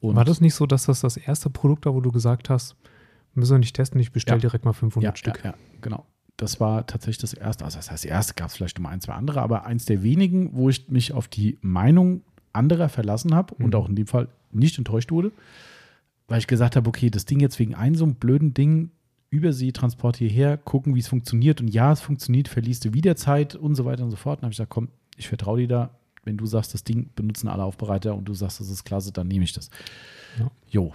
Und 0.00 0.16
War 0.16 0.24
das 0.24 0.40
nicht 0.40 0.54
so, 0.54 0.66
dass 0.66 0.86
das 0.86 1.00
das 1.00 1.16
erste 1.16 1.50
Produkt 1.50 1.86
war, 1.86 1.94
wo 1.94 2.00
du 2.00 2.12
gesagt 2.12 2.50
hast, 2.50 2.76
müssen 3.34 3.54
wir 3.54 3.58
nicht 3.58 3.74
testen, 3.74 4.00
ich 4.00 4.12
bestelle 4.12 4.36
Ja. 4.38 4.42
direkt 4.42 4.64
mal 4.64 4.72
500 4.72 5.12
ja, 5.12 5.16
Stück? 5.16 5.40
Ja, 5.44 5.50
ja, 5.50 5.56
genau. 5.80 6.06
das 6.36 6.60
war 6.60 6.86
tatsächlich 6.86 7.18
das 7.18 7.34
erste, 7.34 7.64
also 7.64 7.78
das 7.78 7.90
heißt, 7.90 8.04
das 8.04 8.10
erste 8.10 8.34
gab 8.34 8.48
es 8.48 8.56
vielleicht 8.56 8.78
noch 8.78 8.84
mal 8.84 8.90
ein, 8.90 9.00
zwei 9.00 9.14
andere, 9.14 9.40
aber 9.42 9.64
eins 9.66 9.84
der 9.86 10.02
wenigen, 10.04 10.50
wo 10.54 10.68
ich 10.70 10.88
mich 10.88 11.12
auf 11.12 11.26
die 11.28 11.58
Meinung 11.62 12.22
anderer 12.52 12.88
verlassen 12.88 13.34
habe 13.34 13.54
und 13.54 13.66
Mhm. 13.68 13.74
auch 13.74 13.88
in 13.88 13.96
dem 13.96 14.06
Fall 14.06 14.28
nicht 14.52 14.78
enttäuscht 14.78 15.10
wurde, 15.10 15.32
weil 16.28 16.38
ich 16.38 16.46
gesagt 16.46 16.76
habe, 16.76 16.88
okay, 16.88 17.10
das 17.10 17.24
Ding 17.24 17.40
jetzt 17.40 17.58
wegen 17.58 17.74
einem 17.74 17.94
so 17.96 18.04
einem 18.04 18.14
blöden 18.14 18.54
Ding 18.54 18.90
Überseetransport 19.30 20.16
hierher, 20.16 20.56
gucken, 20.56 20.94
wie 20.94 21.00
es 21.00 21.08
funktioniert 21.08 21.60
und 21.60 21.68
ja, 21.68 21.92
es 21.92 22.00
funktioniert, 22.00 22.48
verliest 22.48 22.84
du 22.86 22.94
wieder 22.94 23.14
Zeit 23.16 23.54
und 23.54 23.74
so 23.74 23.84
weiter 23.84 24.02
und 24.04 24.10
so 24.10 24.16
fort. 24.16 24.38
Dann 24.38 24.44
habe 24.44 24.52
ich 24.52 24.56
gesagt, 24.56 24.70
komm, 24.70 24.88
ich 25.16 25.28
vertraue 25.28 25.58
dir 25.58 25.68
da. 25.68 25.90
Wenn 26.28 26.36
du 26.36 26.44
sagst, 26.46 26.74
das 26.74 26.84
Ding 26.84 27.08
benutzen 27.16 27.48
alle 27.48 27.64
Aufbereiter 27.64 28.14
und 28.14 28.26
du 28.26 28.34
sagst, 28.34 28.60
das 28.60 28.68
ist 28.68 28.84
klasse, 28.84 29.12
dann 29.12 29.28
nehme 29.28 29.44
ich 29.44 29.52
das. 29.54 29.70
Ja. 30.38 30.50
Jo, 30.68 30.92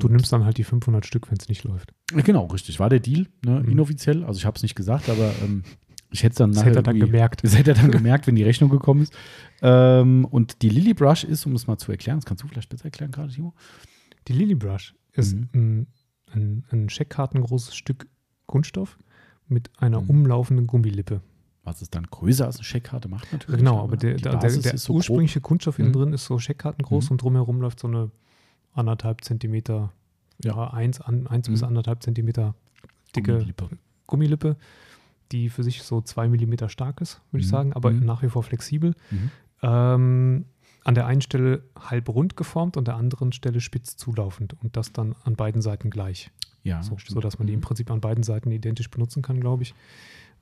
Du 0.00 0.06
nimmst 0.08 0.32
dann 0.32 0.44
halt 0.44 0.58
die 0.58 0.62
500 0.64 1.04
Stück, 1.06 1.28
wenn 1.28 1.38
es 1.40 1.48
nicht 1.48 1.64
läuft. 1.64 1.92
Genau, 2.12 2.44
richtig. 2.46 2.78
War 2.78 2.88
der 2.88 3.00
Deal, 3.00 3.26
ne? 3.44 3.60
Mhm. 3.64 3.70
inoffiziell. 3.70 4.22
Also 4.24 4.38
ich 4.38 4.44
habe 4.46 4.54
es 4.56 4.62
nicht 4.62 4.76
gesagt, 4.76 5.08
aber 5.08 5.32
ähm, 5.42 5.64
ich 6.12 6.22
hätte 6.22 6.32
es 6.34 6.36
dann 6.36 6.50
Das 6.50 6.58
nachher 6.58 6.68
hätte 6.70 6.78
er 6.80 6.82
dann 6.84 7.00
gemerkt. 7.00 7.42
Das 7.42 7.56
hätte 7.58 7.72
er 7.72 7.74
dann 7.74 7.90
gemerkt, 7.98 8.26
wenn 8.28 8.36
die 8.36 8.44
Rechnung 8.44 8.70
gekommen 8.70 9.02
ist. 9.02 9.12
Ähm, 9.60 10.24
und 10.26 10.62
die 10.62 10.68
Lily 10.68 10.94
Brush 10.94 11.24
ist, 11.24 11.46
um 11.46 11.54
es 11.54 11.66
mal 11.66 11.78
zu 11.78 11.90
erklären, 11.90 12.18
das 12.18 12.26
kannst 12.26 12.44
du 12.44 12.48
vielleicht 12.48 12.68
besser 12.68 12.84
erklären 12.84 13.10
gerade, 13.10 13.32
Timo. 13.32 13.54
Die 14.28 14.34
Lily 14.34 14.54
Brush 14.54 14.94
ist 15.14 15.34
Mhm. 15.34 15.48
ein, 15.54 15.86
ein, 16.30 16.64
ein 16.70 16.88
scheckkartengroßes 16.90 17.74
Stück 17.74 18.06
Kunststoff 18.46 18.98
mit 19.48 19.70
einer 19.78 20.00
Mhm. 20.02 20.10
umlaufenden 20.10 20.66
Gummilippe. 20.68 21.22
Was 21.68 21.82
es 21.82 21.90
dann 21.90 22.04
größer 22.06 22.46
als 22.46 22.56
eine 22.56 22.64
Scheckkarte 22.64 23.08
macht 23.08 23.32
natürlich. 23.32 23.58
Genau, 23.58 23.82
aber 23.82 23.96
der, 23.96 24.14
die 24.14 24.22
der, 24.22 24.36
der, 24.36 24.50
der 24.50 24.78
so 24.78 24.92
grob. 24.92 24.96
ursprüngliche 24.98 25.40
Kunststoff 25.40 25.78
innen 25.78 25.90
Mhm. 25.90 25.92
drin 25.94 26.12
ist 26.12 26.24
so 26.24 26.38
scheckkartengroß 26.38 27.06
Mhm. 27.06 27.10
und 27.12 27.22
drumherum 27.22 27.60
läuft 27.60 27.80
so 27.80 27.88
eine 27.88 28.10
anderthalb 28.74 29.22
Zentimeter, 29.24 29.92
ja, 30.42 30.72
eins, 30.72 31.00
an, 31.00 31.26
eins 31.26 31.48
bis 31.48 31.60
Mhm. 31.62 31.68
anderthalb 31.68 32.02
Zentimeter 32.02 32.54
dicke 33.14 33.32
Gummilippe. 33.32 33.68
Gummilippe, 34.06 34.56
die 35.32 35.50
für 35.50 35.62
sich 35.62 35.82
so 35.82 36.00
zwei 36.00 36.28
Millimeter 36.28 36.68
stark 36.68 37.00
ist, 37.00 37.20
würde 37.32 37.40
ich 37.42 37.46
Mhm. 37.48 37.50
sagen, 37.50 37.72
aber 37.74 37.90
Mhm. 37.90 38.06
nach 38.06 38.22
wie 38.22 38.28
vor 38.28 38.42
flexibel. 38.42 38.94
Ähm, 39.62 40.44
an 40.84 40.94
der 40.94 41.06
einen 41.06 41.20
Stelle 41.20 41.64
halb 41.78 42.08
rund 42.08 42.36
geformt 42.36 42.76
und 42.76 42.86
der 42.88 42.94
anderen 42.96 43.32
Stelle 43.32 43.60
spitz 43.60 43.96
zulaufend 43.96 44.54
und 44.62 44.76
das 44.76 44.92
dann 44.92 45.14
an 45.24 45.34
beiden 45.36 45.60
Seiten 45.60 45.90
gleich. 45.90 46.30
Ja, 46.62 46.82
so, 46.82 46.96
so 47.06 47.20
dass 47.20 47.38
man 47.38 47.46
die 47.46 47.54
im. 47.54 47.60
Prinzip 47.60 47.90
an 47.90 48.00
beiden 48.00 48.22
Seiten 48.24 48.50
identisch 48.50 48.90
benutzen 48.90 49.22
kann, 49.22 49.40
glaube 49.40 49.62
ich. 49.64 49.74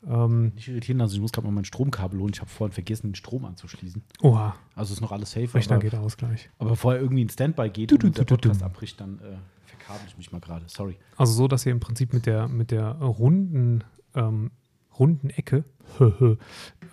Ähm, 0.07 0.53
Nicht 0.55 0.69
irritieren, 0.69 1.01
also 1.01 1.15
ich 1.15 1.21
muss 1.21 1.33
gerade 1.33 1.47
mal 1.47 1.53
mein 1.53 1.65
Stromkabel 1.65 2.19
holen. 2.21 2.33
Ich 2.35 2.41
habe 2.41 2.51
vorhin 2.51 2.73
vergessen, 2.73 3.09
den 3.09 3.15
Strom 3.15 3.45
anzuschließen. 3.45 4.03
oha, 4.23 4.55
Also 4.75 4.93
ist 4.95 5.01
noch 5.01 5.13
alles 5.13 5.31
safe. 5.33 5.53
Rechner 5.55 5.77
Aber, 5.77 5.83
geht 5.85 5.95
aus 5.95 6.17
gleich. 6.17 6.51
aber 6.59 6.77
vorher 6.77 7.01
irgendwie 7.01 7.25
ein 7.25 7.29
Standby 7.31 7.71
geht 7.71 7.91
Du, 7.91 7.97
du, 7.99 8.07
und 8.09 8.19
der. 8.19 8.25
Podcast 8.25 8.63
abbricht, 8.63 9.01
dann 9.01 9.19
äh, 9.19 9.37
verkabel 9.65 10.03
ich 10.09 10.17
mich 10.17 10.33
mal 10.33 10.41
gerade. 10.41 10.65
Sorry. 10.69 10.97
Also 11.17 11.33
so, 11.33 11.49
dass 11.49 11.65
ihr 11.67 11.73
im 11.73 11.81
Prinzip 11.81 12.13
mit 12.13 12.27
der, 12.27 12.49
mit 12.49 12.71
der 12.71 12.93
runden, 12.93 13.85
ähm, 14.15 14.51
runden 14.99 15.31
Ecke 15.31 15.65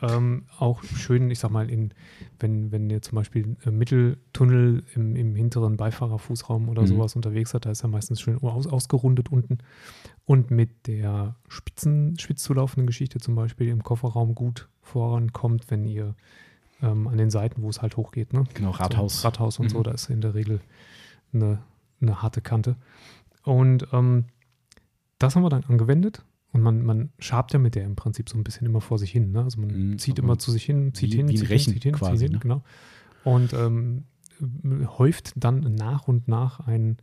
ähm, 0.01 0.45
auch 0.59 0.83
schön, 0.83 1.29
ich 1.31 1.39
sag 1.39 1.49
mal, 1.51 1.69
in, 1.69 1.93
wenn, 2.39 2.71
wenn 2.71 2.89
ihr 2.89 3.01
zum 3.01 3.15
Beispiel 3.15 3.55
Mitteltunnel 3.69 4.83
im, 4.95 5.15
im 5.15 5.35
hinteren 5.35 5.77
Beifahrerfußraum 5.77 6.69
oder 6.69 6.83
Mhm. 6.83 6.87
sowas 6.87 7.15
unterwegs 7.15 7.51
seid, 7.51 7.65
da 7.65 7.71
ist 7.71 7.83
er 7.83 7.89
meistens 7.89 8.21
schön 8.21 8.37
aus, 8.41 8.67
ausgerundet 8.67 9.29
unten. 9.31 9.57
Und 10.25 10.51
mit 10.51 10.87
der 10.87 11.35
spitzen, 11.47 12.17
spitz 12.19 12.43
zulaufenden 12.43 12.85
Geschichte 12.87 13.19
zum 13.19 13.35
Beispiel 13.35 13.67
im 13.69 13.83
Kofferraum 13.83 14.35
gut 14.35 14.69
vorankommt, 14.81 15.69
wenn 15.71 15.85
ihr 15.85 16.15
ähm, 16.81 17.07
an 17.07 17.17
den 17.17 17.29
Seiten, 17.31 17.61
wo 17.63 17.69
es 17.69 17.81
halt 17.81 17.97
hochgeht, 17.97 18.31
ne? 18.33 18.43
Genau, 18.53 18.71
Rathaus. 18.71 19.21
So, 19.21 19.27
Rathaus 19.27 19.59
und 19.59 19.69
so, 19.69 19.79
Mhm. 19.79 19.83
da 19.83 19.91
ist 19.91 20.09
in 20.09 20.21
der 20.21 20.33
Regel 20.35 20.59
eine, 21.33 21.63
eine 22.01 22.21
harte 22.21 22.41
Kante. 22.41 22.75
Und 23.43 23.87
ähm, 23.91 24.25
das 25.19 25.35
haben 25.35 25.43
wir 25.43 25.49
dann 25.49 25.63
angewendet. 25.65 26.23
Und 26.53 26.61
man, 26.61 26.83
man 26.85 27.09
schabt 27.19 27.51
ja 27.53 27.59
mit 27.59 27.75
der 27.75 27.83
im 27.83 27.95
Prinzip 27.95 28.29
so 28.29 28.37
ein 28.37 28.43
bisschen 28.43 28.65
immer 28.65 28.79
vor 28.79 28.97
sich 28.99 29.11
hin. 29.11 29.31
Ne? 29.31 29.43
Also 29.43 29.59
man 29.59 29.71
Mhm, 29.91 29.97
zieht 29.99 30.17
immer 30.19 30.37
zu 30.39 30.51
sich 30.51 30.63
hin, 30.63 30.93
zieht 30.93 31.11
wie- 31.11 31.17
hin, 31.17 31.27
wie 31.27 31.35
zieht 31.35 31.49
Rechen 31.49 31.73
hin, 31.73 31.81
zieht 31.81 31.83
hin, 31.83 31.93
quasi, 31.95 32.17
zieht 32.17 32.21
hin, 32.27 32.33
ne? 32.33 32.39
genau. 32.39 32.63
Und 33.23 33.53
ähm, 33.53 34.03
häuft 34.97 35.33
dann 35.35 35.59
nach 35.75 36.07
und 36.07 36.27
nach 36.27 36.59
ein 36.61 36.97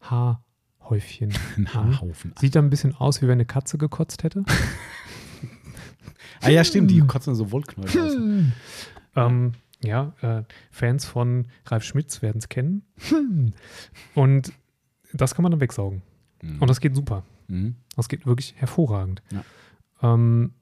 Haarhäufchen 0.00 1.32
Ein 1.56 1.66
an. 1.68 1.72
Haarhaufen. 1.74 2.32
Sieht 2.38 2.54
dann 2.56 2.66
ein 2.66 2.70
bisschen 2.70 2.94
aus, 2.94 3.22
wie 3.22 3.26
wenn 3.26 3.32
eine 3.34 3.46
Katze 3.46 3.78
gekotzt 3.78 4.22
hätte. 4.24 4.44
Ah 6.42 6.50
ja, 6.50 6.62
stimmt, 6.64 6.90
die 6.90 7.00
kotzen 7.06 7.34
so 7.34 7.50
Wollknäuel 7.50 7.88
aus. 7.88 8.16
Ähm, 9.16 9.52
ja, 9.82 10.12
äh, 10.20 10.42
Fans 10.70 11.04
von 11.06 11.46
Ralf 11.64 11.82
Schmitz 11.82 12.20
werden 12.22 12.38
es 12.38 12.48
kennen. 12.48 12.82
Und 14.14 14.52
das 15.14 15.34
kann 15.34 15.42
man 15.42 15.50
dann 15.52 15.60
wegsaugen. 15.60 16.02
Mhm. 16.42 16.60
Und 16.60 16.68
das 16.68 16.80
geht 16.80 16.94
super. 16.94 17.24
Mhm. 17.48 17.76
Das 17.96 18.08
geht 18.08 18.26
wirklich 18.26 18.54
hervorragend. 18.56 19.22
Ja. 19.30 19.44
Ähm, 20.14 20.52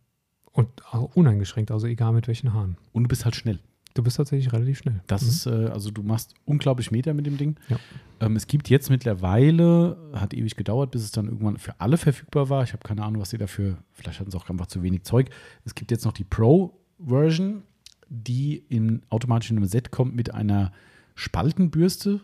und 0.53 0.69
auch 0.93 1.17
uneingeschränkt, 1.17 1.71
also 1.71 1.87
egal 1.87 2.13
mit 2.13 2.29
welchen 2.29 2.53
Haaren. 2.53 2.77
Und 2.93 3.05
du 3.05 3.09
bist 3.09 3.25
halt 3.25 3.35
schnell. 3.35 3.59
Du 3.95 4.03
bist 4.03 4.17
tatsächlich 4.17 4.53
relativ 4.53 4.79
schnell. 4.79 5.03
Das 5.07 5.23
Mhm. 5.23 5.29
ist, 5.29 5.47
äh, 5.47 5.51
also 5.73 5.91
du 5.91 6.03
machst 6.03 6.35
unglaublich 6.45 6.91
Meter 6.91 7.15
mit 7.15 7.27
dem 7.27 7.37
Ding. 7.39 7.57
Ja. 7.69 7.77
Ähm, 8.21 8.35
es 8.37 8.47
gibt 8.49 8.69
jetzt 8.69 8.91
mittlerweile, 8.91 9.97
hat 10.15 10.35
ewig 10.35 10.57
gedauert, 10.57 10.91
bis 10.91 11.03
es 11.03 11.11
dann 11.13 11.27
irgendwann 11.27 11.59
für 11.59 11.81
alle 11.81 11.97
verfügbar 11.97 12.49
war. 12.49 12.63
Ich 12.65 12.73
habe 12.73 12.83
keine 12.87 13.05
Ahnung, 13.05 13.21
was 13.21 13.31
sie 13.31 13.39
dafür, 13.39 13.79
vielleicht 13.93 14.19
hatten 14.21 14.31
sie 14.31 14.37
auch 14.37 14.49
einfach 14.51 14.67
zu 14.67 14.83
wenig 14.83 15.03
Zeug. 15.05 15.31
Es 15.65 15.75
gibt 15.75 15.91
jetzt 15.93 16.05
noch 16.05 16.13
die 16.13 16.25
Pro-Version, 16.25 17.63
die 18.09 18.65
in, 18.69 19.03
automatisch 19.11 19.51
in 19.51 19.57
einem 19.57 19.67
Set 19.67 19.91
kommt 19.91 20.15
mit 20.15 20.35
einer 20.35 20.73
Spaltenbürste. 21.15 22.21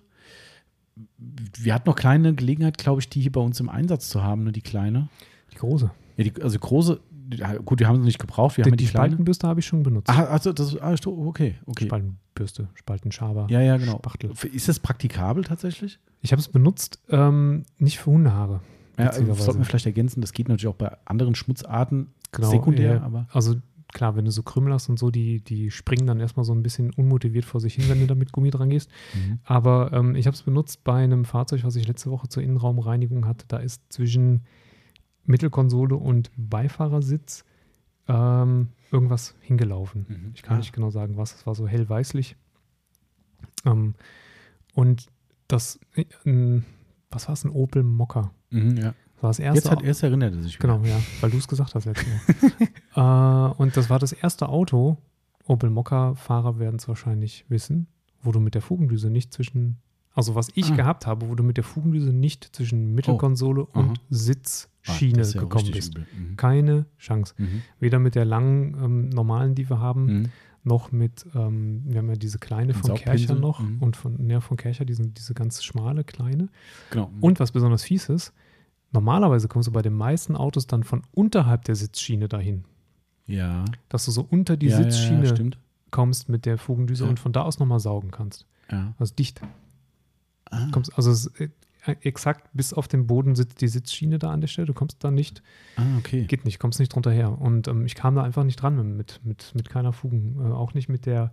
Wir 1.18 1.74
hatten 1.74 1.88
noch 1.88 1.96
kleine 1.96 2.34
Gelegenheit, 2.34 2.78
glaube 2.78 3.00
ich, 3.00 3.08
die 3.08 3.20
hier 3.20 3.32
bei 3.32 3.40
uns 3.40 3.60
im 3.60 3.68
Einsatz 3.68 4.08
zu 4.08 4.22
haben, 4.22 4.44
ne, 4.44 4.52
die 4.52 4.62
kleine. 4.62 5.08
die 5.52 5.56
große. 5.56 5.90
Ja, 6.16 6.24
die, 6.24 6.42
also 6.42 6.58
große, 6.58 7.00
ja, 7.34 7.56
gut, 7.58 7.80
wir 7.80 7.88
haben 7.88 7.98
sie 8.00 8.04
nicht 8.04 8.18
gebraucht, 8.18 8.56
wir 8.56 8.64
Die, 8.64 8.70
haben 8.70 8.76
die 8.76 8.84
die 8.84 8.90
kleine. 8.90 9.08
Spaltenbürste 9.08 9.48
habe 9.48 9.60
ich 9.60 9.66
schon 9.66 9.82
benutzt. 9.82 10.10
Ah, 10.10 10.24
also 10.24 10.52
das 10.52 10.76
ah, 10.78 10.94
okay, 11.06 11.56
okay. 11.66 11.86
Spaltenbürste, 11.86 12.68
Spaltenschaber. 12.74 13.46
Ja, 13.50 13.60
ja, 13.60 13.76
genau. 13.76 13.98
Spachtel. 13.98 14.32
Ist 14.52 14.68
das 14.68 14.80
praktikabel 14.80 15.44
tatsächlich? 15.44 15.98
Ich 16.20 16.32
habe 16.32 16.40
es 16.40 16.48
benutzt, 16.48 17.00
ähm, 17.08 17.64
nicht 17.78 17.98
für 17.98 18.10
Hundehaare. 18.10 18.60
Ja, 18.98 19.06
witzigerweise. 19.06 19.42
sollten 19.42 19.60
wir 19.60 19.64
vielleicht 19.64 19.86
ergänzen, 19.86 20.20
das 20.20 20.32
geht 20.32 20.48
natürlich 20.48 20.66
auch 20.66 20.76
bei 20.76 20.94
anderen 21.06 21.34
Schmutzarten 21.34 22.08
Genau, 22.32 22.50
sekundär, 22.50 22.94
ja. 22.96 23.02
aber 23.02 23.26
Also 23.32 23.56
klar, 23.92 24.16
wenn 24.16 24.24
du 24.24 24.30
so 24.30 24.42
Krümel 24.42 24.72
hast 24.72 24.88
und 24.88 24.98
so, 24.98 25.10
die, 25.10 25.40
die 25.42 25.70
springen 25.70 26.06
dann 26.06 26.20
erstmal 26.20 26.44
so 26.44 26.52
ein 26.54 26.62
bisschen 26.62 26.90
unmotiviert 26.92 27.44
vor 27.44 27.60
sich 27.60 27.74
hin, 27.74 27.88
wenn 27.88 28.00
du 28.00 28.06
da 28.06 28.14
mit 28.14 28.32
Gummi 28.32 28.50
dran 28.50 28.70
gehst. 28.70 28.90
Aber 29.44 29.92
ähm, 29.92 30.14
ich 30.14 30.26
habe 30.26 30.34
es 30.34 30.42
benutzt 30.42 30.84
bei 30.84 31.02
einem 31.02 31.24
Fahrzeug, 31.24 31.64
was 31.64 31.76
ich 31.76 31.86
letzte 31.88 32.10
Woche 32.10 32.28
zur 32.28 32.42
Innenraumreinigung 32.42 33.26
hatte. 33.26 33.44
Da 33.48 33.58
ist 33.58 33.82
zwischen 33.92 34.42
Mittelkonsole 35.24 35.96
und 35.96 36.30
Beifahrersitz 36.36 37.44
ähm, 38.08 38.68
irgendwas 38.90 39.34
hingelaufen. 39.40 40.06
Mhm. 40.08 40.32
Ich 40.34 40.42
kann 40.42 40.56
Ah. 40.56 40.58
nicht 40.58 40.72
genau 40.72 40.90
sagen, 40.90 41.16
was. 41.16 41.34
Es 41.34 41.46
war 41.46 41.54
so 41.54 41.68
hellweißlich. 41.68 42.36
Ähm, 43.64 43.94
und 44.74 45.06
das, 45.48 45.78
äh, 45.94 46.04
was 47.10 47.28
war 47.28 47.32
es, 47.34 47.44
ein 47.44 47.50
Opel 47.50 47.82
Mokka? 47.82 48.30
Mhm, 48.50 48.76
ja. 48.76 48.94
Das 49.20 49.22
war 49.22 49.30
das 49.30 49.38
erste. 49.38 49.58
Jetzt 49.58 49.70
hat 49.70 49.82
erst 49.82 50.02
erinnert 50.02 50.34
er 50.34 50.42
sich 50.42 50.58
wieder. 50.58 50.76
Genau, 50.78 50.88
ja, 50.88 50.98
weil 51.20 51.30
du 51.30 51.36
es 51.36 51.46
gesagt 51.46 51.74
hast 51.74 51.84
Mal. 51.86 51.94
äh, 53.50 53.54
und 53.62 53.76
das 53.76 53.90
war 53.90 53.98
das 53.98 54.12
erste 54.12 54.48
Auto, 54.48 54.96
Opel 55.46 55.70
Mokka-Fahrer 55.70 56.58
werden 56.58 56.76
es 56.76 56.88
wahrscheinlich 56.88 57.44
wissen, 57.48 57.86
wo 58.22 58.32
du 58.32 58.40
mit 58.40 58.54
der 58.54 58.62
Fugendüse 58.62 59.10
nicht 59.10 59.32
zwischen, 59.34 59.78
also 60.14 60.34
was 60.34 60.48
ich 60.54 60.70
Ah. 60.72 60.76
gehabt 60.76 61.06
habe, 61.06 61.28
wo 61.28 61.34
du 61.34 61.42
mit 61.42 61.56
der 61.56 61.64
Fugendüse 61.64 62.12
nicht 62.12 62.44
zwischen 62.56 62.94
Mittelkonsole 62.94 63.66
aha. 63.72 63.80
und 63.80 63.98
Ah, 63.98 64.02
Sitzschiene 64.10 65.20
ist 65.20 65.34
ja 65.34 65.40
gekommen 65.40 65.70
bist. 65.72 65.94
Mhm. 65.96 66.36
Keine 66.36 66.86
Chance. 66.98 67.34
Mhm. 67.38 67.62
Weder 67.78 67.98
mit 67.98 68.14
der 68.14 68.24
langen 68.24 68.74
ähm, 68.82 69.08
normalen, 69.10 69.54
die 69.54 69.68
wir 69.68 69.80
haben, 69.80 70.04
Mhm. 70.06 70.28
noch 70.62 70.92
mit, 70.92 71.26
ähm, 71.34 71.82
wir 71.86 71.98
haben 71.98 72.08
ja 72.08 72.16
diese 72.16 72.38
kleine 72.38 72.74
von? 72.74 72.94
Kercher 72.94 73.34
noch 73.34 73.60
Mhm. 73.60 73.78
und 73.82 73.96
von, 73.96 74.28
ja, 74.30 74.40
von 74.40 74.56
Kercher, 74.56 74.84
diese, 74.84 75.06
diese 75.08 75.34
ganz 75.34 75.62
schmale 75.64 76.04
kleine. 76.04 76.48
Genau. 76.90 77.10
Und 77.20 77.40
was 77.40 77.52
besonders 77.52 77.82
fies 77.82 78.08
ist, 78.08 78.32
normalerweise 78.92 79.48
kommst 79.48 79.68
du 79.68 79.72
bei 79.72 79.82
den 79.82 79.94
meisten 79.94 80.36
Autos 80.36 80.66
dann 80.66 80.84
von 80.84 81.02
unterhalb 81.12 81.64
der 81.64 81.76
Sitzschiene 81.76 82.28
dahin. 82.28 82.64
ja. 83.26 83.64
Dass 83.88 84.04
du 84.04 84.10
so 84.10 84.26
unter 84.28 84.56
die 84.56 84.66
ja, 84.68 84.78
ja, 84.80 84.84
Sitzschiene 84.84 85.24
Ja, 85.26 85.34
stimmt. 85.34 85.58
kommst 85.90 86.28
mit 86.28 86.46
der 86.46 86.58
Fugendüse 86.58 87.04
Ja. 87.04 87.10
und 87.10 87.18
von 87.20 87.32
da 87.32 87.42
aus 87.42 87.58
nochmal 87.58 87.80
saugen 87.80 88.10
kannst. 88.10 88.46
Ja. 88.70 88.94
Also 88.98 89.14
dicht. 89.14 89.40
Ah. 90.50 90.68
Kommst, 90.72 90.96
also 90.96 91.10
es, 91.10 91.26
ist, 91.26 91.40
äh, 91.40 91.48
exakt 92.02 92.50
bis 92.52 92.72
auf 92.74 92.88
den 92.88 93.06
Boden 93.06 93.34
sitzt 93.34 93.60
die 93.60 93.68
Sitzschiene 93.68 94.18
da 94.18 94.30
an 94.30 94.40
der 94.40 94.48
Stelle. 94.48 94.66
Du 94.66 94.74
kommst 94.74 95.02
da 95.02 95.10
nicht, 95.10 95.42
ah, 95.76 95.82
okay. 95.98 96.24
geht 96.24 96.44
nicht, 96.44 96.58
kommst 96.58 96.78
nicht 96.78 96.94
drunter 96.94 97.10
her. 97.10 97.40
Und 97.40 97.68
ähm, 97.68 97.86
ich 97.86 97.94
kam 97.94 98.14
da 98.16 98.22
einfach 98.22 98.44
nicht 98.44 98.56
dran 98.60 98.96
mit, 98.96 99.20
mit, 99.24 99.52
mit 99.54 99.70
keiner 99.70 99.92
Fugen. 99.92 100.36
Äh, 100.40 100.52
auch 100.52 100.74
nicht 100.74 100.88
mit 100.88 101.06
der 101.06 101.32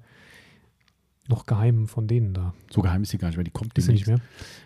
noch 1.29 1.45
geheimen 1.45 1.87
von 1.87 2.07
denen 2.07 2.33
da. 2.33 2.53
So 2.71 2.81
geheim 2.81 3.03
ist 3.03 3.09
sie 3.09 3.17
gar 3.17 3.27
nicht, 3.29 3.37
weil 3.37 3.43
die 3.43 3.51
kommt 3.51 3.77
Ist 3.77 3.87
nicht 3.87 4.07
mehr. 4.07 4.19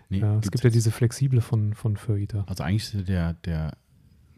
Nee, 0.09 0.19
Ja, 0.19 0.37
es 0.39 0.51
gibt 0.51 0.63
ja 0.63 0.69
diese 0.69 0.91
flexible 0.91 1.41
von, 1.41 1.73
von 1.73 1.97
Furita. 1.97 2.43
Also 2.47 2.63
eigentlich 2.63 2.93
ist 2.93 3.07
der, 3.07 3.33
der, 3.33 3.77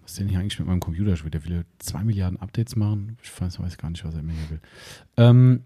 was 0.02 0.16
denn 0.16 0.28
hier 0.30 0.40
eigentlich 0.40 0.60
mit 0.60 0.68
meinem 0.68 0.80
Computer 0.80 1.12
wieder? 1.20 1.30
Der 1.40 1.46
will 1.46 1.66
zwei 1.80 2.04
Milliarden 2.04 2.40
Updates 2.40 2.76
machen. 2.76 3.18
Ich 3.24 3.42
weiß, 3.42 3.60
weiß 3.60 3.78
gar 3.78 3.90
nicht, 3.90 4.04
was 4.06 4.14
er 4.14 4.20
immer 4.22 4.34
hier 4.34 4.50
will. 4.52 4.62
Ähm, 5.18 5.62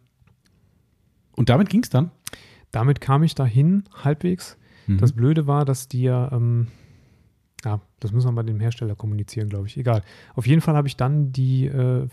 und 1.35 1.49
damit 1.49 1.69
ging 1.69 1.83
es 1.83 1.89
dann. 1.89 2.11
Damit 2.71 3.01
kam 3.01 3.23
ich 3.23 3.35
dahin 3.35 3.83
halbwegs. 4.03 4.57
Mhm. 4.87 4.97
Das 4.97 5.13
Blöde 5.13 5.47
war, 5.47 5.65
dass 5.65 5.87
die 5.87 6.03
ja, 6.03 6.31
ähm, 6.31 6.67
Ja, 7.63 7.81
das 7.99 8.11
muss 8.11 8.25
man 8.25 8.35
bei 8.35 8.43
dem 8.43 8.59
Hersteller 8.59 8.95
kommunizieren, 8.95 9.49
glaube 9.49 9.67
ich. 9.67 9.77
Egal. 9.77 10.03
Auf 10.35 10.45
jeden 10.47 10.61
Fall 10.61 10.75
habe 10.75 10.87
ich 10.87 10.97
dann 10.97 11.31
die 11.31 11.65
äh, 11.65 12.07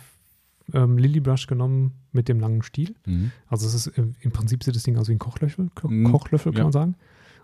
ähm, 0.72 0.96
Lily 0.98 1.20
Brush 1.20 1.46
genommen 1.46 1.92
mit 2.12 2.28
dem 2.28 2.40
langen 2.40 2.62
Stiel. 2.62 2.94
Mhm. 3.06 3.32
Also 3.48 3.66
es 3.66 3.74
ist 3.74 3.86
im 3.98 4.30
Prinzip 4.32 4.64
sieht 4.64 4.74
das 4.74 4.82
Ding 4.84 4.96
aus 4.96 5.08
wie 5.08 5.12
ein 5.12 5.18
Kochlöffel, 5.18 5.68
Ko 5.74 5.88
Mhm. 5.88 6.10
Kochlöffel 6.10 6.52
kann 6.52 6.58
Ja. 6.58 6.64
man 6.64 6.72
sagen. 6.72 6.94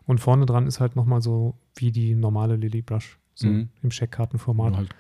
Und 0.07 0.19
vorne 0.21 0.47
dran 0.47 0.67
ist 0.67 0.81
halt 0.81 0.97
nochmal 0.97 1.21
so 1.21 1.55
wie 1.77 1.93
die 1.93 2.15
normale 2.15 2.57
Lily 2.57 2.83
Brush, 2.83 3.19
so 3.35 3.49
Mhm. 3.49 3.69
im 3.83 3.91
Scheckkartenformat. 3.91 4.77
Halt 4.77 4.91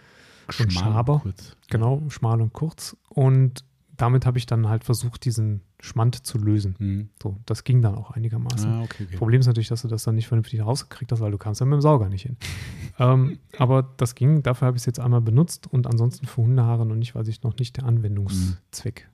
ein 0.49 0.53
schmal 0.53 0.67
und 0.67 0.73
Schaber. 0.73 1.19
kurz. 1.21 1.57
Genau, 1.71 2.03
schmal 2.09 2.41
und 2.43 2.53
kurz. 2.53 2.97
Und 3.09 3.65
damit 4.01 4.25
habe 4.27 4.39
ich 4.39 4.47
dann 4.47 4.69
halt 4.69 4.85
versucht, 4.85 5.25
diesen 5.25 5.61
Schmand 5.81 6.27
zu 6.27 6.39
lösen. 6.39 6.75
Mhm. 6.79 7.09
So, 7.23 7.37
das 7.47 7.65
ging 7.65 7.83
dann 7.83 7.95
auch 7.95 8.11
einigermaßen. 8.13 8.71
Ah, 8.71 8.83
okay, 8.83 9.05
okay. 9.07 9.17
Problem 9.17 9.41
ist 9.41 9.47
natürlich, 9.47 9.69
dass 9.69 9.83
du 9.83 9.89
das 9.89 10.05
dann 10.05 10.15
nicht 10.15 10.29
vernünftig 10.29 10.63
rausgekriegt 10.63 11.13
hast, 11.13 11.21
weil 11.21 11.31
du 11.31 11.39
kamst 11.39 11.61
dann 11.61 11.69
mit 11.69 11.79
dem 11.79 11.83
Sauger 11.83 12.09
nicht 12.09 12.23
hin. 12.23 12.37
ähm, 12.99 13.39
aber 13.59 13.83
das 13.97 14.15
ging, 14.15 14.43
dafür 14.43 14.67
habe 14.67 14.77
ich 14.77 14.83
es 14.83 14.87
jetzt 14.87 15.01
einmal 15.01 15.21
benutzt 15.21 15.67
und 15.67 15.87
ansonsten 15.87 16.27
für 16.27 16.43
Hundehaare 16.43 16.87
noch 16.87 16.95
nicht, 16.95 17.15
weil 17.15 17.25
sich 17.25 17.43
noch 17.43 17.57
nicht 17.57 17.77
der 17.77 17.85
Anwendungszweck. 17.85 19.09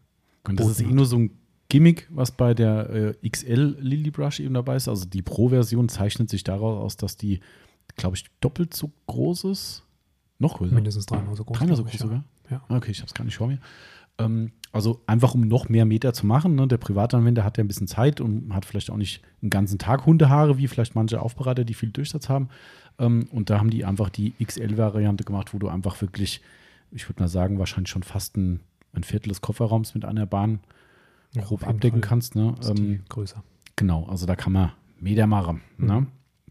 Und 0.45 0.61
das 0.61 0.68
ist 0.68 0.80
eh 0.82 0.87
nur 0.87 1.07
so 1.07 1.18
ein 1.18 1.30
Gimmick, 1.68 2.09
was 2.11 2.30
bei 2.30 2.55
der 2.55 2.91
äh, 3.22 3.28
XL 3.28 3.76
Lily 3.80 4.11
Brush 4.11 4.41
eben 4.41 4.55
dabei 4.55 4.76
ist. 4.76 4.89
Also 4.89 5.05
die 5.05 5.22
Pro-Version 5.22 5.89
zeichnet 5.89 6.30
sich 6.30 6.45
daraus 6.45 6.82
aus, 6.82 6.97
dass 6.97 7.16
die, 7.16 7.41
glaube 7.97 8.16
ich, 8.16 8.26
doppelt 8.41 8.74
so 8.74 8.93
groß 9.07 9.45
ist. 9.45 9.82
Noch 10.39 10.59
größer. 10.59 10.74
Mindestens 10.74 11.07
dreimal 11.07 11.34
so 11.34 11.45
groß. 11.45 11.59
Dreimal 11.59 11.76
so 11.76 11.82
groß 11.82 11.95
ich, 11.95 12.01
sogar? 12.01 12.24
Ja. 12.51 12.62
Ah, 12.68 12.76
Okay, 12.76 12.93
ich 12.93 12.99
habe 12.99 13.09
es 13.09 13.14
gar 13.14 13.24
nicht 13.24 13.37
vor 13.37 13.49
mir. 13.49 13.59
Ähm, 14.19 14.53
also 14.73 15.03
einfach, 15.07 15.35
um 15.35 15.41
noch 15.41 15.69
mehr 15.69 15.87
Meter 15.87 16.12
zu 16.12 16.27
machen. 16.27 16.55
Ne? 16.55 16.69
Der 16.69 16.77
Privatanwender 16.77 17.45
hat 17.45 17.57
ja 17.57 17.64
ein 17.64 17.69
bisschen 17.69 17.87
Zeit 17.87 18.21
und 18.21 18.55
hat 18.55 18.67
vielleicht 18.67 18.91
auch 18.91 18.97
nicht 18.97 19.23
einen 19.41 19.51
ganzen 19.51 19.79
Tag 19.79 20.05
Hundehaare, 20.05 20.59
wie 20.59 20.69
vielleicht 20.69 20.95
manche 20.95 21.21
Aufbereiter, 21.21 21.64
die 21.64 21.75
viel 21.75 21.91
Durchsatz 21.91 22.29
haben. 22.29 22.49
Ähm, 22.99 23.27
und 23.33 23.49
da 23.49 23.59
haben 23.59 23.71
die 23.71 23.85
einfach 23.85 24.11
die 24.11 24.35
XL-Variante 24.43 25.25
gemacht, 25.25 25.55
wo 25.55 25.59
du 25.59 25.69
einfach 25.69 26.01
wirklich, 26.03 26.43
ich 26.91 27.09
würde 27.09 27.23
mal 27.23 27.29
sagen, 27.29 27.59
wahrscheinlich 27.59 27.91
schon 27.91 28.03
fast 28.03 28.37
ein, 28.37 28.61
ein 28.93 29.03
Viertel 29.03 29.31
des 29.31 29.41
Kofferraums 29.41 29.95
mit 29.95 30.05
einer 30.05 30.27
Bahn 30.27 30.61
Ja, 31.35 31.43
grob 31.43 31.67
abdecken 31.67 32.03
Fall 32.03 32.09
kannst. 32.09 32.35
Ne? 32.37 32.55
Ähm, 32.69 33.01
größer. 33.09 33.43
genau, 33.77 34.05
also 34.07 34.27
da 34.27 34.37
kann 34.37 34.53
man 34.53 34.73
Meter 35.01 35.27
machen. 35.27 35.62
Mhm. 35.79 35.87
Ne? 35.87 36.07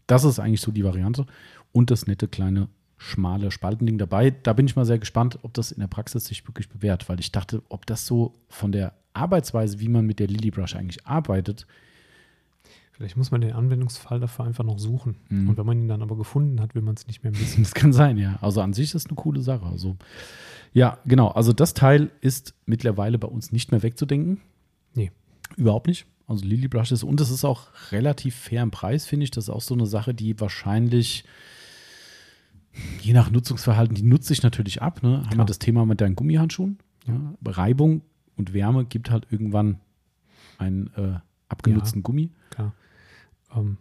Das 0.06 0.24
ist 0.24 0.38
eigentlich 0.38 0.60
so 0.60 0.72
die 0.72 0.84
Variante. 0.84 1.26
Und 1.72 1.90
das 1.90 2.06
nette 2.06 2.26
kleine 2.26 2.68
schmale 2.96 3.50
Spaltending 3.50 3.98
dabei. 3.98 4.30
Da 4.30 4.52
bin 4.52 4.66
ich 4.66 4.76
mal 4.76 4.86
sehr 4.86 4.98
gespannt, 4.98 5.38
ob 5.42 5.54
das 5.54 5.72
in 5.72 5.80
der 5.80 5.86
Praxis 5.86 6.26
sich 6.26 6.46
wirklich 6.46 6.68
bewährt, 6.68 7.08
weil 7.08 7.20
ich 7.20 7.32
dachte, 7.32 7.62
ob 7.68 7.86
das 7.86 8.06
so 8.06 8.34
von 8.48 8.72
der 8.72 8.94
Arbeitsweise, 9.12 9.80
wie 9.80 9.88
man 9.88 10.06
mit 10.06 10.18
der 10.18 10.28
Lily 10.28 10.50
Brush 10.50 10.76
eigentlich 10.76 11.06
arbeitet, 11.06 11.66
Vielleicht 12.96 13.18
muss 13.18 13.30
man 13.30 13.42
den 13.42 13.52
Anwendungsfall 13.52 14.20
dafür 14.20 14.46
einfach 14.46 14.64
noch 14.64 14.78
suchen. 14.78 15.16
Mhm. 15.28 15.50
Und 15.50 15.58
wenn 15.58 15.66
man 15.66 15.78
ihn 15.78 15.88
dann 15.88 16.00
aber 16.00 16.16
gefunden 16.16 16.62
hat, 16.62 16.74
will 16.74 16.80
man 16.80 16.94
es 16.94 17.06
nicht 17.06 17.22
mehr 17.22 17.30
missen. 17.30 17.62
Das 17.62 17.74
kann 17.74 17.92
sein, 17.92 18.16
ja. 18.16 18.38
Also 18.40 18.62
an 18.62 18.72
sich 18.72 18.86
ist 18.86 18.94
das 18.94 19.06
eine 19.06 19.16
coole 19.16 19.42
Sache. 19.42 19.66
Also, 19.66 19.96
ja, 20.72 20.98
genau. 21.04 21.28
Also 21.28 21.52
das 21.52 21.74
Teil 21.74 22.10
ist 22.22 22.54
mittlerweile 22.64 23.18
bei 23.18 23.28
uns 23.28 23.52
nicht 23.52 23.70
mehr 23.70 23.82
wegzudenken. 23.82 24.40
Nee. 24.94 25.12
Überhaupt 25.58 25.88
nicht. 25.88 26.06
Also 26.26 26.46
Lily 26.46 26.68
Brush 26.68 26.90
ist, 26.90 27.02
und 27.02 27.20
es 27.20 27.30
ist 27.30 27.44
auch 27.44 27.68
relativ 27.92 28.34
fair 28.34 28.62
im 28.62 28.70
Preis, 28.70 29.04
finde 29.04 29.24
ich. 29.24 29.30
Das 29.30 29.44
ist 29.44 29.50
auch 29.50 29.60
so 29.60 29.74
eine 29.74 29.86
Sache, 29.86 30.14
die 30.14 30.40
wahrscheinlich 30.40 31.24
je 33.00 33.12
nach 33.12 33.30
Nutzungsverhalten, 33.30 33.94
die 33.94 34.02
nutzt 34.02 34.28
sich 34.28 34.42
natürlich 34.42 34.82
ab. 34.82 35.02
Ne? 35.02 35.22
Haben 35.26 35.38
wir 35.38 35.44
das 35.44 35.58
Thema 35.58 35.86
mit 35.86 36.00
deinen 36.00 36.16
Gummihandschuhen. 36.16 36.78
Ja. 37.06 37.34
Reibung 37.44 38.02
und 38.36 38.52
Wärme 38.52 38.84
gibt 38.84 39.10
halt 39.10 39.26
irgendwann 39.30 39.80
einen 40.58 40.88
äh, 40.96 41.18
abgenutzten 41.48 42.02
Gummi. 42.02 42.30
Klar. 42.50 42.72
Ähm, 43.54 43.76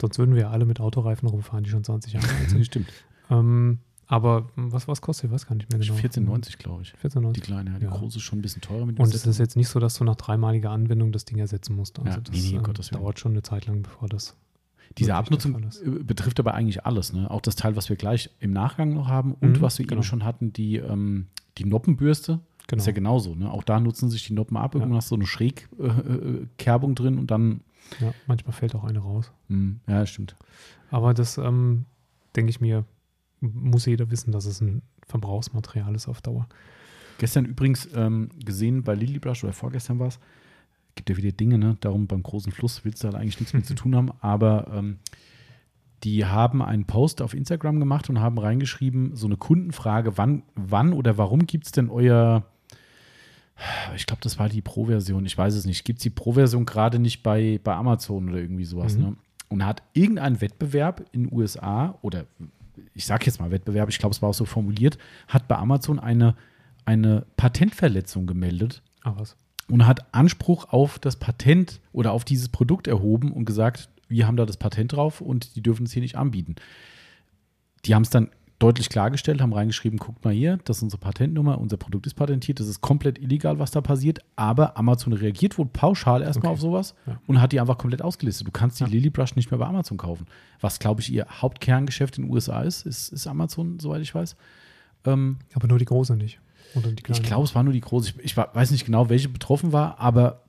sonst 0.00 0.18
würden 0.18 0.34
wir 0.34 0.42
ja 0.42 0.50
alle 0.50 0.64
mit 0.66 0.80
Autoreifen 0.80 1.28
rumfahren, 1.28 1.64
die 1.64 1.70
schon 1.70 1.84
20 1.84 2.12
Jahre 2.14 2.28
alt 2.28 2.50
sind. 2.50 2.64
stimmt. 2.66 2.88
ähm, 3.30 3.78
aber 4.08 4.50
was, 4.54 4.86
was 4.86 5.00
kostet? 5.00 5.26
Ich 5.26 5.30
weiß 5.32 5.46
gar 5.46 5.56
nicht 5.56 5.68
mehr 5.70 5.80
genau. 5.80 5.94
14,90 5.94 6.58
glaube 6.58 6.82
ich. 6.82 6.94
14,90. 7.02 7.32
Die 7.32 7.40
kleine, 7.40 7.70
ja, 7.72 7.78
die 7.80 7.84
Ja. 7.86 7.90
große 7.90 8.18
ist 8.18 8.22
schon 8.22 8.38
ein 8.38 8.42
bisschen 8.42 8.62
teurer 8.62 8.86
mit 8.86 9.00
Und 9.00 9.12
es 9.12 9.26
ist 9.26 9.38
jetzt 9.38 9.56
nicht 9.56 9.68
so, 9.68 9.80
dass 9.80 9.94
du 9.98 10.04
nach 10.04 10.14
dreimaliger 10.14 10.70
Anwendung 10.70 11.10
das 11.10 11.24
Ding 11.24 11.38
ersetzen 11.38 11.74
musst. 11.74 11.98
Also 11.98 12.10
Ja, 12.10 12.20
das 12.20 12.32
nee, 12.34 12.40
nee, 12.42 12.50
um 12.52 12.56
ähm, 12.58 12.62
Gottes 12.62 12.92
Willen. 12.92 13.02
dauert 13.02 13.18
schon 13.18 13.32
eine 13.32 13.42
Zeit 13.42 13.66
lang, 13.66 13.82
bevor 13.82 14.08
das. 14.08 14.36
Diese 14.98 15.14
Abnutzung 15.14 15.56
äh, 15.62 15.88
betrifft 16.02 16.38
aber 16.40 16.54
eigentlich 16.54 16.84
alles. 16.86 17.12
Ne? 17.12 17.30
Auch 17.30 17.40
das 17.40 17.56
Teil, 17.56 17.76
was 17.76 17.88
wir 17.88 17.96
gleich 17.96 18.30
im 18.40 18.52
Nachgang 18.52 18.94
noch 18.94 19.08
haben 19.08 19.34
und 19.34 19.58
Mhm, 19.58 19.60
was 19.60 19.78
wir 19.78 19.86
genau. 19.86 20.00
eben 20.00 20.04
schon 20.04 20.24
hatten, 20.24 20.52
die, 20.52 20.76
ähm, 20.76 21.26
die 21.58 21.64
Noppenbürste. 21.64 22.40
Genau. 22.68 22.80
Ist 22.80 22.86
ja 22.86 22.92
genauso. 22.92 23.34
Ne? 23.34 23.50
Auch 23.50 23.62
da 23.62 23.78
nutzen 23.78 24.10
sich 24.10 24.26
die 24.26 24.32
Noppen 24.32 24.56
ab. 24.56 24.74
Irgendwann 24.74 24.92
Ja. 24.92 24.96
hast 24.98 25.06
du 25.06 25.14
so 25.14 25.14
eine 25.16 25.26
Schrägkerbung 25.26 26.94
drin 26.94 27.18
und 27.18 27.30
dann. 27.30 27.60
Ja, 28.00 28.12
manchmal 28.26 28.52
fällt 28.52 28.74
auch 28.74 28.82
eine 28.84 28.98
raus. 28.98 29.30
Mh, 29.48 29.76
ja, 29.86 30.04
stimmt. 30.06 30.34
Aber 30.90 31.14
das, 31.14 31.38
ähm, 31.38 31.84
denke 32.34 32.50
ich 32.50 32.60
mir, 32.60 32.84
muss 33.40 33.86
jeder 33.86 34.10
wissen, 34.10 34.32
dass 34.32 34.44
es 34.46 34.60
ein 34.60 34.82
Verbrauchsmaterial 35.06 35.94
ist 35.94 36.08
auf 36.08 36.20
Dauer. 36.20 36.48
Gestern 37.18 37.44
übrigens 37.44 37.88
ähm, 37.94 38.28
gesehen 38.44 38.82
bei 38.82 38.94
Lily 38.94 39.18
Brush 39.20 39.44
oder 39.44 39.52
vorgestern 39.52 39.98
war 40.00 40.08
es. 40.08 40.18
Gibt 40.96 41.08
ja 41.10 41.16
wieder 41.16 41.30
Dinge, 41.32 41.58
ne? 41.58 41.76
Darum 41.80 42.08
beim 42.08 42.22
großen 42.24 42.50
Fluss 42.50 42.84
willst 42.84 43.04
du 43.04 43.06
halt 43.08 43.14
eigentlich 43.16 43.38
nichts 43.38 43.52
mit 43.54 43.64
zu 43.66 43.74
tun 43.76 43.94
haben. 43.94 44.10
Aber 44.20 44.66
ähm, 44.74 44.98
die 46.02 46.24
haben 46.26 46.60
einen 46.62 46.84
Post 46.86 47.22
auf 47.22 47.32
Instagram 47.34 47.78
gemacht 47.78 48.10
und 48.10 48.20
haben 48.20 48.38
reingeschrieben, 48.38 49.14
so 49.14 49.26
eine 49.26 49.36
Kundenfrage, 49.36 50.18
wann, 50.18 50.42
wann 50.54 50.92
oder 50.92 51.16
warum 51.16 51.46
gibt 51.46 51.66
es 51.66 51.72
denn 51.72 51.88
euer, 51.88 52.44
ich 53.94 54.06
glaube, 54.06 54.20
das 54.22 54.38
war 54.38 54.48
die 54.50 54.60
Pro-Version, 54.60 55.24
ich 55.24 55.36
weiß 55.38 55.54
es 55.54 55.64
nicht, 55.64 55.84
gibt 55.84 55.98
es 55.98 56.02
die 56.02 56.10
Pro-Version 56.10 56.66
gerade 56.66 56.98
nicht 56.98 57.22
bei, 57.22 57.58
bei 57.64 57.74
Amazon 57.74 58.28
oder 58.28 58.38
irgendwie 58.38 58.64
sowas, 58.66 58.96
Mhm. 58.96 59.02
ne? 59.02 59.16
Und 59.48 59.64
hat 59.64 59.82
irgendein 59.94 60.40
Wettbewerb 60.40 61.06
in 61.12 61.24
den 61.24 61.32
USA 61.32 61.96
oder 62.02 62.26
ich 62.94 63.06
sage 63.06 63.26
jetzt 63.26 63.38
mal 63.38 63.50
Wettbewerb, 63.52 63.88
ich 63.88 63.98
glaube, 63.98 64.12
es 64.12 64.20
war 64.20 64.30
auch 64.30 64.34
so 64.34 64.44
formuliert, 64.44 64.98
hat 65.28 65.46
bei 65.48 65.56
Amazon 65.56 65.98
eine, 66.00 66.34
eine 66.84 67.24
Patentverletzung 67.36 68.26
gemeldet 68.26 68.82
Ah, 69.02 69.14
was? 69.16 69.36
Und 69.70 69.86
hat 69.86 70.14
Anspruch 70.14 70.66
auf 70.72 70.98
das 70.98 71.16
Patent 71.16 71.80
oder 71.92 72.12
auf 72.12 72.24
dieses 72.24 72.48
Produkt 72.48 72.86
erhoben 72.86 73.32
und 73.32 73.44
gesagt, 73.44 73.88
wir 74.08 74.26
haben 74.26 74.36
da 74.36 74.46
das 74.46 74.56
Patent 74.56 74.92
drauf 74.92 75.20
und 75.20 75.56
die 75.56 75.62
dürfen 75.62 75.86
es 75.86 75.92
hier 75.92 76.02
nicht 76.02 76.16
anbieten. 76.16 76.54
Die 77.84 77.94
haben 77.94 78.02
es 78.02 78.10
dann 78.10 78.30
deutlich 78.58 78.88
klargestellt, 78.88 79.42
haben 79.42 79.52
reingeschrieben, 79.52 79.98
guckt 79.98 80.24
mal 80.24 80.32
hier, 80.32 80.58
das 80.64 80.78
ist 80.78 80.82
unsere 80.84 81.00
Patentnummer, 81.00 81.58
unser 81.60 81.76
Produkt 81.76 82.06
ist 82.06 82.14
patentiert, 82.14 82.58
das 82.58 82.68
ist 82.68 82.80
komplett 82.80 83.18
illegal, 83.18 83.58
was 83.58 83.70
da 83.70 83.82
passiert, 83.82 84.20
aber 84.34 84.78
Amazon 84.78 85.12
reagiert 85.12 85.58
wohl 85.58 85.66
pauschal 85.66 86.22
erstmal 86.22 86.46
Okay. 86.52 86.54
auf 86.54 86.60
sowas 86.60 86.94
Ja. 87.06 87.20
und 87.26 87.40
hat 87.42 87.52
die 87.52 87.60
einfach 87.60 87.76
komplett 87.76 88.00
ausgelistet. 88.00 88.46
Du 88.46 88.52
kannst 88.52 88.80
die 88.80 88.84
Ja. 88.84 88.88
Lily 88.88 89.10
Brush 89.10 89.36
nicht 89.36 89.50
mehr 89.50 89.58
bei 89.58 89.66
Amazon 89.66 89.98
kaufen. 89.98 90.26
Was, 90.60 90.78
glaube 90.78 91.02
ich, 91.02 91.12
ihr 91.12 91.26
Hauptkerngeschäft 91.28 92.16
in 92.16 92.24
den 92.24 92.32
USA 92.32 92.62
ist, 92.62 92.86
ist, 92.86 93.10
ist 93.12 93.26
Amazon, 93.26 93.78
soweit 93.78 94.00
ich 94.00 94.14
weiß. 94.14 94.36
Ähm, 95.04 95.36
Aber 95.54 95.68
nur 95.68 95.78
die 95.78 95.84
große 95.84 96.16
nicht. 96.16 96.40
Ich 97.08 97.22
glaube, 97.22 97.44
es 97.44 97.54
war 97.54 97.62
nur 97.62 97.72
die 97.72 97.80
große. 97.80 98.14
Ich, 98.18 98.24
ich 98.24 98.36
weiß 98.36 98.70
nicht 98.70 98.84
genau, 98.84 99.08
welche 99.08 99.28
betroffen 99.28 99.72
war, 99.72 99.98
aber 100.00 100.42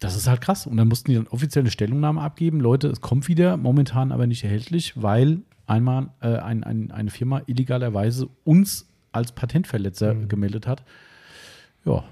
das 0.00 0.16
ist 0.16 0.26
halt 0.26 0.40
krass. 0.40 0.66
Und 0.66 0.76
dann 0.76 0.88
mussten 0.88 1.10
die 1.10 1.16
dann 1.16 1.28
offiziell 1.28 1.62
eine 1.62 1.70
Stellungnahme 1.70 2.20
abgeben. 2.20 2.60
Leute, 2.60 2.88
es 2.88 3.00
kommt 3.00 3.28
wieder, 3.28 3.56
momentan 3.56 4.10
aber 4.12 4.26
nicht 4.26 4.42
erhältlich, 4.44 5.00
weil 5.00 5.40
einmal 5.66 6.08
äh, 6.20 6.36
ein, 6.38 6.64
ein, 6.64 6.90
eine 6.90 7.10
Firma 7.10 7.42
illegalerweise 7.46 8.28
uns 8.44 8.88
als 9.12 9.32
Patentverletzer 9.32 10.14
Mhm. 10.14 10.28
gemeldet 10.28 10.66
hat. 10.66 10.82
Ja, 11.84 12.02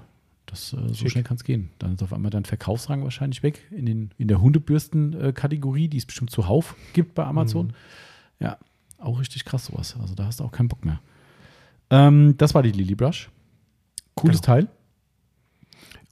das, 0.45 0.73
äh, 0.73 0.77
so 0.87 0.93
Schick. 0.93 1.11
schnell 1.11 1.23
kann 1.23 1.35
es 1.37 1.43
gehen. 1.43 1.69
Dann 1.79 1.95
ist 1.95 2.03
auf 2.03 2.13
einmal 2.13 2.31
dein 2.31 2.45
Verkaufsrang 2.45 3.03
wahrscheinlich 3.03 3.43
weg 3.43 3.59
in, 3.71 3.85
den, 3.85 4.11
in 4.17 4.27
der 4.27 4.41
Hundebürsten-Kategorie, 4.41 5.87
die 5.87 5.97
es 5.97 6.05
bestimmt 6.05 6.29
zuhauf 6.31 6.75
gibt 6.93 7.15
bei 7.15 7.25
Amazon. 7.25 7.67
Mhm. 7.67 7.73
Ja, 8.39 8.57
auch 8.99 9.19
richtig 9.19 9.45
krass 9.45 9.65
sowas. 9.65 9.95
Also 9.99 10.15
da 10.15 10.25
hast 10.25 10.39
du 10.39 10.43
auch 10.43 10.51
keinen 10.51 10.67
Bock 10.69 10.85
mehr. 10.85 10.99
Ähm, 11.89 12.35
das 12.37 12.53
war 12.53 12.63
die 12.63 12.71
Lily 12.71 12.95
Brush. 12.95 13.29
Cooles 14.21 14.41
Genau. 14.41 14.53
Teil. 14.55 14.67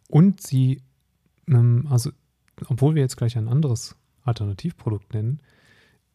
Und 0.09 0.41
sie, 0.41 0.81
ähm, 1.47 1.87
also, 1.89 2.11
obwohl 2.67 2.95
wir 2.95 3.01
jetzt 3.01 3.17
gleich 3.17 3.37
ein 3.37 3.47
anderes 3.47 3.95
Alternativprodukt 4.23 5.13
nennen, 5.13 5.39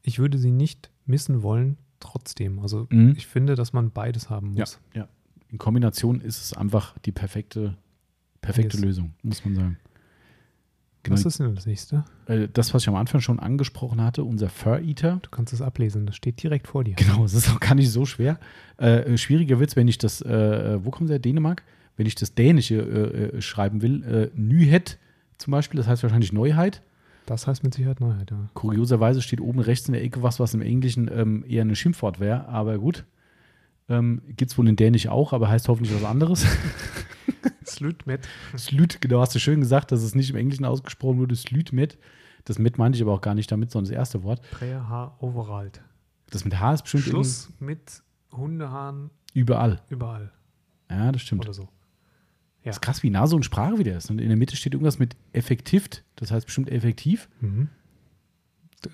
ich 0.02 0.18
würde 0.18 0.38
sie 0.38 0.50
nicht 0.50 0.90
missen 1.06 1.42
wollen, 1.42 1.78
trotzdem. 2.00 2.58
Also, 2.58 2.86
Mhm. 2.90 3.14
ich 3.16 3.26
finde, 3.26 3.54
dass 3.54 3.72
man 3.72 3.90
beides 3.90 4.30
haben 4.30 4.54
Ja, 4.54 4.62
muss. 4.62 4.78
ja. 4.94 5.08
In 5.48 5.58
Kombination 5.58 6.20
ist 6.20 6.42
es 6.42 6.52
einfach 6.52 6.98
die 7.04 7.12
perfekte, 7.12 7.76
perfekte 8.40 8.76
Yes. 8.76 8.84
Lösung, 8.84 9.14
muss 9.22 9.44
man 9.44 9.54
sagen. 9.54 9.78
Genau, 11.04 11.14
Was 11.16 11.26
ist 11.26 11.38
denn 11.38 11.54
das 11.54 11.66
nächste? 11.66 12.04
äh, 12.26 12.48
das, 12.50 12.72
was 12.74 12.82
ich 12.82 12.88
am 12.88 12.94
Anfang 12.96 13.20
schon 13.20 13.38
angesprochen 13.38 14.00
hatte, 14.02 14.24
unser 14.24 14.48
Fur 14.48 14.80
Eater. 14.80 15.18
Du 15.22 15.28
kannst 15.30 15.52
es 15.52 15.60
ablesen, 15.60 16.06
das 16.06 16.16
steht 16.16 16.42
direkt 16.42 16.66
vor 16.66 16.82
dir. 16.82 16.94
Genau, 16.94 17.24
es 17.26 17.34
ist 17.34 17.50
auch 17.50 17.60
gar 17.60 17.74
nicht 17.74 17.90
so 17.90 18.06
schwer. 18.06 18.40
Äh, 18.78 19.16
schwieriger 19.18 19.58
wird 19.60 19.70
es, 19.70 19.76
wenn 19.76 19.86
ich 19.86 19.98
das, 19.98 20.22
äh, 20.22 20.82
wo 20.82 20.90
kommt 20.90 21.10
der, 21.10 21.18
Dänemark? 21.18 21.62
Wenn 21.96 22.06
ich 22.06 22.14
das 22.14 22.34
Dänische 22.34 22.76
äh, 22.76 23.36
äh, 23.36 23.40
schreiben 23.40 23.82
will, 23.82 24.02
äh, 24.04 24.30
Nyhet 24.34 24.98
zum 25.38 25.52
Beispiel, 25.52 25.78
das 25.78 25.86
heißt 25.86 26.02
wahrscheinlich 26.02 26.32
Neuheit. 26.32 26.82
Das 27.26 27.46
heißt 27.46 27.62
mit 27.64 27.74
Sicherheit 27.74 28.00
Neuheit, 28.00 28.30
ja. 28.30 28.48
Kurioserweise 28.54 29.22
steht 29.22 29.40
oben 29.40 29.60
rechts 29.60 29.88
in 29.88 29.94
der 29.94 30.02
Ecke 30.02 30.22
was, 30.22 30.40
was 30.40 30.54
im 30.54 30.60
Englischen 30.60 31.10
ähm, 31.12 31.44
eher 31.48 31.64
ein 31.64 31.74
Schimpfwort 31.74 32.20
wäre, 32.20 32.48
aber 32.48 32.78
gut. 32.78 33.04
Ähm, 33.88 34.22
Gibt 34.28 34.50
es 34.50 34.58
wohl 34.58 34.68
in 34.68 34.76
Dänisch 34.76 35.08
auch, 35.08 35.32
aber 35.32 35.48
heißt 35.48 35.68
hoffentlich 35.68 35.94
was 35.94 36.04
anderes. 36.04 36.46
Slutmet. 37.66 38.28
Slüt, 38.56 39.00
genau, 39.00 39.20
hast 39.20 39.34
du 39.34 39.38
schön 39.38 39.60
gesagt, 39.60 39.92
dass 39.92 40.02
es 40.02 40.14
nicht 40.14 40.30
im 40.30 40.36
Englischen 40.36 40.64
ausgesprochen 40.64 41.18
wurde, 41.18 41.34
Slütmet. 41.34 41.98
Das 42.44 42.58
Met 42.58 42.76
meinte 42.78 42.96
ich 42.96 43.02
aber 43.02 43.12
auch 43.12 43.20
gar 43.20 43.34
nicht 43.34 43.50
damit, 43.50 43.70
sondern 43.70 43.90
das 43.90 43.96
erste 43.98 44.22
Wort. 44.22 44.42
Präha 44.50 45.16
Overalt. 45.18 45.82
Das 46.30 46.44
mit 46.44 46.58
Haar 46.58 46.74
ist 46.74 46.82
bestimmt 46.82 47.04
Schluss 47.04 47.50
mit 47.58 48.02
Hundehaaren 48.32 49.10
überall. 49.32 49.80
überall 49.88 50.32
Ja, 50.90 51.10
das 51.12 51.22
stimmt. 51.22 51.44
oder 51.44 51.54
so. 51.54 51.68
Das 52.64 52.76
ist 52.76 52.80
krass, 52.82 53.02
wie 53.02 53.10
nah 53.10 53.26
so 53.26 53.36
eine 53.36 53.44
Sprache 53.44 53.78
wieder 53.78 53.96
ist. 53.96 54.10
Und 54.10 54.20
in 54.20 54.28
der 54.28 54.36
Mitte 54.36 54.56
steht 54.56 54.72
irgendwas 54.72 54.98
mit 54.98 55.16
effektivt. 55.32 56.02
Das 56.16 56.30
heißt 56.30 56.46
bestimmt 56.46 56.70
effektiv. 56.70 57.28
Mhm. 57.40 57.68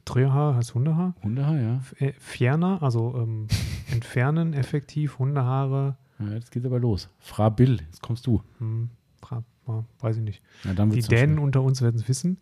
Drehhaar 0.05 0.55
heißt 0.55 0.75
Hundehaar. 0.75 1.15
Hundehaar, 1.23 1.57
ja. 1.59 1.77
F- 1.79 2.01
äh, 2.01 2.13
Ferner, 2.19 2.83
also 2.83 3.15
ähm, 3.17 3.49
entfernen, 3.91 4.53
effektiv, 4.55 5.19
Hundehaare. 5.19 5.97
ja. 6.21 6.35
Jetzt 6.35 6.53
geht's 6.53 6.65
aber 6.67 6.79
los. 6.79 7.09
Fra 7.19 7.49
Bill, 7.49 7.81
jetzt 7.81 8.01
kommst 8.01 8.27
du. 8.27 8.43
Hm, 8.59 8.91
fra- 9.21 9.43
ja, 9.67 9.85
weiß 10.01 10.17
ich 10.19 10.23
nicht. 10.23 10.43
Ja, 10.65 10.75
Die 10.87 11.01
Dänen 11.01 11.39
unter 11.41 11.63
uns 11.63 11.83
werden 11.83 11.97
es 11.97 12.09
wissen. 12.09 12.39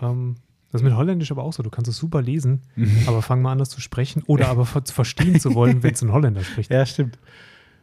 Ähm, 0.00 0.36
das 0.72 0.80
ist 0.80 0.84
mit 0.84 0.94
Holländisch 0.96 1.30
aber 1.30 1.42
auch 1.42 1.52
so. 1.52 1.62
Du 1.62 1.70
kannst 1.70 1.88
es 1.90 1.96
super 1.98 2.22
lesen, 2.22 2.62
aber 3.06 3.20
fang 3.22 3.42
mal 3.42 3.52
an, 3.52 3.58
das 3.58 3.68
zu 3.70 3.80
sprechen 3.82 4.22
oder 4.26 4.48
aber 4.48 4.64
ver 4.64 4.82
verstehen 4.86 5.38
zu 5.38 5.54
wollen, 5.54 5.82
wenn 5.82 5.92
es 5.94 6.02
ein 6.02 6.12
Holländer 6.12 6.44
spricht. 6.44 6.70
Ja, 6.70 6.84
stimmt. 6.86 7.18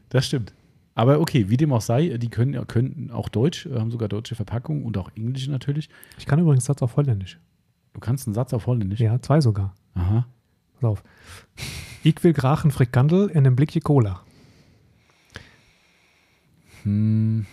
Das 0.10 0.26
stimmt. 0.26 0.54
Aber 0.96 1.20
okay, 1.20 1.50
wie 1.50 1.58
dem 1.58 1.74
auch 1.74 1.82
sei, 1.82 2.18
die 2.18 2.30
können, 2.30 2.68
können 2.68 3.10
auch 3.12 3.30
Deutsch, 3.30 3.66
äh, 3.66 3.80
haben 3.80 3.92
sogar 3.92 4.10
deutsche 4.10 4.36
Verpackungen 4.36 4.84
und 4.84 4.98
auch 4.98 5.10
Englische 5.16 5.50
natürlich. 5.52 5.90
Ich 6.18 6.26
kann 6.26 6.40
übrigens 6.40 6.66
Satz 6.66 6.82
auf 6.82 6.96
Holländisch. 6.98 7.40
Du 7.94 8.00
kannst 8.00 8.28
einen 8.28 8.34
Satz 8.34 8.54
auf 8.54 8.68
Holländisch. 8.68 9.00
Ja, 9.00 9.22
zwei 9.22 9.42
sogar. 9.42 9.76
Aha. 9.96 10.26
Pass 10.76 10.84
auf. 10.84 11.04
Ich 12.04 12.24
will 12.24 12.34
graag 12.34 12.64
een 12.64 12.72
frikandel 12.72 13.30
en 13.30 13.46
een 13.46 13.56
blikje 13.56 13.82
cola. 13.82 14.22
Hm, 16.84 17.46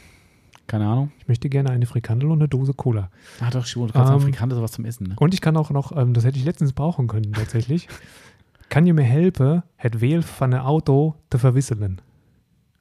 keine 0.66 0.86
Ahnung. 0.86 1.12
Ich 1.18 1.28
möchte 1.28 1.48
gerne 1.48 1.70
eine 1.70 1.86
Frikandel 1.86 2.30
und 2.30 2.38
eine 2.38 2.48
Dose 2.48 2.74
Cola. 2.74 3.10
Ah, 3.40 3.50
doch, 3.50 3.64
schon. 3.64 3.86
Du 3.86 3.92
kannst 3.92 4.12
Ähm, 4.12 4.20
Frikandel 4.20 4.58
ist 4.58 4.62
was 4.62 4.72
zum 4.72 4.84
Essen, 4.84 5.08
ne? 5.08 5.16
Und 5.18 5.34
ich 5.34 5.40
kann 5.40 5.56
auch 5.56 5.70
noch, 5.70 5.96
ähm, 5.96 6.14
das 6.14 6.24
hätte 6.24 6.38
ich 6.38 6.44
letztens 6.44 6.72
brauchen 6.72 7.06
können 7.06 7.32
tatsächlich. 7.32 7.88
kann 8.68 8.86
je 8.86 8.92
mir 8.92 9.04
helpen, 9.04 9.64
het 9.76 9.98
wiel 9.98 10.22
van 10.22 10.52
een 10.52 10.60
auto 10.60 11.16
te 11.28 11.38
verwisselen? 11.38 11.98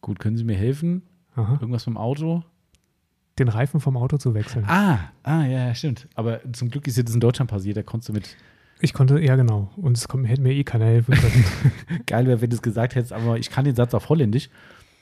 Gut, 0.01 0.19
können 0.19 0.37
Sie 0.37 0.43
mir 0.43 0.55
helfen? 0.55 1.03
Aha. 1.35 1.53
Irgendwas 1.53 1.83
vom 1.83 1.97
Auto? 1.97 2.43
Den 3.37 3.47
Reifen 3.47 3.79
vom 3.79 3.95
Auto 3.97 4.17
zu 4.17 4.33
wechseln. 4.33 4.65
Ah, 4.67 5.11
ah, 5.23 5.45
ja, 5.45 5.73
stimmt. 5.73 6.07
Aber 6.15 6.41
zum 6.51 6.69
Glück 6.69 6.87
ist 6.87 6.97
jetzt 6.97 7.13
in 7.13 7.19
Deutschland 7.19 7.49
passiert, 7.49 7.77
da 7.77 7.83
konntest 7.83 8.09
du 8.09 8.13
mit. 8.13 8.35
Ich 8.81 8.93
konnte, 8.93 9.19
ja 9.19 9.35
genau. 9.35 9.69
Und 9.77 9.97
es 9.97 10.07
kommt, 10.07 10.27
hätte 10.27 10.41
mir 10.41 10.53
eh 10.53 10.63
keiner 10.63 10.85
helfen 10.85 11.15
können. 11.15 12.03
Geil 12.05 12.27
wäre, 12.27 12.41
wenn 12.41 12.49
du 12.49 12.55
es 12.55 12.61
gesagt 12.61 12.95
hättest, 12.95 13.13
aber 13.13 13.37
ich 13.37 13.49
kann 13.49 13.65
den 13.65 13.75
Satz 13.75 13.93
auf 13.93 14.09
Holländisch 14.09 14.49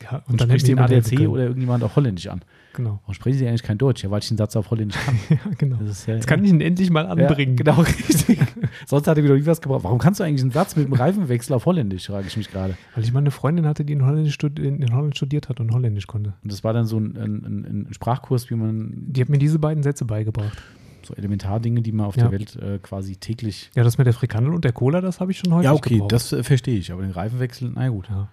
ja, 0.03 0.21
und, 0.27 0.39
dann 0.39 0.49
sprichst 0.49 0.67
hätte 0.67 0.81
helfen 0.81 1.17
ADAC 1.17 1.29
oder 1.29 1.43
irgendjemand 1.43 1.83
auf 1.83 1.95
Holländisch 1.95 2.27
an. 2.27 2.41
Genau. 2.73 2.99
Warum 3.01 3.15
sprechen 3.15 3.39
Sie 3.39 3.47
eigentlich 3.47 3.63
kein 3.63 3.79
Deutsch? 3.79 4.03
Ja, 4.03 4.11
weil 4.11 4.19
ich 4.19 4.27
den 4.27 4.37
Satz 4.37 4.55
auf 4.55 4.69
Holländisch 4.69 4.99
kann. 5.03 5.17
Ja, 5.29 5.51
genau. 5.57 5.77
Das 5.77 5.89
ist 5.89 6.05
ja, 6.05 6.13
Jetzt 6.13 6.27
kann 6.27 6.43
ich 6.43 6.51
ihn 6.51 6.61
endlich 6.61 6.91
mal 6.91 7.07
anbringen. 7.07 7.57
Ja, 7.57 7.63
genau, 7.63 7.81
richtig. 8.07 8.39
Sonst 8.85 9.07
hat 9.07 9.17
er 9.17 9.23
wieder 9.23 9.35
nie 9.35 9.45
was 9.45 9.61
gebraucht. 9.61 9.83
Warum 9.83 9.97
kannst 9.97 10.19
du 10.19 10.23
eigentlich 10.23 10.41
einen 10.41 10.51
Satz 10.51 10.75
mit 10.75 10.85
dem 10.85 10.93
Reifenwechsel 10.93 11.55
auf 11.55 11.65
Holländisch, 11.65 12.05
frage 12.05 12.27
ich 12.27 12.37
mich 12.37 12.51
gerade. 12.51 12.77
Weil 12.93 13.03
ich 13.03 13.11
mal 13.11 13.19
eine 13.19 13.31
Freundin 13.31 13.65
hatte, 13.65 13.83
die 13.83 13.93
in 13.93 14.05
Holland, 14.05 14.31
studi 14.31 14.67
in, 14.67 14.93
Holland 14.93 15.15
studiert 15.17 15.49
hat 15.49 15.59
und 15.59 15.73
Holländisch 15.73 16.05
konnte. 16.05 16.35
Und 16.43 16.51
das 16.51 16.63
war 16.63 16.73
dann 16.73 16.85
so 16.85 16.99
ein, 16.99 17.17
ein, 17.17 17.87
ein, 17.87 17.93
Sprachkurs, 17.93 18.51
wie 18.51 18.55
man 18.55 18.93
Die 19.07 19.21
hat 19.21 19.29
mir 19.29 19.39
diese 19.39 19.57
beiden 19.57 19.81
Sätze 19.81 20.05
beigebracht. 20.05 20.61
so 21.01 21.15
Elementardinge, 21.15 21.81
die 21.81 21.91
man 21.91 22.05
auf 22.05 22.15
Ja. 22.15 22.27
der 22.27 22.31
Welt 22.33 22.55
äh, 22.57 22.77
quasi 22.77 23.15
täglich. 23.15 23.71
Ja, 23.75 23.83
das 23.83 23.97
mit 23.97 24.05
der 24.05 24.13
Frikandel 24.13 24.53
und 24.53 24.63
der 24.63 24.73
Cola, 24.73 25.01
das 25.01 25.19
habe 25.19 25.31
ich 25.31 25.39
schon 25.39 25.51
häufig 25.51 25.81
gebraucht. 25.81 26.11
das 26.11 26.31
äh, 26.31 26.43
verstehe 26.43 26.77
ich. 26.77 26.91
Aber 26.91 27.01
den 27.01 27.11
Reifenwechsel, 27.11 27.71
na 27.73 27.89
gut. 27.89 28.07
Ja. 28.07 28.29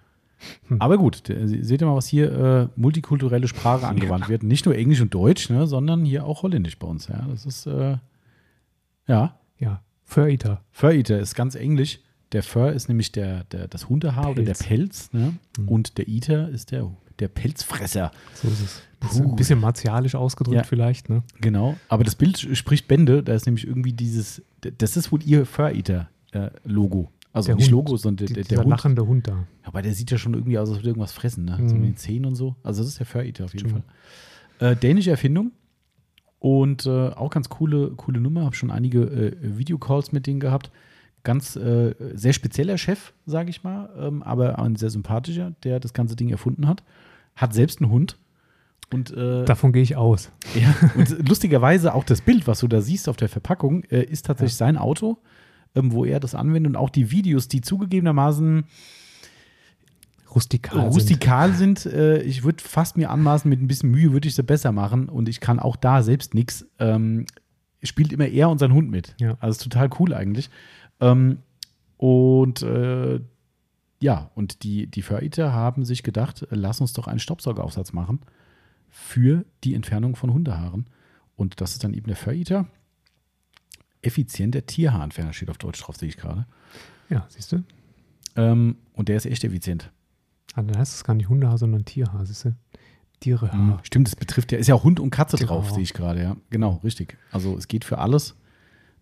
Aber 0.78 0.98
gut, 0.98 1.22
seht 1.26 1.80
ihr 1.82 1.86
mal, 1.86 1.96
was 1.96 2.06
hier 2.06 2.32
äh, 2.32 2.68
multikulturelle 2.76 3.48
Sprache 3.48 3.86
angewandt 3.86 4.28
wird. 4.28 4.42
Nicht 4.42 4.66
nur 4.66 4.74
Englisch 4.76 5.00
und 5.00 5.12
Deutsch, 5.14 5.50
ne, 5.50 5.66
sondern 5.66 6.04
hier 6.04 6.24
auch 6.24 6.42
Holländisch 6.42 6.78
bei 6.78 6.86
uns. 6.86 7.08
Ja, 7.08 7.26
das 7.30 7.46
ist, 7.46 7.66
äh, 7.66 7.96
ja, 9.06 9.38
Ja, 9.58 9.82
Fur-Eater. 10.04 10.62
Fur-Eater 10.70 11.18
ist 11.18 11.34
ganz 11.34 11.54
englisch. 11.54 12.00
Der 12.32 12.42
Fur 12.42 12.72
ist 12.72 12.88
nämlich 12.88 13.12
der, 13.12 13.44
der, 13.44 13.68
das 13.68 13.88
Hundehaar 13.88 14.30
oder 14.30 14.42
der 14.42 14.54
Pelz. 14.54 14.66
Pelz. 14.66 15.12
Ne? 15.12 15.34
Mhm. 15.58 15.68
Und 15.68 15.98
der 15.98 16.08
Eater 16.08 16.48
ist 16.48 16.72
der, 16.72 16.90
der 17.20 17.28
Pelzfresser. 17.28 18.10
So 18.34 18.48
ist 18.48 18.60
es. 18.60 18.82
Ist 19.10 19.20
ein 19.20 19.36
bisschen 19.36 19.60
martialisch 19.60 20.14
ausgedrückt 20.14 20.56
Ja. 20.56 20.62
vielleicht, 20.64 21.10
ne? 21.10 21.22
Genau. 21.40 21.76
Aber 21.88 22.04
das 22.04 22.14
Bild 22.16 22.38
spricht 22.56 22.88
Bände. 22.88 23.22
Da 23.22 23.34
ist 23.34 23.44
nämlich 23.46 23.66
irgendwie 23.66 23.92
dieses, 23.92 24.42
das 24.78 24.96
ist 24.96 25.12
wohl 25.12 25.22
ihr 25.22 25.44
Fur-Eater-Logo. 25.46 27.10
Also 27.34 27.48
Der 27.48 27.56
nicht 27.56 27.66
Hund. 27.66 27.72
Logo, 27.72 27.96
sondern 27.98 28.26
der, 28.28 28.36
dieser 28.36 28.48
der 28.48 28.58
Hund. 28.60 28.70
lachende 28.70 29.06
Hund 29.06 29.28
da. 29.28 29.46
Aber 29.62 29.82
der 29.82 29.92
sieht 29.92 30.10
ja 30.10 30.16
schon 30.16 30.32
irgendwie 30.32 30.58
aus, 30.58 30.68
als 30.70 30.78
würde 30.78 30.88
irgendwas 30.88 31.12
fressen, 31.12 31.44
ne? 31.44 31.58
So 31.66 31.74
Mhm. 31.74 31.80
mit 31.82 31.90
den 31.90 31.96
Zähnen 31.98 32.24
und 32.24 32.34
so. 32.36 32.56
Also 32.62 32.80
das 32.82 32.88
ist 32.92 32.98
der 33.00 33.06
Fur-Eater 33.06 33.44
auf 33.44 33.52
jeden 33.52 33.68
Stimmt. 33.68 33.84
Fall. 34.58 34.72
Äh, 34.72 34.76
dänische 34.76 35.10
Erfindung. 35.10 35.52
Und 36.38 36.86
äh, 36.86 37.08
auch 37.08 37.30
ganz 37.30 37.48
coole, 37.48 37.90
coole 37.96 38.20
Nummer. 38.20 38.44
Habe 38.44 38.54
schon 38.54 38.70
einige 38.70 39.02
äh, 39.02 39.36
Videocalls 39.58 40.12
mit 40.12 40.26
denen 40.26 40.40
gehabt. 40.40 40.70
Ganz 41.22 41.56
äh, 41.56 41.94
sehr 42.14 42.34
spezieller 42.34 42.76
Chef, 42.76 43.14
sage 43.24 43.48
ich 43.48 43.62
mal, 43.64 43.88
ähm, 43.98 44.22
aber 44.22 44.58
ein 44.58 44.76
sehr 44.76 44.90
sympathischer, 44.90 45.52
der 45.64 45.80
das 45.80 45.94
ganze 45.94 46.16
Ding 46.16 46.28
erfunden 46.28 46.68
hat. 46.68 46.82
Hat 47.34 47.54
selbst 47.54 47.80
einen 47.80 47.90
Hund. 47.90 48.18
Und, 48.92 49.10
äh, 49.16 49.44
Davon 49.46 49.72
gehe 49.72 49.82
ich 49.82 49.96
aus. 49.96 50.30
ja, 50.54 50.74
und 50.94 51.26
lustigerweise 51.28 51.94
auch 51.94 52.04
das 52.04 52.20
Bild, 52.20 52.46
was 52.46 52.60
du 52.60 52.68
da 52.68 52.82
siehst 52.82 53.08
auf 53.08 53.16
der 53.16 53.30
Verpackung, 53.30 53.84
äh, 53.84 54.02
ist 54.04 54.26
tatsächlich 54.26 54.54
sein 54.56 54.76
Auto, 54.76 55.16
ähm, 55.74 55.92
wo 55.92 56.04
er 56.04 56.20
das 56.20 56.34
anwendet. 56.34 56.70
Und 56.70 56.76
auch 56.76 56.90
die 56.90 57.10
Videos, 57.10 57.48
die 57.48 57.60
zugegebenermaßen 57.60 58.64
Rustikal. 60.34 60.82
sind. 60.82 60.94
rustikal 60.94 61.52
sind. 61.54 61.86
Äh, 61.86 62.22
ich 62.22 62.42
würde 62.42 62.62
fast 62.62 62.96
mir 62.96 63.10
anmaßen, 63.10 63.48
mit 63.48 63.60
ein 63.60 63.68
bisschen 63.68 63.90
Mühe 63.90 64.12
würde 64.12 64.28
ich 64.28 64.34
sie 64.34 64.42
besser 64.42 64.72
machen 64.72 65.08
und 65.08 65.28
ich 65.28 65.40
kann 65.40 65.60
auch 65.60 65.76
da 65.76 66.02
selbst 66.02 66.34
nichts. 66.34 66.66
Ähm, 66.78 67.26
spielt 67.82 68.12
immer 68.12 68.26
er 68.26 68.48
und 68.50 68.58
sein 68.58 68.72
Hund 68.72 68.90
mit. 68.90 69.14
Ja. 69.20 69.36
Also 69.40 69.52
ist 69.52 69.62
total 69.62 69.90
cool 69.98 70.14
eigentlich. 70.14 70.50
Ähm, 71.00 71.38
und 71.96 72.62
äh, 72.62 73.20
ja, 74.00 74.30
und 74.34 74.62
die, 74.62 74.86
die 74.86 75.02
Fur-Eater 75.02 75.52
haben 75.52 75.84
sich 75.84 76.02
gedacht, 76.02 76.42
äh, 76.42 76.46
lass 76.50 76.80
uns 76.80 76.92
doch 76.92 77.06
einen 77.06 77.20
Staubsaugeraufsatz 77.20 77.92
machen 77.92 78.20
für 78.88 79.44
die 79.64 79.74
Entfernung 79.74 80.16
von 80.16 80.32
Hundehaaren. 80.32 80.86
Und 81.36 81.60
das 81.60 81.72
ist 81.72 81.84
dann 81.84 81.94
eben 81.94 82.06
der 82.06 82.16
Fur-Eater. 82.16 82.66
Effizienter 84.04 84.66
Tierhaarentferner 84.66 85.32
steht 85.32 85.50
auf 85.50 85.58
Deutsch 85.58 85.80
drauf, 85.82 85.96
sehe 85.96 86.08
ich 86.08 86.16
gerade. 86.16 86.46
Ja, 87.10 87.26
siehst 87.28 87.52
du? 87.52 87.62
Ähm, 88.36 88.76
und 88.94 89.08
der 89.08 89.16
ist 89.16 89.26
echt 89.26 89.44
effizient. 89.44 89.90
Ah, 90.54 90.62
dann 90.62 90.78
heißt 90.78 90.94
es 90.94 91.04
gar 91.04 91.14
nicht 91.14 91.28
Hundehaar, 91.28 91.58
sondern 91.58 91.84
Tierhaar, 91.84 92.24
siehst 92.26 92.44
du? 92.46 92.56
Tierehaar. 93.20 93.80
Stimmt, 93.84 94.08
das 94.08 94.16
betrifft 94.16 94.52
ja, 94.52 94.58
ist 94.58 94.66
ja 94.68 94.82
Hund 94.82 95.00
und 95.00 95.10
Katze 95.10 95.36
Genau. 95.36 95.48
drauf, 95.48 95.70
sehe 95.70 95.82
ich 95.82 95.94
gerade, 95.94 96.22
ja. 96.22 96.36
Genau, 96.50 96.80
richtig. 96.84 97.16
Also 97.30 97.56
es 97.56 97.68
geht 97.68 97.84
für 97.84 97.98
alles. 97.98 98.34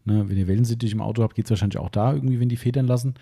Ne, 0.04 0.28
wenn 0.28 0.36
ihr 0.36 0.48
Wellensittich 0.48 0.92
im 0.92 1.00
Auto 1.00 1.22
habt, 1.22 1.34
geht 1.36 1.44
es 1.46 1.50
wahrscheinlich 1.50 1.78
auch 1.78 1.88
da 1.90 2.12
irgendwie, 2.12 2.40
wenn 2.40 2.48
die 2.48 2.56
Federn 2.56 2.86
lassen. 2.86 3.14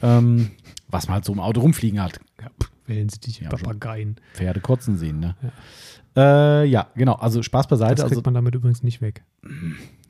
Ähm, 0.00 0.50
was 0.88 1.06
man 1.06 1.14
halt 1.16 1.24
so 1.24 1.32
im 1.32 1.40
Auto 1.40 1.60
rumfliegen 1.60 2.00
hat. 2.02 2.20
Ja, 2.40 2.48
pff, 2.60 2.70
Wellensittiche, 2.86 3.44
Ja. 3.44 3.50
Papageien. 3.50 4.16
Pferde 4.34 4.60
kotzen 4.60 4.96
sehen, 4.96 5.20
ne? 5.20 5.36
Ja, 5.42 5.52
äh, 6.16 6.64
ja 6.66 6.86
genau. 6.94 7.14
Also 7.14 7.42
Spaß 7.42 7.66
beiseite. 7.68 7.94
Das 7.96 8.02
kriegt 8.06 8.12
Also 8.18 8.22
man 8.24 8.34
damit 8.34 8.54
übrigens 8.54 8.82
nicht 8.82 9.00
weg. 9.00 9.24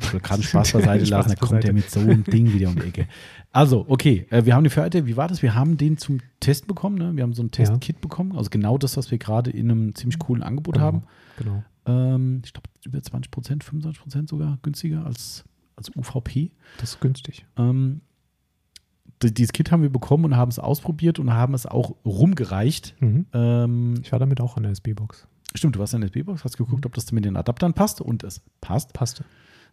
ich 0.00 0.12
will 0.12 0.20
gerade 0.20 0.42
Spaß 0.42 0.72
beiseite 0.72 1.04
lassen, 1.10 1.28
da 1.30 1.34
kommt 1.36 1.50
beiseite. 1.52 1.68
er 1.68 1.72
mit 1.74 1.90
so 1.90 2.00
einem 2.00 2.24
Ding 2.24 2.52
wieder 2.52 2.68
um 2.68 2.76
die 2.76 2.82
Ecke. 2.88 3.06
Also, 3.52 3.84
okay, 3.88 4.26
äh, 4.30 4.44
wir 4.44 4.54
haben 4.54 4.64
die 4.64 4.70
Fährte, 4.70 5.06
wie 5.06 5.16
war 5.16 5.28
das? 5.28 5.42
Wir 5.42 5.54
haben 5.54 5.76
den 5.76 5.98
zum 5.98 6.18
Test 6.40 6.66
bekommen, 6.66 6.96
ne? 6.96 7.14
Wir 7.14 7.22
haben 7.22 7.34
so 7.34 7.42
ein 7.42 7.46
Ja. 7.46 7.64
Testkit 7.64 8.00
bekommen. 8.00 8.36
Also 8.36 8.50
genau 8.50 8.78
das, 8.78 8.96
was 8.96 9.10
wir 9.10 9.18
gerade 9.18 9.50
in 9.50 9.70
einem 9.70 9.94
ziemlich 9.94 10.18
coolen 10.18 10.42
Angebot 10.42 10.74
Genau. 10.74 10.86
haben. 10.86 11.02
Genau. 11.38 11.62
Ähm, 11.86 12.42
ich 12.44 12.52
glaube, 12.52 12.68
über 12.86 13.02
20 13.02 13.30
Prozent, 13.30 13.64
25 13.64 14.00
Prozent 14.02 14.28
sogar 14.28 14.58
günstiger 14.62 15.04
als, 15.04 15.44
als 15.76 15.90
UVP. 15.96 16.50
Das 16.78 16.90
ist 16.94 17.00
günstig. 17.00 17.44
Ähm, 17.56 18.00
die- 19.22 19.32
dieses 19.34 19.52
Kit 19.52 19.70
haben 19.70 19.82
wir 19.82 19.90
bekommen 19.90 20.24
und 20.24 20.36
haben 20.36 20.50
es 20.50 20.58
ausprobiert 20.58 21.18
und 21.18 21.32
haben 21.32 21.54
es 21.54 21.66
auch 21.66 21.94
rumgereicht. 22.04 22.94
Mhm. 23.00 23.26
Ähm, 23.32 23.94
Ich 24.02 24.10
war 24.12 24.18
damit 24.18 24.40
auch 24.40 24.56
an 24.56 24.62
der 24.64 24.72
SB-Box. 24.72 25.28
Stimmt, 25.54 25.76
du 25.76 25.80
warst 25.80 25.94
in 25.94 26.00
der 26.00 26.08
SB-Box, 26.08 26.44
hast 26.44 26.56
geguckt, 26.56 26.86
ob 26.86 26.94
das 26.94 27.10
mit 27.12 27.24
den 27.24 27.36
Adaptern 27.36 27.74
passt 27.74 28.00
und 28.00 28.22
es 28.24 28.40
passt. 28.60 28.92
Passte. 28.92 29.24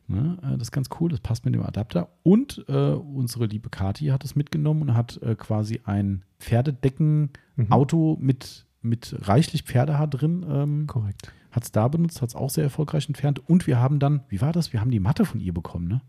Ne? 0.07 0.37
Äh, 0.41 0.51
Das 0.53 0.63
ist 0.69 0.71
ganz 0.71 0.89
cool, 0.99 1.09
das 1.09 1.19
passt 1.19 1.45
mit 1.45 1.53
dem 1.53 1.63
Adapter. 1.63 2.09
Und 2.23 2.65
äh, 2.67 2.73
unsere 2.93 3.45
liebe 3.45 3.69
Kati 3.69 4.07
hat 4.07 4.23
es 4.25 4.35
mitgenommen 4.35 4.81
und 4.83 4.93
hat 4.95 5.21
äh, 5.21 5.35
quasi 5.35 5.81
ein 5.85 6.23
Pferdedecken-Auto 6.39 8.17
Mhm. 8.19 8.25
mit, 8.25 8.65
mit 8.81 9.15
reichlich 9.27 9.63
Pferdehaar 9.63 10.07
drin. 10.07 10.45
Ähm, 10.49 10.87
Korrekt. 10.87 11.31
hat 11.51 11.63
es 11.63 11.71
da 11.71 11.87
benutzt, 11.87 12.21
hat 12.21 12.29
es 12.29 12.35
auch 12.35 12.49
sehr 12.49 12.63
erfolgreich 12.63 13.07
entfernt. 13.07 13.41
Und 13.49 13.67
wir 13.67 13.79
haben 13.79 13.99
dann, 13.99 14.21
wie 14.29 14.41
war 14.41 14.51
das? 14.51 14.73
Wir 14.73 14.81
haben 14.81 14.91
die 14.91 14.99
Matte 14.99 15.25
von 15.25 15.39
ihr 15.39 15.53
bekommen, 15.53 15.87
ne? 15.87 16.01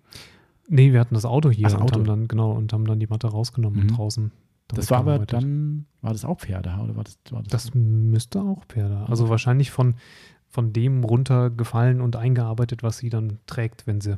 Nee, 0.68 0.92
wir 0.92 1.00
hatten 1.00 1.14
das 1.14 1.24
Auto 1.24 1.50
hier 1.50 1.64
das 1.64 1.74
und 1.74 1.82
Auto. 1.82 1.94
haben 1.96 2.04
dann, 2.04 2.28
genau, 2.28 2.52
und 2.52 2.72
haben 2.72 2.84
dann 2.84 3.00
die 3.00 3.08
Matte 3.08 3.26
rausgenommen 3.26 3.84
Mhm. 3.84 3.88
draußen. 3.88 4.30
Das 4.74 4.90
war 4.90 4.98
aber 4.98 5.18
dann, 5.26 5.86
war 6.02 6.12
das 6.12 6.24
auch 6.24 6.40
Pferdehaar 6.40 6.84
oder 6.84 6.96
war 6.96 7.04
das? 7.04 7.18
War 7.30 7.42
das, 7.42 7.50
Das 7.50 7.74
müsste 7.74 8.40
auch 8.42 8.64
Pferde. 8.66 9.04
Also 9.08 9.24
Okay. 9.24 9.30
wahrscheinlich 9.30 9.70
von, 9.70 9.94
von 10.48 10.72
dem 10.72 11.04
runtergefallen 11.04 12.00
und 12.00 12.16
eingearbeitet, 12.16 12.82
was 12.82 12.98
sie 12.98 13.08
dann 13.10 13.38
trägt, 13.46 13.86
wenn 13.86 14.00
sie 14.00 14.16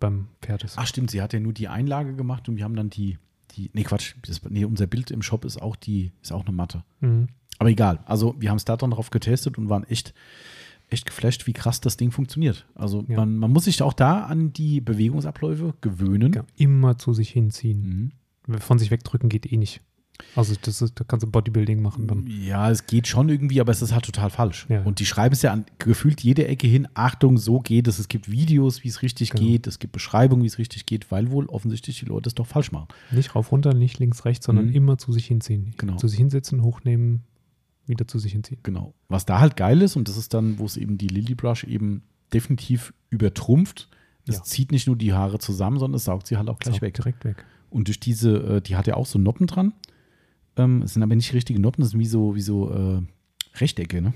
beim 0.00 0.28
Pferd 0.42 0.64
ist. 0.64 0.76
Ach 0.78 0.86
stimmt, 0.86 1.10
sie 1.10 1.22
hat 1.22 1.32
ja 1.32 1.40
nur 1.40 1.52
die 1.52 1.68
Einlage 1.68 2.14
gemacht 2.14 2.48
und 2.48 2.56
wir 2.56 2.64
haben 2.64 2.76
dann 2.76 2.90
die, 2.90 3.18
die 3.52 3.70
nee 3.72 3.82
Quatsch, 3.84 4.14
das, 4.26 4.42
nee, 4.50 4.64
unser 4.64 4.86
Bild 4.86 5.10
im 5.10 5.22
Shop 5.22 5.44
ist 5.44 5.60
auch 5.60 5.76
die, 5.76 6.12
ist 6.22 6.32
auch 6.32 6.44
eine 6.46 6.54
Matte. 6.54 6.84
Mhm. 7.00 7.28
Aber 7.58 7.70
egal, 7.70 8.00
also 8.06 8.34
wir 8.38 8.50
haben 8.50 8.56
es 8.56 8.64
da 8.64 8.76
dann 8.76 8.90
drauf 8.90 9.10
getestet 9.10 9.58
und 9.58 9.68
waren 9.68 9.84
echt, 9.84 10.12
echt 10.90 11.06
geflasht, 11.06 11.46
wie 11.46 11.52
krass 11.52 11.80
das 11.80 11.96
Ding 11.96 12.10
funktioniert. 12.10 12.66
Also 12.74 13.04
Ja. 13.08 13.16
man, 13.16 13.36
man 13.38 13.52
muss 13.52 13.64
sich 13.64 13.80
auch 13.82 13.92
da 13.92 14.24
an 14.24 14.52
die 14.52 14.80
Bewegungsabläufe 14.80 15.74
gewöhnen. 15.80 16.32
Ja, 16.32 16.44
immer 16.56 16.98
zu 16.98 17.12
sich 17.14 17.30
hinziehen. 17.30 17.80
Mhm. 17.88 18.12
Von 18.58 18.78
sich 18.78 18.90
wegdrücken 18.90 19.28
geht 19.28 19.50
eh 19.50 19.56
nicht. 19.56 19.80
Also 20.36 20.54
das 20.62 20.80
ist, 20.80 21.00
da 21.00 21.04
kannst 21.04 21.24
du 21.26 21.30
Bodybuilding 21.30 21.82
machen 21.82 22.06
dann. 22.06 22.24
Ja, 22.28 22.70
es 22.70 22.86
geht 22.86 23.08
schon 23.08 23.28
irgendwie, 23.28 23.60
aber 23.60 23.72
es 23.72 23.82
ist 23.82 23.92
halt 23.92 24.04
total 24.04 24.30
falsch. 24.30 24.66
Ja. 24.68 24.82
Und 24.84 25.00
die 25.00 25.06
schreiben 25.06 25.32
es 25.32 25.42
ja 25.42 25.52
an 25.52 25.64
gefühlt 25.78 26.20
jede 26.20 26.46
Ecke 26.46 26.68
hin, 26.68 26.86
Achtung, 26.94 27.36
so 27.36 27.58
geht 27.58 27.88
es. 27.88 27.98
Es 27.98 28.06
gibt 28.06 28.30
Videos, 28.30 28.84
wie 28.84 28.88
es 28.88 29.02
richtig 29.02 29.30
Genau. 29.30 29.42
geht, 29.42 29.66
es 29.66 29.80
gibt 29.80 29.92
Beschreibungen, 29.92 30.44
wie 30.44 30.46
es 30.46 30.58
richtig 30.58 30.86
geht, 30.86 31.10
weil 31.10 31.32
wohl 31.32 31.46
offensichtlich 31.46 31.98
die 31.98 32.04
Leute 32.06 32.28
es 32.28 32.34
doch 32.36 32.46
falsch 32.46 32.70
machen. 32.70 32.86
Nicht 33.10 33.34
rauf, 33.34 33.50
runter, 33.50 33.74
nicht 33.74 33.98
links, 33.98 34.24
rechts, 34.24 34.46
sondern 34.46 34.66
Mhm. 34.68 34.74
immer 34.74 34.98
zu 34.98 35.10
sich 35.12 35.26
hinziehen. 35.26 35.74
Genau. 35.78 35.96
Zu 35.96 36.06
sich 36.06 36.18
hinsetzen, 36.18 36.62
hochnehmen, 36.62 37.24
wieder 37.86 38.06
zu 38.06 38.20
sich 38.20 38.30
hinziehen. 38.32 38.60
Genau. 38.62 38.94
Was 39.08 39.26
da 39.26 39.40
halt 39.40 39.56
geil 39.56 39.82
ist, 39.82 39.96
und 39.96 40.08
das 40.08 40.16
ist 40.16 40.32
dann, 40.32 40.60
wo 40.60 40.64
es 40.66 40.76
eben 40.76 40.96
die 40.96 41.08
Lily 41.08 41.34
Brush 41.34 41.64
eben 41.64 42.02
definitiv 42.32 42.94
übertrumpft, 43.10 43.88
es 44.28 44.36
Ja. 44.36 44.42
zieht 44.44 44.70
nicht 44.70 44.86
nur 44.86 44.96
die 44.96 45.12
Haare 45.12 45.38
zusammen, 45.40 45.78
sondern 45.80 45.96
es 45.96 46.04
saugt 46.04 46.28
sie 46.28 46.36
halt 46.36 46.48
auch 46.48 46.58
gleich 46.60 46.74
Saugt 46.76 46.82
weg. 46.82 46.94
Direkt 46.94 47.24
weg. 47.24 47.44
Und 47.74 47.88
durch 47.88 47.98
diese, 47.98 48.36
äh, 48.36 48.60
die 48.60 48.76
hat 48.76 48.86
ja 48.86 48.94
auch 48.94 49.04
so 49.04 49.18
Noppen 49.18 49.48
dran. 49.48 49.72
Ähm, 50.56 50.82
es 50.82 50.94
sind 50.94 51.02
aber 51.02 51.16
nicht 51.16 51.34
richtige 51.34 51.60
Noppen, 51.60 51.82
das 51.82 51.90
sind 51.90 51.98
wie 51.98 52.06
so, 52.06 52.36
wie 52.36 52.40
so 52.40 52.70
äh, 52.70 53.02
Rechtecke, 53.56 54.00
ne? 54.00 54.14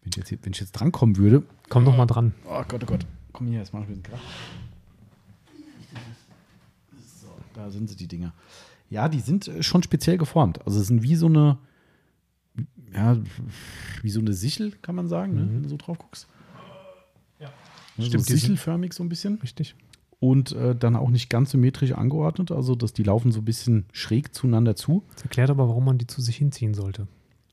Wenn 0.00 0.10
ich 0.10 0.16
jetzt, 0.16 0.28
hier, 0.28 0.38
wenn 0.42 0.52
ich 0.52 0.60
jetzt 0.60 0.70
drankommen 0.70 1.16
würde. 1.16 1.42
Komm 1.68 1.84
doch 1.84 1.96
mal 1.96 2.06
dran. 2.06 2.34
Oh 2.46 2.62
Gott, 2.68 2.84
oh 2.84 2.86
Gott. 2.86 3.04
Komm 3.32 3.48
hier, 3.48 3.58
jetzt 3.58 3.72
mach 3.72 3.80
ich 3.80 3.88
ein 3.88 4.00
bisschen 4.00 4.02
Krach. 4.04 4.20
So, 7.20 7.26
da 7.54 7.68
sind 7.68 7.90
sie, 7.90 7.96
die 7.96 8.06
Dinger. 8.06 8.32
Ja, 8.90 9.08
die 9.08 9.18
sind 9.18 9.48
äh, 9.48 9.64
schon 9.64 9.82
speziell 9.82 10.16
geformt. 10.16 10.64
Also 10.64 10.80
es 10.80 10.86
sind 10.86 11.02
wie 11.02 11.16
so 11.16 11.26
eine, 11.26 11.58
ja, 12.94 13.18
wie 14.02 14.10
so 14.10 14.20
eine 14.20 14.34
Sichel, 14.34 14.70
kann 14.82 14.94
man 14.94 15.08
sagen, 15.08 15.34
ne? 15.34 15.42
Mhm. 15.42 15.54
wenn 15.54 15.62
du 15.64 15.68
so 15.68 15.78
drauf 15.78 15.98
guckst. 15.98 16.28
Ja. 17.40 17.52
So 17.98 18.04
Stimmt, 18.04 18.26
sichelförmig 18.26 18.92
so 18.92 19.02
ein 19.02 19.08
bisschen 19.08 19.40
Richtig. 19.40 19.74
Und 20.24 20.52
äh, 20.52 20.74
dann 20.74 20.96
auch 20.96 21.10
nicht 21.10 21.28
ganz 21.28 21.50
symmetrisch 21.50 21.92
angeordnet. 21.92 22.50
Also, 22.50 22.74
dass 22.74 22.94
die 22.94 23.02
laufen 23.02 23.30
so 23.30 23.42
ein 23.42 23.44
bisschen 23.44 23.84
schräg 23.92 24.34
zueinander 24.34 24.74
zu. 24.74 25.04
Das 25.12 25.24
erklärt 25.24 25.50
aber, 25.50 25.68
warum 25.68 25.84
man 25.84 25.98
die 25.98 26.06
zu 26.06 26.22
sich 26.22 26.36
hinziehen 26.36 26.72
sollte. 26.72 27.06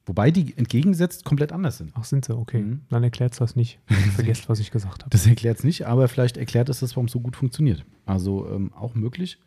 Wobei 0.06 0.32
die 0.32 0.58
entgegengesetzt 0.58 1.26
komplett 1.26 1.52
anders 1.52 1.80
sind. 1.80 1.92
Ach, 1.96 2.06
sind 2.06 2.24
sie? 2.24 2.34
Okay. 2.34 2.62
Mhm. 2.62 2.82
Dann 2.90 3.04
erklärt 3.04 3.34
es 3.34 3.40
das 3.40 3.58
nicht. 3.58 3.80
Vergesst, 4.16 4.48
was 4.48 4.62
ich 4.62 4.72
gesagt 4.72 5.02
habe. 5.02 5.10
Das 5.10 5.28
erklärt 5.28 5.58
es 5.58 5.66
nicht, 5.66 5.86
aber 5.86 6.08
vielleicht 6.08 6.38
erklärt 6.38 6.70
es 6.70 6.80
das, 6.80 6.96
warum 6.96 7.08
es 7.08 7.12
so 7.12 7.20
gut 7.20 7.36
funktioniert. 7.36 7.84
Also 8.06 8.48
ähm, 8.50 8.72
auch 8.74 8.96
möglich. 8.96 9.38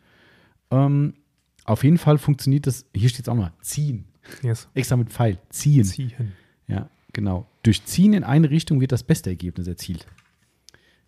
Ähm, 0.69 1.15
auf 1.63 1.83
jeden 1.83 1.97
Fall 1.97 2.19
funktioniert 2.19 2.67
das, 2.67 2.85
hier 2.95 3.09
steht 3.09 3.21
es 3.21 3.29
auch 3.29 3.35
mal, 3.35 3.53
ziehen. 3.59 4.05
Yes. 4.43 4.67
Extra 4.75 4.97
mit 4.97 5.09
Pfeil, 5.09 5.39
ziehen. 5.49 5.83
Ziehen. 5.83 6.33
Ja, 6.67 6.89
genau. 7.11 7.47
Durch 7.63 7.83
Ziehen 7.85 8.13
in 8.13 8.23
eine 8.23 8.51
Richtung 8.51 8.81
wird 8.81 8.91
das 8.91 9.01
beste 9.01 9.31
Ergebnis 9.31 9.67
erzielt. 9.67 10.05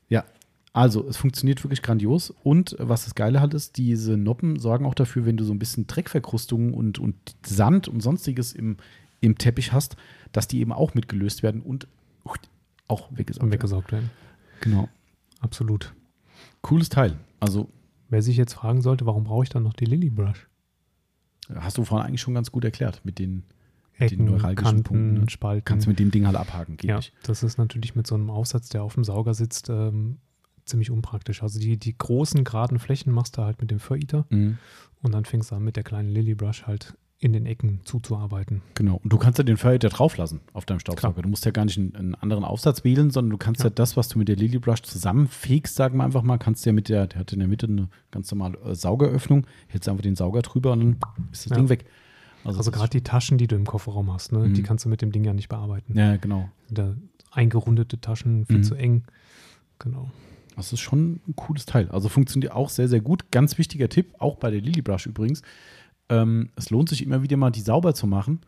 Ja, 0.10 0.26
also 0.74 1.08
es 1.08 1.18
funktioniert 1.18 1.64
wirklich 1.64 1.82
grandios. 1.82 2.34
Und 2.44 2.76
was 2.80 3.06
das 3.06 3.16
Geile 3.16 3.42
halt 3.42 3.54
ist, 3.54 3.78
diese 3.78 4.18
Noppen 4.18 4.60
sorgen 4.60 4.86
auch 4.86 4.96
dafür, 4.96 5.26
wenn 5.26 5.38
du 5.38 5.44
so 5.44 5.54
ein 5.54 5.60
bisschen 5.60 5.88
Dreckverkrustungen 5.88 6.74
und, 6.74 7.00
und 7.00 7.16
Sand 7.46 7.88
und 7.88 8.02
sonstiges 8.02 8.54
im, 8.54 8.78
im 9.22 9.38
Teppich 9.38 9.74
hast, 9.74 9.96
dass 10.32 10.48
die 10.48 10.60
eben 10.60 10.72
auch 10.72 10.94
mitgelöst 10.94 11.44
werden 11.44 11.62
und 11.62 11.88
auch 12.88 13.08
weggesaugt 13.12 13.52
weggesaugt 13.52 13.92
werden. 13.92 14.10
Genau. 14.62 14.88
Absolut. 15.40 15.94
Cooles 16.62 16.90
Teil. 16.90 17.18
Also 17.40 17.70
Wer 18.10 18.22
sich 18.22 18.38
jetzt 18.38 18.54
fragen 18.54 18.82
sollte, 18.82 19.06
warum 19.06 19.26
brauche 19.26 19.44
ich 19.44 19.50
dann 19.50 19.64
noch 19.64 19.74
die 19.74 19.86
Lily 19.86 20.10
Brush? 20.10 20.48
hast 21.56 21.78
du 21.78 21.86
vorhin 21.86 22.08
eigentlich 22.08 22.20
schon 22.20 22.34
ganz 22.34 22.52
gut 22.52 22.66
erklärt 22.66 23.02
mit 23.06 23.20
den, 23.20 23.44
mit 23.98 24.12
den 24.12 24.20
Ecken, 24.20 24.26
neuralgischen 24.26 24.66
Kanten, 24.66 24.84
Punkten. 24.84 25.14
Ne? 25.14 25.30
Spalten. 25.30 25.64
Kannst 25.64 25.86
du 25.86 25.90
mit 25.90 26.00
dem 26.00 26.12
Ding 26.12 26.26
halt 26.26 26.36
abhaken, 26.36 26.76
geht 26.76 26.90
ja, 26.90 26.98
nicht. 26.98 27.14
das 27.24 27.42
ist 27.42 27.58
natürlich 27.58 27.96
mit 27.96 28.06
so 28.06 28.16
einem 28.16 28.30
Aufsatz, 28.30 28.68
der 28.68 28.84
auf 28.84 28.96
dem 28.96 29.06
Sauger 29.06 29.34
sitzt, 29.34 29.70
ähm, 29.70 30.18
ziemlich 30.68 30.92
unpraktisch. 30.92 31.44
Also 31.44 31.60
die, 31.60 31.78
die 31.78 31.98
großen, 31.98 32.44
geraden 32.44 32.80
Flächen 32.80 33.12
machst 33.14 33.38
du 33.38 33.42
halt 33.44 33.60
mit 33.62 33.72
dem 33.72 33.80
Fur-Eater 33.80 34.26
Mhm. 34.30 34.58
und 35.02 35.14
dann 35.14 35.26
fängst 35.26 35.52
du 35.52 35.56
an, 35.56 35.64
mit 35.64 35.76
der 35.76 35.84
kleinen 35.84 36.10
Lily 36.10 36.36
Brush 36.36 36.64
halt 36.68 36.96
in 37.20 37.34
den 37.34 37.48
Ecken 37.48 37.80
zuzuarbeiten. 37.84 38.62
Genau. 38.76 39.00
Und 39.04 39.12
du 39.12 39.18
kannst 39.18 39.40
ja 39.40 39.44
den 39.44 39.58
Fairhater 39.58 39.90
drauf 39.90 40.18
lassen 40.18 40.40
auf 40.54 40.66
deinem 40.66 40.80
Staubsauger. 40.80 41.14
Klar. 41.14 41.24
Du 41.24 41.30
musst 41.30 41.46
ja 41.46 41.52
gar 41.52 41.66
nicht 41.66 41.80
einen, 41.80 41.96
einen 41.96 42.14
anderen 42.16 42.44
Aufsatz 42.44 42.84
wählen, 42.84 43.10
sondern 43.10 43.32
du 43.32 43.38
kannst 43.38 43.62
ja. 43.62 43.68
Ja. 43.68 43.70
das, 43.72 43.98
was 43.98 44.08
du 44.10 44.20
mit 44.20 44.28
der 44.28 44.36
Lily 44.36 44.60
Brush 44.60 44.84
zusammenfegst, 44.84 45.74
sagen 45.76 45.98
wir 45.98 46.04
einfach 46.04 46.22
mal, 46.22 46.38
kannst 46.38 46.64
du 46.64 46.70
ja 46.70 46.74
mit 46.74 46.90
der, 46.90 47.08
der 47.08 47.22
hat 47.22 47.34
in 47.34 47.40
der 47.40 47.48
Mitte 47.48 47.66
eine 47.66 47.90
ganz 48.12 48.30
normale 48.32 48.60
äh, 48.60 48.76
Saugeröffnung, 48.76 49.48
hältst 49.68 49.90
einfach 49.90 50.04
den 50.04 50.16
Sauger 50.16 50.44
drüber 50.44 50.74
und 50.74 50.80
dann 50.82 50.98
ist 51.32 51.46
das 51.46 51.50
Ja. 51.52 51.56
Ding 51.56 51.70
weg. 51.70 51.86
Also 52.44 52.60
das 52.60 52.72
gerade 52.72 52.92
die 52.92 53.02
Taschen, 53.02 53.40
die 53.40 53.48
du 53.48 53.56
im 53.56 53.66
Kofferraum 53.66 54.14
hast, 54.14 54.32
ne, 54.32 54.40
Mhm. 54.48 54.54
die 54.54 54.62
kannst 54.62 54.86
du 54.86 54.90
mit 54.90 55.02
dem 55.02 55.12
Ding 55.12 55.24
ja 55.24 55.34
nicht 55.34 55.50
bearbeiten. 55.50 55.98
Ja, 55.98 56.18
genau. 56.18 56.50
Da 56.70 56.94
eingerundete 57.32 58.00
Taschen, 58.00 58.46
viel 58.46 58.60
Mhm. 58.60 58.64
zu 58.64 58.76
eng. 58.76 59.04
Genau. 59.80 60.12
Das 60.58 60.74
ist 60.74 60.80
schon 60.80 61.22
ein 61.28 61.36
cooles 61.36 61.66
Teil. 61.66 61.88
Also 61.90 62.10
funktioniert 62.10 62.52
auch 62.52 62.70
sehr, 62.70 62.88
sehr 62.88 63.00
gut. 63.00 63.32
Ganz 63.32 63.58
wichtiger 63.58 63.90
Tipp, 63.90 64.16
auch 64.18 64.36
bei 64.38 64.50
der 64.52 64.60
Lily 64.60 64.82
Brush 64.82 65.06
übrigens. 65.06 65.44
Ähm, 66.10 66.50
es 66.56 66.70
lohnt 66.70 66.90
sich 66.90 67.04
immer 67.04 67.22
wieder 67.22 67.38
mal, 67.38 67.52
die 67.52 67.62
sauber 67.62 67.94
zu 67.94 68.08
machen. 68.08 68.42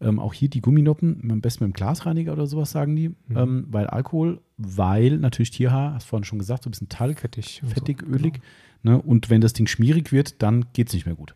Ähm, 0.00 0.18
auch 0.18 0.32
hier 0.32 0.48
die 0.48 0.62
Gumminoppen, 0.62 1.30
am 1.30 1.42
besten 1.42 1.64
mit 1.64 1.74
dem 1.74 1.76
Glasreiniger 1.76 2.32
oder 2.32 2.46
sowas, 2.46 2.70
sagen 2.70 2.96
die. 2.96 3.10
Mhm. 3.10 3.36
Ähm, 3.36 3.66
weil 3.70 3.86
Alkohol, 3.88 4.40
weil 4.56 5.18
natürlich 5.18 5.50
Tierhaar, 5.50 5.94
hast 5.94 6.06
du 6.06 6.08
vorhin 6.08 6.24
schon 6.24 6.38
gesagt, 6.38 6.64
so 6.64 6.68
ein 6.68 6.72
bisschen 6.72 6.88
Talg, 6.88 7.20
Fettig. 7.20 7.62
fettig, 7.66 8.00
so. 8.00 8.06
ölig. 8.06 8.40
Genau. 8.82 8.96
Ne? 8.96 9.02
Und 9.02 9.28
wenn 9.28 9.42
das 9.42 9.52
Ding 9.52 9.66
schmierig 9.66 10.10
wird, 10.12 10.40
dann 10.42 10.64
geht 10.72 10.88
es 10.88 10.94
nicht 10.94 11.04
mehr 11.04 11.14
gut. 11.14 11.34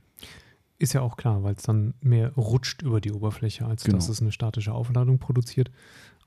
Ist 0.78 0.94
ja 0.94 1.02
auch 1.02 1.16
klar, 1.18 1.42
weil 1.42 1.54
es 1.54 1.62
dann 1.62 1.92
mehr 2.00 2.32
rutscht 2.34 2.80
über 2.82 3.02
die 3.02 3.12
Oberfläche, 3.12 3.66
als 3.66 3.84
Genau. 3.84 3.96
dass 3.98 4.08
es 4.08 4.22
eine 4.22 4.32
statische 4.32 4.72
Aufladung 4.72 5.18
produziert. 5.18 5.70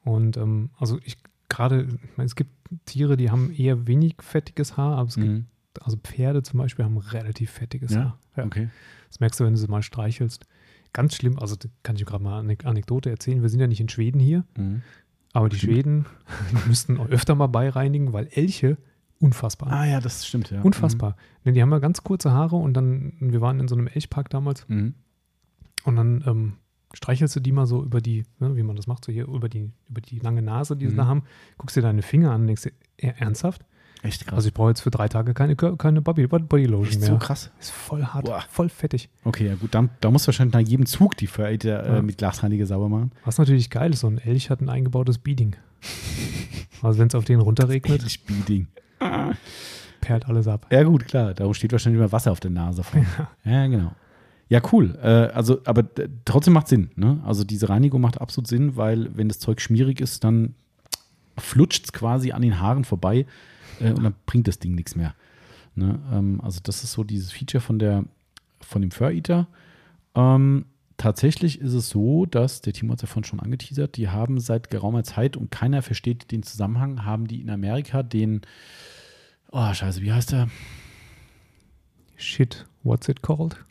Und 0.04 0.38
ähm, 0.38 0.70
also 0.78 1.00
ich 1.04 1.18
gerade, 1.50 1.88
es 2.18 2.36
gibt 2.36 2.52
Tiere, 2.86 3.18
die 3.18 3.30
haben 3.32 3.52
eher 3.52 3.88
wenig 3.88 4.16
fettiges 4.20 4.78
Haar, 4.78 4.98
aber 4.98 5.10
es 5.10 5.16
gibt, 5.16 5.46
also 5.82 5.98
Pferde 5.98 6.44
zum 6.44 6.60
Beispiel 6.60 6.86
haben 6.86 6.98
relativ 6.98 7.52
fettiges 7.52 7.92
Mhm. 7.92 7.98
Ja? 7.98 8.04
Haar. 8.04 8.20
Ja. 8.38 8.46
Okay. 8.46 8.70
Das 9.10 9.20
merkst 9.20 9.40
du, 9.40 9.46
wenn 9.46 9.54
du 9.54 9.60
sie 9.60 9.68
mal 9.68 9.82
streichelst. 9.84 10.46
Ganz 10.94 11.16
schlimm, 11.16 11.38
also 11.40 11.56
kann 11.84 11.96
ich 11.96 12.06
gerade 12.06 12.24
mal 12.24 12.40
eine 12.40 12.58
Anekdote 12.64 13.10
erzählen. 13.10 13.42
Wir 13.42 13.50
sind 13.50 13.60
ja 13.60 13.68
nicht 13.68 13.82
in 13.82 13.90
Schweden 13.90 14.20
hier, 14.20 14.44
Mhm. 14.58 14.82
aber 15.34 15.50
die 15.50 15.58
Stimmt. 15.58 15.74
Schweden 15.74 16.06
die 16.52 16.56
müssten 16.68 17.00
öfter 17.00 17.36
mal 17.36 17.48
beireinigen, 17.48 18.14
weil 18.14 18.28
Elche 18.32 18.78
unfassbar. 19.20 19.72
Ah 19.72 19.86
ja, 19.86 20.00
das 20.00 20.26
stimmt, 20.28 20.52
ja. 20.52 20.62
Unfassbar. 20.62 21.16
Denn 21.46 21.54
die 21.56 21.62
haben 21.62 21.72
ja 21.72 21.80
ganz 21.80 22.04
kurze 22.04 22.32
Haare 22.32 22.56
und 22.56 22.74
dann, 22.76 23.14
wir 23.20 23.42
waren 23.42 23.60
in 23.60 23.68
so 23.68 23.76
einem 23.76 23.88
Elchpark 23.88 24.30
damals 24.30 24.68
Mhm. 24.70 24.94
und 25.84 25.96
dann 25.96 26.24
ähm, 26.28 26.54
streichelst 26.94 27.36
du 27.36 27.40
die 27.40 27.52
mal 27.52 27.66
so 27.66 27.84
über 27.84 28.00
die, 28.02 28.26
ne, 28.40 28.56
wie 28.56 28.64
man 28.64 28.76
das 28.76 28.88
macht, 28.88 29.06
so 29.06 29.12
hier 29.12 29.28
über 29.28 29.50
die, 29.50 29.70
über 29.90 30.02
die 30.02 30.20
lange 30.20 30.42
Nase, 30.42 30.76
die 30.78 30.86
sie 30.88 30.94
Mhm. 30.94 30.98
da 30.98 31.06
haben, 31.08 31.24
guckst 31.58 31.76
dir 31.76 31.82
deine 31.82 32.02
Finger 32.02 32.32
an 32.32 32.42
und 32.42 32.48
denkst 32.48 32.64
dir, 32.64 32.72
"Eh, 32.98 33.14
ernsthaft? 33.18 33.64
Echt 34.04 34.26
krass. 34.26 34.36
Also 34.36 34.48
ich 34.50 34.54
brauche 34.54 34.70
jetzt 34.70 34.82
für 34.82 34.92
drei 34.92 35.08
Tage 35.08 35.34
keine, 35.34 35.56
keine 35.56 36.02
Body, 36.04 36.28
Body 36.28 36.66
Lotion 36.66 36.88
Echt 36.88 37.00
mehr. 37.02 37.10
so 37.10 37.18
krass. 37.18 37.52
Ist 37.60 37.72
voll 37.72 38.04
hart, 38.06 38.26
Boah. 38.26 38.44
voll 38.50 38.70
fettig. 38.70 39.10
Okay, 39.24 39.48
ja 39.48 39.56
gut, 39.56 39.74
dann, 39.74 39.90
da 40.02 40.12
musst 40.12 40.26
du 40.26 40.28
wahrscheinlich 40.28 40.54
nach 40.54 40.62
jedem 40.62 40.86
Zug 40.86 41.18
die 41.18 41.26
Fairhater 41.28 41.84
äh, 41.86 41.96
Ja. 41.96 42.02
mit 42.04 42.18
Glasreiniger 42.20 42.66
sauber 42.68 42.90
machen. 42.90 43.12
Was 43.26 43.40
natürlich 43.40 43.70
geil 43.72 43.92
ist, 43.94 44.02
so 44.02 44.08
ein 44.08 44.20
Elch 44.20 44.50
hat 44.52 44.62
ein 44.62 44.70
eingebautes 44.70 45.18
Beading. 45.18 45.56
Also 46.84 47.00
wenn 47.00 47.08
es 47.08 47.16
auf 47.16 47.26
den 47.26 47.40
runterregnet, 47.40 48.04
Speeding. 48.10 48.68
perlt 50.00 50.28
alles 50.28 50.48
ab. 50.48 50.68
Ja, 50.70 50.84
gut, 50.84 51.08
klar. 51.08 51.34
Darum 51.34 51.56
steht 51.56 51.72
wahrscheinlich 51.72 52.00
immer 52.00 52.12
Wasser 52.12 52.32
auf 52.32 52.40
der 52.40 52.52
Nase. 52.52 52.84
Vorne. 52.84 53.06
Ja, 53.44 53.66
genau. 53.66 53.92
Ja, 54.50 54.62
cool. 54.72 54.98
Äh, 55.02 55.34
also, 55.34 55.60
aber 55.66 55.84
trotzdem 56.26 56.54
macht 56.54 56.68
Sinn. 56.68 56.92
Ne? 56.96 57.22
Also 57.26 57.44
diese 57.44 57.70
Reinigung 57.70 58.02
macht 58.02 58.22
absolut 58.22 58.48
Sinn, 58.48 58.78
weil 58.78 59.16
wenn 59.16 59.28
das 59.28 59.40
Zeug 59.40 59.60
schmierig 59.62 60.00
ist, 60.00 60.24
dann 60.24 60.56
flutscht 61.38 61.86
es 61.86 61.94
quasi 61.94 62.32
an 62.32 62.42
den 62.42 62.60
Haaren 62.60 62.84
vorbei 62.84 63.26
äh, 63.80 63.92
und 63.92 64.04
dann 64.04 64.16
bringt 64.26 64.48
das 64.48 64.60
Ding 64.60 64.76
nichts 64.76 64.96
mehr. 64.96 65.16
Ne? 65.76 66.00
Ähm, 66.12 66.42
also 66.42 66.60
das 66.64 66.84
ist 66.84 66.94
so 66.94 67.04
dieses 67.04 67.32
Feature 67.32 67.62
von 67.62 67.80
der 67.80 68.06
von 68.62 68.82
dem 68.82 68.92
Fur 68.92 69.12
Eater. 69.12 69.48
Ähm, 70.16 70.66
tatsächlich 70.98 71.62
ist 71.62 71.74
es 71.74 71.90
so, 71.90 72.26
dass, 72.26 72.62
der 72.62 72.74
Timo 72.74 72.92
hat 72.92 73.00
es 73.00 73.04
ja 73.04 73.08
vorhin 73.08 73.24
schon 73.24 73.40
angeteasert, 73.40 73.98
die 73.98 74.10
haben 74.10 74.40
seit 74.40 74.70
geraumer 74.70 75.04
Zeit 75.04 75.38
und 75.38 75.52
keiner 75.52 75.82
versteht 75.82 76.32
den 76.32 76.44
Zusammenhang, 76.44 77.06
haben 77.06 77.28
die 77.28 77.42
in 77.42 77.50
Amerika 77.50 78.04
den, 78.04 78.42
oh 79.52 79.74
scheiße, 79.74 80.02
wie 80.02 80.12
heißt 80.12 80.32
der? 80.32 80.50
Shit, 82.18 82.66
what's 82.84 83.08
it 83.08 83.22
called? 83.22 83.56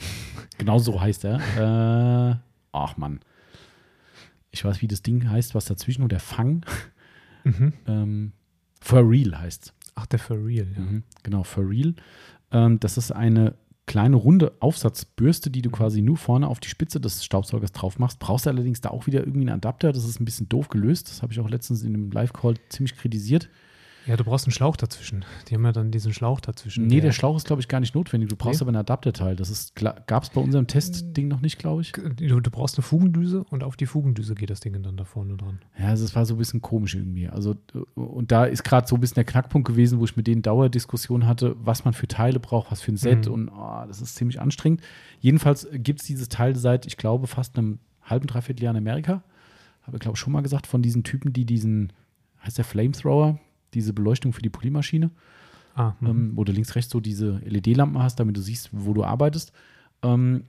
Genau 0.58 0.78
so 0.78 0.98
heißt 0.98 1.26
er. 1.26 2.30
Äh, 2.30 2.36
ach 2.72 2.96
Mann. 2.96 3.20
Ich 4.50 4.64
weiß, 4.64 4.80
wie 4.80 4.88
das 4.88 5.02
Ding 5.02 5.28
heißt, 5.28 5.54
was 5.54 5.66
dazwischen, 5.66 6.02
und 6.02 6.12
der 6.12 6.20
Fang. 6.20 6.64
Mhm. 7.44 7.74
Ähm, 7.86 8.32
For 8.80 9.06
Real 9.06 9.38
heißt 9.38 9.74
Ach, 9.96 10.06
der 10.06 10.18
For 10.18 10.36
Real, 10.42 10.66
ja. 10.74 10.80
mhm. 10.80 11.02
Genau, 11.24 11.42
For 11.42 11.68
Real. 11.68 11.94
Ähm, 12.52 12.80
das 12.80 12.96
ist 12.96 13.12
eine 13.12 13.54
kleine 13.86 14.16
runde 14.16 14.54
Aufsatzbürste, 14.60 15.50
die 15.50 15.60
du 15.62 15.70
quasi 15.70 16.00
nur 16.00 16.16
vorne 16.16 16.48
auf 16.48 16.58
die 16.58 16.68
Spitze 16.68 17.00
des 17.00 17.22
Staubsaugers 17.24 17.72
drauf 17.72 17.98
machst. 17.98 18.18
Brauchst 18.18 18.46
du 18.46 18.50
allerdings 18.50 18.80
da 18.80 18.88
auch 18.90 19.06
wieder 19.06 19.20
irgendwie 19.20 19.42
einen 19.42 19.56
Adapter. 19.58 19.92
Das 19.92 20.04
ist 20.04 20.20
ein 20.20 20.24
bisschen 20.24 20.48
doof 20.48 20.68
gelöst. 20.68 21.08
Das 21.08 21.22
habe 21.22 21.32
ich 21.32 21.40
auch 21.40 21.50
letztens 21.50 21.82
in 21.82 21.94
einem 21.94 22.10
Live-Call 22.10 22.54
ziemlich 22.70 22.96
kritisiert. 22.96 23.48
Ja, 24.06 24.16
du 24.16 24.22
brauchst 24.22 24.46
einen 24.46 24.52
Schlauch 24.52 24.76
dazwischen. 24.76 25.24
Die 25.48 25.54
haben 25.54 25.64
ja 25.64 25.72
dann 25.72 25.90
diesen 25.90 26.12
Schlauch 26.12 26.40
dazwischen. 26.40 26.86
Nee, 26.86 27.00
der 27.00 27.10
Schlauch 27.10 27.36
ist, 27.36 27.46
glaube 27.46 27.60
ich, 27.60 27.66
gar 27.66 27.80
nicht 27.80 27.94
notwendig. 27.94 28.28
Du 28.28 28.36
brauchst 28.36 28.60
nee. 28.60 28.64
aber 28.64 28.72
ein 28.72 28.76
Adapterteil. 28.76 29.34
Das 29.34 29.72
gab 29.74 30.22
es 30.22 30.30
bei 30.30 30.40
unserem 30.40 30.68
Testding 30.68 31.26
noch 31.26 31.40
nicht, 31.40 31.58
glaube 31.58 31.82
ich. 31.82 31.92
Du, 31.92 32.40
du, 32.40 32.50
brauchst 32.50 32.76
eine 32.76 32.82
Fugendüse 32.82 33.44
und 33.50 33.64
auf 33.64 33.76
die 33.76 33.86
Fugendüse 33.86 34.36
geht 34.36 34.50
das 34.50 34.60
Ding 34.60 34.80
dann 34.80 34.96
da 34.96 35.04
vorne 35.04 35.36
dran. 35.36 35.58
Ja, 35.78 35.86
also 35.86 36.04
es 36.04 36.14
war 36.14 36.24
so 36.24 36.34
ein 36.34 36.38
bisschen 36.38 36.62
komisch 36.62 36.94
irgendwie. 36.94 37.28
Also, 37.28 37.56
und 37.94 38.30
da 38.30 38.44
ist 38.44 38.62
gerade 38.62 38.86
so 38.86 38.94
ein 38.94 39.00
bisschen 39.00 39.16
der 39.16 39.24
Knackpunkt 39.24 39.66
gewesen, 39.66 39.98
wo 39.98 40.04
ich 40.04 40.16
mit 40.16 40.28
denen 40.28 40.42
Dauerdiskussion 40.42 41.26
hatte, 41.26 41.56
was 41.58 41.84
man 41.84 41.92
für 41.92 42.06
Teile 42.06 42.38
braucht, 42.38 42.70
was 42.70 42.80
für 42.80 42.92
ein 42.92 42.96
Set 42.96 43.26
mhm. 43.26 43.32
und 43.32 43.48
oh, 43.48 43.84
das 43.88 44.00
ist 44.00 44.14
ziemlich 44.14 44.40
anstrengend. 44.40 44.82
Jedenfalls 45.20 45.66
gibt 45.72 46.00
es 46.00 46.06
dieses 46.06 46.28
Teil 46.28 46.54
seit, 46.54 46.86
ich 46.86 46.96
glaube, 46.96 47.26
fast 47.26 47.58
einem 47.58 47.80
halben, 48.02 48.28
dreiviertel 48.28 48.62
Jahr 48.62 48.72
in 48.72 48.78
Amerika. 48.78 49.24
Habe 49.82 49.96
ich, 49.96 50.00
glaube 50.00 50.16
ich, 50.16 50.20
schon 50.20 50.32
mal 50.32 50.42
gesagt, 50.42 50.68
von 50.68 50.82
diesen 50.82 51.02
Typen, 51.02 51.32
die 51.32 51.44
diesen, 51.44 51.92
heißt 52.44 52.58
der 52.58 52.64
Flamethrower, 52.64 53.38
diese 53.74 53.92
Beleuchtung 53.92 54.32
für 54.32 54.42
die 54.42 54.50
Polymaschine, 54.50 55.10
ah, 55.74 55.94
ähm, 56.02 56.32
wo 56.34 56.44
du 56.44 56.52
links, 56.52 56.74
rechts 56.74 56.92
so 56.92 57.00
diese 57.00 57.40
LED-Lampen 57.44 58.02
hast, 58.02 58.20
damit 58.20 58.36
du 58.36 58.40
siehst, 58.40 58.70
wo 58.72 58.92
du 58.94 59.04
arbeitest. 59.04 59.52
Ähm, 60.02 60.44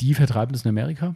die 0.00 0.14
vertreiben 0.14 0.52
das 0.52 0.64
in 0.64 0.68
Amerika. 0.68 1.14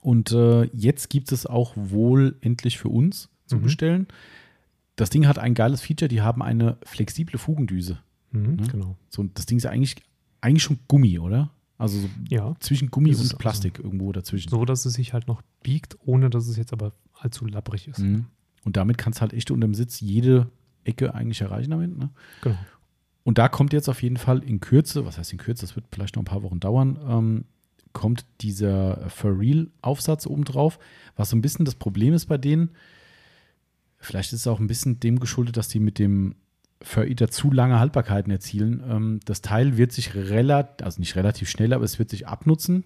Und 0.00 0.32
äh, 0.32 0.64
jetzt 0.72 1.10
gibt 1.10 1.32
es 1.32 1.46
auch 1.46 1.72
wohl 1.76 2.36
endlich 2.40 2.78
für 2.78 2.88
uns 2.88 3.28
zu 3.46 3.56
mhm. 3.56 3.62
bestellen. 3.62 4.06
Das 4.96 5.10
Ding 5.10 5.26
hat 5.26 5.38
ein 5.38 5.54
geiles 5.54 5.80
Feature, 5.80 6.08
die 6.08 6.22
haben 6.22 6.42
eine 6.42 6.78
flexible 6.84 7.38
Fugendüse. 7.38 7.98
Mhm, 8.32 8.56
ne? 8.56 8.66
Genau. 8.70 8.96
So, 9.10 9.24
das 9.34 9.46
Ding 9.46 9.58
ist 9.58 9.66
eigentlich, 9.66 9.96
eigentlich 10.40 10.62
schon 10.62 10.78
Gummi, 10.88 11.18
oder? 11.18 11.50
Also 11.78 12.00
so 12.00 12.08
ja, 12.30 12.56
zwischen 12.60 12.90
Gummi 12.90 13.14
und 13.14 13.38
Plastik 13.38 13.76
also 13.76 13.84
irgendwo 13.84 14.10
dazwischen. 14.12 14.48
So, 14.48 14.64
dass 14.64 14.86
es 14.86 14.94
sich 14.94 15.12
halt 15.12 15.28
noch 15.28 15.42
biegt, 15.62 15.98
ohne 16.04 16.30
dass 16.30 16.48
es 16.48 16.56
jetzt 16.56 16.72
aber 16.72 16.92
allzu 17.12 17.44
labbrig 17.46 17.88
ist. 17.88 17.98
Mhm. 17.98 18.26
Und 18.66 18.76
damit 18.76 18.98
kannst 18.98 19.20
du 19.20 19.22
halt 19.22 19.32
echt 19.32 19.52
unter 19.52 19.68
dem 19.68 19.74
Sitz 19.74 20.00
jede 20.00 20.50
Ecke 20.82 21.14
eigentlich 21.14 21.40
erreichen 21.40 21.70
damit. 21.70 21.96
Ne? 21.96 22.10
Genau. 22.42 22.56
Und 23.22 23.38
da 23.38 23.48
kommt 23.48 23.72
jetzt 23.72 23.88
auf 23.88 24.02
jeden 24.02 24.16
Fall 24.16 24.42
in 24.42 24.58
Kürze, 24.58 25.06
was 25.06 25.18
heißt 25.18 25.30
in 25.30 25.38
Kürze, 25.38 25.62
das 25.62 25.76
wird 25.76 25.86
vielleicht 25.92 26.16
noch 26.16 26.22
ein 26.22 26.26
paar 26.26 26.42
Wochen 26.42 26.58
dauern, 26.58 26.98
ähm, 27.08 27.44
kommt 27.92 28.26
dieser 28.40 29.08
For 29.08 29.38
Real-Aufsatz 29.38 30.26
obendrauf. 30.26 30.80
Was 31.14 31.30
so 31.30 31.36
ein 31.36 31.42
bisschen 31.42 31.64
das 31.64 31.76
Problem 31.76 32.12
ist 32.12 32.26
bei 32.26 32.38
denen, 32.38 32.70
vielleicht 33.98 34.32
ist 34.32 34.40
es 34.40 34.46
auch 34.48 34.58
ein 34.58 34.66
bisschen 34.66 34.98
dem 34.98 35.20
geschuldet, 35.20 35.56
dass 35.56 35.68
die 35.68 35.80
mit 35.80 36.00
dem 36.00 36.34
für 36.82 37.08
Eater 37.08 37.30
zu 37.30 37.52
lange 37.52 37.78
Haltbarkeiten 37.78 38.32
erzielen. 38.32 38.82
Ähm, 38.88 39.20
das 39.24 39.42
Teil 39.42 39.76
wird 39.76 39.92
sich 39.92 40.16
relativ, 40.16 40.84
also 40.84 40.98
nicht 41.00 41.14
relativ 41.14 41.48
schnell, 41.48 41.72
aber 41.72 41.84
es 41.84 42.00
wird 42.00 42.10
sich 42.10 42.26
abnutzen. 42.26 42.82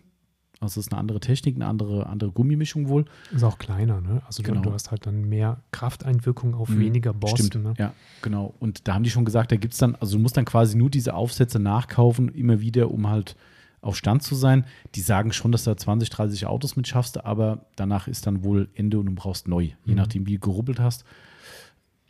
Also 0.61 0.79
es 0.79 0.87
ist 0.87 0.93
eine 0.93 1.01
andere 1.01 1.21
Technik, 1.21 1.57
eine 1.57 1.67
andere, 1.67 2.07
andere 2.07 2.33
Gummimischung 2.33 2.89
wohl. 2.89 3.07
Ist 3.35 3.45
auch 3.45 3.57
kleiner, 3.57 4.03
ne? 4.03 4.21
Also 4.27 4.43
genau. 4.43 4.61
du, 4.61 4.73
hast 4.73 4.91
halt 4.91 5.07
dann 5.07 5.25
mehr 5.25 5.63
Krafteinwirkung 5.73 6.55
auf 6.55 6.69
mhm. 6.69 6.81
weniger 6.81 7.15
Borsten. 7.15 7.47
Stimmt, 7.47 7.65
ne? 7.65 7.75
ja, 7.79 7.95
genau. 8.21 8.53
Und 8.59 8.87
da 8.87 8.93
haben 8.95 9.03
die 9.03 9.11
schon 9.11 9.25
gesagt, 9.25 9.53
da 9.53 9.57
gibt 9.57 9.73
es 9.73 9.79
dann, 9.79 9.95
also 9.95 10.19
du 10.19 10.23
musst 10.23 10.37
dann 10.37 10.45
quasi 10.45 10.77
nur 10.77 10.91
diese 10.91 11.15
Aufsätze 11.15 11.59
nachkaufen, 11.59 12.29
immer 12.29 12.61
wieder, 12.61 12.91
um 12.91 13.09
halt 13.09 13.37
auf 13.81 13.97
Stand 13.97 14.23
zu 14.23 14.35
sein. 14.35 14.67
Die 14.95 15.01
sagen 15.01 15.33
schon, 15.33 15.51
dass 15.51 15.65
du 15.65 15.71
da 15.71 15.79
20, 15.79 16.11
30 16.11 16.45
Autos 16.45 16.77
mit 16.77 16.87
schaffst, 16.87 17.25
aber 17.25 17.65
danach 17.77 18.07
ist 18.07 18.27
dann 18.27 18.45
wohl 18.45 18.69
Ende 18.75 18.99
und 18.99 19.07
du 19.07 19.13
brauchst 19.15 19.49
neu, 19.49 19.63
je 19.63 19.77
mhm. 19.87 19.95
nachdem, 19.95 20.27
wie 20.27 20.35
du 20.35 20.41
gerubbelt 20.41 20.79
hast. 20.79 21.05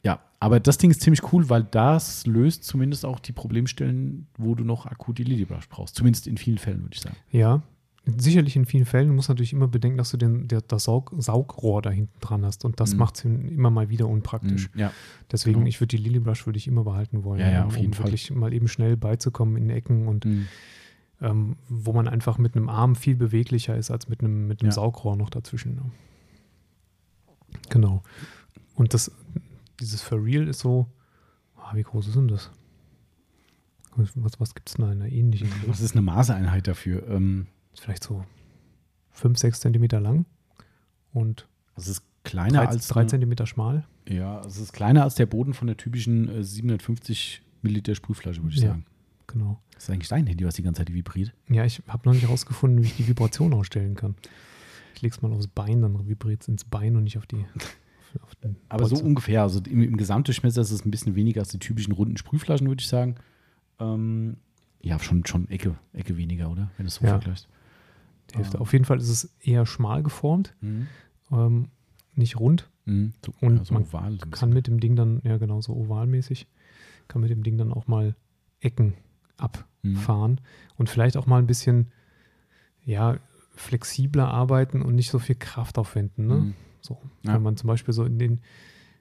Ja, 0.02 0.18
aber 0.40 0.58
das 0.58 0.78
Ding 0.78 0.90
ist 0.90 1.02
ziemlich 1.02 1.32
cool, 1.32 1.48
weil 1.50 1.62
das 1.62 2.26
löst 2.26 2.64
zumindest 2.64 3.04
auch 3.04 3.20
die 3.20 3.32
Problemstellen, 3.32 4.26
wo 4.36 4.56
du 4.56 4.64
noch 4.64 4.86
akut 4.86 5.18
die 5.18 5.24
Lily 5.24 5.44
Brush 5.44 5.68
brauchst. 5.68 5.94
Zumindest 5.94 6.26
in 6.26 6.36
vielen 6.36 6.58
Fällen, 6.58 6.82
würde 6.82 6.94
ich 6.96 7.02
sagen. 7.02 7.16
Ja, 7.30 7.62
sicherlich 8.06 8.56
in 8.56 8.64
vielen 8.64 8.86
Fällen. 8.86 9.08
Du 9.08 9.14
musst 9.14 9.28
natürlich 9.28 9.52
immer 9.52 9.68
bedenken, 9.68 9.98
dass 9.98 10.10
du 10.10 10.16
den, 10.16 10.48
der, 10.48 10.62
das 10.62 10.84
Saug, 10.84 11.12
Saugrohr 11.18 11.82
da 11.82 11.90
hinten 11.90 12.18
dran 12.20 12.44
hast. 12.44 12.64
Und 12.64 12.80
das 12.80 12.92
mhm. 12.92 12.98
macht 12.98 13.16
es 13.16 13.24
immer 13.24 13.70
mal 13.70 13.88
wieder 13.88 14.08
unpraktisch. 14.08 14.70
Mhm, 14.74 14.80
ja. 14.80 14.92
Deswegen, 15.30 15.60
genau. 15.60 15.68
ich 15.68 15.80
würde 15.80 15.96
die 15.96 16.02
Lily 16.02 16.18
Brush 16.20 16.46
würde 16.46 16.56
ich 16.56 16.66
immer 16.66 16.84
behalten 16.84 17.24
wollen. 17.24 17.40
Ja, 17.40 17.50
ja, 17.50 17.64
um 17.64 17.70
Fall. 17.70 18.06
wirklich 18.06 18.30
mal 18.30 18.52
eben 18.52 18.68
schnell 18.68 18.96
beizukommen 18.96 19.56
in 19.56 19.70
Ecken 19.70 20.08
und 20.08 20.24
mhm. 20.24 20.46
ähm, 21.20 21.56
wo 21.68 21.92
man 21.92 22.08
einfach 22.08 22.38
mit 22.38 22.56
einem 22.56 22.68
Arm 22.68 22.96
viel 22.96 23.16
beweglicher 23.16 23.76
ist 23.76 23.90
als 23.90 24.08
mit 24.08 24.20
einem, 24.20 24.46
mit 24.46 24.62
einem. 24.62 24.72
Saugrohr 24.72 25.16
noch 25.16 25.30
dazwischen. 25.30 25.80
Genau. 27.68 28.02
Und 28.74 28.94
das, 28.94 29.12
dieses 29.78 30.00
For 30.00 30.22
Real 30.24 30.48
ist 30.48 30.60
so, 30.60 30.86
oh, 31.56 31.74
wie 31.76 31.82
groß 31.82 32.08
ist 32.08 32.16
denn 32.16 32.28
das? 32.28 32.50
Was, 33.96 34.40
was 34.40 34.54
gibt 34.54 34.68
es 34.68 34.76
da 34.76 34.90
in 34.92 35.02
einer 35.02 35.12
ähnlichen? 35.12 35.50
Was 35.66 35.80
ist 35.80 35.92
eine 35.92 36.02
Maßeinheit 36.02 36.66
dafür? 36.66 37.06
Ähm, 37.08 37.48
vielleicht 37.80 38.04
so 38.04 38.24
5, 39.12 39.38
6 39.38 39.60
Zentimeter 39.60 40.00
lang 40.00 40.26
und 41.12 41.48
es 41.76 41.88
ist 41.88 42.02
kleiner 42.24 42.64
3, 42.64 42.68
als 42.68 42.88
3 42.88 43.04
Zentimeter 43.06 43.46
schmal. 43.46 43.84
Ja, 44.08 44.40
es 44.40 44.58
ist 44.58 44.72
kleiner 44.72 45.04
als 45.04 45.14
der 45.14 45.26
Boden 45.26 45.54
von 45.54 45.66
der 45.66 45.76
typischen 45.76 46.28
äh, 46.28 46.44
750 46.44 47.42
Milliliter 47.62 47.94
Sprühflasche, 47.94 48.42
würde 48.42 48.54
ich 48.54 48.62
ja, 48.62 48.70
sagen. 48.70 48.84
Genau. 49.26 49.60
Das 49.74 49.84
ist 49.84 49.90
eigentlich 49.90 50.08
dein 50.08 50.26
Handy, 50.26 50.44
was 50.44 50.54
die 50.54 50.62
ganze 50.62 50.80
Zeit 50.80 50.92
vibriert. 50.92 51.32
Ja, 51.48 51.64
ich 51.64 51.82
habe 51.86 52.08
noch 52.08 52.14
nicht 52.14 52.24
herausgefunden, 52.24 52.82
wie 52.82 52.86
ich 52.86 52.96
die 52.96 53.08
Vibration 53.08 53.54
ausstellen 53.54 53.94
kann. 53.94 54.14
Ich 54.94 55.02
lege 55.02 55.14
es 55.14 55.22
mal 55.22 55.32
aufs 55.32 55.46
Bein, 55.46 55.80
dann 55.82 56.08
vibriert 56.08 56.42
es 56.42 56.48
ins 56.48 56.64
Bein 56.64 56.96
und 56.96 57.04
nicht 57.04 57.16
auf 57.16 57.26
die 57.26 57.44
aber 58.68 58.86
so 58.86 58.96
ungefähr. 58.96 59.42
Also 59.42 59.60
im, 59.68 59.82
im 59.82 59.96
Gesamtdurchmesser 59.96 60.60
ist 60.60 60.72
es 60.72 60.84
ein 60.84 60.90
bisschen 60.90 61.14
weniger 61.14 61.40
als 61.40 61.50
die 61.50 61.58
typischen 61.58 61.92
runden 61.92 62.16
Sprühflaschen, 62.16 62.66
würde 62.66 62.80
ich 62.80 62.88
sagen. 62.88 63.14
Ähm, 63.78 64.36
ja, 64.82 64.98
schon, 64.98 65.24
schon 65.26 65.48
Ecke, 65.48 65.76
Ecke 65.92 66.16
weniger, 66.16 66.50
oder? 66.50 66.70
Wenn 66.76 66.86
du 66.86 66.88
es 66.88 66.96
so 66.96 67.04
ja. 67.04 67.12
vergleichst. 67.12 67.48
Die 68.32 68.38
Hälfte. 68.38 68.58
Ah. 68.58 68.60
Auf 68.60 68.72
jeden 68.72 68.84
Fall 68.84 68.98
ist 68.98 69.08
es 69.08 69.34
eher 69.40 69.66
schmal 69.66 70.02
geformt, 70.02 70.54
mhm. 70.60 70.86
ähm, 71.32 71.68
nicht 72.14 72.38
rund. 72.38 72.68
Mhm. 72.84 73.14
So, 73.24 73.32
und 73.40 73.58
ja, 73.58 73.64
so 73.64 73.74
man 73.74 73.84
oval, 73.84 74.18
kann 74.30 74.50
mit 74.50 74.66
dem 74.66 74.80
Ding 74.80 74.96
dann, 74.96 75.20
ja 75.24 75.38
genau, 75.38 75.60
so 75.60 75.74
ovalmäßig, 75.74 76.46
kann 77.08 77.20
mit 77.20 77.30
dem 77.30 77.42
Ding 77.42 77.58
dann 77.58 77.72
auch 77.72 77.86
mal 77.86 78.14
Ecken 78.60 78.94
abfahren 79.36 80.32
mhm. 80.32 80.74
und 80.76 80.88
vielleicht 80.88 81.16
auch 81.16 81.26
mal 81.26 81.38
ein 81.38 81.46
bisschen, 81.46 81.90
ja, 82.84 83.18
flexibler 83.54 84.28
arbeiten 84.28 84.80
und 84.82 84.94
nicht 84.94 85.10
so 85.10 85.18
viel 85.18 85.34
Kraft 85.34 85.78
aufwenden. 85.78 86.26
Ne? 86.26 86.34
Mhm. 86.34 86.54
So, 86.80 86.98
ja. 87.24 87.34
Wenn 87.34 87.42
man 87.42 87.56
zum 87.56 87.68
Beispiel 87.68 87.92
so 87.92 88.04
in 88.04 88.18
den, 88.18 88.40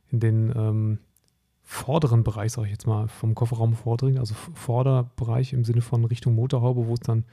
in 0.10 0.20
den 0.20 0.54
ähm, 0.56 1.00
vorderen 1.64 2.24
Bereich, 2.24 2.52
sage 2.52 2.68
ich 2.68 2.72
jetzt 2.72 2.88
mal, 2.88 3.08
vom 3.08 3.36
Kofferraum 3.36 3.74
vordringt, 3.74 4.20
also 4.20 4.34
Vorderbereich 4.34 5.54
im 5.54 5.64
Sinne 5.64 5.82
von 5.82 6.04
Richtung 6.04 6.36
Motorhaube, 6.36 6.88
wo 6.88 6.94
es 6.94 7.00
dann 7.00 7.26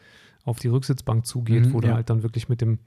auf 0.47 0.59
die 0.59 0.69
Rücksitzbank 0.69 1.27
zugeht, 1.27 1.67
mhm, 1.67 1.73
wo 1.75 1.81
ja. 1.81 1.89
du 1.89 1.95
halt 1.95 2.09
dann 2.09 2.23
wirklich 2.23 2.49
mit 2.49 2.63
dem, 2.63 2.79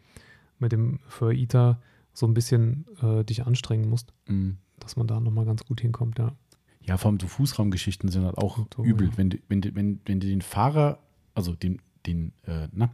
mit 0.58 0.72
dem 0.72 1.00
Fur 1.08 1.32
Eater 1.32 1.80
so 2.14 2.26
ein 2.26 2.34
bisschen 2.34 2.86
äh, 3.02 3.24
dich 3.24 3.46
anstrengen 3.46 3.88
musst, 3.88 4.14
mhm. 4.26 4.58
dass 4.80 4.96
man 4.96 5.06
da 5.06 5.20
nochmal 5.20 5.46
ganz 5.46 5.64
gut 5.64 5.82
hinkommt, 5.82 6.18
ja. 6.18 6.34
Ja, 6.82 6.98
vor 6.98 7.12
allem 7.12 7.20
so 7.20 7.28
Fußraumgeschichten 7.28 8.10
sind 8.10 8.26
halt 8.26 8.40
auch 8.40 8.66
so, 8.76 8.84
übel. 8.84 9.10
Ja. 9.10 9.18
Wenn, 9.18 9.30
du, 9.30 9.38
wenn, 9.48 9.62
du, 9.62 9.76
wenn, 9.76 10.00
wenn 10.06 10.20
du 10.20 10.28
den 10.28 10.42
Fahrer, 10.42 10.98
also 11.36 11.54
den, 11.54 11.82
den 12.08 12.32
äh, 12.48 12.68
na, 12.72 12.90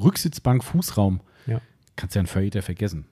Rücksitzbank-Fußraum 0.00 1.20
ja 1.46 1.60
kannst 1.96 2.14
du 2.14 2.18
ja 2.18 2.20
einen 2.20 2.26
Fader 2.28 2.62
vergessen. 2.62 3.06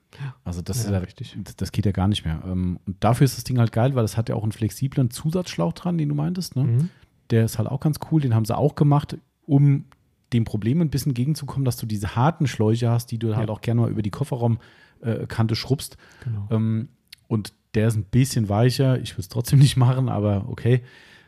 Also 0.44 0.62
das, 0.62 0.84
ja, 0.84 0.92
ja, 0.92 0.98
richtig. 0.98 1.36
das 1.56 1.72
geht 1.72 1.86
ja 1.86 1.92
gar 1.92 2.06
nicht 2.06 2.24
mehr. 2.24 2.42
Ähm, 2.46 2.78
und 2.86 3.02
dafür 3.02 3.24
ist 3.24 3.36
das 3.36 3.44
Ding 3.44 3.58
halt 3.58 3.72
geil, 3.72 3.94
weil 3.94 4.04
es 4.04 4.16
hat 4.16 4.28
ja 4.28 4.36
auch 4.36 4.42
einen 4.42 4.52
flexiblen 4.52 5.10
Zusatzschlauch 5.10 5.72
dran, 5.72 5.98
den 5.98 6.10
du 6.10 6.14
meintest. 6.14 6.54
Ne? 6.54 6.64
Mhm. 6.64 6.90
Der 7.30 7.46
ist 7.46 7.58
halt 7.58 7.68
auch 7.68 7.80
ganz 7.80 7.98
cool. 8.10 8.20
Den 8.20 8.34
haben 8.34 8.44
sie 8.44 8.56
auch 8.56 8.76
gemacht, 8.76 9.16
um 9.46 9.86
dem 10.34 10.44
Problem 10.44 10.80
ein 10.80 10.90
bisschen 10.90 11.14
gegenzukommen, 11.14 11.64
dass 11.64 11.76
du 11.76 11.86
diese 11.86 12.16
harten 12.16 12.46
Schläuche 12.46 12.90
hast, 12.90 13.10
die 13.10 13.18
du 13.18 13.30
ja. 13.30 13.36
halt 13.36 13.48
auch 13.48 13.60
gerne 13.60 13.82
mal 13.82 13.90
über 13.90 14.02
die 14.02 14.10
Kofferraumkante 14.10 15.56
schrubbst. 15.56 15.96
Genau. 16.24 16.48
Ähm, 16.50 16.88
und 17.28 17.54
der 17.74 17.88
ist 17.88 17.96
ein 17.96 18.04
bisschen 18.04 18.48
weicher. 18.48 19.00
Ich 19.00 19.12
würde 19.12 19.22
es 19.22 19.28
trotzdem 19.28 19.58
nicht 19.60 19.76
machen, 19.76 20.08
aber 20.08 20.44
okay. 20.48 20.82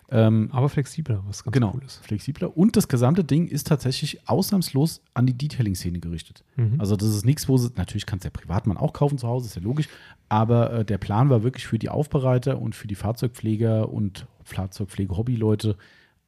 Ähm, 0.09 0.51
Aber 0.53 0.69
flexibler, 0.69 1.25
was 1.27 1.43
ganz 1.43 1.53
genau, 1.53 1.73
cool 1.75 1.83
ist. 1.85 1.97
Flexibler. 2.05 2.57
Und 2.57 2.77
das 2.77 2.87
gesamte 2.87 3.25
Ding 3.25 3.49
ist 3.49 3.67
tatsächlich 3.67 4.29
ausnahmslos 4.29 5.03
an 5.15 5.27
die 5.27 5.37
Detailing-Szene 5.37 5.99
gerichtet. 5.99 6.45
Mhm. 6.55 6.77
Also, 6.79 6.95
das 6.95 7.09
ist 7.09 7.25
nichts, 7.25 7.49
wo 7.49 7.57
sie, 7.57 7.71
natürlich 7.75 8.07
kannst 8.07 8.25
du 8.25 8.31
der 8.31 8.39
Privatmann 8.39 8.77
auch 8.77 8.93
kaufen 8.93 9.19
zu 9.19 9.27
Hause, 9.27 9.47
ist 9.47 9.57
ja 9.57 9.63
logisch. 9.63 9.89
Aber 10.29 10.73
äh, 10.73 10.85
der 10.85 10.99
Plan 10.99 11.29
war 11.29 11.43
wirklich 11.43 11.67
für 11.67 11.79
die 11.79 11.89
Aufbereiter 11.89 12.61
und 12.61 12.77
für 12.77 12.87
die 12.87 12.95
Fahrzeugpfleger 12.95 13.89
und 13.89 14.29
Fahrzeugpflege-Hobbyleute 14.45 15.77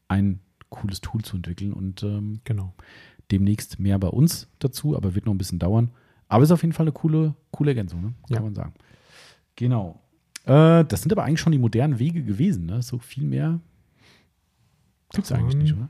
ein 0.08 0.40
cooles 0.70 1.00
Tool 1.00 1.22
zu 1.22 1.36
entwickeln. 1.36 1.72
Und 1.72 2.02
ähm, 2.02 2.40
genau. 2.44 2.74
demnächst 3.30 3.78
mehr 3.78 3.98
bei 3.98 4.08
uns 4.08 4.48
dazu, 4.58 4.96
aber 4.96 5.14
wird 5.14 5.26
noch 5.26 5.34
ein 5.34 5.38
bisschen 5.38 5.58
dauern. 5.58 5.90
Aber 6.28 6.44
ist 6.44 6.50
auf 6.50 6.62
jeden 6.62 6.74
Fall 6.74 6.84
eine 6.84 6.92
coole, 6.92 7.34
coole 7.50 7.70
Ergänzung, 7.70 8.02
ne? 8.02 8.14
kann 8.28 8.36
ja. 8.36 8.40
man 8.40 8.54
sagen. 8.54 8.74
Genau. 9.56 10.00
Äh, 10.44 10.84
das 10.84 11.02
sind 11.02 11.12
aber 11.12 11.24
eigentlich 11.24 11.40
schon 11.40 11.52
die 11.52 11.58
modernen 11.58 11.98
Wege 11.98 12.22
gewesen. 12.22 12.66
Ne? 12.66 12.82
So 12.82 12.98
viel 12.98 13.24
mehr 13.24 13.60
gibt 15.12 15.24
es 15.24 15.32
eigentlich 15.32 15.56
nicht, 15.56 15.74
oder? 15.74 15.88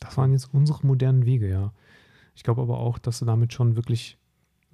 Das 0.00 0.16
waren 0.16 0.32
jetzt 0.32 0.52
unsere 0.52 0.86
modernen 0.86 1.24
Wege, 1.24 1.48
ja. 1.48 1.72
Ich 2.34 2.42
glaube 2.42 2.62
aber 2.62 2.78
auch, 2.78 2.98
dass 2.98 3.18
du 3.18 3.24
damit 3.24 3.52
schon 3.52 3.76
wirklich 3.76 4.18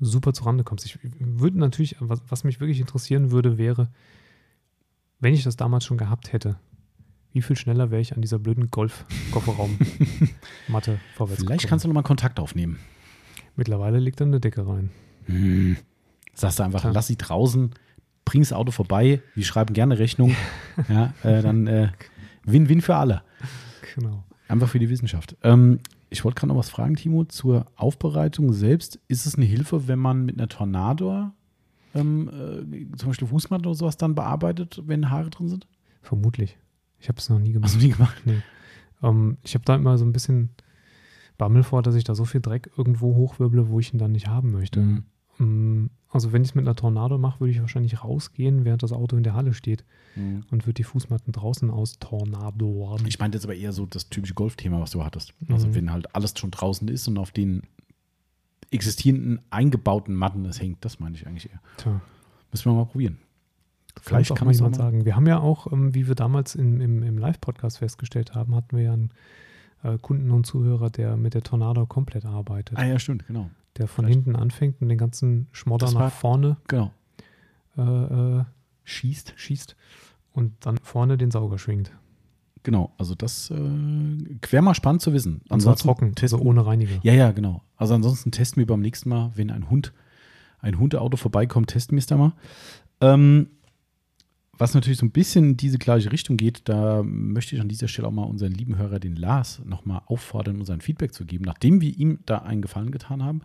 super 0.01 0.33
zurande 0.33 0.65
kommst. 0.65 0.85
Ich 0.85 0.99
würde 1.03 1.59
natürlich, 1.59 1.97
was, 2.01 2.21
was 2.29 2.45
mich 2.45 2.61
wirklich 2.61 2.81
interessieren 2.81 3.31
würde, 3.31 3.57
wäre, 3.57 3.89
wenn 5.21 5.33
ich 5.33 5.45
das 5.45 5.57
damals 5.57 5.85
schon 5.85 5.97
gehabt 5.97 6.33
hätte, 6.33 6.59
wie 7.33 7.43
viel 7.43 7.57
schneller 7.57 7.91
wäre 7.91 8.01
ich 8.01 8.15
an 8.15 8.23
dieser 8.23 8.39
blöden 8.39 8.71
Golf-Kofferraum-Matte 8.71 10.99
vorwärts 11.17 11.43
Vielleicht 11.43 11.63
gekommen. 11.63 11.69
kannst 11.69 11.85
du 11.85 11.89
nochmal 11.89 12.03
Kontakt 12.03 12.41
aufnehmen. 12.41 12.79
Mittlerweile 13.57 13.99
liegt 13.99 14.21
da 14.21 14.25
eine 14.25 14.41
Decke 14.41 14.67
rein. 14.67 14.91
Hm. 15.27 15.77
Sagst 16.35 16.59
du 16.59 16.63
einfach, 16.63 16.81
Klar. 16.81 16.95
lass 16.95 17.07
sie 17.07 17.17
draußen 17.17 17.71
bringen 18.25 18.43
das 18.43 18.53
Auto 18.53 18.71
vorbei, 18.71 19.21
wir 19.35 19.45
schreiben 19.45 19.75
gerne 19.75 19.99
Rechnung. 19.99 20.35
ja, 20.89 21.13
äh, 21.23 21.43
dann 21.43 21.67
äh, 21.67 21.89
Win-Win 22.45 22.81
für 22.81 22.97
alle. 22.97 23.23
Genau. 23.95 24.25
Einfach 24.49 24.69
für 24.69 24.79
die 24.79 24.91
Wissenschaft. 24.91 25.37
Ähm, 25.43 25.81
ich 26.11 26.25
wollte 26.25 26.41
gerade 26.41 26.49
noch 26.49 26.59
was 26.59 26.71
fragen, 26.71 26.97
Timo, 26.97 27.25
zur 27.25 27.67
Aufbereitung 27.77 28.53
selbst. 28.53 29.01
Ist 29.09 29.27
es 29.27 29.37
eine 29.37 29.47
Hilfe, 29.47 29.89
wenn 29.89 29.99
man 29.99 30.25
mit 30.25 30.39
einer 30.39 30.49
Tornado 30.49 31.31
ähm, 31.95 32.29
äh, 32.29 32.97
zum 32.97 33.09
Beispiel 33.09 33.29
Fußmatte 33.29 33.69
oder 33.69 33.75
sowas 33.75 33.97
dann 33.97 34.15
bearbeitet, 34.15 34.83
wenn 34.87 35.11
Haare 35.11 35.31
drin 35.31 35.49
sind? 35.49 35.67
Vermutlich. 36.03 36.59
Ich 37.03 37.09
habe 37.09 37.19
es 37.19 37.29
noch 37.29 37.39
nie 37.41 37.53
gemacht. 37.53 37.73
Hast 37.73 37.81
du 37.83 37.85
nie 37.87 37.93
gemacht? 37.93 38.23
Nee. 38.24 38.41
Ähm, 39.03 39.37
ich 39.43 39.55
habe 39.55 39.65
da 39.65 39.74
immer 39.74 39.99
so 39.99 40.05
ein 40.05 40.12
bisschen 40.12 40.51
Bammel 41.37 41.65
vor, 41.65 41.83
dass 41.83 41.97
ich 41.97 42.05
da 42.05 42.15
so 42.15 42.24
viel 42.24 42.41
Dreck 42.41 42.70
irgendwo 42.77 43.15
hochwirble, 43.16 43.69
wo 43.69 43.81
ich 43.81 43.93
ihn 43.93 43.99
dann 43.99 44.12
nicht 44.12 44.29
haben 44.29 44.53
möchte. 44.53 44.81
Mhm. 44.81 45.05
Mm, 45.39 45.91
Also 46.11 46.33
wenn 46.33 46.43
ich 46.43 46.51
es 46.51 46.55
mit 46.55 46.65
einer 46.66 46.77
Tornado 46.77 47.19
mache, 47.19 47.41
würde 47.41 47.51
ich 47.51 47.61
wahrscheinlich 47.61 48.05
rausgehen, 48.05 48.65
während 48.65 48.83
das 48.83 48.93
Auto 48.93 49.16
in 49.16 49.23
der 49.24 49.35
Halle 49.35 49.53
steht 49.55 49.85
Mhm. 50.15 50.45
und 50.51 50.65
würde 50.66 50.74
die 50.74 50.85
Fußmatten 50.85 51.33
draußen 51.33 51.70
aus 51.70 51.99
Tornado 51.99 52.97
Ich 53.07 53.19
meinte 53.19 53.37
jetzt 53.39 53.45
aber 53.45 53.55
eher 53.57 53.73
so 53.73 53.85
das 53.87 54.09
typische 54.11 54.35
Golfthema, 54.35 54.79
was 54.81 54.91
du 54.93 55.03
hattest. 55.03 55.35
Also 55.49 55.66
Mhm. 55.69 55.74
wenn 55.74 55.91
halt 55.93 56.15
alles 56.15 56.35
schon 56.39 56.51
draußen 56.53 56.87
ist 56.89 57.09
und 57.09 57.19
auf 57.19 57.31
den 57.33 57.62
existierenden 58.70 59.41
eingebauten 59.51 60.15
Matten 60.15 60.45
es 60.45 60.61
hängt, 60.61 60.85
das 60.85 61.01
meine 61.01 61.16
ich 61.16 61.27
eigentlich 61.27 61.51
eher. 61.51 61.61
Tja, 61.79 62.01
Müssen 62.51 62.70
wir 62.70 62.74
mal 62.77 62.85
probieren. 62.87 63.19
Vielleicht 64.01 64.35
kann 64.35 64.47
man 64.47 64.55
jemand 64.55 64.77
sagen. 64.77 65.05
Wir 65.05 65.16
haben 65.16 65.27
ja 65.27 65.39
auch, 65.40 65.70
ähm, 65.73 65.94
wie 65.94 66.09
wir 66.09 66.14
damals 66.14 66.55
in, 66.55 66.81
im, 66.81 67.02
im 67.02 67.19
Live-Podcast 67.19 67.78
festgestellt 67.78 68.35
haben, 68.35 68.55
hatten 68.55 68.77
wir 68.77 68.85
ja 68.85 68.93
einen 68.93 69.10
äh, 69.82 69.98
Kunden 69.98 70.31
und 70.31 70.47
Zuhörer, 70.47 70.90
der 70.90 71.16
mit 71.16 71.35
der 71.35 71.43
Tornado 71.43 71.86
komplett 71.86 72.24
arbeitet. 72.24 72.78
Ah 72.78 72.85
ja, 72.85 72.98
stimmt, 72.98 73.27
genau. 73.27 73.51
der 73.77 73.89
von 73.89 74.05
vielleicht. 74.06 74.24
hinten 74.24 74.36
anfängt 74.36 74.81
und 74.81 74.89
den 74.89 74.98
ganzen 74.98 75.48
Schmodder 75.52 75.93
war- 75.94 76.05
nach 76.05 76.12
vorne 76.12 76.56
Genau. 76.69 76.93
äh, 77.77 77.82
äh, 78.40 78.44
Schießt. 78.85 79.35
schießt 79.36 79.77
und 80.32 80.55
dann 80.66 80.78
vorne 80.78 81.16
den 81.19 81.31
Sauger 81.31 81.59
schwingt. 81.59 81.93
Genau, 82.64 82.93
also 82.97 83.14
das 83.16 83.51
äh, 83.51 83.55
wäre 83.56 84.62
mal 84.62 84.74
spannend 84.74 85.02
zu 85.02 85.12
wissen. 85.12 85.40
Zwar 85.59 85.74
trocken, 85.77 86.14
testen, 86.14 86.39
also 86.39 86.48
ohne 86.48 86.64
Reiniger. 86.64 86.97
Ja, 87.02 87.12
ja, 87.12 87.32
genau. 87.32 87.62
Also 87.77 87.94
ansonsten 87.94 88.31
testen 88.31 88.60
wir 88.60 88.66
beim 88.69 88.81
nächsten 88.81 89.09
Mal, 89.09 89.32
wenn 89.35 89.51
ein 89.51 89.69
Hund, 89.69 89.93
ein 90.60 90.78
Hundeauto 90.78 91.16
vorbeikommt, 91.16 91.70
testen 91.70 91.97
wir 91.97 92.01
es 92.01 92.06
da 92.06 92.16
mal. 92.16 92.32
Ähm, 93.01 93.48
was 94.59 94.74
natürlich 94.74 94.99
so 94.99 95.07
ein 95.07 95.11
bisschen 95.12 95.45
in 95.51 95.57
diese 95.57 95.79
gleiche 95.79 96.12
Richtung 96.12 96.37
geht, 96.37 96.69
da 96.69 97.03
möchte 97.03 97.55
ich 97.55 97.61
an 97.61 97.69
dieser 97.69 97.89
Stelle 97.89 98.09
auch 98.09 98.12
mal 98.12 98.24
unseren 98.24 98.53
lieben 98.53 98.77
Hörer, 98.77 99.01
den 99.01 99.16
Lars, 99.16 99.62
nochmal 99.65 100.03
auffordern, 100.07 100.59
uns 100.59 100.70
ein 100.70 100.81
Feedback 100.81 101.15
zu 101.15 101.24
geben. 101.24 101.45
Nachdem 101.45 101.81
wir 101.81 101.97
ihm 101.99 102.19
da 102.27 102.39
einen 102.39 102.62
Gefallen 102.62 102.91
getan 102.91 103.24
haben, 103.24 103.41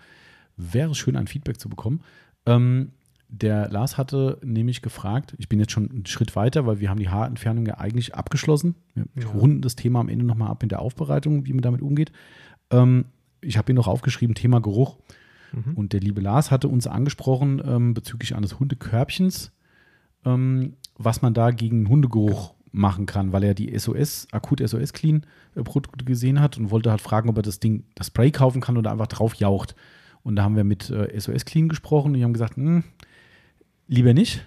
wäre 0.58 0.92
es 0.92 0.98
schön, 0.98 1.16
ein 1.16 1.28
Feedback 1.28 1.60
zu 1.60 1.70
bekommen. 1.70 2.02
Ähm, 2.46 2.92
der 3.30 3.70
Lars 3.70 3.98
hatte 3.98 4.38
nämlich 4.44 4.82
gefragt, 4.82 5.36
ich 5.38 5.50
bin 5.50 5.60
jetzt 5.60 5.72
schon 5.72 5.90
einen 5.90 6.06
Schritt 6.06 6.36
weiter, 6.36 6.66
weil 6.66 6.80
wir 6.80 6.90
haben 6.90 7.00
die 7.00 7.10
Haarentfernung 7.10 7.66
ja 7.66 7.78
eigentlich 7.78 8.16
abgeschlossen. 8.16 8.76
Wir 8.96 9.06
Ja. 9.22 9.30
runden 9.30 9.62
das 9.62 9.76
Thema 9.76 10.00
am 10.00 10.10
Ende 10.10 10.26
nochmal 10.26 10.50
ab 10.50 10.64
in 10.64 10.70
der 10.70 10.80
Aufbereitung, 10.82 11.46
wie 11.46 11.54
man 11.54 11.62
damit 11.62 11.82
umgeht. 11.82 12.12
Ähm, 12.70 13.06
ich 13.42 13.58
habe 13.58 13.68
hier 13.68 13.76
noch 13.76 13.88
aufgeschrieben, 13.88 14.34
Thema 14.36 14.62
Geruch. 14.62 14.98
Mhm. 15.52 15.74
Und 15.76 15.94
der 15.94 16.00
liebe 16.00 16.22
Lars 16.22 16.52
hatte 16.52 16.68
uns 16.70 16.88
angesprochen 16.88 17.62
ähm, 17.66 17.94
bezüglich 17.94 18.36
eines 18.36 18.60
Hundekörbchens, 18.60 19.52
ähm, 20.26 20.74
was 20.98 21.22
man 21.22 21.34
da 21.34 21.52
gegen 21.52 21.90
Hundegeruch 21.90 22.54
machen 22.72 23.06
kann, 23.06 23.32
weil 23.32 23.44
er 23.44 23.54
die 23.54 23.78
SOS, 23.78 24.28
akut 24.32 24.62
SOS 24.68 24.94
Clean 24.94 25.26
äh, 25.56 25.64
Produkte 25.64 26.06
gesehen 26.06 26.40
hat 26.40 26.58
und 26.58 26.72
wollte 26.72 26.92
halt 26.92 27.02
fragen, 27.02 27.30
ob 27.30 27.38
er 27.38 27.44
das 27.44 27.60
Ding, 27.60 27.84
das 27.96 28.08
Spray 28.08 28.32
kaufen 28.32 28.62
kann 28.62 28.78
oder 28.78 28.92
einfach 28.92 29.08
drauf 29.08 29.36
jaucht. 29.36 29.76
Und 30.24 30.36
da 30.36 30.44
haben 30.44 30.56
wir 30.56 30.64
mit 30.64 30.90
äh, 30.90 31.18
SOS 31.20 31.46
Clean 31.46 31.70
gesprochen 31.70 32.08
und 32.08 32.14
die 32.16 32.24
haben 32.24 32.34
gesagt, 32.34 32.58
hm, 32.58 32.84
lieber 33.88 34.14
nicht, 34.14 34.46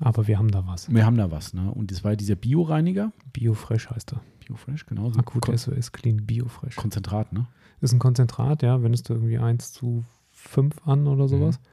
Aber 0.00 0.26
wir 0.26 0.38
haben 0.38 0.50
da 0.50 0.66
was. 0.66 0.92
wir 0.92 1.04
haben 1.04 1.16
da 1.16 1.30
was. 1.30 1.54
Ne? 1.54 1.70
Und 1.70 1.90
das 1.90 2.04
war 2.04 2.16
dieser 2.16 2.36
Bioreiniger, 2.36 3.12
Biofresh 3.32 3.90
heißt 3.90 4.12
er. 4.12 4.20
Biofresh, 4.46 4.86
genau. 4.86 5.10
so 5.10 5.18
Akut 5.18 5.42
Kon 5.42 5.56
SOS 5.56 5.92
Clean 5.92 6.24
Biofresh. 6.24 6.76
Konzentrat, 6.76 7.32
ne? 7.32 7.46
Ist 7.80 7.92
ein 7.92 7.98
Konzentrat, 7.98 8.62
ja, 8.62 8.82
wendest 8.82 9.08
du 9.08 9.14
irgendwie 9.14 9.38
1 9.38 9.72
zu 9.72 10.04
5 10.32 10.86
an 10.86 11.06
oder 11.06 11.28
sowas. 11.28 11.58
Mhm. 11.58 11.64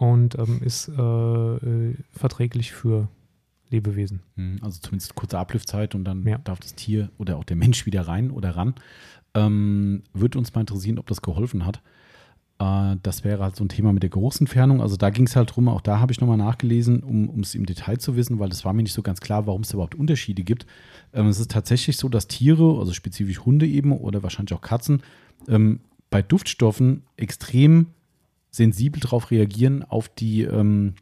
Und 0.00 0.38
ähm, 0.38 0.62
ist 0.64 0.88
äh, 0.88 0.92
äh, 1.02 1.94
verträglich 2.10 2.72
für 2.72 3.08
Lebewesen. 3.68 4.22
Mhm, 4.34 4.56
Also 4.62 4.80
zumindest 4.80 5.14
kurze 5.14 5.38
Ablüftzeit 5.38 5.94
und 5.94 6.04
dann 6.04 6.26
Ja. 6.26 6.38
darf 6.38 6.58
das 6.58 6.74
Tier 6.74 7.10
oder 7.18 7.36
auch 7.36 7.44
der 7.44 7.56
Mensch 7.56 7.84
wieder 7.84 8.08
rein 8.08 8.30
oder 8.30 8.56
ran. 8.56 8.74
Ähm, 9.34 10.02
würde 10.14 10.38
uns 10.38 10.54
mal 10.54 10.62
interessieren, 10.62 10.98
ob 10.98 11.06
das 11.06 11.20
geholfen 11.20 11.66
hat. 11.66 11.82
Äh, 12.58 12.96
das 13.02 13.24
wäre 13.24 13.42
halt 13.42 13.56
so 13.56 13.62
ein 13.64 13.68
Thema 13.68 13.92
mit 13.92 14.02
der 14.02 14.08
Geruchsentfernung. 14.08 14.80
Also 14.80 14.96
da 14.96 15.10
ging 15.10 15.26
es 15.26 15.36
halt 15.36 15.54
drum, 15.54 15.68
auch 15.68 15.82
da 15.82 16.00
habe 16.00 16.12
ich 16.12 16.20
nochmal 16.22 16.38
nachgelesen, 16.38 17.02
um 17.02 17.40
es 17.40 17.54
im 17.54 17.66
Detail 17.66 17.98
zu 17.98 18.16
wissen, 18.16 18.38
weil 18.38 18.48
das 18.48 18.64
war 18.64 18.72
mir 18.72 18.82
nicht 18.82 18.94
so 18.94 19.02
ganz 19.02 19.20
klar, 19.20 19.46
warum 19.46 19.60
es 19.60 19.72
überhaupt 19.74 19.94
Unterschiede 19.94 20.44
gibt. 20.44 20.64
Ähm, 21.12 21.26
es 21.26 21.38
ist 21.38 21.50
tatsächlich 21.50 21.98
so, 21.98 22.08
dass 22.08 22.26
Tiere, 22.26 22.78
also 22.78 22.94
spezifisch 22.94 23.40
Hunde 23.44 23.66
eben 23.66 23.92
oder 23.92 24.22
wahrscheinlich 24.22 24.54
auch 24.54 24.62
Katzen, 24.62 25.02
ähm, 25.46 25.80
bei 26.08 26.22
Duftstoffen 26.22 27.02
extrem 27.18 27.88
sensibel 28.50 29.00
darauf 29.00 29.30
reagieren 29.30 29.84
auf 29.84 30.08
die 30.08 30.42
ähm, 30.42 30.94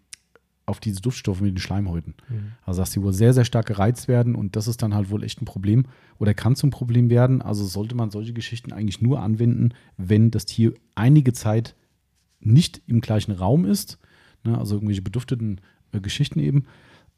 auf 0.69 0.81
diese 0.81 1.01
Duftstoffe 1.01 1.41
mit 1.41 1.55
den 1.55 1.59
Schleimhäuten. 1.59 2.15
Mhm. 2.29 2.53
Also 2.65 2.83
dass 2.83 2.93
sie 2.93 3.03
wohl 3.03 3.15
sehr, 3.15 3.33
sehr 3.33 3.47
stark 3.47 3.67
gereizt 3.67 4.07
werden 4.07 4.35
und 4.35 4.55
das 4.55 4.69
ist 4.69 4.83
dann 4.83 4.95
halt 4.95 5.11
wohl 5.11 5.25
echt 5.25 5.41
ein 5.41 5.47
Problem 5.47 5.87
oder 6.19 6.35
kann 6.35 6.57
zum 6.57 6.71
Problem 6.71 7.09
werden. 7.09 7.41
Also 7.41 7.65
sollte 7.65 7.95
man 7.95 8.11
solche 8.11 8.35
Geschichten 8.35 8.73
eigentlich 8.73 9.01
nur 9.01 9.21
anwenden, 9.21 9.71
wenn 9.97 10.31
das 10.31 10.45
Tier 10.45 10.75
einige 10.95 11.33
Zeit 11.33 11.75
nicht 12.41 12.83
im 12.87 13.01
gleichen 13.01 13.33
Raum 13.33 13.65
ist, 13.65 13.99
ne, 14.45 14.59
also 14.59 14.77
irgendwelche 14.77 15.03
bedufteten 15.03 15.61
äh, 15.93 16.01
Geschichten 16.01 16.39
eben. 16.39 16.67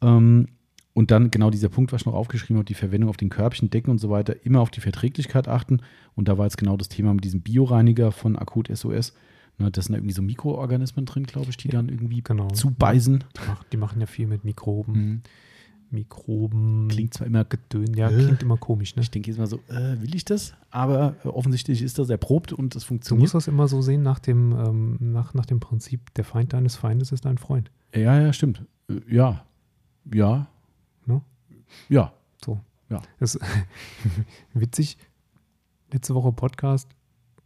Ähm, 0.00 0.46
und 0.92 1.10
dann 1.10 1.30
genau 1.30 1.50
dieser 1.50 1.68
Punkt, 1.68 1.92
was 1.92 2.02
ich 2.02 2.06
noch 2.06 2.14
aufgeschrieben 2.14 2.56
habe, 2.56 2.66
die 2.66 2.74
Verwendung 2.74 3.10
auf 3.10 3.16
den 3.16 3.30
Körbchen, 3.30 3.70
Decken 3.70 3.90
und 3.90 3.98
so 3.98 4.10
weiter, 4.10 4.44
immer 4.44 4.60
auf 4.60 4.70
die 4.70 4.80
Verträglichkeit 4.80 5.48
achten. 5.48 5.80
Und 6.14 6.28
da 6.28 6.36
war 6.36 6.46
jetzt 6.46 6.58
genau 6.58 6.76
das 6.76 6.88
Thema 6.88 7.14
mit 7.14 7.24
diesem 7.24 7.42
Bioreiniger 7.42 8.12
von 8.12 8.36
Akut 8.36 8.68
SOS. 8.72 9.14
Ne, 9.60 9.70
das 9.70 9.84
sind 9.86 9.94
irgendwie 9.94 10.14
so 10.14 10.22
Mikroorganismen 10.22 11.04
drin, 11.06 11.24
glaube 11.24 11.50
ich, 11.50 11.56
die 11.58 11.68
dann 11.68 11.88
irgendwie 11.88 12.22
Genau. 12.22 12.48
zubeißen. 12.48 13.18
Die, 13.36 13.40
mach, 13.48 13.64
die 13.64 13.76
machen 13.76 14.00
ja 14.00 14.06
viel 14.06 14.26
mit 14.26 14.42
Mikroben. 14.44 14.92
Mhm. 14.94 15.22
Mikroben. 15.90 16.88
Klingt 16.88 17.14
zwar 17.14 17.26
immer 17.26 17.44
Gedön. 17.44 17.94
Ja, 17.94 18.08
Äh. 18.10 18.14
klingt 18.24 18.42
immer 18.42 18.56
komisch, 18.56 18.94
ne? 18.96 19.02
Ich 19.02 19.10
denke 19.10 19.28
jetzt 19.30 19.38
mal 19.38 19.46
so, 19.46 19.56
äh, 19.68 20.00
will 20.00 20.14
ich 20.14 20.24
das? 20.24 20.54
Aber 20.70 21.16
äh, 21.24 21.28
offensichtlich 21.28 21.82
ist 21.82 21.98
das 21.98 22.08
erprobt 22.10 22.52
und 22.52 22.74
das 22.74 22.84
Du 22.84 22.88
funktioniert. 22.88 23.22
musst 23.22 23.34
das 23.34 23.48
immer 23.48 23.66
so 23.68 23.82
sehen 23.82 24.02
nach 24.02 24.18
dem, 24.20 24.52
ähm, 24.52 24.96
nach, 25.00 25.34
nach 25.34 25.46
dem 25.46 25.58
Prinzip, 25.60 26.14
der 26.14 26.24
Feind 26.24 26.52
deines 26.52 26.76
Feindes 26.76 27.12
ist 27.12 27.24
dein 27.24 27.38
Freund. 27.38 27.70
ja, 27.94 28.20
ja, 28.20 28.32
stimmt. 28.32 28.64
Äh, 28.88 29.00
ja. 29.08 29.44
Ja. 30.14 30.46
Ne? 31.06 31.20
Ja. 31.88 32.12
So. 32.44 32.60
Ja. 32.88 33.02
Das 33.18 33.34
ist 33.34 33.42
witzig. 34.54 34.96
Letzte 35.92 36.14
Woche 36.14 36.32
Podcast 36.32 36.88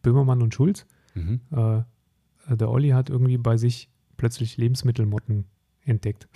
Böhmermann 0.02 0.42
und 0.42 0.54
Schulz. 0.54 0.84
Mhm. 1.14 1.40
Äh, 2.48 2.56
der 2.56 2.70
Olli 2.70 2.90
hat 2.90 3.10
irgendwie 3.10 3.38
bei 3.38 3.56
sich 3.56 3.88
plötzlich 4.16 4.56
Lebensmittelmotten 4.56 5.44
entdeckt 5.84 6.28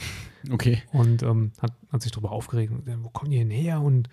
Okay. 0.53 0.83
und 0.93 1.23
ähm, 1.23 1.53
hat, 1.61 1.73
hat 1.91 2.03
sich 2.03 2.13
darüber 2.13 2.33
aufgeregt. 2.33 2.73
Gesagt, 2.85 3.03
Wo 3.05 3.09
kommen 3.11 3.31
die 3.31 3.39
denn 3.39 3.51
her? 3.51 3.81
Und 3.81 4.09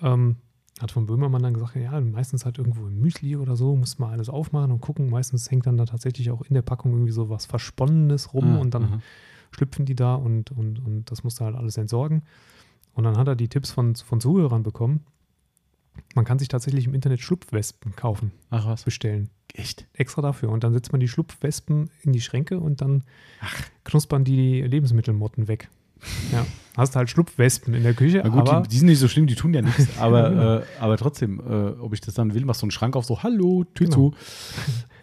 ähm, 0.00 0.36
hat 0.80 0.92
von 0.92 1.06
Böhmermann 1.06 1.42
dann 1.42 1.54
gesagt, 1.54 1.76
ja, 1.76 2.00
meistens 2.00 2.44
halt 2.44 2.58
irgendwo 2.58 2.86
im 2.86 3.00
Müsli 3.00 3.36
oder 3.36 3.56
so, 3.56 3.74
muss 3.76 3.98
man 3.98 4.10
alles 4.10 4.28
aufmachen 4.28 4.70
und 4.72 4.80
gucken. 4.80 5.10
Meistens 5.10 5.50
hängt 5.50 5.66
dann 5.66 5.76
da 5.76 5.84
tatsächlich 5.84 6.30
auch 6.30 6.42
in 6.42 6.54
der 6.54 6.62
Packung 6.62 6.92
irgendwie 6.92 7.12
so 7.12 7.28
was 7.28 7.46
Versponnenes 7.46 8.34
rum 8.34 8.56
Ah, 8.56 8.58
und 8.58 8.74
dann 8.74 8.84
aha. 8.84 9.00
schlüpfen 9.50 9.84
die 9.84 9.94
da 9.94 10.14
und, 10.14 10.50
und, 10.52 10.78
und 10.84 11.10
das 11.10 11.24
musst 11.24 11.40
du 11.40 11.44
halt 11.44 11.56
alles 11.56 11.76
entsorgen. 11.76 12.22
Und 12.94 13.04
dann 13.04 13.16
hat 13.16 13.26
er 13.28 13.36
die 13.36 13.48
Tipps 13.48 13.70
von, 13.70 13.94
von 13.96 14.20
Zuhörern 14.20 14.62
bekommen. 14.62 15.00
Man 16.14 16.24
kann 16.24 16.38
sich 16.38 16.48
tatsächlich 16.48 16.86
im 16.86 16.94
Internet 16.94 17.20
Schlupfwespen 17.20 17.96
kaufen, 17.96 18.32
Ach 18.50 18.66
was. 18.66 18.84
bestellen. 18.84 19.30
Echt? 19.54 19.86
Extra 19.92 20.22
dafür. 20.22 20.48
Und 20.50 20.64
dann 20.64 20.72
setzt 20.72 20.92
man 20.92 21.00
die 21.00 21.08
Schlupfwespen 21.08 21.90
in 22.02 22.12
die 22.12 22.20
Schränke 22.20 22.58
und 22.58 22.80
dann 22.80 23.04
knuspern 23.84 24.24
die 24.24 24.62
Lebensmittelmotten 24.62 25.48
weg. 25.48 25.68
Ja. 26.32 26.46
Hast 26.76 26.96
halt 26.96 27.10
Schlupfwespen 27.10 27.74
in 27.74 27.82
der 27.82 27.92
Küche, 27.92 28.22
Na 28.24 28.30
gut, 28.30 28.48
aber 28.48 28.62
die, 28.62 28.70
die 28.70 28.78
sind 28.78 28.86
nicht 28.88 28.98
so 28.98 29.06
schlimm, 29.08 29.26
die 29.26 29.34
tun 29.34 29.52
ja 29.52 29.60
nichts. 29.62 29.86
Aber, 29.98 30.30
Genau. 30.30 30.56
äh, 30.56 30.62
aber 30.80 30.96
trotzdem, 30.96 31.38
äh, 31.40 31.78
ob 31.78 31.92
ich 31.92 32.00
das 32.00 32.14
dann 32.14 32.32
will, 32.32 32.46
machst 32.46 32.62
du 32.62 32.64
einen 32.64 32.70
Schrank 32.70 32.96
auf, 32.96 33.04
so, 33.04 33.22
hallo, 33.22 33.64
Tür 33.74 33.86
Genau. 33.88 34.10
zu. 34.10 34.14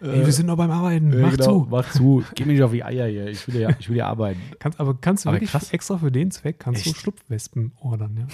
ey, 0.04 0.26
wir 0.26 0.32
sind 0.32 0.46
noch 0.46 0.56
beim 0.56 0.70
Arbeiten, 0.72 1.12
äh, 1.12 1.16
mach 1.22 1.30
genau, 1.36 1.44
zu. 1.44 1.66
Mach 1.70 1.90
zu. 1.92 2.24
Geh 2.34 2.44
mir 2.44 2.54
nicht 2.54 2.62
auf 2.62 2.72
die 2.72 2.82
Eier 2.82 3.06
hier. 3.06 3.28
Ich 3.28 3.46
will 3.46 3.60
ja, 3.60 3.70
ich 3.78 3.88
will 3.88 3.96
ja 3.96 4.08
arbeiten. 4.08 4.40
Kannst, 4.58 4.80
aber 4.80 4.94
kannst 5.00 5.24
du 5.24 5.28
Aber 5.28 5.36
wirklich 5.36 5.52
krass. 5.52 5.70
extra 5.72 5.96
für 5.98 6.10
den 6.10 6.32
Zweck 6.32 6.58
kannst 6.58 6.84
du 6.84 6.90
Echt? 6.90 6.98
Schlupfwespen 6.98 7.70
ordern, 7.80 8.16
ja. 8.18 8.26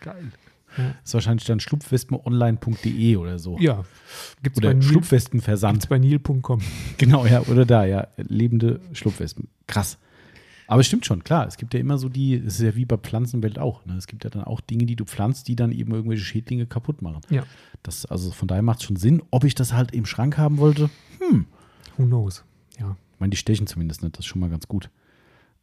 Geil. 0.00 0.30
Ja. 0.78 0.84
Das 0.84 0.94
ist 1.04 1.14
wahrscheinlich 1.14 1.44
dann 1.46 1.60
schlupfwespenonline.de 1.60 3.16
oder 3.16 3.38
so. 3.38 3.58
Ja. 3.58 3.84
Gibt's 4.42 4.58
Oder 4.58 4.80
Schlupfwespenversand. 4.80 5.74
gibt's 5.74 5.86
bei 5.86 5.98
Nil.com. 5.98 6.60
Genau, 6.98 7.26
ja, 7.26 7.40
oder 7.42 7.64
da, 7.64 7.84
ja. 7.84 8.08
Lebende 8.16 8.80
Schlupfwespen. 8.92 9.48
Krass. 9.66 9.98
Aber 10.68 10.80
es 10.80 10.86
stimmt 10.86 11.04
schon, 11.04 11.22
klar. 11.24 11.46
Es 11.46 11.56
gibt 11.56 11.74
ja 11.74 11.80
immer 11.80 11.98
so 11.98 12.08
die, 12.08 12.34
es 12.34 12.54
ist 12.54 12.62
ja 12.62 12.74
wie 12.74 12.84
bei 12.84 12.96
Pflanzenwelt 12.96 13.58
auch. 13.58 13.84
Ne? 13.84 13.96
Es 13.96 14.06
gibt 14.06 14.24
ja 14.24 14.30
dann 14.30 14.44
auch 14.44 14.60
Dinge, 14.60 14.86
die 14.86 14.96
du 14.96 15.04
pflanzt, 15.04 15.48
die 15.48 15.56
dann 15.56 15.72
eben 15.72 15.92
irgendwelche 15.92 16.24
Schädlinge 16.24 16.66
kaputt 16.66 17.02
machen. 17.02 17.20
Ja. 17.28 17.44
Das, 17.82 18.06
also 18.06 18.30
von 18.30 18.48
daher 18.48 18.62
macht 18.62 18.78
es 18.80 18.84
schon 18.84 18.96
Sinn. 18.96 19.22
Ob 19.30 19.44
ich 19.44 19.54
das 19.54 19.72
halt 19.72 19.92
im 19.92 20.06
Schrank 20.06 20.38
haben 20.38 20.58
wollte, 20.58 20.88
hm. 21.18 21.46
Who 21.96 22.06
knows? 22.06 22.44
Ja. 22.78 22.96
Ich 23.14 23.20
meine, 23.20 23.30
die 23.30 23.36
stechen 23.36 23.66
zumindest 23.66 24.02
nicht. 24.02 24.16
Das 24.16 24.24
ist 24.24 24.28
schon 24.28 24.40
mal 24.40 24.50
ganz 24.50 24.66
gut. 24.66 24.88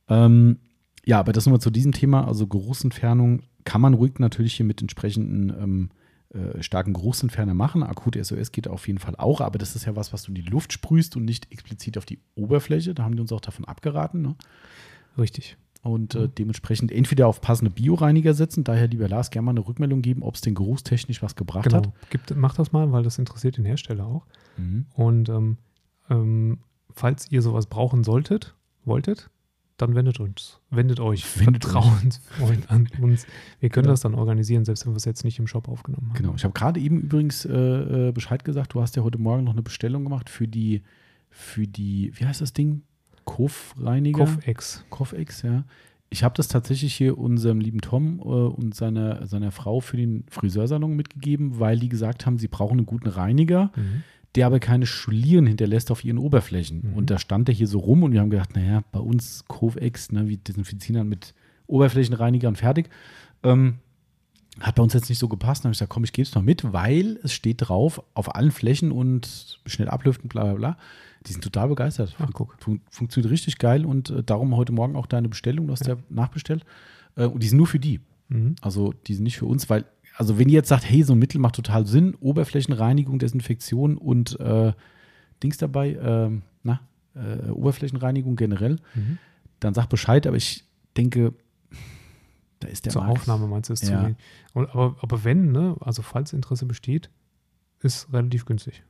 Ähm, 0.09 0.59
ja, 1.05 1.19
aber 1.19 1.31
das 1.33 1.45
nochmal 1.45 1.61
zu 1.61 1.71
diesem 1.71 1.91
Thema, 1.91 2.27
also 2.27 2.47
Geruchsentfernung 2.47 3.43
kann 3.69 3.81
man 3.81 3.93
ruhig 3.93 4.17
natürlich 4.17 4.55
hier 4.55 4.65
mit 4.65 4.81
entsprechenden 4.81 5.49
ähm, 5.61 5.89
äh, 6.33 6.63
starken 6.63 6.93
Geruchsentferner 6.93 7.53
machen. 7.53 7.83
Akut 7.83 8.17
SOS 8.19 8.51
geht 8.51 8.67
auf 8.67 8.87
jeden 8.87 8.97
Fall 8.97 9.13
auch, 9.15 9.41
aber 9.41 9.59
das 9.59 9.75
ist 9.75 9.85
ja 9.85 9.95
was, 9.95 10.11
was 10.11 10.23
du 10.23 10.31
in 10.31 10.35
die 10.35 10.41
Luft 10.41 10.73
sprühst 10.73 11.15
und 11.15 11.23
nicht 11.23 11.51
explizit 11.51 11.95
auf 11.95 12.05
die 12.05 12.17
Oberfläche. 12.33 12.95
Da 12.95 13.03
haben 13.03 13.15
die 13.15 13.21
uns 13.21 13.31
auch 13.31 13.41
davon 13.41 13.65
abgeraten. 13.65 14.23
Ne? 14.23 14.35
Richtig. 15.19 15.55
Und 15.83 16.15
äh, 16.15 16.27
dementsprechend 16.27 16.91
entweder 16.91 17.27
auf 17.27 17.41
passende 17.41 17.69
Bioreiniger 17.69 18.33
setzen, 18.33 18.63
daher 18.63 18.87
lieber 18.87 19.07
Lars 19.07 19.29
gerne 19.29 19.45
mal 19.45 19.51
eine 19.51 19.67
Rückmeldung 19.67 20.01
geben, 20.01 20.23
ob 20.23 20.33
es 20.33 20.41
den 20.41 20.55
geruchstechnisch 20.55 21.21
was 21.21 21.35
gebracht 21.35 21.65
Genau. 21.65 21.77
hat. 21.77 22.09
Gibt, 22.09 22.35
mach 22.35 22.55
das 22.55 22.71
mal, 22.71 22.91
weil 22.91 23.03
das 23.03 23.19
interessiert 23.19 23.57
den 23.57 23.65
Hersteller 23.65 24.07
auch. 24.07 24.25
Mhm. 24.57 24.87
Und 24.95 25.29
ähm, 25.29 25.57
ähm, 26.09 26.57
falls 26.89 27.31
ihr 27.31 27.43
sowas 27.43 27.67
brauchen 27.67 28.03
solltet, 28.03 28.55
wolltet, 28.83 29.29
dann 29.81 29.95
wendet 29.95 30.19
uns, 30.19 30.59
wendet 30.69 30.99
euch 30.99 31.25
Wendet 31.39 31.63
vertrauensvoll 31.65 32.57
an 32.67 32.87
uns. 33.01 33.25
Wir 33.59 33.69
können 33.69 33.83
Genau. 33.83 33.93
das 33.93 34.01
dann 34.01 34.15
organisieren, 34.15 34.65
selbst 34.65 34.85
wenn 34.85 34.93
wir 34.93 34.97
es 34.97 35.05
jetzt 35.05 35.23
nicht 35.23 35.39
im 35.39 35.47
Shop 35.47 35.67
aufgenommen 35.67 36.09
haben. 36.09 36.17
Genau. 36.17 36.33
Ich 36.35 36.43
habe 36.43 36.53
gerade 36.53 36.79
eben 36.79 37.01
übrigens 37.01 37.45
äh, 37.45 37.51
äh, 38.09 38.11
Bescheid 38.11 38.43
gesagt, 38.43 38.73
du 38.73 38.81
hast 38.81 38.95
ja 38.95 39.03
heute 39.03 39.17
Morgen 39.17 39.43
noch 39.43 39.53
eine 39.53 39.61
Bestellung 39.63 40.03
gemacht 40.03 40.29
für 40.29 40.47
die, 40.47 40.83
für 41.29 41.67
die, 41.67 42.11
wie 42.15 42.25
heißt 42.25 42.41
das 42.41 42.53
Ding? 42.53 42.81
Kofreiniger? 43.25 44.19
Koffex. 44.25 44.83
Koffex, 44.89 45.41
ja. 45.43 45.63
Ich 46.11 46.23
habe 46.23 46.33
das 46.35 46.47
tatsächlich 46.47 46.95
hier 46.95 47.17
unserem 47.19 47.59
lieben 47.59 47.81
Tom 47.81 48.19
äh, 48.19 48.23
und 48.23 48.73
seiner, 48.73 49.27
seiner 49.27 49.51
Frau 49.51 49.79
für 49.79 49.95
den 49.97 50.25
Friseursalon 50.29 50.95
mitgegeben, 50.95 51.59
weil 51.59 51.77
die 51.77 51.87
gesagt 51.89 52.25
haben, 52.25 52.39
sie 52.39 52.47
brauchen 52.47 52.79
einen 52.79 52.85
guten 52.87 53.07
Reiniger, 53.07 53.71
Mhm. 53.75 54.03
Der 54.35 54.45
aber 54.45 54.59
keine 54.59 54.85
Schlieren 54.85 55.47
hinterlässt 55.47 55.91
auf 55.91 56.03
ihren 56.03 56.17
Oberflächen. 56.17 56.89
Mhm. 56.89 56.93
Und 56.93 57.09
da 57.09 57.17
stand 57.17 57.47
der 57.47 57.55
hier 57.55 57.67
so 57.67 57.79
rum 57.79 58.03
und 58.03 58.11
wir 58.11 58.21
haben 58.21 58.29
gedacht, 58.29 58.55
naja, 58.55 58.83
bei 58.91 58.99
uns 58.99 59.45
Kovex, 59.47 60.11
ne, 60.11 60.27
wir 60.27 60.37
desinfizieren 60.37 60.99
dann 60.99 61.09
mit 61.09 61.33
Oberflächenreinigern 61.67 62.55
fertig. 62.55 62.89
Ähm, 63.43 63.75
hat 64.59 64.75
bei 64.75 64.83
uns 64.83 64.93
jetzt 64.93 65.09
nicht 65.09 65.19
so 65.19 65.27
gepasst. 65.27 65.63
Dann 65.63 65.69
habe 65.69 65.73
ich 65.73 65.79
gesagt, 65.79 65.91
komm, 65.91 66.03
ich 66.03 66.13
gebe 66.13 66.27
es 66.27 66.35
noch 66.35 66.41
mit, 66.41 66.73
weil 66.73 67.19
es 67.23 67.33
steht 67.33 67.67
drauf, 67.67 68.03
auf 68.13 68.35
allen 68.35 68.51
Flächen 68.51 68.91
und 68.91 69.59
schnell 69.65 69.89
ablüften, 69.89 70.27
bla 70.29 70.43
bla 70.43 70.53
bla. 70.53 70.77
Die 71.25 71.31
sind 71.31 71.43
total 71.43 71.67
begeistert. 71.67 72.15
Ach, 72.19 72.29
guck. 72.33 72.55
Fun 72.59 72.81
funktioniert 72.89 73.31
richtig 73.31 73.57
geil 73.57 73.85
und 73.85 74.09
äh, 74.09 74.23
darum 74.23 74.55
heute 74.55 74.71
Morgen 74.71 74.95
auch 74.95 75.05
deine 75.05 75.29
Bestellung, 75.29 75.67
du 75.67 75.73
hast 75.73 75.87
ja, 75.87 75.97
nachbestellt. 76.09 76.65
Äh, 77.15 77.25
und 77.25 77.43
die 77.43 77.47
sind 77.47 77.57
nur 77.57 77.67
für 77.67 77.79
die. 77.79 77.99
Mhm. 78.29 78.55
Also 78.61 78.93
die 79.07 79.13
sind 79.15 79.23
nicht 79.23 79.37
für 79.37 79.45
uns, 79.45 79.69
weil, 79.69 79.85
also 80.19 80.37
wenn 80.37 80.49
ihr 80.49 80.55
jetzt 80.55 80.67
sagt, 80.69 80.83
hey, 80.89 81.01
so 81.03 81.13
ein 81.13 81.19
Mittel 81.19 81.39
macht 81.39 81.55
total 81.55 81.85
Sinn, 81.87 82.13
Oberflächenreinigung, 82.15 83.19
Desinfektion 83.19 83.97
und 83.97 84.37
äh, 84.39 84.73
Dings 85.41 85.57
dabei, 85.57 85.97
ähm, 86.01 86.41
na, 86.63 86.81
äh, 87.15 87.49
Oberflächenreinigung 87.49 88.35
generell, 88.35 88.75
Mhm. 88.95 89.17
dann 89.61 89.73
sagt 89.73 89.89
Bescheid, 89.89 90.27
aber 90.27 90.35
ich 90.37 90.65
denke, 90.97 91.33
da 92.59 92.67
ist 92.67 92.85
der 92.85 92.91
Zur 92.91 93.03
Markt- 93.03 93.19
Aufnahme 93.19 93.47
meinst 93.47 93.69
du 93.69 93.73
es 93.73 93.79
zu 93.79 93.91
Ja. 93.93 94.03
wenig. 94.03 94.17
Und, 94.53 94.69
aber, 94.71 94.97
aber 95.01 95.23
wenn, 95.23 95.51
ne, 95.53 95.77
also 95.79 96.01
falls 96.01 96.33
Interesse 96.33 96.65
besteht, 96.65 97.09
ist 97.81 98.11
relativ 98.11 98.45
günstig. 98.45 98.83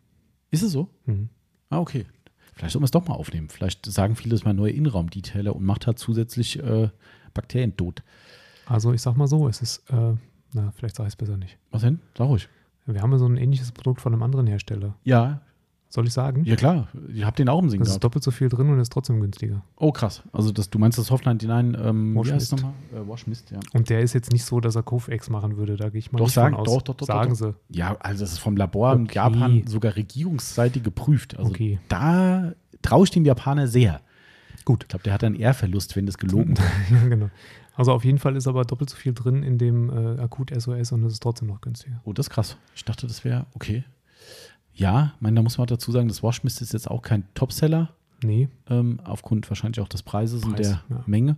Ist 0.50 0.64
es 0.64 0.72
so? 0.72 0.90
Mhm. 1.06 1.30
Ah, 1.70 1.78
okay. 1.80 2.08
Vielleicht 2.56 2.74
sollten 2.74 2.82
wir 2.84 2.86
es 2.86 2.92
doch 2.92 3.08
mal 3.08 3.14
aufnehmen. 3.14 3.50
Vielleicht 3.50 3.86
sagen 3.86 4.16
viele, 4.16 4.32
das 4.32 4.40
ist 4.42 4.46
mein 4.46 4.56
neuer 4.56 4.74
Innenraum-Detailer 4.74 5.56
und 5.56 5.64
macht 5.64 5.86
halt 5.86 6.00
zusätzlich 6.00 6.58
äh, 6.58 6.90
Bakterien 7.36 7.78
tot. 7.78 8.02
Also 8.66 8.92
ich 8.94 9.02
sag 9.04 9.16
mal 9.16 9.28
so, 9.28 9.48
es 9.48 9.62
ist, 9.62 9.88
äh, 9.92 10.14
na, 10.54 10.72
vielleicht 10.76 10.96
sage 10.96 11.08
ich 11.08 11.14
es 11.14 11.16
besser 11.18 11.38
nicht. 11.38 11.58
Was 11.72 11.82
denn? 11.82 12.00
Sag 12.18 12.28
ruhig. 12.28 12.48
Wir 12.86 13.02
haben 13.02 13.12
ja 13.12 13.18
so 13.20 13.28
ein 13.28 13.38
ähnliches 13.38 13.72
Produkt 13.72 14.02
von 14.02 14.14
einem 14.14 14.24
anderen 14.24 14.48
Hersteller. 14.48 14.96
Ja, 15.04 15.42
Soll 15.92 16.06
ich 16.06 16.14
sagen? 16.14 16.44
ja 16.46 16.56
klar. 16.56 16.88
Ihr 17.12 17.26
habt 17.26 17.40
den 17.40 17.50
auch 17.50 17.60
im 17.60 17.70
Sinn 17.70 17.80
Das 17.80 17.88
ist 17.90 17.94
gehabt. 17.94 18.04
doppelt 18.04 18.24
so 18.24 18.30
viel 18.32 18.48
drin 18.50 18.70
und 18.70 18.80
ist 18.80 18.92
trotzdem 18.92 19.20
günstiger. 19.22 19.64
Oh, 19.76 19.92
krass. 19.92 20.22
Also 20.32 20.52
das, 20.52 20.70
du 20.70 20.78
meinst 20.78 20.98
das 21.00 21.08
Softline 21.08 21.38
Design, 21.38 21.76
ähm, 21.84 22.16
Wash 22.16 22.32
Mist. 22.32 22.52
nochmal? 22.52 22.74
Äh, 22.94 23.08
Wash 23.08 23.26
Mist, 23.26 23.50
ja. 23.52 23.60
Und 23.74 23.90
der 23.90 24.02
ist 24.02 24.14
jetzt 24.14 24.32
nicht 24.32 24.44
so, 24.46 24.60
dass 24.60 24.76
er 24.76 24.84
Kof-Ex 24.84 25.30
machen 25.32 25.58
würde. 25.58 25.78
Da 25.78 25.90
gehe 25.90 25.98
ich 26.00 26.12
mal 26.12 26.20
Doch, 26.20 26.26
nicht 26.28 26.34
sagen- 26.36 26.56
von 26.56 26.68
aus. 26.68 26.74
doch, 26.76 26.82
doch, 26.84 26.96
doch, 26.96 27.08
Sagen 27.08 27.30
doch, 27.32 27.36
sie. 27.36 27.56
Ja, 27.70 27.96
also 28.00 28.22
das 28.24 28.34
ist 28.34 28.38
vom 28.40 28.56
Labor 28.56 28.94
in 28.94 29.04
Okay. 29.06 29.16
Japan 29.16 29.64
sogar 29.68 29.96
regierungsseitig 29.96 30.84
geprüft. 30.84 31.38
Also 31.38 31.50
Okay. 31.52 31.80
da 31.88 32.54
traue 32.84 33.04
ich 33.06 33.12
dem 33.12 33.26
Japaner 33.26 33.68
sehr. 33.68 34.02
Gut. 34.66 34.84
Ich 34.84 34.90
glaube, 34.90 35.04
der 35.04 35.14
hat 35.14 35.24
einen 35.24 35.36
Ehrverlust, 35.36 35.96
wenn 35.96 36.06
das 36.06 36.18
gelogen 36.20 36.56
wird. 36.58 36.68
ja, 36.92 37.08
genau. 37.08 37.30
Also 37.80 37.94
auf 37.94 38.04
jeden 38.04 38.18
Fall 38.20 38.36
ist 38.36 38.48
aber 38.48 38.66
doppelt 38.66 38.90
so 38.90 38.98
viel 38.98 39.14
drin 39.14 39.42
in 39.42 39.58
dem 39.58 39.90
äh, 39.90 40.20
Akut-SOS 40.22 40.92
und 40.92 41.04
es 41.06 41.14
ist 41.14 41.24
trotzdem 41.24 41.48
noch 41.48 41.62
günstiger. 41.62 42.02
Oh, 42.04 42.14
das 42.14 42.28
ist 42.28 42.30
krass. 42.32 42.58
Ich 42.76 42.84
dachte, 42.84 43.08
das 43.08 43.24
wäre 43.24 43.46
okay. 43.54 43.84
Ja, 44.74 45.14
ich 45.16 45.22
meine, 45.22 45.38
da 45.38 45.42
muss 45.42 45.58
man 45.58 45.66
auch 45.66 45.70
dazu 45.70 45.92
sagen, 45.92 46.08
das 46.08 46.22
Wash 46.22 46.44
Mist 46.44 46.62
ist 46.62 46.74
jetzt 46.74 46.90
auch 46.90 47.02
kein 47.02 47.24
Topseller, 47.34 47.94
Nee, 48.24 48.50
ähm, 48.70 49.00
aufgrund 49.04 49.50
wahrscheinlich 49.50 49.80
auch 49.80 49.88
des 49.88 50.04
Preises 50.04 50.44
und 50.44 50.56
Preis, 50.56 50.68
der 50.68 50.84
ja. 50.98 51.04
Menge. 51.06 51.38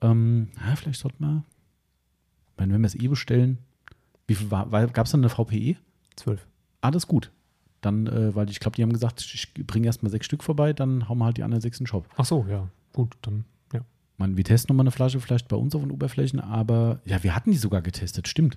Ähm, 0.00 0.48
ja, 0.66 0.76
vielleicht 0.76 1.04
ich 1.04 1.20
meine, 1.20 2.74
wenn 2.74 2.80
wir 2.80 2.86
es 2.86 2.94
eh 2.94 3.08
bestellen, 3.08 3.58
wie 4.26 4.34
viel 4.34 4.50
war, 4.50 4.66
gab 4.88 5.06
es 5.06 5.12
dann 5.12 5.20
eine 5.20 5.28
VPE? 5.28 5.76
zwölf. 6.16 6.46
Ah, 6.80 6.90
das 6.90 7.04
ist 7.04 7.08
gut. 7.08 7.30
Dann, 7.80 8.06
äh, 8.06 8.34
weil 8.34 8.48
ich 8.50 8.60
glaube, 8.60 8.76
die 8.76 8.82
haben 8.82 8.92
gesagt, 8.92 9.20
ich 9.20 9.52
bringe 9.66 9.86
erst 9.86 10.02
mal 10.02 10.10
sechs 10.10 10.26
Stück 10.26 10.44
vorbei, 10.44 10.72
dann 10.72 11.08
hauen 11.08 11.18
wir 11.18 11.24
halt 11.24 11.36
die 11.36 11.42
anderen 11.42 11.60
sechs 11.60 11.80
in 11.80 11.84
den 11.84 11.88
Shop. 11.88 12.06
Ach 12.16 12.24
so, 12.24 12.46
ja. 12.48 12.68
Gut, 12.92 13.16
dann, 13.22 13.44
Ich 14.22 14.24
meine, 14.28 14.36
wir 14.36 14.44
testen 14.44 14.68
nochmal 14.72 14.84
eine 14.84 14.92
Flasche 14.92 15.18
vielleicht 15.18 15.48
bei 15.48 15.56
uns 15.56 15.74
auf 15.74 15.82
den 15.82 15.90
Oberflächen, 15.90 16.38
aber 16.38 17.00
ja, 17.04 17.20
wir 17.24 17.34
hatten 17.34 17.50
die 17.50 17.56
sogar 17.56 17.82
getestet, 17.82 18.28
stimmt. 18.28 18.56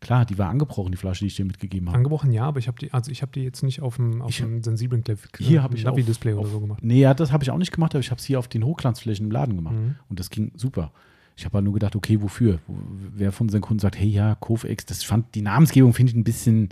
Klar, 0.00 0.26
die 0.26 0.36
war 0.36 0.50
angebrochen, 0.50 0.90
die 0.92 0.98
Flasche, 0.98 1.20
die 1.20 1.28
ich 1.28 1.36
dir 1.36 1.46
mitgegeben 1.46 1.88
habe. 1.88 1.96
Angebrochen 1.96 2.30
ja, 2.30 2.44
aber 2.44 2.58
ich 2.58 2.68
habe 2.68 2.78
die, 2.78 2.92
also 2.92 3.10
ich 3.10 3.22
habe 3.22 3.32
die 3.32 3.40
jetzt 3.42 3.62
nicht 3.62 3.80
auf 3.80 3.96
dem, 3.96 4.20
auf 4.20 4.28
Ich- 4.30 4.40
dem 4.40 4.62
sensiblen 4.62 5.02
Cliff, 5.02 5.26
Hier 5.38 5.62
habe 5.62 5.76
ich 5.76 5.86
auf- 5.86 5.92
Navi-Display 5.96 6.34
oder 6.34 6.42
auf- 6.42 6.50
so 6.50 6.60
gemacht. 6.60 6.80
Nee, 6.84 7.00
ja, 7.00 7.14
das 7.14 7.32
habe 7.32 7.42
ich 7.42 7.50
auch 7.50 7.56
nicht 7.56 7.72
gemacht, 7.72 7.94
aber 7.94 8.00
ich 8.00 8.10
habe 8.10 8.18
es 8.18 8.24
hier 8.26 8.38
auf 8.38 8.48
den 8.48 8.62
Hochglanzflächen 8.64 9.24
im 9.24 9.32
Laden 9.32 9.56
gemacht. 9.56 9.76
Mhm. 9.76 9.94
Und 10.10 10.20
das 10.20 10.28
ging 10.28 10.52
super. 10.54 10.92
Ich 11.36 11.46
habe 11.46 11.54
halt 11.54 11.64
nur 11.64 11.72
gedacht, 11.72 11.96
okay, 11.96 12.20
wofür? 12.20 12.58
Wo- 12.66 12.76
Wer 13.16 13.32
von 13.32 13.46
unseren 13.46 13.62
Kunden 13.62 13.78
sagt, 13.80 13.98
hey, 13.98 14.08
ja, 14.08 14.34
Kovex, 14.34 14.84
das 14.84 15.04
fand 15.04 15.34
die 15.34 15.40
Namensgebung 15.42 15.94
finde 15.94 16.10
ich 16.10 16.16
ein 16.16 16.24
bisschen, 16.24 16.68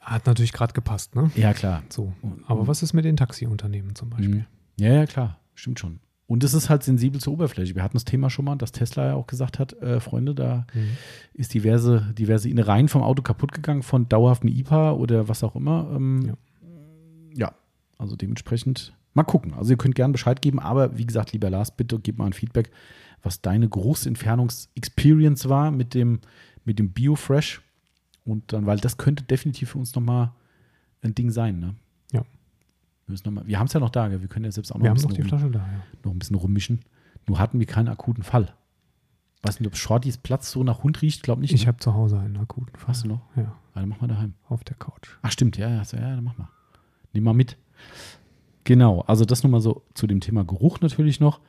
Hat 0.00 0.26
natürlich 0.26 0.52
gerade 0.52 0.72
gepasst, 0.72 1.14
ne? 1.14 1.30
ja 1.36 1.52
klar. 1.54 1.84
So. 1.90 2.12
Aber 2.48 2.66
was 2.66 2.82
ist 2.82 2.92
mit 2.92 3.04
den 3.04 3.16
Taxiunternehmen 3.16 3.94
zum 3.94 4.10
Beispiel? 4.10 4.28
Mhm. 4.34 4.44
Ja, 4.80 4.92
ja, 4.94 5.06
klar, 5.06 5.38
stimmt 5.54 5.78
schon. 5.78 6.00
Und 6.28 6.44
es 6.44 6.52
ist 6.54 6.68
halt 6.68 6.82
sensibel 6.84 7.20
zur 7.20 7.32
Oberfläche. 7.32 7.74
Wir 7.74 7.82
hatten 7.82 7.96
das 7.96 8.04
Thema 8.04 8.28
schon 8.28 8.44
mal, 8.44 8.54
dass 8.56 8.70
Tesla 8.70 9.06
ja 9.06 9.14
auch 9.14 9.26
gesagt 9.26 9.58
hat, 9.58 9.72
äh, 9.82 9.98
Freunde, 9.98 10.34
da 10.34 10.66
Mhm. 10.74 10.88
ist 11.32 11.54
diverse, 11.54 12.14
diverse 12.16 12.48
Innereien 12.50 12.88
vom 12.88 13.02
Auto 13.02 13.22
kaputt 13.22 13.52
gegangen 13.52 13.82
von 13.82 14.08
dauerhaftem 14.10 14.48
IPA 14.50 14.92
oder 14.92 15.26
was 15.28 15.42
auch 15.42 15.56
immer. 15.56 15.90
Ähm, 15.96 16.22
ja. 16.26 16.34
Ja. 17.34 17.52
also 17.96 18.14
dementsprechend 18.14 18.94
mal 19.14 19.24
gucken. 19.24 19.54
Also 19.54 19.70
ihr 19.72 19.76
könnt 19.78 19.94
gerne 19.96 20.12
Bescheid 20.12 20.40
geben, 20.42 20.60
aber 20.60 20.96
wie 20.98 21.06
gesagt, 21.06 21.32
lieber 21.32 21.48
Lars, 21.50 21.74
bitte 21.74 21.98
gib 21.98 22.18
mal 22.18 22.26
ein 22.26 22.32
Feedback, 22.34 22.70
was 23.22 23.40
deine 23.40 23.68
Geruchsentfernungs-Experience 24.38 25.48
war 25.48 25.70
mit 25.70 25.94
dem, 25.94 26.20
mit 26.64 26.78
dem 26.78 26.90
Biofresh. 26.92 27.62
Und 28.24 28.52
dann, 28.52 28.66
weil 28.66 28.78
das 28.78 28.98
könnte 28.98 29.24
definitiv 29.24 29.70
für 29.70 29.78
uns 29.78 29.94
nochmal 29.94 30.32
ein 31.02 31.14
Ding 31.14 31.30
sein, 31.30 31.58
ne? 31.58 31.74
Wir, 33.08 33.16
noch 33.24 33.32
mal, 33.32 33.46
wir 33.46 33.58
haben 33.58 33.66
es 33.66 33.72
ja 33.72 33.80
noch 33.80 33.90
da, 33.90 34.10
wir 34.10 34.28
können 34.28 34.44
ja 34.44 34.52
selbst 34.52 34.70
auch 34.70 34.76
noch 34.76 34.84
Wir 34.84 34.90
ein 34.90 34.96
noch 34.96 35.02
bisschen 35.08 35.28
die 35.28 35.34
rum- 35.34 35.52
da, 35.52 35.58
ja. 35.58 35.82
noch 36.04 36.12
ein 36.12 36.18
bisschen 36.18 36.36
rummischen. 36.36 36.80
Nur 37.26 37.38
hatten 37.38 37.58
wir 37.58 37.66
keinen 37.66 37.88
akuten 37.88 38.22
Fall. 38.22 38.52
Weiß 39.42 39.60
nicht, 39.60 39.66
ob 39.68 39.76
Shortys 39.76 40.18
Platz 40.18 40.50
so 40.50 40.64
nach 40.64 40.82
Hund 40.82 41.00
riecht, 41.02 41.22
glaube 41.22 41.40
nicht. 41.42 41.52
Ich 41.52 41.62
ne? 41.62 41.68
habe 41.68 41.78
zu 41.78 41.94
Hause 41.94 42.18
einen 42.18 42.36
akuten 42.36 42.76
Fall. 42.76 42.88
Hast 42.88 43.04
du 43.04 43.08
noch? 43.08 43.20
Ja, 43.36 43.42
Ja, 43.42 43.52
dann 43.74 43.88
mach 43.88 44.00
mal 44.00 44.08
daheim. 44.08 44.34
auf 44.48 44.64
der 44.64 44.76
Couch. 44.76 45.10
Ach, 45.22 45.30
stimmt, 45.30 45.56
ja, 45.56 45.68
ja, 45.68 45.82
ja, 45.92 45.98
dann 46.16 46.24
mach 46.24 46.36
mal. 46.38 46.48
Nimm 47.12 47.24
mal 47.24 47.34
mit. 47.34 47.56
Genau, 48.64 49.00
also 49.02 49.24
das 49.24 49.42
nochmal 49.42 49.60
so 49.60 49.82
zu 49.94 50.06
dem 50.06 50.20
Thema 50.20 50.44
Geruch 50.44 50.80
natürlich 50.80 51.20
noch. 51.20 51.40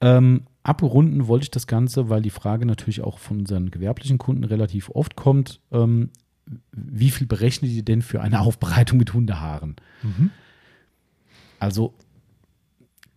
Ähm, 0.00 0.42
abrunden 0.62 1.26
wollte 1.26 1.44
ich 1.44 1.50
das 1.50 1.66
Ganze, 1.66 2.08
weil 2.08 2.22
die 2.22 2.30
Frage 2.30 2.66
natürlich 2.66 3.00
auch 3.02 3.18
von 3.18 3.40
unseren 3.40 3.70
gewerblichen 3.70 4.18
Kunden 4.18 4.44
relativ 4.44 4.90
oft 4.90 5.16
kommt. 5.16 5.60
Ähm, 5.72 6.10
wie 6.72 7.10
viel 7.10 7.26
berechnet 7.26 7.70
ihr 7.70 7.84
denn 7.84 8.02
für 8.02 8.20
eine 8.20 8.40
Aufbereitung 8.40 8.98
mit 8.98 9.14
Hundehaaren? 9.14 9.76
Mhm. 10.02 10.30
Also 11.62 11.94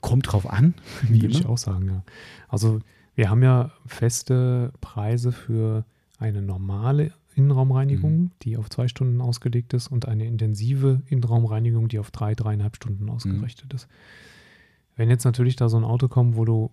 kommt 0.01 0.31
drauf 0.31 0.49
an, 0.49 0.73
wie 1.09 1.21
Würde 1.21 1.33
ich 1.33 1.45
auch 1.45 1.57
sagen, 1.57 1.87
ja. 1.87 2.03
Also 2.47 2.79
wir 3.15 3.29
haben 3.29 3.43
ja 3.43 3.71
feste 3.85 4.71
Preise 4.81 5.31
für 5.31 5.85
eine 6.19 6.41
normale 6.41 7.11
Innenraumreinigung, 7.35 8.17
Mhm. 8.17 8.31
die 8.43 8.55
auf 8.57 8.69
zwei 8.69 8.87
Stunden 8.87 9.19
ausgelegt 9.19 9.73
ist, 9.73 9.87
und 9.87 10.07
eine 10.07 10.25
intensive 10.25 11.01
Innenraumreinigung, 11.09 11.87
die 11.89 11.99
auf 11.99 12.11
drei, 12.11 12.33
dreieinhalb 12.35 12.73
Mhm. 12.73 12.75
Stunden 12.75 13.09
ausgerichtet 13.09 13.73
ist. 13.73 13.87
Wenn 14.95 15.09
jetzt 15.09 15.25
natürlich 15.25 15.55
da 15.57 15.67
so 15.67 15.75
ein 15.77 15.83
Auto 15.83 16.07
kommt, 16.07 16.37
wo 16.37 16.45
du 16.45 16.71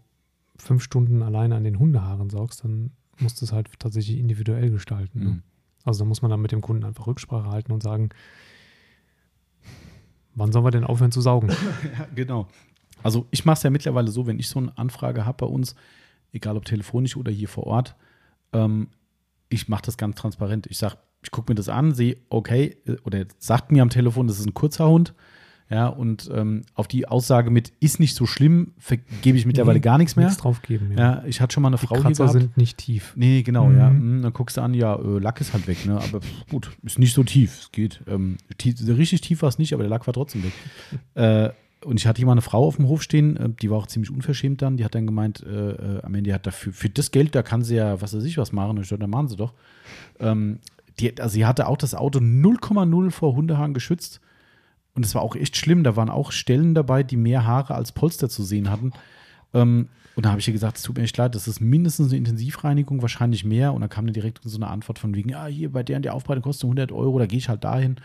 fünf 0.57 0.83
Stunden 0.83 1.23
alleine 1.23 1.57
an 1.57 1.65
den 1.65 1.79
Hundehaaren 1.79 2.31
saugst, 2.31 2.63
dann 2.65 2.93
musst 3.19 3.41
du 3.41 3.45
es 3.47 3.53
halt 3.53 3.69
tatsächlich 3.81 4.19
individuell 4.19 4.71
gestalten. 4.71 5.19
Ne? 5.19 5.31
Mhm. 5.31 5.43
Also 5.85 6.05
da 6.05 6.09
muss 6.09 6.23
man 6.23 6.31
dann 6.31 6.41
mit 6.41 6.53
dem 6.53 6.61
Kunden 6.61 6.85
einfach 6.85 7.07
Rücksprache 7.09 7.51
halten 7.51 7.73
und 7.73 7.83
sagen, 7.83 8.11
wann 10.35 10.53
sollen 10.53 10.65
wir 10.65 10.71
denn 10.71 10.85
aufhören 10.85 11.13
zu 11.13 11.21
saugen? 11.21 11.49
Ja, 11.99 12.07
genau. 12.15 12.49
Also 13.03 13.27
ich 13.31 13.45
mache 13.45 13.57
es 13.57 13.63
ja 13.63 13.71
mittlerweile 13.71 14.11
so, 14.11 14.27
wenn 14.27 14.39
ich 14.39 14.49
so 14.49 14.59
eine 14.59 14.77
Anfrage 14.79 15.27
habe 15.27 15.47
bei 15.47 15.53
uns, 15.53 15.75
egal 16.33 16.57
ob 16.57 16.65
telefonisch 16.65 17.17
oder 17.17 17.33
hier 17.33 17.49
vor 17.49 17.67
Ort, 17.67 17.97
ähm, 18.53 18.89
ich 19.49 19.69
mache 19.69 19.83
das 19.85 19.97
ganz 19.97 20.17
transparent. 20.17 20.67
Ich 20.69 20.79
sage, 20.79 20.97
ich 21.23 21.31
gucke 21.31 21.51
mir 21.51 21.57
das 21.57 21.69
an, 21.69 21.93
sehe, 21.93 22.17
okay, 22.31 22.77
äh, 22.87 22.97
oder 23.05 23.25
sagt 23.39 23.73
mir 23.73 23.83
am 23.83 23.91
Telefon, 23.91 24.27
das 24.27 24.39
ist 24.39 24.47
ein 24.47 24.55
kurzer 24.55 24.89
Hund. 24.89 25.15
Ja, 25.73 25.87
und 25.87 26.31
ähm, 26.35 26.63
auf 26.75 26.87
die 26.87 27.09
Aussage 27.09 27.51
mit 27.51 27.73
ist 27.81 27.99
nicht 27.99 28.15
so 28.15 28.27
schlimm, 28.27 28.73
gebe 29.23 29.39
ich 29.39 29.47
mittlerweile 29.47 29.81
gar 29.81 29.97
nichts 29.97 30.17
mehr. 30.17 30.27
Nichts 30.27 30.43
drauf 30.43 30.61
geben, 30.61 30.93
ja. 30.93 30.99
ja. 30.99 31.25
ich 31.27 31.41
hatte 31.41 31.55
schon 31.55 31.63
mal 31.63 31.71
eine 31.71 31.79
die 31.79 31.87
Frau 31.87 31.95
Kratzer 31.95 32.25
hier 32.25 32.33
gehabt. 32.33 32.33
sind 32.33 32.57
nicht 32.59 32.77
tief. 32.77 33.15
Nee, 33.17 33.43
genau, 33.43 33.69
mhm. 33.69 33.79
ja. 33.79 33.89
Hm, 33.89 34.23
dann 34.23 34.33
guckst 34.35 34.59
du 34.59 34.61
an, 34.61 34.75
ja, 34.75 34.95
äh, 34.97 35.19
Lack 35.19 35.41
ist 35.41 35.55
halt 35.55 35.67
weg, 35.67 35.87
ne? 35.87 35.95
Aber 35.95 36.21
pff, 36.21 36.47
gut, 36.51 36.71
ist 36.83 36.99
nicht 36.99 37.15
so 37.15 37.25
tief. 37.25 37.61
Es 37.61 37.73
geht. 37.73 38.03
Ähm, 38.07 38.37
tief, 38.59 38.77
richtig 38.87 39.23
tief 39.23 39.41
war 39.41 39.49
es 39.49 39.59
nicht, 39.59 39.73
aber 39.73 39.83
der 39.83 39.91
Lack 39.91 40.07
war 40.07 40.13
trotzdem 40.13 40.43
weg. 40.45 40.53
äh, 41.15 41.49
und 41.87 41.99
ich 41.99 42.07
hatte 42.07 42.19
hier 42.19 42.27
mal 42.27 42.33
eine 42.33 42.43
Frau 42.43 42.67
auf 42.67 42.77
dem 42.77 42.89
Hof 42.89 43.03
stehen, 43.03 43.37
äh, 43.39 43.49
die 43.49 43.71
war 43.71 43.79
auch 43.79 43.87
ziemlich 43.87 44.11
unverschämt 44.11 44.61
dann. 44.61 44.77
Die 44.77 44.85
hat 44.85 44.95
dann 44.95 45.07
gemeint, 45.07 45.43
äh, 45.43 45.71
äh, 45.71 46.03
am 46.03 46.15
Ende 46.15 46.35
hat 46.35 46.47
dafür, 46.47 46.75
für 46.75 46.91
das 46.91 47.11
Geld, 47.13 47.35
da 47.35 47.43
kann 47.43 47.63
sie 47.63 47.77
ja, 47.77 48.01
was 48.03 48.15
weiß 48.15 48.25
ich, 48.25 48.37
was 48.37 48.53
machen. 48.53 48.77
Und 48.77 48.83
ich 48.83 48.89
dachte, 48.89 49.01
dann 49.01 49.11
machen 49.11 49.29
sie 49.29 49.37
doch. 49.37 49.55
Ähm, 50.21 50.59
die, 51.01 51.19
also 51.19 51.33
sie 51.33 51.47
hatte 51.47 51.67
auch 51.67 51.79
das 51.79 51.95
Auto 51.95 52.19
0,0 52.19 53.11
vor 53.11 53.35
Hundehaaren 53.35 53.73
geschützt. 53.73 54.21
Und 54.95 55.05
es 55.07 55.15
war 55.15 55.23
auch 55.23 55.37
echt 55.37 55.57
schlimm. 55.57 55.85
Da 55.85 55.97
waren 55.97 56.11
auch 56.11 56.33
Stellen 56.33 56.75
dabei, 56.75 57.03
die 57.03 57.17
mehr 57.17 57.47
Haare 57.47 57.75
als 57.75 57.93
Polster 57.93 58.29
zu 58.29 58.43
sehen 58.43 58.71
hatten. 58.71 58.93
Ähm, 59.55 59.89
und 60.15 60.27
da 60.27 60.31
habe 60.31 60.41
ich 60.41 60.49
ihr 60.49 60.53
gesagt, 60.53 60.77
es 60.77 60.83
tut 60.83 60.97
mir 60.97 61.05
echt 61.05 61.17
leid, 61.17 61.35
das 61.35 61.49
ist 61.49 61.61
mindestens 61.61 62.09
eine 62.09 62.19
Intensivreinigung, 62.19 63.01
wahrscheinlich 63.01 63.45
mehr. 63.45 63.73
Und 63.73 63.81
dann 63.81 63.91
kam 63.91 64.07
dann 64.07 64.13
direkt 64.13 64.41
so 64.43 64.59
eine 64.59 64.69
Antwort 64.69 64.99
von 64.99 65.15
wegen, 65.15 65.31
ja, 65.31 65.47
hier 65.47 65.73
bei 65.73 65.83
der 65.83 65.97
und 65.97 66.05
der 66.05 66.15
Aufbereitung 66.15 66.43
kostet 66.43 66.65
100 66.65 66.93
Euro, 66.93 67.19
da 67.19 67.27
gehe 67.27 67.39
ich 67.39 67.49
halt 67.49 67.65
dahin. 67.65 67.97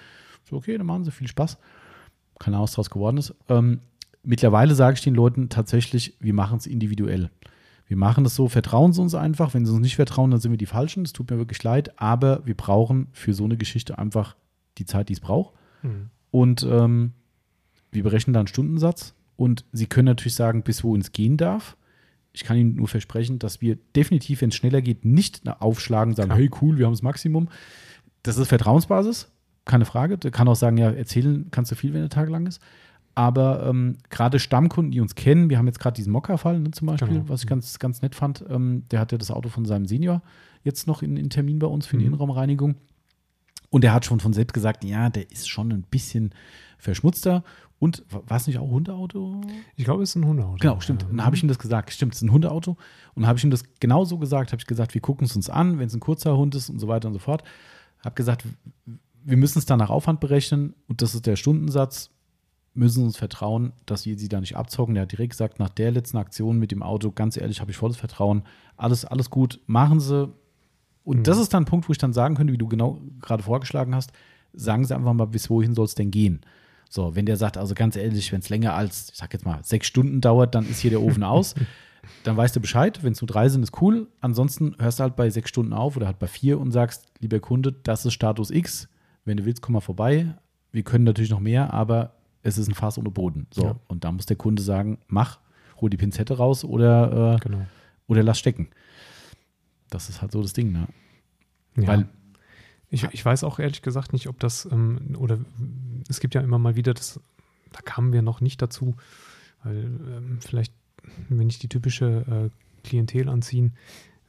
So, 0.50 0.56
okay, 0.56 0.78
dann 0.78 0.88
machen 0.88 1.04
sie 1.04 1.12
viel 1.12 1.28
Spaß. 1.28 1.58
Keine 2.40 2.56
Ahnung, 2.56 2.64
was 2.64 2.72
daraus 2.72 2.90
geworden 2.90 3.18
ist. 3.18 3.34
Ähm, 3.50 3.82
mittlerweile 4.24 4.76
sage 4.76 4.96
ich 4.96 5.04
den 5.04 5.16
Leuten 5.16 5.50
tatsächlich, 5.50 6.16
wir 6.20 6.34
machen 6.34 6.60
es 6.60 6.68
individuell. 6.68 7.30
Wir 7.88 7.98
machen 7.98 8.26
es 8.26 8.36
so, 8.36 8.50
vertrauen 8.50 8.92
Sie 8.94 9.02
uns 9.02 9.16
einfach. 9.16 9.54
Wenn 9.54 9.66
Sie 9.66 9.72
uns 9.72 9.82
nicht 9.82 9.96
vertrauen, 9.96 10.32
dann 10.32 10.42
sind 10.42 10.52
wir 10.52 10.58
die 10.58 10.66
Falschen. 10.66 11.04
Es 11.04 11.14
tut 11.14 11.32
mir 11.32 11.38
wirklich 11.38 11.64
leid, 11.64 12.00
aber 12.00 12.46
wir 12.46 12.56
brauchen 12.56 13.08
für 13.14 13.34
so 13.34 13.46
eine 13.46 13.58
Geschichte 13.58 13.98
einfach 13.98 14.36
die 14.78 14.86
Zeit, 14.86 15.10
die 15.10 15.14
es 15.14 15.22
braucht. 15.22 15.54
Mhm. 15.84 16.10
Und 16.32 16.64
ähm, 16.70 17.14
wir 17.92 18.04
berechnen 18.04 18.34
da 18.34 18.42
einen 18.42 18.48
Stundensatz. 18.48 19.14
Und 19.36 19.66
Sie 19.72 19.88
können 19.88 20.08
natürlich 20.08 20.36
sagen, 20.36 20.64
bis 20.64 20.84
wohin 20.84 21.02
es 21.02 21.12
gehen 21.12 21.38
darf. 21.38 21.78
Ich 22.34 22.44
kann 22.44 22.58
Ihnen 22.58 22.76
nur 22.76 22.88
versprechen, 22.88 23.40
dass 23.40 23.62
wir 23.62 23.78
definitiv, 23.96 24.42
wenn 24.42 24.50
es 24.50 24.56
schneller 24.56 24.82
geht, 24.82 25.06
nicht 25.06 25.48
aufschlagen, 25.48 26.16
sagen, 26.16 26.30
Klar. 26.30 26.40
hey 26.40 26.52
cool, 26.62 26.78
wir 26.78 26.86
haben 26.86 26.94
das 26.94 27.02
Maximum. 27.02 27.50
Das 28.24 28.38
ist 28.38 28.48
Vertrauensbasis, 28.48 29.32
keine 29.66 29.86
Frage. 29.86 30.18
Der 30.18 30.32
kann 30.32 30.48
auch 30.48 30.56
sagen, 30.56 30.78
ja, 30.78 30.92
erzählen 30.92 31.48
kannst 31.52 31.72
du 31.72 31.76
viel, 31.76 31.94
wenn 31.94 32.02
der 32.02 32.10
Tag 32.10 32.30
lang 32.30 32.46
ist. 32.46 32.62
Aber 33.16 33.66
ähm, 33.66 33.98
gerade 34.12 34.38
Stammkunden, 34.38 34.92
die 34.92 35.02
uns 35.02 35.16
kennen, 35.16 35.50
wir 35.50 35.58
haben 35.58 35.66
jetzt 35.66 35.80
gerade 35.80 35.96
diesen 35.96 36.12
Mokka-Fall 36.12 36.60
ne, 36.60 36.70
zum 36.70 36.86
Beispiel, 36.86 37.08
genau. 37.14 37.30
was 37.30 37.42
ich 37.42 37.48
ganz, 37.48 37.80
ganz 37.80 38.04
nett 38.04 38.14
fand. 38.14 38.46
Ähm, 38.48 38.84
der 38.92 39.00
hatte 39.00 39.18
das 39.18 39.32
Auto 39.32 39.50
von 39.50 39.66
seinem 39.66 39.88
Senior 39.88 40.22
jetzt 40.64 40.86
noch 40.86 41.02
in, 41.02 41.18
in 41.18 41.32
Termin 41.32 41.58
bei 41.58 41.66
uns 41.66 41.88
für 41.88 41.98
die 41.98 42.04
mhm. 42.04 42.10
Innenraumreinigung. 42.14 42.76
Und 43.70 43.84
der 43.84 43.94
hat 43.94 44.06
schon 44.06 44.20
von 44.20 44.34
selbst 44.34 44.54
gesagt, 44.54 44.84
ja, 44.84 45.10
der 45.10 45.30
ist 45.32 45.50
schon 45.50 45.72
ein 45.72 45.84
bisschen 45.84 46.34
verschmutzter. 46.78 47.44
Und 47.80 48.04
war 48.10 48.38
es 48.38 48.48
nicht 48.48 48.58
auch 48.58 48.66
ein 48.66 48.72
Hundeauto? 48.72 49.42
Ich 49.76 49.86
glaube, 49.86 50.02
es 50.02 50.10
ist 50.10 50.16
ein 50.16 50.26
Hundeauto. 50.26 50.58
Genau, 50.60 50.80
stimmt. 50.80 51.04
Und 51.04 51.18
dann 51.18 51.26
habe 51.26 51.36
ich 51.36 51.44
ihm 51.44 51.48
das 51.48 51.60
gesagt. 51.60 51.92
Stimmt, 51.92 52.14
es 52.14 52.22
ist 52.22 52.28
ein 52.28 52.32
Hundeauto. 52.32 52.72
Und 52.72 53.22
dann 53.22 53.28
habe 53.28 53.38
ich 53.38 53.44
ihm 53.44 53.52
das 53.52 53.64
genauso 53.80 54.18
gesagt. 54.18 54.52
Habe 54.52 54.60
ich 54.60 54.66
gesagt, 54.66 54.94
wir 54.94 55.02
gucken 55.02 55.26
es 55.26 55.36
uns 55.36 55.50
an, 55.50 55.78
wenn 55.78 55.88
es 55.88 55.94
ein 55.94 56.00
kurzer 56.00 56.36
Hund 56.38 56.56
ist 56.56 56.70
und 56.70 56.80
so 56.80 56.88
weiter 56.88 57.08
und 57.08 57.14
so 57.14 57.20
fort. 57.20 57.44
Habe 58.04 58.16
gesagt, 58.16 58.46
wir 59.24 59.38
müssen 59.38 59.60
es 59.60 59.66
dann 59.66 59.80
nach 59.80 59.90
Aufwand 59.90 60.20
berechnen 60.22 60.74
und 60.88 61.02
das 61.02 61.14
ist 61.14 61.26
der 61.26 61.36
Stundensatz. 61.36 62.10
Müssen 62.74 63.04
uns 63.04 63.18
vertrauen, 63.18 63.74
dass 63.86 64.06
wir 64.06 64.18
sie 64.18 64.30
da 64.30 64.40
nicht 64.40 64.56
abzocken. 64.56 64.96
Der 64.96 65.04
hat 65.04 65.12
direkt 65.12 65.32
gesagt, 65.32 65.60
nach 65.60 65.70
der 65.70 65.92
letzten 65.92 66.18
Aktion 66.18 66.58
mit 66.58 66.72
dem 66.72 66.82
Auto, 66.82 67.12
ganz 67.12 67.36
ehrlich, 67.38 67.60
habe 67.60 67.72
ich 67.72 67.78
volles 67.78 67.98
Vertrauen. 67.98 68.44
Alles, 68.76 69.04
alles 69.04 69.30
gut, 69.30 69.60
machen 69.66 70.00
Sie, 70.00 70.32
und 71.08 71.20
mhm. 71.20 71.24
das 71.24 71.38
ist 71.38 71.54
dann 71.54 71.64
ein 71.64 71.66
Punkt, 71.66 71.88
wo 71.88 71.94
ich 71.94 71.98
dann 71.98 72.12
sagen 72.12 72.36
könnte, 72.36 72.52
wie 72.52 72.58
du 72.58 72.68
genau 72.68 73.00
gerade 73.22 73.42
vorgeschlagen 73.42 73.96
hast, 73.96 74.12
sagen 74.52 74.84
Sie 74.84 74.94
einfach 74.94 75.14
mal, 75.14 75.26
bis 75.26 75.50
wohin 75.50 75.74
soll 75.74 75.86
es 75.86 75.96
denn 75.96 76.12
gehen? 76.12 76.42
So, 76.90 77.16
wenn 77.16 77.26
der 77.26 77.38
sagt, 77.38 77.58
also 77.58 77.76
ganz 77.76 77.96
ehrlich, 77.96 78.34
wenn 78.34 78.42
es 78.42 78.50
länger 78.50 78.74
als, 78.74 79.10
ich 79.12 79.18
sag 79.18 79.32
jetzt 79.32 79.46
mal, 79.46 79.64
sechs 79.64 79.88
Stunden 79.88 80.20
dauert, 80.20 80.54
dann 80.54 80.70
ist 80.70 80.80
hier 80.80 80.92
der 80.92 81.02
Ofen 81.02 81.24
aus. 81.24 81.56
Dann 82.24 82.38
weißt 82.38 82.56
du 82.56 82.62
Bescheid, 82.62 83.04
wenn 83.04 83.12
es 83.12 83.22
nur 83.22 83.28
drei 83.28 83.50
sind, 83.50 83.64
ist 83.64 83.82
cool. 83.82 84.08
Ansonsten 84.22 84.76
hörst 84.80 85.00
du 85.00 85.04
halt 85.04 85.18
bei 85.18 85.30
sechs 85.30 85.50
Stunden 85.50 85.74
auf 85.74 85.98
oder 85.98 86.06
halt 86.06 86.20
bei 86.20 86.28
vier 86.28 86.58
und 86.58 86.72
sagst, 86.72 87.06
lieber 87.20 87.40
Kunde, 87.42 87.74
das 87.84 88.06
ist 88.06 88.14
Status 88.14 88.50
X. 88.50 88.88
Wenn 89.26 89.36
du 89.36 89.44
willst, 89.44 89.62
komm 89.62 89.74
mal 89.74 89.82
vorbei. 89.82 90.34
Wir 90.72 90.84
können 90.84 91.04
natürlich 91.04 91.32
noch 91.32 91.42
mehr, 91.42 91.74
aber 91.74 92.14
es 92.44 92.58
ist 92.58 92.70
ein 92.70 92.76
Fass 92.76 92.98
ohne 92.98 93.12
Boden. 93.12 93.48
So, 93.52 93.64
ja. 93.64 93.76
und 93.88 94.06
da 94.06 94.12
muss 94.14 94.26
der 94.26 94.38
Kunde 94.38 94.62
sagen, 94.62 95.00
mach, 95.08 95.40
hol 95.82 95.90
die 95.90 95.98
Pinzette 95.98 96.38
raus 96.38 96.64
oder, 96.64 97.36
äh, 97.36 97.40
genau. 97.40 97.66
oder 98.08 98.24
lass 98.24 98.40
stecken. 98.40 98.70
Das 99.90 100.10
ist 100.10 100.22
halt 100.22 100.32
so 100.32 100.42
das 100.42 100.54
Ding, 100.54 100.72
ne? 100.72 100.88
Ja. 101.76 101.88
Weil 101.88 102.10
ich, 102.90 103.04
ich 103.12 103.24
weiß 103.24 103.44
auch 103.44 103.60
ehrlich 103.60 103.82
gesagt 103.82 104.14
nicht, 104.14 104.28
ob 104.28 104.40
das, 104.40 104.68
ähm, 104.72 105.16
oder 105.18 105.40
es 106.10 106.20
gibt 106.20 106.36
ja 106.36 106.42
immer 106.42 106.58
mal 106.58 106.76
wieder 106.76 106.94
das, 106.94 107.20
da 107.72 107.82
kamen 107.82 108.14
wir 108.14 108.22
noch 108.22 108.42
nicht 108.42 108.62
dazu, 108.62 108.96
weil 109.64 109.86
ähm, 109.86 110.38
vielleicht, 110.40 110.74
wenn 111.30 111.50
ich 111.50 111.60
die 111.60 111.68
typische 111.68 112.50
äh, 112.52 112.88
Klientel 112.88 113.28
anziehen, 113.30 113.74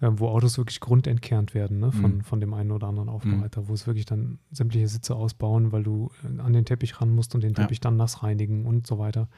äh, 0.01 0.11
wo 0.11 0.29
Autos 0.29 0.59
wirklich 0.59 0.81
grundentkernt 0.81 1.55
werden, 1.55 1.79
ne, 1.79 1.93
von, 1.93 2.17
mhm. 2.17 2.21
von 2.23 2.41
dem 2.41 2.55
einen 2.55 2.73
oder 2.73 2.89
anderen 2.89 3.09
Aufbereiter, 3.09 3.63
mhm. 3.63 3.69
wo 3.69 3.75
es 3.75 3.87
wirklich 3.87 4.07
dann 4.07 4.39
sämtliche 4.51 4.89
Sitze 4.89 5.15
ausbauen, 5.15 5.73
weil 5.73 5.83
du 5.83 6.11
äh, 6.25 6.41
an 6.41 6.53
den 6.53 6.65
Teppich 6.65 7.01
ran 7.01 7.15
musst 7.15 7.35
und 7.35 7.43
den 7.43 7.55
Teppich 7.55 7.79
ja. 7.79 7.83
dann 7.83 7.97
nass 7.97 8.23
reinigen 8.23 8.67
und 8.67 8.87
so 8.87 8.99
weiter, 8.99 9.29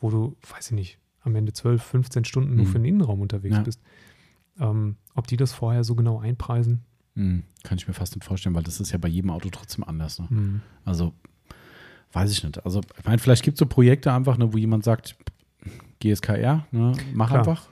wo 0.00 0.10
du, 0.10 0.36
weiß 0.50 0.66
ich 0.66 0.72
nicht, 0.72 0.98
am 1.22 1.34
Ende 1.34 1.52
12, 1.52 1.82
15 1.82 2.24
Stunden 2.24 2.50
mhm. 2.50 2.56
nur 2.56 2.66
für 2.66 2.78
den 2.78 2.84
Innenraum 2.84 3.20
unterwegs 3.20 3.56
ja. 3.56 3.62
bist. 3.62 3.82
Ähm, 4.60 4.96
ob 5.14 5.26
die 5.26 5.36
das 5.36 5.52
vorher 5.52 5.84
so 5.84 5.94
genau 5.94 6.20
einpreisen? 6.20 6.84
Mhm, 7.14 7.42
kann 7.64 7.78
ich 7.78 7.88
mir 7.88 7.94
fast 7.94 8.14
nicht 8.14 8.24
vorstellen, 8.24 8.54
weil 8.54 8.62
das 8.62 8.80
ist 8.80 8.92
ja 8.92 8.98
bei 8.98 9.08
jedem 9.08 9.30
Auto 9.30 9.48
trotzdem 9.50 9.84
anders. 9.84 10.18
Ne? 10.18 10.26
Mhm. 10.30 10.60
Also, 10.84 11.12
weiß 12.12 12.30
ich 12.30 12.42
nicht. 12.44 12.64
Also, 12.64 12.80
ich 12.98 13.04
meine, 13.04 13.18
vielleicht 13.18 13.42
gibt 13.42 13.56
es 13.56 13.58
so 13.58 13.66
Projekte 13.66 14.12
einfach, 14.12 14.38
ne, 14.38 14.52
wo 14.52 14.58
jemand 14.58 14.84
sagt, 14.84 15.16
GSKR, 16.00 16.66
ne, 16.70 16.92
mach 17.14 17.28
Klar. 17.28 17.40
einfach. 17.40 17.68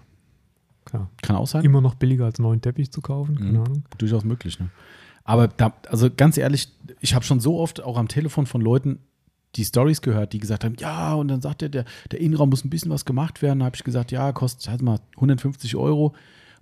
Klar. 0.84 1.10
Kann 1.22 1.36
auch 1.36 1.46
sein. 1.46 1.64
Immer 1.64 1.80
noch 1.80 1.94
billiger 1.94 2.24
als 2.24 2.38
neuen 2.38 2.60
Teppich 2.60 2.92
zu 2.92 3.00
kaufen, 3.00 3.36
keine 3.36 3.50
mhm. 3.50 3.64
Ahnung. 3.64 3.84
Durchaus 3.98 4.24
möglich, 4.24 4.58
ne? 4.58 4.70
Aber 5.24 5.48
da, 5.48 5.72
also 5.88 6.08
ganz 6.08 6.38
ehrlich, 6.38 6.72
ich 7.00 7.14
habe 7.14 7.24
schon 7.24 7.40
so 7.40 7.58
oft 7.58 7.82
auch 7.82 7.98
am 7.98 8.06
Telefon 8.06 8.46
von 8.46 8.60
Leuten 8.60 9.00
die 9.56 9.64
Stories 9.64 10.00
gehört, 10.00 10.32
die 10.32 10.38
gesagt 10.38 10.64
haben, 10.64 10.76
ja, 10.78 11.14
und 11.14 11.28
dann 11.28 11.40
sagt 11.40 11.62
er, 11.62 11.68
der, 11.68 11.84
der 12.12 12.20
Innenraum 12.20 12.50
muss 12.50 12.64
ein 12.64 12.70
bisschen 12.70 12.92
was 12.92 13.04
gemacht 13.04 13.42
werden. 13.42 13.60
Da 13.60 13.64
habe 13.66 13.76
ich 13.76 13.82
gesagt, 13.82 14.12
ja, 14.12 14.30
kostet 14.32 14.68
halt 14.68 14.82
mal 14.82 15.00
150 15.16 15.74
Euro 15.74 16.14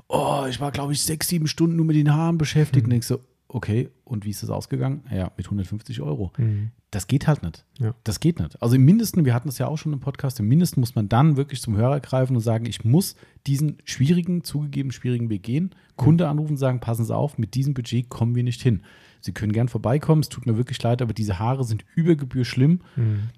oh, 0.09 0.45
ich 0.49 0.61
war, 0.61 0.71
glaube 0.71 0.93
ich, 0.93 1.03
sechs, 1.03 1.29
sieben 1.29 1.47
Stunden 1.47 1.77
nur 1.77 1.87
mit 1.87 1.97
den 1.97 2.13
Haaren 2.13 2.39
beschäftigt. 2.39 2.85
Mhm. 2.85 2.87
Und 2.87 2.91
denkst 2.91 3.07
so, 3.07 3.21
okay, 3.49 3.91
und 4.05 4.25
wie 4.25 4.31
ist 4.31 4.43
das 4.43 4.51
ausgegangen? 4.51 5.03
Ja, 5.11 5.31
mit 5.37 5.47
150 5.47 6.01
Euro. 6.01 6.33
Mhm. 6.37 6.71
Das 6.91 7.07
geht 7.07 7.27
halt 7.27 7.43
nicht. 7.43 7.65
Ja. 7.81 7.95
Das 8.05 8.21
geht 8.21 8.39
nicht. 8.39 8.61
Also 8.63 8.77
im 8.77 8.85
Mindesten, 8.85 9.25
wir 9.25 9.35
hatten 9.35 9.49
das 9.49 9.59
ja 9.59 9.67
auch 9.67 9.79
schon 9.79 9.93
im 9.93 10.01
Podcast, 10.01 10.39
im 10.39 10.47
Mindesten 10.47 10.81
muss 10.81 10.95
man 10.95 11.09
dann 11.09 11.37
wirklich 11.37 11.61
zum 11.61 11.77
Hörer 11.77 12.01
greifen 12.01 12.37
und 12.37 12.43
sagen, 12.43 12.67
ich 12.67 12.85
muss 12.85 13.17
diesen 13.47 13.79
schwierigen, 13.85 14.45
zugegeben 14.45 14.93
schwierigen 14.93 15.29
Weg 15.29 15.43
gehen, 15.43 15.75
Kunde 15.97 16.29
anrufen 16.29 16.53
und 16.53 16.57
sagen, 16.59 16.81
passen 16.81 17.05
Sie 17.05 17.15
auf, 17.15 17.39
mit 17.39 17.55
diesem 17.55 17.75
Budget 17.75 18.09
kommen 18.09 18.35
wir 18.35 18.45
nicht 18.45 18.63
hin. 18.63 18.83
Sie 19.21 19.33
können 19.33 19.53
gern 19.53 19.69
vorbeikommen, 19.69 20.21
es 20.21 20.29
tut 20.29 20.47
mir 20.47 20.57
wirklich 20.57 20.81
leid, 20.83 21.03
aber 21.03 21.15
diese 21.15 21.39
Haare 21.39 21.65
sind 21.65 21.85
über 21.95 22.15
Gebühr 22.15 22.45
schlimm. 22.45 22.81
Mhm. 22.95 23.31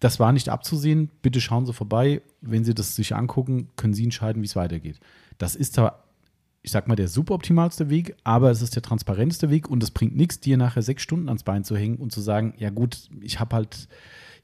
Das 0.00 0.18
war 0.18 0.32
nicht 0.32 0.48
abzusehen. 0.48 1.10
Bitte 1.22 1.40
schauen 1.40 1.66
Sie 1.66 1.74
vorbei. 1.74 2.22
Wenn 2.40 2.64
Sie 2.64 2.74
das 2.74 2.96
sich 2.96 3.14
angucken, 3.14 3.68
können 3.76 3.92
Sie 3.92 4.04
entscheiden, 4.04 4.42
wie 4.42 4.46
es 4.46 4.56
weitergeht. 4.56 4.98
Das 5.40 5.56
ist 5.56 5.72
zwar, 5.72 6.04
ich 6.60 6.70
sag 6.70 6.86
mal, 6.86 6.96
der 6.96 7.08
suboptimalste 7.08 7.88
Weg, 7.88 8.14
aber 8.24 8.50
es 8.50 8.60
ist 8.60 8.76
der 8.76 8.82
transparenteste 8.82 9.48
Weg 9.48 9.70
und 9.70 9.82
es 9.82 9.90
bringt 9.90 10.14
nichts, 10.14 10.38
dir 10.38 10.58
nachher 10.58 10.82
sechs 10.82 11.02
Stunden 11.02 11.28
ans 11.28 11.44
Bein 11.44 11.64
zu 11.64 11.76
hängen 11.76 11.96
und 11.96 12.12
zu 12.12 12.20
sagen, 12.20 12.52
ja 12.58 12.68
gut, 12.68 13.08
ich 13.22 13.40
habe 13.40 13.56
halt 13.56 13.88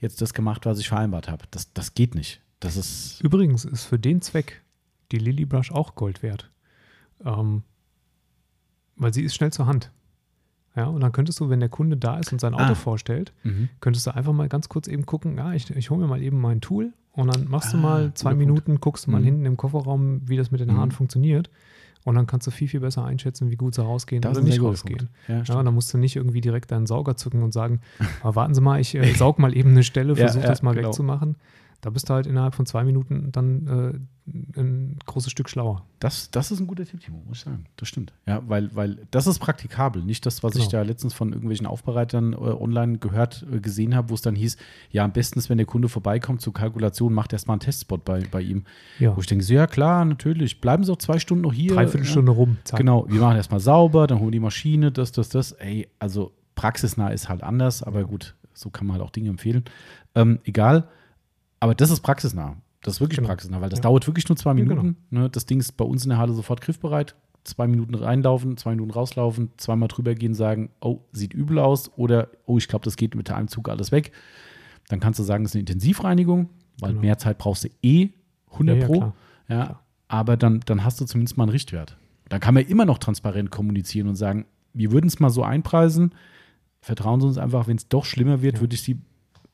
jetzt 0.01 0.23
das 0.23 0.33
gemacht, 0.33 0.65
was 0.65 0.79
ich 0.79 0.89
vereinbart 0.89 1.29
habe. 1.29 1.45
Das, 1.51 1.71
das 1.75 1.93
geht 1.93 2.15
nicht. 2.15 2.41
Das 2.61 2.79
ist 2.79 3.21
Übrigens 3.23 3.67
ist 3.67 3.85
für 3.85 3.99
den 3.99 4.23
Zweck 4.23 4.63
die 5.13 5.19
Lily 5.19 5.45
Brush 5.45 5.71
auch 5.71 5.97
Gold 5.97 6.23
wert. 6.23 6.51
Ähm, 7.23 7.63
weil 8.97 9.13
sie 9.13 9.23
ist 9.23 9.35
schnell 9.35 9.53
zur 9.53 9.67
Hand. 9.67 9.91
Ja, 10.77 10.87
und 10.87 11.01
dann 11.01 11.11
könntest 11.13 11.41
du, 11.41 11.49
wenn 11.49 11.61
der 11.61 11.71
Kunde 11.71 11.97
da 11.97 12.19
ist 12.19 12.33
und 12.33 12.41
sein 12.41 12.55
Auto 12.55 12.73
ah. 12.73 12.75
vorstellt, 12.75 13.33
mhm. 13.45 13.71
könntest 13.81 14.07
du 14.07 14.15
einfach 14.15 14.35
mal 14.35 14.49
ganz 14.49 14.69
kurz 14.69 14.89
eben 14.89 15.07
gucken, 15.07 15.39
ja, 15.39 15.55
ich, 15.55 15.71
ich 15.71 15.91
hole 15.91 16.03
mir 16.03 16.07
mal 16.07 16.23
eben 16.23 16.39
mein 16.41 16.61
Tool 16.61 16.93
und 17.13 17.35
dann 17.35 17.49
machst 17.49 17.71
ah, 17.71 17.73
du 17.73 17.79
mal 17.79 18.15
zwei 18.15 18.35
Minuten, 18.35 18.73
Punkt. 18.73 18.83
guckst 18.83 19.07
du 19.07 19.11
mal 19.11 19.21
mhm. 19.21 19.25
hinten 19.25 19.47
im 19.47 19.57
Kofferraum, 19.57 20.21
wie 20.27 20.37
das 20.37 20.51
mit 20.51 20.61
den 20.61 20.77
Haaren 20.77 20.91
mhm. 20.91 20.95
funktioniert. 20.95 21.51
Und 22.05 22.15
dann 22.15 22.29
kannst 22.29 22.47
du 22.47 22.53
viel, 22.53 22.69
viel 22.69 22.79
besser 22.79 23.05
einschätzen, 23.05 23.51
wie 23.51 23.57
gut 23.57 23.75
sie 23.75 23.83
rausgehen 23.83 24.23
das 24.23 24.37
oder 24.37 24.47
nicht 24.47 24.63
rausgehen. 24.63 25.09
Ja, 25.27 25.43
ja, 25.43 25.63
dann 25.63 25.75
musst 25.75 25.93
du 25.93 25.99
nicht 25.99 26.15
irgendwie 26.15 26.41
direkt 26.41 26.71
deinen 26.71 26.87
Sauger 26.87 27.17
zücken 27.17 27.43
und 27.43 27.53
sagen, 27.53 27.81
warten 28.23 28.55
Sie 28.55 28.61
mal, 28.61 28.79
ich 28.79 28.95
äh, 28.95 29.13
saug 29.15 29.41
mal 29.41 29.57
eben 29.57 29.71
eine 29.71 29.83
Stelle, 29.83 30.15
versuche 30.15 30.45
ja, 30.45 30.49
das 30.49 30.63
mal 30.63 30.75
genau. 30.75 30.89
wegzumachen 30.89 31.35
da 31.87 31.91
bist 31.91 32.09
du 32.09 32.15
halt 32.15 32.27
innerhalb 32.27 32.57
von 32.57 32.67
zwei 32.67 32.83
Minuten 32.83 33.31
dann 33.31 34.03
äh, 34.27 34.59
ein 34.59 34.99
großes 35.07 35.31
Stück 35.31 35.49
schlauer. 35.49 35.85
Das, 36.01 36.33
das 36.33 36.51
ist 36.51 36.59
ein 36.59 36.67
guter 36.67 36.85
Tipp, 36.85 36.99
Timo, 36.99 37.23
muss 37.29 37.39
ich 37.39 37.45
sagen. 37.45 37.67
Das 37.77 37.87
stimmt. 37.87 38.13
Ja, 38.27 38.43
weil, 38.49 38.75
weil 38.75 39.07
das 39.13 39.29
ist 39.29 39.39
praktikabel. 39.39 40.03
Nicht 40.03 40.27
das, 40.27 40.43
was 40.43 40.55
genau. 40.55 40.65
ich 40.65 40.69
da 40.69 40.83
letztens 40.83 41.15
von 41.15 41.29
irgendwelchen 41.29 41.65
Aufbereitern 41.65 42.33
äh, 42.33 42.37
online 42.39 42.99
gehört, 42.99 43.47
äh, 43.53 43.61
gesehen 43.61 43.95
habe, 43.95 44.11
wo 44.11 44.15
es 44.15 44.21
dann 44.21 44.35
hieß, 44.35 44.57
ja, 44.91 45.05
am 45.05 45.13
besten 45.13 45.39
ist, 45.39 45.49
wenn 45.49 45.59
der 45.59 45.67
Kunde 45.67 45.89
vorbeikommt 45.89 46.41
zur 46.41 46.53
Kalkulation, 46.53 47.15
macht 47.15 47.33
erstmal 47.33 47.55
einen 47.55 47.61
Testspot 47.61 48.05
bei, 48.05 48.25
bei 48.33 48.41
ihm. 48.41 48.65
Ja. 48.99 49.17
Wo 49.17 49.21
ich 49.21 49.29
denke, 49.29 49.45
so, 49.45 49.55
ja 49.55 49.69
klar, 49.69 50.05
natürlich. 50.05 50.61
Bleiben 50.61 50.83
Sie 50.83 50.91
auch 50.91 50.99
zwei 50.99 51.21
Stunden 51.21 51.43
noch 51.43 51.53
hier. 51.53 51.73
Dreiviertel 51.73 52.05
Stunde 52.05 52.33
rum. 52.33 52.57
Zack. 52.65 52.81
Genau, 52.81 53.07
wir 53.09 53.21
machen 53.21 53.37
erstmal 53.37 53.61
sauber, 53.61 54.09
dann 54.09 54.19
holen 54.19 54.31
wir 54.31 54.33
die 54.33 54.41
Maschine, 54.41 54.91
das, 54.91 55.13
das, 55.13 55.29
das. 55.29 55.53
Ey, 55.53 55.87
also 56.01 56.33
praxisnah 56.57 57.11
ist 57.11 57.29
halt 57.29 57.45
anders, 57.45 57.85
aber 57.85 58.03
gut, 58.03 58.35
So 58.55 58.71
kann 58.71 58.89
man 58.89 58.95
halt 58.95 59.05
auch 59.05 59.11
Dinge 59.11 59.29
empfehlen. 59.29 59.63
Ähm, 60.17 60.41
egal. 60.43 60.89
Aber 61.61 61.75
das 61.75 61.91
ist 61.91 62.01
praxisnah. 62.01 62.57
Das 62.83 62.95
ist 62.95 63.01
wirklich 63.01 63.17
Genau. 63.17 63.29
praxisnah, 63.29 63.61
weil 63.61 63.69
das 63.71 63.79
Ja. 63.79 63.83
dauert 63.85 64.07
wirklich 64.07 64.29
nur 64.29 64.37
zwei 64.37 64.51
Ja, 64.51 64.55
Minuten. 64.55 64.97
ne? 65.11 65.29
Das 65.31 65.47
Ding 65.47 65.59
ist 65.61 65.73
bei 65.77 65.85
uns 65.85 66.05
in 66.05 66.11
der 66.11 66.19
Halle 66.19 66.33
sofort 66.35 66.61
griffbereit. 66.61 67.17
Zwei 67.45 67.67
Minuten 67.69 67.95
reinlaufen, 67.95 68.57
zwei 68.57 68.71
Minuten 68.71 68.91
rauslaufen, 68.91 69.51
zweimal 69.57 69.89
drüber 69.89 70.15
gehen, 70.15 70.35
sagen, 70.35 70.71
oh, 70.81 71.01
sieht 71.13 71.33
übel 71.33 71.59
aus 71.61 71.91
oder 71.97 72.29
oh, 72.45 72.59
ich 72.59 72.67
glaube, 72.69 72.85
das 72.85 72.97
geht 72.97 73.15
mit 73.15 73.31
einem 73.31 73.49
Zug 73.49 73.69
alles 73.69 73.93
weg. 73.93 74.13
Dann 74.89 75.01
kannst 75.01 75.19
du 75.19 75.23
sagen, 75.25 75.45
es 75.45 75.53
ist 75.53 75.55
eine 75.55 75.61
Intensivreinigung, 75.61 76.49
weil 76.81 76.91
Genau. 76.91 77.01
mehr 77.03 77.19
Zeit 77.19 77.39
brauchst 77.39 77.65
du 77.65 77.69
eh 77.83 78.11
100 78.51 78.77
Ja, 78.77 78.83
ja, 78.83 78.87
Pro. 78.89 79.01
Ja, 79.49 79.65
Klar. 79.65 79.83
aber 80.09 80.37
dann, 80.37 80.61
dann 80.67 80.85
hast 80.85 81.01
du 81.01 81.05
zumindest 81.05 81.37
mal 81.37 81.45
einen 81.45 81.53
Richtwert. 81.53 81.97
Dann 82.29 82.41
kann 82.41 82.55
man 82.55 82.65
immer 82.65 82.85
noch 82.85 82.99
transparent 82.99 83.51
kommunizieren 83.53 84.09
und 84.09 84.17
sagen, 84.17 84.47
wir 84.75 84.91
würden 84.91 85.07
es 85.07 85.21
mal 85.21 85.31
so 85.31 85.43
einpreisen. 85.45 86.15
Vertrauen 86.81 87.21
Sie 87.21 87.27
uns 87.29 87.39
einfach, 87.39 87.67
wenn 87.69 87.77
es 87.77 87.89
doch 87.89 88.05
schlimmer 88.05 88.43
wird, 88.43 88.57
Ja. 88.57 88.61
würde 88.61 88.75
ich 88.75 88.83
Sie. 88.83 88.99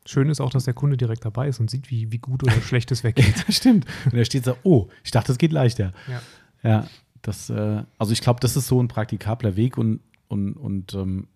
Schön 0.05 0.29
ist 0.29 0.41
auch, 0.41 0.51
dass 0.51 0.65
der 0.65 0.75
Kunde 0.75 0.97
direkt 0.97 1.25
dabei 1.25 1.49
ist 1.49 1.61
und 1.61 1.71
sieht, 1.71 1.91
wie, 1.91 2.11
wie 2.11 2.19
gut 2.19 2.43
oder 2.43 2.53
schlecht 2.63 2.91
es 2.91 3.05
weggeht. 3.05 3.45
das 3.47 3.57
stimmt. 3.57 3.87
Und 4.07 4.15
er 4.15 4.25
steht 4.25 4.45
so, 4.45 4.57
oh, 4.63 4.89
ich 5.05 5.11
dachte, 5.11 5.33
es 5.33 5.39
geht 5.39 5.53
leichter. 5.53 5.93
Ja. 6.09 6.23
Ja, 6.65 6.87
das, 7.23 7.51
äh, 7.51 7.83
also 7.99 8.13
ich 8.13 8.21
glaube, 8.21 8.41
das 8.41 8.57
ist 8.57 8.69
so 8.69 8.81
ein 8.81 8.89
praktikabler 8.89 9.57
Weg 9.57 9.79
und, 9.79 10.01
und, 10.29 10.55
und 10.55 10.95
ähm, 10.95 11.27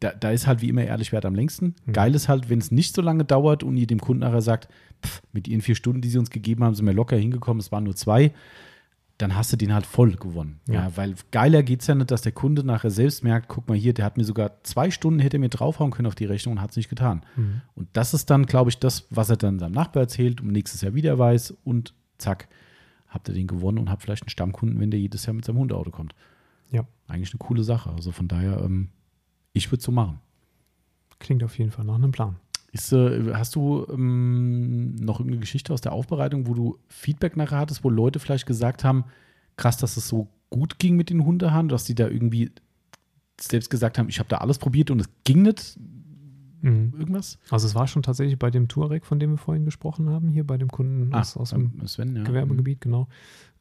da, 0.00 0.12
da 0.12 0.30
ist 0.30 0.46
halt 0.46 0.62
wie 0.62 0.68
immer 0.68 0.82
ehrlich 0.82 1.12
Wert 1.12 1.26
am 1.26 1.34
längsten. 1.34 1.74
Mhm. 1.84 1.92
Geil 1.92 2.14
ist 2.14 2.28
halt, 2.28 2.48
wenn 2.48 2.58
es 2.58 2.70
nicht 2.70 2.94
so 2.94 3.02
lange 3.02 3.24
dauert 3.24 3.62
und 3.62 3.76
ihr 3.76 3.86
dem 3.86 4.00
Kunden 4.00 4.20
nachher 4.20 4.42
sagt, 4.42 4.68
pff, 5.04 5.22
mit 5.32 5.46
ihren 5.46 5.60
vier 5.60 5.74
Stunden, 5.74 6.00
die 6.00 6.08
sie 6.08 6.18
uns 6.18 6.30
gegeben 6.30 6.64
haben, 6.64 6.74
sind 6.74 6.86
wir 6.86 6.94
locker 6.94 7.16
hingekommen, 7.16 7.60
es 7.60 7.70
waren 7.70 7.84
nur 7.84 7.96
zwei, 7.96 8.32
dann 9.20 9.36
hast 9.36 9.52
du 9.52 9.56
den 9.56 9.72
halt 9.74 9.86
voll 9.86 10.12
gewonnen. 10.16 10.60
Ja, 10.66 10.74
Ja. 10.74 10.96
weil 10.96 11.14
geiler 11.30 11.62
geht 11.62 11.80
es 11.82 11.86
ja 11.86 11.94
nicht, 11.94 12.10
dass 12.10 12.22
der 12.22 12.32
Kunde 12.32 12.64
nachher 12.64 12.90
selbst 12.90 13.22
merkt, 13.24 13.48
guck 13.48 13.68
mal 13.68 13.76
hier, 13.76 13.92
der 13.94 14.04
hat 14.04 14.16
mir 14.16 14.24
sogar 14.24 14.62
zwei 14.64 14.90
Stunden, 14.90 15.20
hätte 15.20 15.36
er 15.36 15.40
mir 15.40 15.48
draufhauen 15.48 15.90
können 15.90 16.06
auf 16.08 16.14
die 16.14 16.24
Rechnung 16.24 16.56
und 16.56 16.60
hat 16.60 16.70
es 16.70 16.76
nicht 16.76 16.88
getan. 16.88 17.22
Mhm. 17.36 17.60
Und 17.74 17.88
das 17.92 18.14
ist 18.14 18.30
dann, 18.30 18.46
glaube 18.46 18.70
ich, 18.70 18.78
das, 18.78 19.06
was 19.10 19.30
er 19.30 19.36
dann 19.36 19.58
seinem 19.58 19.72
Nachbar 19.72 20.02
erzählt 20.02 20.40
und 20.40 20.52
nächstes 20.52 20.80
Jahr 20.80 20.94
wieder 20.94 21.18
weiß 21.18 21.52
und 21.64 21.94
zack, 22.18 22.48
habt 23.08 23.28
ihr 23.28 23.34
den 23.34 23.46
gewonnen 23.46 23.78
und 23.78 23.90
habt 23.90 24.02
vielleicht 24.02 24.22
einen 24.22 24.30
Stammkunden, 24.30 24.78
wenn 24.80 24.90
der 24.90 25.00
jedes 25.00 25.26
Jahr 25.26 25.34
mit 25.34 25.44
seinem 25.44 25.58
Hundeauto 25.58 25.90
kommt. 25.90 26.14
Ja. 26.70 26.84
Eigentlich 27.08 27.32
eine 27.32 27.38
coole 27.38 27.64
Sache. 27.64 27.90
Also 27.90 28.12
von 28.12 28.28
daher, 28.28 28.62
ähm, 28.62 28.90
ich 29.52 29.68
würde 29.72 29.78
es 29.80 29.84
so 29.84 29.92
machen. 29.92 30.20
Klingt 31.18 31.42
auf 31.42 31.58
jeden 31.58 31.70
Fall 31.72 31.84
nach 31.84 31.96
einem 31.96 32.12
Plan. 32.12 32.36
Ist, 32.72 32.92
äh, 32.92 33.34
hast 33.34 33.56
du 33.56 33.86
ähm, 33.90 34.94
noch 34.96 35.18
irgendeine 35.18 35.40
Geschichte 35.40 35.72
aus 35.72 35.80
der 35.80 35.92
Aufbereitung, 35.92 36.46
wo 36.46 36.54
du 36.54 36.78
Feedback 36.88 37.36
nachher 37.36 37.58
hattest, 37.58 37.82
wo 37.82 37.90
Leute 37.90 38.20
vielleicht 38.20 38.46
gesagt 38.46 38.84
haben, 38.84 39.04
krass, 39.56 39.76
dass 39.76 39.96
es 39.96 40.06
so 40.06 40.28
gut 40.50 40.78
ging 40.78 40.96
mit 40.96 41.10
den 41.10 41.24
Hundehaaren, 41.24 41.68
dass 41.68 41.84
die 41.84 41.94
da 41.94 42.08
irgendwie 42.08 42.50
selbst 43.40 43.70
gesagt 43.70 43.98
haben, 43.98 44.08
ich 44.08 44.18
habe 44.18 44.28
da 44.28 44.38
alles 44.38 44.58
probiert 44.58 44.90
und 44.90 45.00
es 45.00 45.08
ging 45.24 45.42
nicht? 45.42 45.78
Mhm. 46.62 46.92
Irgendwas? 46.98 47.38
Also 47.48 47.66
es 47.66 47.74
war 47.74 47.86
schon 47.86 48.02
tatsächlich 48.02 48.38
bei 48.38 48.50
dem 48.50 48.68
Touareg, 48.68 49.06
von 49.06 49.18
dem 49.18 49.32
wir 49.32 49.38
vorhin 49.38 49.64
gesprochen 49.64 50.10
haben, 50.10 50.28
hier 50.28 50.46
bei 50.46 50.58
dem 50.58 50.68
Kunden 50.68 51.14
aus, 51.14 51.36
aus 51.36 51.50
dem 51.50 51.86
Sven, 51.86 52.16
ja. 52.16 52.22
Gewerbegebiet, 52.22 52.82
genau. 52.82 53.08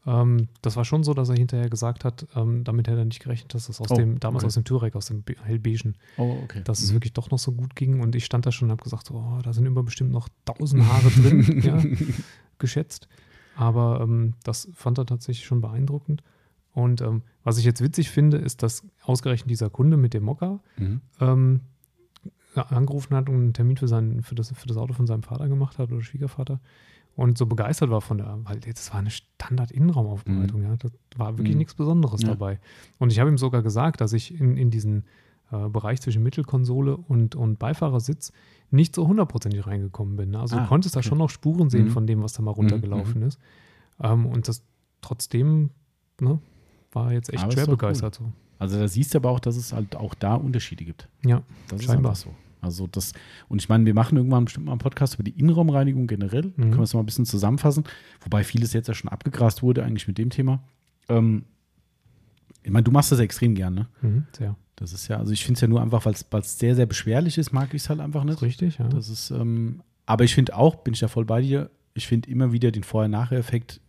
Ähm, 0.05 0.47
das 0.61 0.76
war 0.77 0.85
schon 0.85 1.03
so, 1.03 1.13
dass 1.13 1.30
er 1.30 1.35
hinterher 1.35 1.69
gesagt 1.69 2.05
hat, 2.05 2.26
ähm, 2.35 2.63
damit 2.63 2.88
hätte 2.88 2.99
er 2.99 3.05
nicht 3.05 3.21
gerechnet, 3.21 3.53
dass 3.53 3.67
es 3.69 3.81
aus 3.81 3.91
Oh, 3.91 3.95
dem, 3.95 4.19
damals 4.19 4.43
okay. 4.43 4.47
aus 4.47 4.53
dem 4.55 4.63
Touareg, 4.63 4.95
aus 4.95 5.07
dem 5.07 5.23
Be- 5.23 5.35
hellbeigen, 5.43 5.95
Oh, 6.17 6.38
okay. 6.43 6.61
dass 6.63 6.80
es 6.81 6.89
Mhm. 6.91 6.95
wirklich 6.95 7.13
doch 7.13 7.30
noch 7.31 7.39
so 7.39 7.51
gut 7.51 7.76
ging. 7.76 7.99
Und 7.99 8.15
ich 8.15 8.23
stand 8.26 8.45
da 8.45 8.51
schon 8.51 8.67
und 8.67 8.71
habe 8.71 8.84
gesagt, 8.84 9.11
oh, 9.11 9.39
da 9.43 9.51
sind 9.53 9.65
immer 9.65 9.84
bestimmt 9.84 10.11
noch 10.11 10.30
tausend 10.45 10.84
Haare 10.85 11.09
drin, 11.09 11.61
ja, 11.63 11.84
geschätzt. 12.59 13.07
Aber 13.55 13.99
ähm, 14.01 14.35
das 14.43 14.69
fand 14.73 14.97
er 14.99 15.05
tatsächlich 15.05 15.45
schon 15.45 15.59
beeindruckend. 15.61 16.23
Und 16.73 17.01
ähm, 17.01 17.23
was 17.43 17.57
ich 17.57 17.65
jetzt 17.65 17.81
witzig 17.81 18.09
finde, 18.09 18.38
ist, 18.38 18.63
dass 18.63 18.84
ausgerechnet 19.03 19.49
dieser 19.49 19.69
Kunde 19.69 19.97
mit 19.97 20.13
dem 20.13 20.23
Mokka 20.23 20.59
Mhm. 20.77 21.01
ähm, 21.19 21.59
angerufen 22.55 23.15
hat 23.15 23.30
und 23.30 23.35
einen 23.35 23.53
Termin 23.53 23.77
für, 23.77 23.88
seinen, 23.88 24.23
für, 24.23 24.35
das, 24.35 24.51
für 24.53 24.67
das 24.67 24.77
Auto 24.77 24.93
von 24.93 25.05
seinem 25.07 25.23
Vater 25.23 25.47
gemacht 25.47 25.77
hat 25.77 25.91
oder 25.91 26.01
Schwiegervater 26.01 26.59
und 27.19 27.37
so 27.37 27.45
begeistert 27.45 27.89
war 27.89 28.01
von 28.01 28.17
der, 28.19 28.37
weil 28.43 28.59
das 28.59 28.91
war 28.91 28.99
eine 28.99 29.09
Standard-Innenraumaufbereitung, 29.11 30.63
ja. 30.63 30.75
Das 30.77 30.91
war 31.17 31.37
wirklich 31.37 31.53
Mhm. 31.55 31.59
nichts 31.59 31.73
Besonderes 31.75 32.21
Ja. 32.21 32.29
dabei. 32.29 32.59
Und 32.97 33.11
ich 33.11 33.19
habe 33.19 33.29
ihm 33.29 33.37
sogar 33.37 33.61
gesagt, 33.61 34.01
dass 34.01 34.13
ich 34.13 34.39
in, 34.39 34.57
in 34.57 34.71
diesen 34.71 35.03
äh, 35.51 35.67
Bereich 35.67 35.99
zwischen 35.99 36.21
Mittelkonsole 36.21 36.95
und, 36.95 37.35
und 37.35 37.57
Beifahrersitz 37.57 38.31
nicht 38.69 38.93
so 38.95 39.07
hundertprozentig 39.07 39.65
reingekommen 39.65 40.15
bin. 40.15 40.29
ne? 40.31 40.39
Also 40.39 40.55
Ah, 40.57 40.61
du 40.61 40.67
konntest 40.67 40.95
da 40.95 40.99
okay. 40.99 41.09
schon 41.09 41.17
noch 41.17 41.29
Spuren 41.31 41.69
sehen 41.71 41.85
Mhm. 41.85 41.89
von 41.91 42.05
dem, 42.07 42.21
was 42.21 42.33
da 42.33 42.43
mal 42.43 42.51
runtergelaufen 42.51 43.21
mhm. 43.21 43.27
ist. 43.27 43.39
Ähm, 43.99 44.27
und 44.27 44.47
das 44.47 44.63
trotzdem 45.01 45.71
ne, 46.21 46.39
war 46.91 47.11
jetzt 47.13 47.33
echt 47.33 47.39
Aber 47.43 47.49
ist 47.49 47.53
schwer 47.55 47.65
begeistert. 47.67 48.15
So. 48.15 48.25
Also 48.59 48.77
da 48.79 48.87
siehst 48.87 49.13
du 49.13 49.17
aber 49.17 49.31
auch, 49.31 49.39
dass 49.39 49.55
es 49.55 49.73
halt 49.73 49.95
auch 49.95 50.13
da 50.13 50.35
Unterschiede 50.35 50.85
gibt. 50.85 51.07
Ja, 51.25 51.41
Das 51.67 51.79
ist 51.79 51.85
Scheinbar. 51.87 52.11
einfach 52.11 52.23
so. 52.23 52.33
Also 52.61 52.88
das, 52.88 53.14
und 53.48 53.61
ich 53.61 53.69
meine, 53.69 53.86
wir 53.86 53.94
machen 53.94 54.18
irgendwann 54.18 54.45
bestimmt 54.45 54.65
mal 54.65 54.73
einen 54.73 54.80
Podcast 54.80 55.15
über 55.15 55.23
die 55.23 55.31
Innenraumreinigung 55.31 56.07
generell. 56.07 56.45
Mhm. 56.45 56.53
können 56.56 56.77
wir 56.77 56.84
es 56.84 56.94
mal 56.94 56.99
ein 57.02 57.06
bisschen 57.06 57.26
zusammenfassen. 57.26 57.84
Wobei 58.22 58.44
vieles 58.44 58.73
jetzt 58.73 58.88
ja 58.88 58.94
schon 58.94 59.10
abgegrast 59.10 59.64
wurde, 59.64 59.84
eigentlich 59.84 60.07
mit 60.07 60.18
dem 60.18 60.30
Thema. 60.30 60.61
Ähm, 61.07 61.45
ich 62.64 62.72
meine, 62.72 62.84
du 62.84 62.91
machst 62.91 63.11
das 63.11 63.19
ja 63.19 63.26
extrem 63.26 63.56
gern, 63.56 63.73
ne? 63.73 63.88
mhm, 64.02 64.26
sehr. 64.38 64.56
Das 64.76 64.94
ist 64.94 65.10
ja, 65.10 65.18
also 65.18 65.34
ich 65.34 65.44
finde 65.44 65.57
es 65.57 65.61
ja 65.61 65.68
nur 65.68 65.81
einfach, 65.81 66.06
weil 66.06 66.14
es 66.14 66.60
sehr, 66.60 66.76
sehr 66.76 66.86
beschwerlich 66.86 67.38
ist, 67.38 67.52
mag 67.52 67.73
ich 67.73 67.81
es 67.84 67.90
halt 67.90 67.99
einfach 67.99 68.23
nicht. 68.23 68.41
richtig, 68.41 68.77
ja. 68.77 68.88
Das 68.88 69.10
ist, 69.10 69.30
ähm, 69.30 69.81
aber 70.06 70.23
ich 70.23 70.34
finde 70.34 70.56
auch, 70.56 70.76
bin 70.76 70.94
ich 70.94 71.02
da 71.02 71.10
voll 71.10 71.26
bei 71.26 71.41
dir, 71.41 71.69
ich 71.94 72.07
finde 72.07 72.30
immer 72.30 72.53
wieder 72.53 72.72
den 72.72 72.84
Vorher-Nachher-Effekt, 72.84 73.81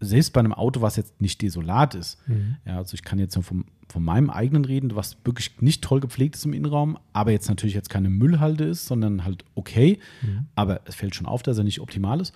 selbst 0.00 0.32
bei 0.32 0.40
einem 0.40 0.54
Auto, 0.54 0.80
was 0.80 0.96
jetzt 0.96 1.20
nicht 1.20 1.42
desolat 1.42 1.94
ist, 1.94 2.18
Mhm. 2.26 2.56
ja, 2.66 2.76
also 2.78 2.94
ich 2.94 3.02
kann 3.02 3.18
jetzt 3.18 3.34
nur 3.34 3.44
vom, 3.44 3.64
von 3.88 4.02
meinem 4.02 4.30
eigenen 4.30 4.64
reden, 4.64 4.96
was 4.96 5.16
wirklich 5.24 5.60
nicht 5.60 5.82
toll 5.82 6.00
gepflegt 6.00 6.36
ist 6.36 6.44
im 6.46 6.52
Innenraum, 6.54 6.98
aber 7.12 7.32
jetzt 7.32 7.48
natürlich 7.48 7.74
jetzt 7.74 7.90
keine 7.90 8.08
Müllhalde 8.08 8.64
ist, 8.64 8.86
sondern 8.86 9.24
halt 9.24 9.44
okay. 9.54 9.98
Mhm. 10.22 10.46
Aber 10.54 10.80
es 10.86 10.94
fällt 10.94 11.14
schon 11.14 11.26
auf, 11.26 11.42
dass 11.42 11.58
er 11.58 11.64
nicht 11.64 11.80
optimal 11.80 12.20
ist. 12.20 12.32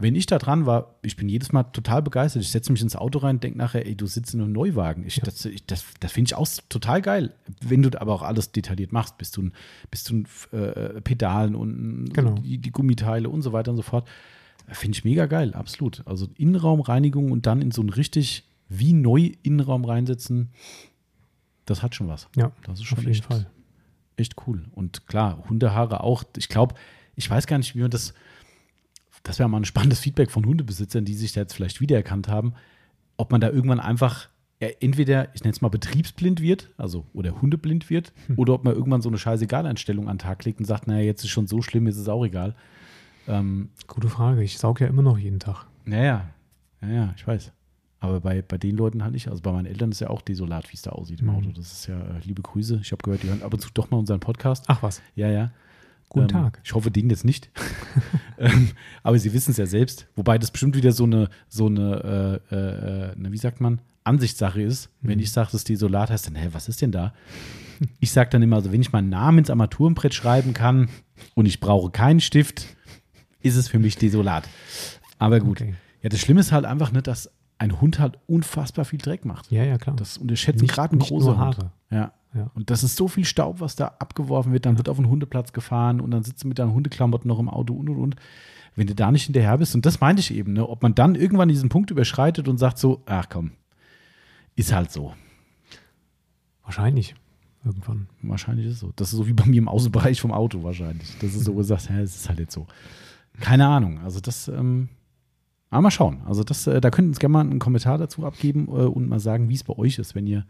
Wenn 0.00 0.14
ich 0.14 0.26
da 0.26 0.38
dran 0.38 0.64
war, 0.64 0.94
ich 1.02 1.16
bin 1.16 1.28
jedes 1.28 1.50
Mal 1.50 1.64
total 1.64 2.02
begeistert. 2.02 2.42
Ich 2.42 2.50
setze 2.50 2.70
mich 2.70 2.82
ins 2.82 2.94
Auto 2.94 3.18
rein, 3.18 3.40
denke 3.40 3.58
nachher, 3.58 3.84
ey, 3.84 3.96
du 3.96 4.06
sitzt 4.06 4.32
in 4.32 4.40
einem 4.40 4.52
Neuwagen. 4.52 5.04
Ich, 5.04 5.16
Ja. 5.16 5.24
Das, 5.24 5.44
ich, 5.44 5.66
das, 5.66 5.84
das 5.98 6.12
finde 6.12 6.28
ich 6.28 6.34
auch 6.36 6.46
total 6.68 7.02
geil. 7.02 7.32
Wenn 7.60 7.82
du 7.82 8.00
aber 8.00 8.12
auch 8.12 8.22
alles 8.22 8.52
detailliert 8.52 8.92
machst, 8.92 9.18
bist 9.18 9.36
du, 9.36 9.42
ein- 9.42 9.52
bist 9.90 10.08
du 10.08 10.14
ein, 10.18 10.26
äh, 10.56 11.00
Pedalen 11.00 11.56
und 11.56 12.10
Genau. 12.12 12.34
die, 12.36 12.58
die 12.58 12.70
Gummiteile 12.70 13.28
und 13.28 13.42
so 13.42 13.52
weiter 13.52 13.72
und 13.72 13.76
so 13.76 13.82
fort. 13.82 14.08
Finde 14.72 14.96
ich 14.98 15.04
mega 15.04 15.26
geil, 15.26 15.54
absolut. 15.54 16.02
Also 16.06 16.28
Innenraumreinigung 16.36 17.30
und 17.32 17.46
dann 17.46 17.62
in 17.62 17.70
so 17.70 17.82
ein 17.82 17.88
richtig 17.88 18.44
wie 18.68 18.92
neu 18.92 19.32
Innenraum 19.42 19.84
reinsetzen, 19.84 20.50
das 21.64 21.82
hat 21.82 21.94
schon 21.94 22.08
was. 22.08 22.28
Ja, 22.36 22.52
Das 22.64 22.78
ist 22.80 22.86
schon 22.86 22.98
auf 22.98 23.04
jeden 23.04 23.14
echt, 23.14 23.24
Fall. 23.24 23.46
echt 24.16 24.34
cool. 24.46 24.64
Und 24.72 25.06
klar, 25.06 25.44
Hundehaare 25.48 26.02
auch. 26.02 26.24
Ich 26.36 26.48
glaube, 26.48 26.74
ich 27.16 27.28
weiß 27.28 27.46
gar 27.46 27.58
nicht, 27.58 27.74
wie 27.74 27.80
man 27.80 27.90
das. 27.90 28.14
Das 29.22 29.38
wäre 29.38 29.48
mal 29.48 29.58
ein 29.58 29.64
spannendes 29.64 30.00
Feedback 30.00 30.30
von 30.30 30.44
Hundebesitzern, 30.46 31.04
die 31.04 31.14
sich 31.14 31.32
da 31.32 31.40
jetzt 31.42 31.52
vielleicht 31.54 31.80
wiedererkannt 31.80 32.28
haben, 32.28 32.54
ob 33.16 33.32
man 33.32 33.40
da 33.40 33.50
irgendwann 33.50 33.80
einfach 33.80 34.28
ja, 34.60 34.68
entweder, 34.80 35.34
ich 35.34 35.42
nenne 35.42 35.52
es 35.52 35.60
mal, 35.60 35.68
betriebsblind 35.68 36.40
wird, 36.40 36.70
also 36.76 37.06
oder 37.12 37.40
hundeblind 37.40 37.90
wird, 37.90 38.12
Hm. 38.26 38.38
oder 38.38 38.54
ob 38.54 38.64
man 38.64 38.74
irgendwann 38.74 39.02
so 39.02 39.08
eine 39.08 39.18
Scheißegal-Einstellung 39.18 40.08
an 40.08 40.14
den 40.16 40.20
Tag 40.20 40.44
legt 40.44 40.58
und 40.60 40.64
sagt, 40.66 40.86
naja, 40.88 41.02
jetzt 41.02 41.22
ist 41.24 41.30
schon 41.30 41.46
so 41.46 41.62
schlimm, 41.62 41.86
ist 41.86 41.96
es 41.96 42.08
auch 42.08 42.24
egal. 42.24 42.54
Ähm, 43.28 43.70
Gute 43.86 44.08
Frage. 44.08 44.42
Ich 44.42 44.58
saug 44.58 44.80
ja 44.80 44.86
immer 44.86 45.02
noch 45.02 45.18
jeden 45.18 45.38
Tag. 45.40 45.66
naja, 45.84 46.28
ja, 46.82 46.88
ja, 46.88 47.14
ich 47.16 47.26
weiß. 47.26 47.52
Aber 48.00 48.20
bei, 48.20 48.42
bei 48.42 48.58
den 48.58 48.76
Leuten 48.76 49.02
halt 49.02 49.12
nicht. 49.12 49.26
Also 49.28 49.42
bei 49.42 49.50
meinen 49.50 49.66
Eltern 49.66 49.90
ist 49.90 50.00
ja 50.00 50.08
auch 50.08 50.22
desolat, 50.22 50.70
wie 50.70 50.76
es 50.76 50.82
da 50.82 50.90
aussieht 50.90 51.20
im 51.20 51.26
Mhm. 51.26 51.34
Auto. 51.34 51.50
Das 51.50 51.72
ist 51.72 51.86
ja, 51.88 51.98
äh, 51.98 52.20
liebe 52.22 52.42
Grüße. 52.42 52.78
Ich 52.82 52.92
habe 52.92 53.02
gehört, 53.02 53.22
die 53.24 53.28
hören 53.28 53.42
ab 53.42 53.52
und 53.52 53.60
zu 53.60 53.68
doch 53.74 53.90
mal 53.90 53.96
unseren 53.98 54.20
Podcast. 54.20 54.64
Ach 54.68 54.82
was. 54.84 55.02
Ja, 55.16 55.28
ja. 55.28 55.50
Guten 56.08 56.26
Ähm, 56.26 56.28
Tag. 56.42 56.60
Ich 56.64 56.72
hoffe, 56.74 56.90
denen 56.92 57.10
jetzt 57.10 57.24
nicht. 57.24 57.50
ähm, 58.38 58.70
aber 59.02 59.18
sie 59.18 59.32
wissen 59.32 59.50
es 59.50 59.56
ja 59.56 59.66
selbst. 59.66 60.06
Wobei 60.14 60.38
das 60.38 60.52
bestimmt 60.52 60.76
wieder 60.76 60.92
so 60.92 61.04
eine, 61.04 61.28
so 61.48 61.66
eine, 61.66 62.40
äh, 62.50 62.54
äh, 62.54 63.12
eine 63.16 63.32
wie 63.32 63.36
sagt 63.38 63.60
man, 63.60 63.80
Ansichtssache 64.04 64.62
ist. 64.62 64.90
Wenn 65.02 65.16
Mhm. 65.18 65.24
ich 65.24 65.32
sage, 65.32 65.46
das 65.46 65.54
ist 65.62 65.68
desolat, 65.68 66.10
heißt 66.10 66.28
dann, 66.28 66.36
hä, 66.36 66.48
was 66.52 66.68
ist 66.68 66.80
denn 66.80 66.92
da? 66.92 67.12
Ich 68.00 68.12
sage 68.12 68.30
dann 68.30 68.42
immer, 68.42 68.56
also 68.56 68.70
wenn 68.72 68.80
ich 68.80 68.92
meinen 68.92 69.08
Namen 69.08 69.38
ins 69.38 69.50
Armaturenbrett 69.50 70.14
schreiben 70.14 70.54
kann 70.54 70.88
und 71.34 71.46
ich 71.46 71.58
brauche 71.60 71.90
keinen 71.90 72.20
Stift, 72.20 72.76
ist 73.40 73.56
es 73.56 73.68
für 73.68 73.78
mich 73.78 73.96
desolat. 73.96 74.48
Aber 75.18 75.40
gut. 75.40 75.60
Okay. 75.60 75.74
Ja, 76.02 76.08
das 76.08 76.20
Schlimme 76.20 76.40
ist 76.40 76.52
halt 76.52 76.64
einfach 76.64 76.92
nicht, 76.92 77.06
dass 77.06 77.30
ein 77.58 77.80
Hund 77.80 77.98
halt 77.98 78.18
unfassbar 78.26 78.84
viel 78.84 79.00
Dreck 79.00 79.24
macht. 79.24 79.50
Ja, 79.50 79.64
ja, 79.64 79.78
klar. 79.78 79.96
Das 79.96 80.16
unterschätzen 80.16 80.66
gerade 80.66 80.96
ein 80.96 81.00
großer 81.00 81.30
Hund. 81.30 81.38
Haare. 81.38 81.72
Ja. 81.90 82.12
Ja. 82.34 82.50
Und 82.54 82.70
das 82.70 82.84
ist 82.84 82.96
so 82.96 83.08
viel 83.08 83.24
Staub, 83.24 83.60
was 83.60 83.74
da 83.74 83.86
abgeworfen 83.98 84.52
wird. 84.52 84.66
Dann 84.66 84.76
wird 84.76 84.88
auf 84.88 84.96
den 84.96 85.08
Hundeplatz 85.08 85.52
gefahren 85.52 86.00
und 86.00 86.10
dann 86.10 86.22
sitzt 86.22 86.44
du 86.44 86.48
mit 86.48 86.58
deinen 86.58 86.72
Hundeklamotten 86.72 87.26
noch 87.26 87.38
im 87.38 87.48
Auto 87.48 87.74
und 87.74 87.88
und 87.88 87.96
und. 87.98 88.16
Wenn 88.74 88.86
du 88.86 88.94
da 88.94 89.10
nicht 89.10 89.24
hinterher 89.24 89.58
bist, 89.58 89.74
und 89.74 89.86
das 89.86 90.00
meinte 90.00 90.20
ich 90.20 90.32
eben, 90.32 90.52
ne, 90.52 90.68
ob 90.68 90.82
man 90.82 90.94
dann 90.94 91.14
irgendwann 91.14 91.48
diesen 91.48 91.68
Punkt 91.68 91.90
überschreitet 91.90 92.46
und 92.46 92.58
sagt 92.58 92.78
so, 92.78 93.02
ach 93.06 93.28
komm, 93.28 93.52
ist 94.54 94.72
halt 94.72 94.92
so. 94.92 95.14
Wahrscheinlich. 96.62 97.14
Irgendwann. 97.64 98.08
Wahrscheinlich 98.22 98.66
ist 98.66 98.74
es 98.74 98.80
so. 98.80 98.92
Das 98.94 99.10
ist 99.10 99.16
so 99.16 99.26
wie 99.26 99.32
bei 99.32 99.46
mir 99.46 99.58
im 99.58 99.68
Außenbereich 99.68 100.20
vom 100.20 100.32
Auto 100.32 100.62
wahrscheinlich. 100.62 101.08
Das 101.20 101.34
ist 101.34 101.44
so 101.44 101.54
gesagt, 101.54 101.88
ja, 101.90 101.98
es 101.98 102.14
ist 102.14 102.28
halt 102.28 102.38
jetzt 102.38 102.52
so. 102.52 102.66
Keine 103.40 103.66
Ahnung. 103.66 104.00
Also 104.00 104.20
das, 104.20 104.48
ähm, 104.48 104.88
aber 105.70 105.82
mal 105.82 105.90
schauen. 105.90 106.22
Also 106.26 106.44
das, 106.44 106.66
äh, 106.66 106.80
da 106.80 106.90
könnt 106.90 107.06
ihr 107.06 107.10
uns 107.10 107.18
gerne 107.18 107.32
mal 107.32 107.40
einen 107.40 107.58
Kommentar 107.58 107.98
dazu 107.98 108.24
abgeben 108.24 108.66
äh, 108.68 108.70
und 108.86 109.08
mal 109.08 109.20
sagen, 109.20 109.48
wie 109.48 109.54
es 109.54 109.64
bei 109.64 109.76
euch 109.76 109.98
ist, 109.98 110.14
wenn 110.14 110.26
ihr 110.26 110.46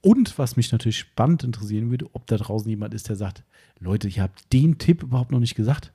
Und 0.00 0.38
was 0.38 0.56
mich 0.56 0.70
natürlich 0.72 0.98
spannend 0.98 1.44
interessieren 1.44 1.90
würde, 1.90 2.06
ob 2.12 2.26
da 2.26 2.36
draußen 2.36 2.68
jemand 2.68 2.94
ist, 2.94 3.08
der 3.08 3.16
sagt, 3.16 3.42
Leute, 3.80 4.08
ihr 4.08 4.22
habt 4.22 4.52
den 4.52 4.78
Tipp 4.78 5.02
überhaupt 5.02 5.32
noch 5.32 5.40
nicht 5.40 5.54
gesagt. 5.54 5.92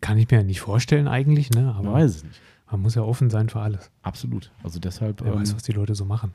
Kann 0.00 0.18
ich 0.18 0.30
mir 0.30 0.38
ja 0.38 0.42
nicht 0.42 0.60
vorstellen 0.60 1.06
eigentlich, 1.08 1.50
ne? 1.50 1.62
Man 1.62 1.76
Aber 1.76 1.92
weiß 1.92 2.16
es 2.16 2.24
nicht. 2.24 2.40
man 2.70 2.82
muss 2.82 2.94
ja 2.96 3.02
offen 3.02 3.30
sein 3.30 3.48
für 3.48 3.60
alles. 3.60 3.90
Absolut. 4.02 4.50
Also 4.64 4.80
deshalb, 4.80 5.22
Wer 5.24 5.32
ähm, 5.32 5.40
weiß, 5.40 5.54
was 5.54 5.62
die 5.62 5.72
Leute 5.72 5.94
so 5.94 6.04
machen. 6.04 6.32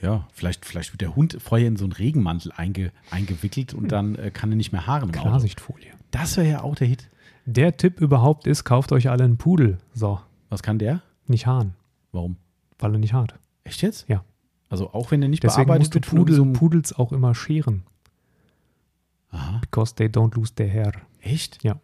ja, 0.00 0.26
vielleicht, 0.32 0.64
vielleicht 0.64 0.92
wird 0.92 1.02
der 1.02 1.14
Hund 1.14 1.36
vorher 1.40 1.68
in 1.68 1.76
so 1.76 1.84
einen 1.84 1.92
Regenmantel 1.92 2.50
einge, 2.56 2.90
eingewickelt 3.10 3.74
und 3.74 3.92
dann 3.92 4.14
äh, 4.16 4.30
kann 4.30 4.50
er 4.50 4.56
nicht 4.56 4.72
mehr 4.72 4.86
haaren 4.86 5.10
Auto. 5.10 5.20
Klarsichtfolie. 5.20 5.92
Das 6.12 6.36
wäre 6.36 6.48
ja 6.48 6.62
auch 6.62 6.76
der 6.76 6.86
Hit. 6.86 7.08
Der 7.46 7.76
Tipp 7.76 8.00
überhaupt 8.00 8.46
ist, 8.46 8.62
kauft 8.62 8.92
euch 8.92 9.10
alle 9.10 9.24
einen 9.24 9.36
Pudel. 9.38 9.78
So, 9.92 10.20
Was 10.48 10.62
kann 10.62 10.78
der? 10.78 11.02
nicht 11.26 11.46
Hahn, 11.48 11.74
Warum? 12.12 12.36
weil 12.78 12.92
er 12.94 12.98
nicht 12.98 13.12
hart. 13.14 13.34
Echt 13.64 13.82
jetzt? 13.82 14.08
Ja. 14.08 14.24
Also 14.68 14.92
auch 14.92 15.10
wenn 15.10 15.20
er 15.22 15.28
nicht 15.28 15.42
Deswegen 15.42 15.66
bearbeitet 15.66 15.94
musst 15.94 16.06
du 16.06 16.16
Pudel, 16.16 16.34
irgendeinem- 16.36 16.58
Pudels 16.58 16.92
auch 16.92 17.10
immer 17.12 17.34
scheren. 17.34 17.82
Aha. 19.30 19.58
Because 19.60 19.94
they 19.94 20.06
don't 20.08 20.34
lose 20.36 20.54
their 20.54 20.68
hair. 20.68 20.92
Echt? 21.20 21.62
Ja. 21.64 21.80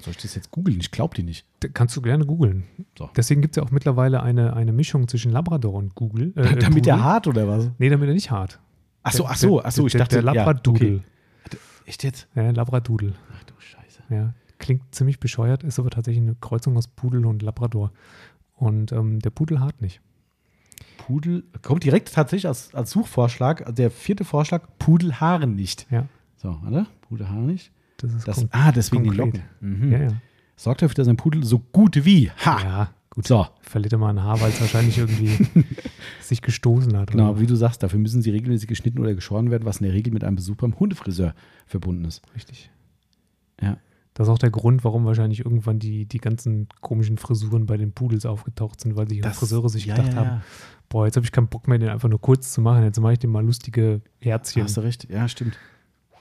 Soll 0.00 0.12
ich 0.12 0.18
das 0.18 0.34
jetzt 0.34 0.50
googeln? 0.50 0.80
Ich 0.80 0.90
glaube 0.90 1.14
dir 1.14 1.24
nicht. 1.24 1.44
Da 1.60 1.68
kannst 1.68 1.96
du 1.96 2.02
gerne 2.02 2.24
googeln. 2.24 2.64
So. 2.98 3.10
Deswegen 3.16 3.42
gibt 3.42 3.56
es 3.56 3.60
ja 3.60 3.66
auch 3.66 3.70
mittlerweile 3.72 4.22
eine, 4.22 4.54
eine 4.54 4.72
Mischung 4.72 5.06
zwischen 5.08 5.30
Labrador 5.32 5.74
und 5.74 5.94
Google. 5.94 6.32
Äh, 6.36 6.42
Damit 6.56 6.64
Pudel. 6.84 6.88
er 6.88 7.04
hart 7.04 7.26
oder 7.26 7.46
was? 7.48 7.70
Nee, 7.78 7.88
damit 7.90 8.08
er 8.08 8.14
nicht 8.14 8.30
hart. 8.30 8.58
Ach 9.02 9.12
so, 9.12 9.26
ach 9.26 9.36
so, 9.36 9.58
der- 9.58 9.66
ach 9.66 9.72
so. 9.72 9.86
Ich 9.86 9.92
der, 9.92 10.00
dachte, 10.00 10.16
der 10.16 10.22
Labradudel. 10.22 10.88
Ja, 10.88 10.96
okay. 10.98 11.06
Echt 11.86 12.04
jetzt? 12.04 12.28
Ja, 12.34 12.50
Labradudel. 12.50 13.14
Ach 13.36 13.44
du 13.44 13.54
Scheiße. 13.58 14.02
Ja, 14.10 14.34
klingt 14.58 14.94
ziemlich 14.94 15.20
bescheuert, 15.20 15.62
ist 15.62 15.78
aber 15.78 15.90
tatsächlich 15.90 16.22
eine 16.22 16.36
Kreuzung 16.40 16.76
aus 16.76 16.88
Pudel 16.88 17.26
und 17.26 17.42
Labrador. 17.42 17.92
Und 18.56 18.92
ähm, 18.92 19.18
der 19.20 19.30
Pudel 19.30 19.60
hart 19.60 19.80
nicht. 19.80 20.00
Pudel 20.98 21.42
kommt 21.62 21.82
direkt 21.84 22.12
tatsächlich 22.12 22.46
als, 22.46 22.74
als 22.74 22.90
Suchvorschlag. 22.90 23.74
Der 23.74 23.90
vierte 23.90 24.24
Vorschlag: 24.24 24.62
Pudelhaaren 24.78 25.54
nicht. 25.56 25.86
Ja, 25.90 26.06
So, 26.36 26.56
warte. 26.62 26.86
Pudelhaare 27.02 27.40
nicht. 27.40 27.72
das 27.96 28.12
ist 28.14 28.28
Das, 28.28 28.46
ah, 28.52 28.70
deswegen 28.72 29.04
die 29.04 29.16
konkret. 29.16 29.42
Locken. 29.60 29.78
Mhm. 29.80 29.92
Ja, 29.92 29.98
ja. 30.02 30.08
Sorgt 30.56 30.82
dafür, 30.82 30.94
dass 30.94 31.08
ein 31.08 31.16
Pudel 31.16 31.42
so 31.44 31.58
gut 31.58 32.04
wie. 32.04 32.30
Ha! 32.44 32.60
Ja, 32.62 32.90
gut. 33.14 33.26
So, 33.26 33.46
Verliert 33.60 33.92
er 33.92 33.98
mal 33.98 34.10
ein 34.10 34.22
Haar, 34.22 34.40
weil 34.40 34.50
es 34.50 34.60
wahrscheinlich 34.60 34.98
irgendwie 34.98 35.46
sich 36.20 36.42
gestoßen 36.42 36.96
hat. 36.96 37.10
genau, 37.12 37.30
oder? 37.30 37.40
wie 37.40 37.46
du 37.46 37.54
sagst, 37.54 37.82
dafür 37.82 37.98
müssen 37.98 38.20
sie 38.22 38.30
regelmäßig 38.30 38.68
geschnitten 38.68 38.98
oder 38.98 39.14
geschoren 39.14 39.50
werden, 39.50 39.64
was 39.64 39.78
in 39.78 39.84
der 39.86 39.92
Regel 39.94 40.12
mit 40.12 40.24
einem 40.24 40.36
Besuch 40.36 40.56
beim 40.56 40.78
Hundefriseur 40.78 41.34
verbunden 41.66 42.04
ist. 42.04 42.22
Richtig. 42.34 42.70
Ja. 43.60 43.76
Das 44.14 44.26
ist 44.28 44.32
auch 44.32 44.38
der 44.38 44.50
Grund, 44.50 44.84
warum 44.84 45.06
wahrscheinlich 45.06 45.40
irgendwann 45.40 45.78
die, 45.78 46.04
die 46.04 46.18
ganzen 46.18 46.68
komischen 46.82 47.16
Frisuren 47.16 47.64
bei 47.64 47.78
den 47.78 47.92
Pudels 47.92 48.26
aufgetaucht 48.26 48.80
sind, 48.80 48.94
weil 48.96 49.06
die 49.06 49.20
Das- 49.22 49.38
Friseure 49.38 49.68
sich 49.70 49.86
ja, 49.86 49.94
gedacht 49.96 50.12
ja, 50.12 50.18
haben, 50.18 50.26
ja. 50.28 50.42
boah, 50.90 51.06
jetzt 51.06 51.16
habe 51.16 51.24
ich 51.24 51.32
keinen 51.32 51.48
Bock 51.48 51.66
mehr, 51.66 51.78
den 51.78 51.88
einfach 51.88 52.10
nur 52.10 52.20
kurz 52.20 52.52
zu 52.52 52.60
machen, 52.60 52.82
jetzt 52.84 53.00
mache 53.00 53.14
ich 53.14 53.18
dem 53.20 53.30
mal 53.30 53.42
lustige 53.44 54.02
Herzchen. 54.20 54.64
Hast 54.64 54.76
du 54.76 54.82
recht, 54.82 55.08
ja, 55.08 55.26
stimmt. 55.28 55.56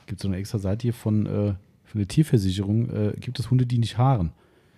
Gibt 0.05 0.21
so 0.21 0.27
eine 0.29 0.37
extra 0.37 0.57
Seite 0.57 0.83
hier 0.83 0.93
von, 0.93 1.25
äh, 1.25 1.53
von 1.83 1.99
der 1.99 2.07
Tierversicherung. 2.07 2.89
Äh, 2.89 3.13
gibt 3.19 3.39
es 3.39 3.49
Hunde, 3.51 3.65
die 3.65 3.77
nicht 3.77 3.97
haaren? 3.97 4.31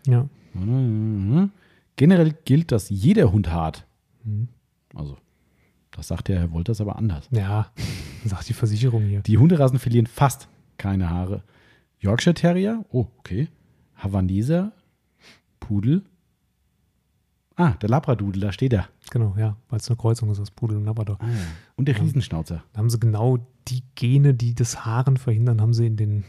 Ja. 0.07 0.27
Mhm. 0.53 1.52
Generell 1.95 2.33
gilt, 2.45 2.71
dass 2.71 2.89
jeder 2.89 3.31
Hund 3.31 3.51
hart. 3.51 3.85
Mhm. 4.23 4.47
Also, 4.95 5.17
das 5.91 6.07
sagt 6.07 6.27
der 6.27 6.39
Herr 6.39 6.51
Wolters 6.51 6.81
aber 6.81 6.95
anders. 6.97 7.27
Ja, 7.31 7.71
sagt 8.25 8.49
die 8.49 8.53
Versicherung 8.53 9.03
hier. 9.03 9.21
Die 9.21 9.37
Hunderassen 9.37 9.79
verlieren 9.79 10.07
fast 10.07 10.47
keine 10.77 11.09
Haare. 11.09 11.43
Yorkshire 11.99 12.33
Terrier, 12.33 12.83
oh, 12.91 13.07
okay. 13.19 13.47
Havaneser, 13.95 14.71
Pudel. 15.59 16.03
Ah, 17.55 17.71
der 17.81 17.89
Labradudel, 17.89 18.41
da 18.41 18.51
steht 18.51 18.73
er. 18.73 18.89
Genau, 19.11 19.35
ja, 19.37 19.55
weil 19.69 19.79
es 19.79 19.87
eine 19.87 19.95
Kreuzung 19.97 20.31
ist 20.31 20.39
aus 20.39 20.49
Pudel 20.49 20.77
und 20.77 20.85
Labrador. 20.85 21.17
Ah, 21.21 21.27
ja. 21.27 21.35
Und 21.75 21.87
der 21.87 21.95
Ja. 21.95 22.01
Riesenschnauzer. 22.01 22.63
Da 22.73 22.79
haben 22.79 22.89
sie 22.89 22.99
genau 22.99 23.37
die 23.67 23.83
Gene, 23.95 24.33
die 24.33 24.55
das 24.55 24.85
Haaren 24.85 25.17
verhindern, 25.17 25.61
haben 25.61 25.73
sie 25.73 25.85
in, 25.85 25.95
den, 25.95 26.23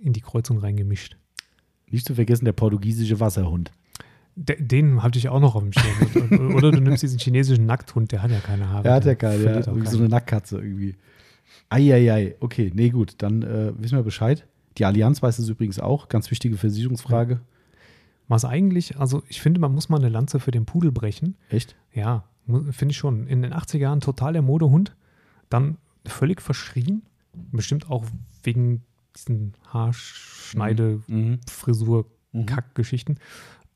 in 0.00 0.12
die 0.12 0.20
Kreuzung 0.20 0.58
reingemischt. 0.58 1.16
Nicht 1.88 2.04
zu 2.06 2.16
vergessen 2.16 2.44
der 2.44 2.52
portugiesische 2.52 3.20
Wasserhund. 3.20 3.70
De, 4.38 4.56
den 4.60 5.02
hatte 5.02 5.18
ich 5.18 5.30
auch 5.30 5.40
noch 5.40 5.54
auf 5.54 5.62
dem 5.62 5.72
Schirm. 5.72 6.54
Oder 6.54 6.70
du 6.70 6.80
nimmst 6.80 7.02
diesen 7.02 7.18
chinesischen 7.18 7.64
Nackthund, 7.64 8.12
der 8.12 8.22
hat 8.22 8.30
ja 8.30 8.40
keine 8.40 8.68
Haare. 8.68 8.86
Er 8.86 8.94
hat 8.94 9.04
ja 9.04 9.14
der 9.14 9.16
keine, 9.16 9.42
ja. 9.42 9.66
Irgendwie 9.66 9.86
so 9.86 9.98
eine 9.98 10.08
Nackkatze 10.08 10.58
irgendwie. 10.58 10.94
Eieiei, 11.70 12.36
okay, 12.40 12.70
nee, 12.74 12.90
gut, 12.90 13.14
dann 13.18 13.42
äh, 13.42 13.72
wissen 13.78 13.96
wir 13.96 14.02
Bescheid. 14.02 14.46
Die 14.78 14.84
Allianz 14.84 15.22
weiß 15.22 15.38
es 15.38 15.48
übrigens 15.48 15.80
auch, 15.80 16.08
ganz 16.08 16.30
wichtige 16.30 16.56
Versicherungsfrage. 16.56 17.40
Was 18.28 18.44
eigentlich, 18.44 18.98
also 18.98 19.22
ich 19.28 19.40
finde, 19.40 19.60
man 19.60 19.72
muss 19.72 19.88
mal 19.88 19.98
eine 19.98 20.08
Lanze 20.08 20.38
für 20.38 20.50
den 20.50 20.66
Pudel 20.66 20.92
brechen. 20.92 21.36
Echt? 21.48 21.76
Ja, 21.94 22.24
finde 22.70 22.92
ich 22.92 22.98
schon. 22.98 23.26
In 23.26 23.42
den 23.42 23.54
80er 23.54 23.78
Jahren 23.78 24.00
total 24.00 24.34
der 24.34 24.42
Modehund, 24.42 24.94
dann 25.48 25.78
völlig 26.04 26.42
verschrien. 26.42 27.02
Bestimmt 27.32 27.90
auch 27.90 28.04
wegen 28.42 28.82
diesen 29.16 29.54
Haarschneide, 29.68 31.00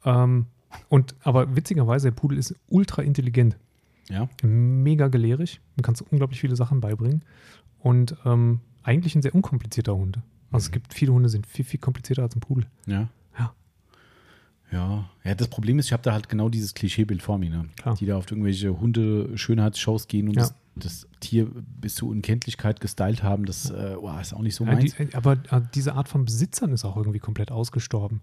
Mhm. 0.05 0.11
Mhm. 0.13 0.17
Ähm, 0.19 0.47
und 0.89 1.15
aber 1.25 1.57
witzigerweise, 1.57 2.09
der 2.09 2.13
Pudel 2.17 2.39
ist 2.39 2.55
ultra 2.69 3.03
intelligent, 3.03 3.57
Ja. 4.09 4.29
mega 4.43 5.09
gelehrig. 5.09 5.61
Man 5.77 5.83
kannst 5.83 6.03
unglaublich 6.03 6.41
viele 6.41 6.55
Sachen 6.57 6.81
beibringen. 6.81 7.23
Und 7.81 8.15
ähm, 8.25 8.61
eigentlich 8.83 9.15
ein 9.17 9.23
sehr 9.23 9.35
unkomplizierter 9.35 9.95
Hund. 9.97 10.19
Also 10.53 10.67
es 10.67 10.71
gibt 10.71 10.95
viele 10.95 11.13
Hunde, 11.13 11.29
die 11.29 11.33
sind 11.33 11.47
viel, 11.47 11.65
viel 11.65 11.81
komplizierter 11.81 12.23
als 12.23 12.37
ein 12.37 12.41
Pudel. 12.41 12.67
Ja. 12.87 13.09
Ja. 13.39 13.55
Ja. 14.73 15.09
Ja, 15.25 15.35
das 15.35 15.49
Problem 15.49 15.79
ist, 15.79 15.87
ich 15.87 15.93
habe 15.93 16.03
da 16.03 16.13
halt 16.13 16.29
genau 16.29 16.49
dieses 16.49 16.75
Klischeebild 16.75 17.23
vor 17.23 17.39
mir, 17.39 17.51
ne? 17.51 17.69
Klar. 17.77 17.97
die 17.97 18.07
da 18.07 18.17
auf 18.17 18.31
irgendwelche 18.31 18.79
Hunde-Schönheitsshows 18.79 20.07
gehen 20.09 20.29
und 20.29 20.35
Ja. 20.35 20.43
das, 20.43 20.55
das 20.77 21.09
Tier 21.21 21.47
bis 21.81 21.97
zur 21.97 22.09
Unkenntlichkeit 22.11 22.81
gestylt 22.81 23.23
haben. 23.23 23.45
Das 23.47 23.71
äh, 23.71 23.97
oh, 24.01 24.11
ist 24.21 24.33
auch 24.35 24.43
nicht 24.43 24.55
so 24.55 24.65
Ja, 24.65 24.73
meins. 24.75 24.95
die, 24.95 25.15
aber 25.15 25.33
äh, 25.51 25.61
diese 25.75 25.95
Art 25.95 26.09
von 26.09 26.25
Besitzern 26.25 26.73
ist 26.73 26.85
auch 26.85 26.97
irgendwie 26.97 27.19
komplett 27.19 27.51
ausgestorben. 27.51 28.21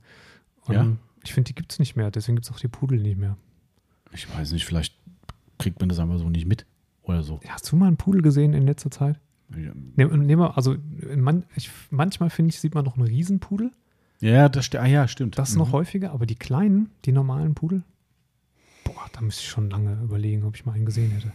Und 0.66 0.74
Ja. 0.76 0.88
Ich 1.28 1.34
finde, 1.34 1.50
die 1.50 1.56
gibt 1.56 1.74
es 1.74 1.80
nicht 1.80 1.98
mehr. 1.98 2.10
Deswegen 2.10 2.38
gibt 2.38 2.46
es 2.46 2.52
auch 2.54 2.60
die 2.60 2.70
Pudel 2.70 3.02
nicht 3.02 3.18
mehr. 3.18 3.36
ich 4.14 4.34
weiß 4.34 4.54
nicht, 4.54 4.64
vielleicht 4.66 4.96
kriegt 5.60 5.82
man 5.82 5.90
das 5.90 6.00
einfach 6.00 6.18
so 6.20 6.30
nicht 6.30 6.46
mit 6.48 6.66
oder 7.04 7.22
so. 7.22 7.42
Hast 7.46 7.70
du 7.70 7.76
mal 7.76 7.88
einen 7.88 7.98
Pudel 7.98 8.22
gesehen 8.22 8.54
in 8.54 8.66
letzter 8.66 8.90
Zeit? 8.90 9.20
Ja, 9.52 9.74
Nehm, 9.98 10.26
nehm 10.26 10.42
also 10.42 10.78
man, 11.18 11.44
ich, 11.58 11.70
manchmal 11.90 12.30
finde 12.30 12.52
ich, 12.54 12.62
sieht 12.62 12.76
man 12.76 12.86
noch 12.86 12.96
einen 12.96 13.08
Riesenpudel. 13.08 13.72
Ja, 14.22 14.48
das 14.48 14.74
ah, 14.76 14.86
ja, 14.86 15.06
stimmt. 15.10 15.38
Das 15.38 15.52
Mhm. 15.52 15.58
noch 15.60 15.74
häufiger, 15.74 16.12
aber 16.12 16.26
die 16.26 16.36
kleinen, 16.36 16.90
die 17.04 17.12
normalen 17.12 17.56
Pudel, 17.56 17.84
boah, 18.86 19.06
da 19.12 19.20
müsste 19.20 19.42
ich 19.42 19.50
schon 19.50 19.70
lange 19.70 20.02
überlegen, 20.02 20.46
ob 20.46 20.56
ich 20.56 20.66
mal 20.66 20.72
einen 20.72 20.86
gesehen 20.86 21.12
hätte. 21.12 21.34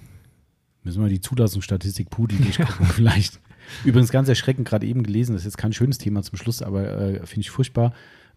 Müssen 0.85 1.03
wir 1.03 1.11
die 1.11 1.21
Zulassungsstatistik 1.21 2.09
Pudel 2.09 2.39
durchgucken, 2.43 2.87
vielleicht. 2.87 3.41
Übrigens 3.85 4.11
ganz 4.11 4.29
erschreckend, 4.31 4.67
gerade 4.67 4.87
eben 4.87 5.03
gelesen, 5.03 5.35
das 5.35 5.43
ist 5.43 5.47
jetzt 5.47 5.59
kein 5.59 5.75
schönes 5.75 5.99
Thema 5.99 6.23
zum 6.23 6.39
Schluss, 6.39 6.63
aber 6.63 6.89
äh, 6.89 7.27
finde 7.27 7.41
ich 7.41 7.51
furchtbar. 7.51 7.93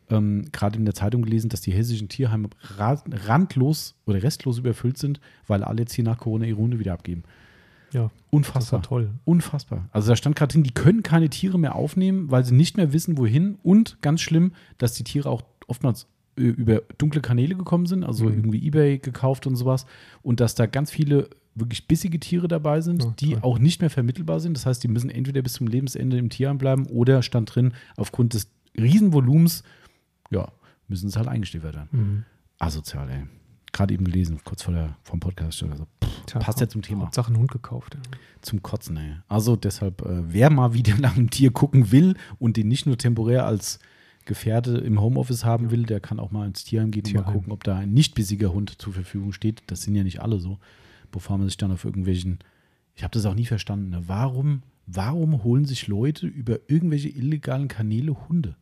Ähm, 0.09 0.45
gerade 0.51 0.77
in 0.77 0.85
der 0.85 0.93
Zeitung 0.93 1.23
gelesen, 1.23 1.49
dass 1.49 1.61
die 1.61 1.71
hessischen 1.71 2.09
Tierheime 2.09 2.49
ra 2.77 3.01
randlos 3.09 3.95
oder 4.05 4.21
restlos 4.21 4.59
überfüllt 4.59 4.97
sind, 4.97 5.19
weil 5.47 5.63
alle 5.63 5.79
jetzt 5.81 5.93
hier 5.93 6.03
nach 6.03 6.17
Corona 6.19 6.45
ihre 6.45 6.57
Hunde 6.59 6.77
wieder 6.79 6.93
abgeben. 6.93 7.23
Ja, 7.91 8.03
das 8.03 8.11
Unfassbar. 8.29 8.79
war 8.79 8.83
toll. 8.87 9.09
Unfassbar. 9.23 9.87
Also 9.91 10.09
da 10.09 10.15
stand 10.15 10.35
gerade 10.35 10.53
drin, 10.53 10.63
die 10.63 10.73
können 10.73 11.01
keine 11.01 11.29
Tiere 11.29 11.57
mehr 11.57 11.75
aufnehmen, 11.75 12.29
weil 12.29 12.43
sie 12.45 12.53
nicht 12.53 12.77
mehr 12.77 12.93
wissen, 12.93 13.17
wohin. 13.17 13.57
Und 13.63 13.97
ganz 14.01 14.21
schlimm, 14.21 14.51
dass 14.77 14.93
die 14.93 15.03
Tiere 15.03 15.29
auch 15.29 15.43
oftmals 15.67 16.07
äh, 16.37 16.41
über 16.41 16.81
dunkle 16.97 17.21
Kanäle 17.21 17.55
gekommen 17.55 17.85
sind, 17.85 18.03
also 18.03 18.25
Mhm. 18.25 18.31
irgendwie 18.33 18.65
Ebay 18.65 18.97
gekauft 18.99 19.47
und 19.47 19.55
sowas. 19.55 19.85
Und 20.21 20.39
dass 20.39 20.53
da 20.55 20.65
ganz 20.65 20.91
viele 20.91 21.29
wirklich 21.55 21.87
bissige 21.87 22.19
Tiere 22.19 22.47
dabei 22.49 22.81
sind, 22.81 23.03
Ja, 23.03 23.13
die 23.17 23.37
auch 23.41 23.57
nicht 23.59 23.79
mehr 23.79 23.89
vermittelbar 23.89 24.39
sind. 24.41 24.57
Das 24.57 24.65
heißt, 24.65 24.83
die 24.83 24.89
müssen 24.89 25.09
entweder 25.09 25.41
bis 25.41 25.53
zum 25.53 25.67
Lebensende 25.67 26.17
im 26.17 26.29
Tierheim 26.29 26.57
bleiben 26.57 26.85
oder 26.87 27.21
stand 27.23 27.55
drin, 27.55 27.73
aufgrund 27.95 28.33
des 28.33 28.49
Riesenvolumens, 28.77 29.63
ja, 30.31 30.51
müssen 30.87 31.09
sie 31.09 31.17
halt 31.17 31.27
eingestellt 31.27 31.63
werden. 31.63 31.87
Mhm. 31.91 32.23
Asozial, 32.59 33.09
ey. 33.09 33.23
Gerade 33.71 33.93
eben 33.93 34.05
gelesen, 34.05 34.39
kurz 34.43 34.63
vor 34.63 34.73
der, 34.73 34.95
vom 35.03 35.19
Podcast. 35.19 35.61
Also, 35.63 35.85
pff, 36.03 36.25
Tja, 36.27 36.39
passt 36.39 36.61
ja 36.61 36.67
zum 36.69 36.81
Thema. 36.81 37.03
Hauptsache 37.03 37.27
einen 37.27 37.37
Hund 37.37 37.51
gekauft. 37.51 37.95
Ja. 37.95 38.17
Zum 38.41 38.61
Kotzen, 38.63 38.95
ey. 38.97 39.15
Also 39.27 39.55
deshalb, 39.55 40.01
äh, 40.01 40.31
wer 40.31 40.49
mal 40.49 40.73
wieder 40.73 40.95
nach 40.99 41.15
einem 41.17 41.29
Tier 41.29 41.51
gucken 41.51 41.91
will 41.91 42.15
und 42.39 42.57
den 42.57 42.67
nicht 42.67 42.85
nur 42.85 42.97
temporär 42.97 43.45
als 43.45 43.79
Gefährte 44.25 44.77
im 44.77 44.99
Homeoffice 44.99 45.45
haben 45.45 45.71
will, 45.71 45.83
der 45.83 45.99
kann 45.99 46.19
auch 46.19 46.31
mal 46.31 46.47
ins 46.47 46.63
Tierheim 46.63 46.91
gehen 46.91 47.03
und 47.05 47.13
mal 47.13 47.19
Tierheim. 47.21 47.33
gucken, 47.33 47.51
ob 47.51 47.63
da 47.63 47.77
ein 47.77 47.93
nicht 47.93 48.15
bissiger 48.15 48.53
Hund 48.53 48.81
zur 48.81 48.93
Verfügung 48.93 49.33
steht. 49.33 49.61
Das 49.67 49.81
sind 49.83 49.95
ja 49.95 50.03
nicht 50.03 50.21
alle 50.21 50.39
so, 50.39 50.57
bevor 51.11 51.37
man 51.37 51.47
sich 51.47 51.57
dann 51.57 51.71
auf 51.71 51.85
irgendwelchen, 51.85 52.39
ich 52.95 53.03
habe 53.03 53.11
das 53.11 53.25
auch 53.25 53.35
nie 53.35 53.45
verstanden, 53.45 53.89
ne? 53.89 54.03
warum, 54.07 54.63
warum 54.87 55.43
holen 55.43 55.65
sich 55.65 55.87
Leute 55.87 56.25
über 56.25 56.57
irgendwelche 56.67 57.09
illegalen 57.09 57.67
Kanäle 57.67 58.27
Hunde? 58.27 58.55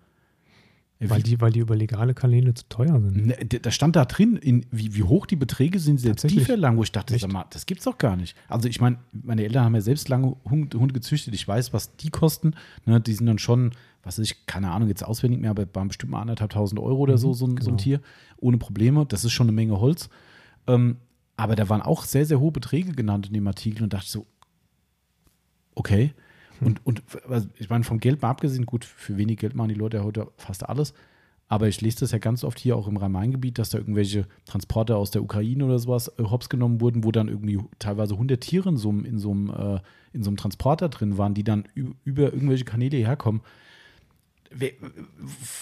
Ja, 1.03 1.09
Weil, 1.09 1.21
die, 1.21 1.39
weil 1.41 1.51
die 1.51 1.59
über 1.59 1.75
legale 1.75 2.13
Kanäle 2.13 2.53
zu 2.53 2.63
teuer 2.69 2.99
sind. 3.01 3.27
Ne, 3.27 3.35
da 3.45 3.71
stand 3.71 3.95
da 3.95 4.05
drin, 4.05 4.37
in, 4.37 4.65
wie, 4.71 4.95
wie 4.95 5.03
hoch 5.03 5.25
die 5.25 5.35
Beträge 5.35 5.79
sind, 5.79 5.99
selbst 5.99 6.29
die 6.29 6.39
verlangen, 6.39 6.77
wo 6.77 6.83
ich 6.83 6.91
dachte, 6.91 7.13
Echt? 7.13 7.21
sag 7.23 7.31
mal, 7.31 7.45
das 7.49 7.65
gibt's 7.65 7.83
doch 7.85 7.97
gar 7.97 8.15
nicht. 8.15 8.35
Also 8.47 8.67
ich 8.69 8.79
meine, 8.81 8.97
meine 9.11 9.43
Eltern 9.43 9.65
haben 9.65 9.75
ja 9.75 9.81
selbst 9.81 10.09
lange 10.09 10.35
Hunde, 10.49 10.79
Hunde 10.79 10.93
gezüchtet, 10.93 11.33
ich 11.35 11.47
weiß, 11.47 11.73
was 11.73 11.95
die 11.97 12.09
kosten. 12.09 12.55
Ne, 12.85 12.99
die 13.01 13.13
sind 13.13 13.25
dann 13.27 13.37
schon, 13.39 13.71
was 14.03 14.17
weiß 14.17 14.25
ich, 14.25 14.45
keine 14.45 14.71
Ahnung, 14.71 14.87
jetzt 14.87 15.03
auswendig 15.03 15.39
mehr, 15.41 15.51
aber 15.51 15.65
waren 15.73 15.89
bestimmt 15.89 16.11
mal 16.11 16.21
anderthalb 16.21 16.51
tausend 16.51 16.79
Euro 16.79 16.99
oder 16.99 17.17
so, 17.17 17.33
so, 17.33 17.45
ein- 17.45 17.57
so 17.61 17.69
ein 17.71 17.75
genau. 17.75 17.77
Tier, 17.77 18.01
ohne 18.37 18.57
Probleme. 18.57 19.05
Das 19.05 19.23
ist 19.25 19.31
schon 19.31 19.45
eine 19.47 19.51
Menge 19.55 19.79
Holz. 19.79 20.09
Ähm, 20.67 20.97
Aber 21.35 21.55
da 21.55 21.67
waren 21.67 21.81
auch 21.81 22.03
sehr, 22.05 22.25
sehr 22.25 22.39
hohe 22.39 22.51
Beträge 22.51 22.91
genannt 22.93 23.27
in 23.27 23.33
dem 23.33 23.47
Artikel 23.47 23.83
und 23.83 23.91
dachte 23.93 24.09
so, 24.09 24.25
okay. 25.75 26.13
Und, 26.65 26.85
und 26.85 27.03
also 27.27 27.47
ich 27.57 27.69
meine, 27.69 27.83
vom 27.83 27.99
Geld 27.99 28.21
mal 28.21 28.29
abgesehen, 28.29 28.65
gut, 28.65 28.85
für 28.85 29.17
wenig 29.17 29.37
Geld 29.37 29.55
machen 29.55 29.69
die 29.69 29.75
Leute 29.75 30.03
heute 30.03 30.27
fast 30.37 30.67
alles. 30.67 30.93
Aber 31.49 31.67
ich 31.67 31.81
lese 31.81 31.99
das 31.99 32.11
ja 32.11 32.17
ganz 32.17 32.43
oft 32.43 32.57
hier 32.57 32.75
auch 32.75 32.87
im 32.87 32.97
Rhein-Main-Gebiet, 32.97 33.59
dass 33.59 33.69
da 33.69 33.77
irgendwelche 33.77 34.25
Transporter 34.45 34.97
aus 34.97 35.11
der 35.11 35.21
Ukraine 35.21 35.65
oder 35.65 35.77
sowas 35.77 36.07
äh, 36.17 36.23
hops 36.23 36.49
genommen 36.49 36.81
wurden, 36.81 37.03
wo 37.03 37.11
dann 37.11 37.27
irgendwie 37.27 37.59
teilweise 37.79 38.13
100 38.13 38.41
Tiere 38.41 38.69
in 38.69 38.77
so 38.77 38.89
einem, 38.89 39.05
in 39.05 39.19
so 39.19 39.31
einem, 39.31 39.49
äh, 39.49 39.79
in 40.13 40.23
so 40.23 40.29
einem 40.29 40.37
Transporter 40.37 40.89
drin 40.89 41.17
waren, 41.17 41.33
die 41.33 41.43
dann 41.43 41.67
über 41.75 42.33
irgendwelche 42.33 42.65
Kanäle 42.65 42.97
herkommen. 42.97 43.41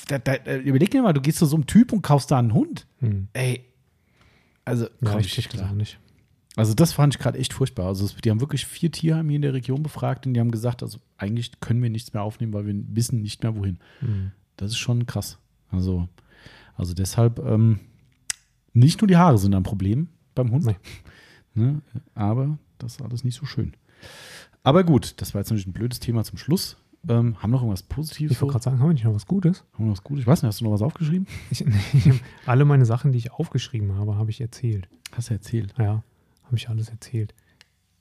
Da, 0.08 0.20
da, 0.20 0.38
da, 0.38 0.58
überleg 0.58 0.92
dir 0.92 1.02
mal, 1.02 1.14
du 1.14 1.22
gehst 1.22 1.40
zu 1.40 1.46
so 1.46 1.56
einem 1.56 1.66
Typ 1.66 1.94
und 1.94 2.02
kaufst 2.02 2.32
da 2.32 2.40
einen 2.40 2.54
Hund. 2.54 2.88
Hm. 3.00 3.28
Ey, 3.34 3.66
also 4.66 4.86
Ja, 4.86 4.92
komm 5.04 5.20
ich 5.20 5.36
das 5.36 5.50
klar. 5.50 5.74
nicht. 5.74 6.00
Also 6.58 6.74
das 6.74 6.92
fand 6.92 7.16
ich 7.16 7.20
gerade 7.20 7.38
echt 7.40 7.54
furchtbar. 7.54 7.88
Also 7.88 8.08
die 8.24 8.30
haben 8.30 8.42
wirklich 8.42 8.66
vier 8.66 8.92
Tierheime 8.92 9.30
hier 9.30 9.38
in 9.38 9.42
der 9.42 9.54
Region 9.54 9.84
befragt 9.84 10.28
und 10.28 10.34
die 10.34 10.40
haben 10.40 10.52
gesagt, 10.52 10.84
also 10.84 11.00
eigentlich 11.18 11.60
können 11.62 11.82
wir 11.82 11.90
nichts 11.90 12.14
mehr 12.14 12.24
aufnehmen, 12.24 12.54
weil 12.54 12.66
wir 12.66 12.76
wissen 12.90 13.22
nicht 13.22 13.42
mehr 13.44 13.56
wohin. 13.56 13.80
Hm. 14.00 14.32
Das 14.58 14.72
ist 14.72 14.78
schon 14.78 15.06
krass. 15.06 15.38
Also, 15.70 16.10
also 16.76 16.94
deshalb, 16.94 17.40
ähm, 17.40 17.80
nicht 18.74 19.02
nur 19.02 19.08
die 19.08 19.18
Haare 19.18 19.38
sind 19.38 19.56
ein 19.56 19.64
Problem 19.64 20.10
beim 20.36 20.52
Hund, 20.52 20.66
Nee. 20.66 20.76
ne? 21.54 21.82
aber 22.16 22.58
das 22.80 22.94
ist 22.94 23.02
alles 23.02 23.24
nicht 23.24 23.36
so 23.36 23.46
schön. 23.46 23.74
Aber 24.64 24.84
gut, 24.84 25.20
das 25.22 25.34
war 25.34 25.40
jetzt 25.42 25.50
natürlich 25.50 25.68
ein 25.68 25.74
blödes 25.74 26.00
Thema 26.00 26.24
zum 26.24 26.38
Schluss. 26.38 26.78
Ähm, 27.08 27.36
haben 27.42 27.50
wir 27.50 27.56
noch 27.56 27.62
irgendwas 27.62 27.84
Positives? 27.84 28.34
Ich 28.34 28.42
wollte 28.42 28.52
gerade 28.54 28.64
sagen, 28.64 28.80
haben 28.80 28.90
wir 28.90 28.94
nicht 28.94 29.06
noch 29.06 29.16
was 29.16 29.26
Gutes? 29.26 29.64
Haben 29.74 29.86
wir 29.86 29.88
noch 29.88 29.94
was 29.98 30.04
Gutes? 30.04 30.22
Ich 30.22 30.28
weiß 30.28 30.44
nicht, 30.44 30.48
hast 30.50 30.62
du 30.62 30.66
noch 30.66 30.72
was 30.72 30.82
aufgeschrieben? 30.84 31.26
Ich, 31.50 31.62
ich 31.94 32.22
alle 32.46 32.66
meine 32.66 32.86
Sachen, 32.86 33.12
die 33.12 33.18
ich 33.18 33.32
aufgeschrieben 33.32 33.96
habe, 33.96 34.18
habe 34.18 34.30
ich 34.30 34.40
erzählt. 34.40 34.88
Hast 35.14 35.30
du 35.30 35.34
erzählt. 35.34 35.74
Ja, 35.80 36.04
habe 36.52 36.58
ich 36.58 36.70
alles 36.70 36.90
erzählt. 36.90 37.34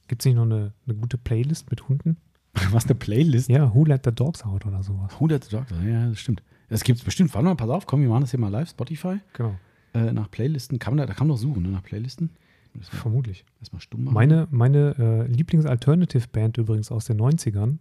Gibt 0.08 0.22
es 0.22 0.26
nicht 0.26 0.34
noch 0.34 0.42
eine, 0.42 0.72
eine 0.86 0.96
gute 0.96 1.16
Playlist 1.18 1.70
mit 1.70 1.88
Hunden? 1.88 2.16
Was 2.72 2.84
eine 2.86 2.96
Playlist? 2.96 3.48
Ja, 3.48 3.72
Who 3.74 3.84
Let 3.84 4.04
the 4.04 4.12
Dogs 4.12 4.42
Out 4.44 4.66
oder 4.66 4.82
sowas. 4.82 5.18
Hunderte 5.20 5.48
Doktor, 5.50 5.80
ja, 5.82 6.08
das 6.08 6.18
stimmt. 6.18 6.42
Das 6.68 6.82
gibt 6.84 6.98
es 6.98 7.04
bestimmt. 7.04 7.32
Warte 7.34 7.44
mal, 7.46 7.54
pass 7.54 7.70
auf, 7.70 7.86
komm, 7.86 8.02
wir 8.02 8.08
machen 8.08 8.22
das 8.22 8.30
hier 8.32 8.40
mal 8.40 8.48
live, 8.48 8.68
Spotify. 8.70 9.20
Genau, 9.34 9.54
Äh, 9.94 10.12
nach 10.12 10.30
Playlisten, 10.30 10.78
kann 10.78 10.94
man 10.94 10.98
da, 10.98 11.06
da 11.06 11.14
kann 11.14 11.26
man 11.28 11.36
doch 11.36 11.40
suchen, 11.40 11.62
ne, 11.62 11.68
nach 11.70 11.82
Playlisten. 11.82 12.30
Erstmal, 12.76 13.00
vermutlich. 13.02 13.44
erstmal 13.60 13.80
stumm 13.80 14.04
machen. 14.04 14.14
Meine, 14.14 14.46
meine 14.50 14.94
äh, 14.98 15.26
Lieblings-Alternative-Band 15.32 16.58
übrigens 16.58 16.90
aus 16.92 17.04
den 17.06 17.20
90ern, 17.20 17.78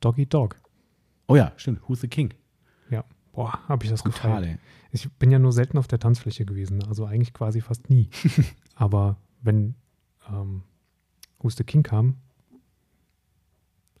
Doggy 0.00 0.26
Dog. 0.26 0.56
Oh 1.26 1.36
ja, 1.36 1.52
stimmt. 1.56 1.80
Who's 1.88 2.00
the 2.00 2.08
King? 2.08 2.32
Ja, 2.90 3.04
boah, 3.32 3.58
habe 3.68 3.84
ich 3.84 3.90
das 3.90 4.02
Brutal, 4.02 4.22
gefallen. 4.40 4.44
ey. 4.44 4.58
Ich 4.92 5.08
bin 5.12 5.30
ja 5.30 5.38
nur 5.38 5.52
selten 5.52 5.78
auf 5.78 5.86
der 5.88 5.98
Tanzfläche 6.00 6.44
gewesen, 6.44 6.82
also 6.84 7.04
eigentlich 7.06 7.32
quasi 7.32 7.60
fast 7.60 7.90
nie. 7.90 8.08
Aber 8.74 9.16
wenn 9.42 9.74
ähm, 10.32 10.62
Who's 11.40 11.56
the 11.56 11.64
King 11.64 11.82
kam, 11.82 12.16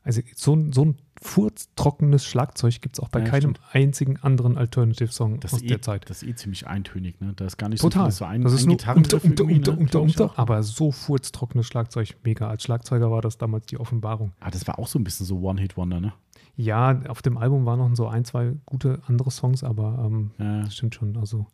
also 0.02 0.22
so, 0.34 0.54
ein- 0.54 0.72
so 0.72 0.84
ein 0.86 0.96
furztrockenes 1.20 2.24
Schlagzeug 2.24 2.80
gibt 2.80 2.96
es 2.96 3.00
auch 3.00 3.10
bei 3.10 3.20
Ja, 3.20 3.26
keinem 3.26 3.54
stimmt. 3.54 3.60
einzigen 3.72 4.16
anderen 4.18 4.56
Alternative-Song 4.56 5.40
aus 5.44 5.62
eh, 5.62 5.66
der 5.66 5.82
Zeit. 5.82 6.08
das 6.08 6.22
ist 6.22 6.28
eh 6.28 6.34
ziemlich 6.34 6.66
eintönig, 6.66 7.20
ne? 7.20 7.34
Da 7.36 7.44
ist 7.44 7.58
gar 7.58 7.68
nicht 7.68 7.82
Total. 7.82 8.10
so 8.10 8.24
ein, 8.24 8.40
das 8.40 8.54
ist 8.54 8.62
ein 8.62 8.68
nur 8.68 8.76
unter, 8.96 8.96
unter, 8.96 9.44
unter, 9.44 9.44
ne, 9.72 9.78
unter, 9.78 10.00
unter, 10.00 10.24
auch. 10.26 10.38
aber 10.38 10.62
so 10.62 10.90
furztrockenes 10.90 11.66
Schlagzeug, 11.66 12.16
mega. 12.24 12.48
Als 12.48 12.62
Schlagzeuger 12.62 13.10
war 13.10 13.20
das 13.20 13.36
damals 13.36 13.66
die 13.66 13.78
Offenbarung. 13.78 14.32
Ah, 14.40 14.50
das 14.50 14.66
war 14.66 14.78
auch 14.78 14.88
so 14.88 14.98
ein 14.98 15.04
bisschen 15.04 15.26
so 15.26 15.38
One-Hit-Wonder, 15.40 16.00
ne? 16.00 16.14
Ja, 16.56 17.02
auf 17.08 17.20
dem 17.20 17.36
Album 17.36 17.66
waren 17.66 17.78
noch 17.78 17.94
so 17.94 18.08
ein, 18.08 18.24
zwei 18.24 18.54
gute 18.64 19.02
andere 19.06 19.30
Songs, 19.30 19.62
aber 19.62 20.02
ähm, 20.06 20.30
Ja, 20.38 20.62
das 20.62 20.74
stimmt 20.74 20.94
schon. 20.94 21.16
Also 21.18 21.46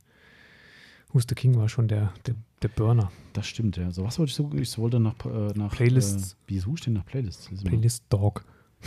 Who's 1.16 1.24
the 1.26 1.34
King 1.34 1.56
war 1.56 1.66
schon 1.70 1.88
der, 1.88 2.12
der, 2.26 2.34
der 2.60 2.68
Burner. 2.68 3.10
das 3.32 3.46
stimmt, 3.46 3.78
ja. 3.78 3.90
So, 3.90 4.04
was 4.04 4.18
wollte 4.18 4.28
ich 4.28 4.36
so? 4.36 4.52
Ich 4.52 4.76
wollte 4.76 5.00
nach, 5.00 5.14
äh, 5.24 5.54
nach 5.54 5.72
Playlists. 5.72 6.34
Äh, 6.34 6.36
wie 6.48 6.58
suche 6.58 6.74
ich 6.74 6.80
denn 6.82 6.92
nach 6.92 7.06
Playlists? 7.06 7.48
Playlist 7.64 8.04
Dog. 8.10 8.44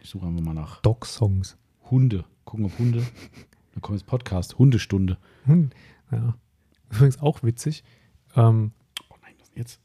Ich 0.00 0.10
suche 0.10 0.26
einfach 0.28 0.44
mal 0.44 0.54
nach 0.54 0.80
Dog-Songs. 0.82 1.56
Hunde. 1.90 2.24
Gucken, 2.44 2.66
ob 2.66 2.78
Hunde. 2.78 3.00
Dann 3.72 3.82
kommt 3.82 3.98
jetzt 3.98 4.06
Podcast. 4.06 4.60
Hundestunde. 4.60 5.18
Ja. 6.12 6.36
Übrigens 6.92 7.18
auch 7.18 7.42
witzig. 7.42 7.82
Ähm, 8.36 8.70
Oh 9.10 9.16
nein, 9.20 9.34
was 9.40 9.50
jetzt? 9.56 9.80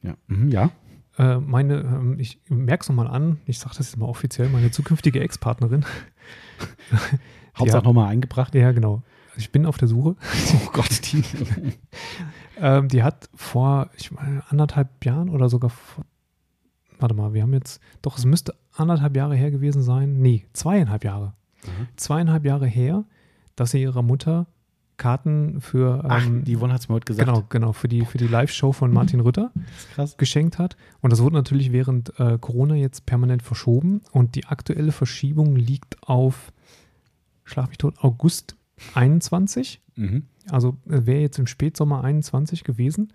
Ja. 0.00 0.16
Mhm, 0.28 0.48
ja. 0.48 0.70
äh, 1.18 1.36
meine, 1.36 1.80
ähm, 1.80 2.18
ich 2.18 2.40
merke 2.48 2.84
es 2.84 2.88
nochmal 2.88 3.08
an, 3.08 3.38
ich 3.44 3.58
sage 3.58 3.74
das 3.76 3.90
jetzt 3.90 3.98
mal 3.98 4.06
offiziell, 4.06 4.48
meine 4.48 4.70
zukünftige 4.70 5.20
Ex-Partnerin. 5.20 5.84
Hauptsache 7.54 7.84
nochmal 7.84 8.08
eingebracht. 8.08 8.54
Ja, 8.54 8.72
genau. 8.72 9.02
Ich 9.38 9.52
bin 9.52 9.64
auf 9.66 9.78
der 9.78 9.88
Suche. 9.88 10.16
Oh 10.66 10.70
Gott, 10.72 11.12
die. 11.12 11.22
Ähm, 12.60 12.88
die 12.88 13.04
hat 13.04 13.28
vor, 13.36 13.88
ich 13.96 14.10
meine, 14.10 14.42
anderthalb 14.48 15.04
Jahren 15.04 15.28
oder 15.28 15.48
sogar 15.48 15.70
vor, 15.70 16.04
warte 16.98 17.14
mal, 17.14 17.32
wir 17.32 17.42
haben 17.42 17.52
jetzt, 17.52 17.80
doch, 18.02 18.18
es 18.18 18.24
müsste 18.24 18.52
anderthalb 18.72 19.16
Jahre 19.16 19.36
her 19.36 19.52
gewesen 19.52 19.80
sein. 19.80 20.18
Nee, 20.18 20.44
zweieinhalb 20.54 21.04
Jahre. 21.04 21.34
Mhm. 21.64 21.86
Zweieinhalb 21.94 22.44
Jahre 22.44 22.66
her, 22.66 23.04
dass 23.54 23.70
sie 23.70 23.82
ihrer 23.82 24.02
Mutter 24.02 24.48
Karten 24.96 25.60
für, 25.60 26.04
Ach, 26.08 26.26
ähm, 26.26 26.44
die 26.44 26.56
Yvonne 26.56 26.74
hat 26.74 26.80
es 26.80 26.88
mir 26.88 26.96
heute 26.96 27.04
gesagt. 27.04 27.28
genau, 27.28 27.44
genau, 27.48 27.72
für 27.72 27.86
die, 27.86 28.04
für 28.04 28.18
die 28.18 28.26
Live-Show 28.26 28.72
von 28.72 28.92
Martin 28.92 29.20
Rütter 29.20 29.52
geschenkt 30.18 30.58
hat. 30.58 30.76
Und 31.00 31.12
das 31.12 31.22
wurde 31.22 31.36
natürlich 31.36 31.70
während 31.70 32.18
äh, 32.18 32.38
Corona 32.40 32.74
jetzt 32.74 33.06
permanent 33.06 33.42
verschoben. 33.42 34.02
Und 34.10 34.34
die 34.34 34.46
aktuelle 34.46 34.90
Verschiebung 34.90 35.54
liegt 35.54 36.02
auf, 36.02 36.52
schlag 37.44 37.68
mich 37.68 37.78
tot, 37.78 37.94
August 38.00 38.56
21. 38.94 39.80
Mhm. 39.96 40.24
Also 40.50 40.76
äh, 40.88 41.04
wäre 41.06 41.20
jetzt 41.20 41.38
im 41.38 41.46
Spätsommer 41.46 42.02
21 42.04 42.64
gewesen. 42.64 43.12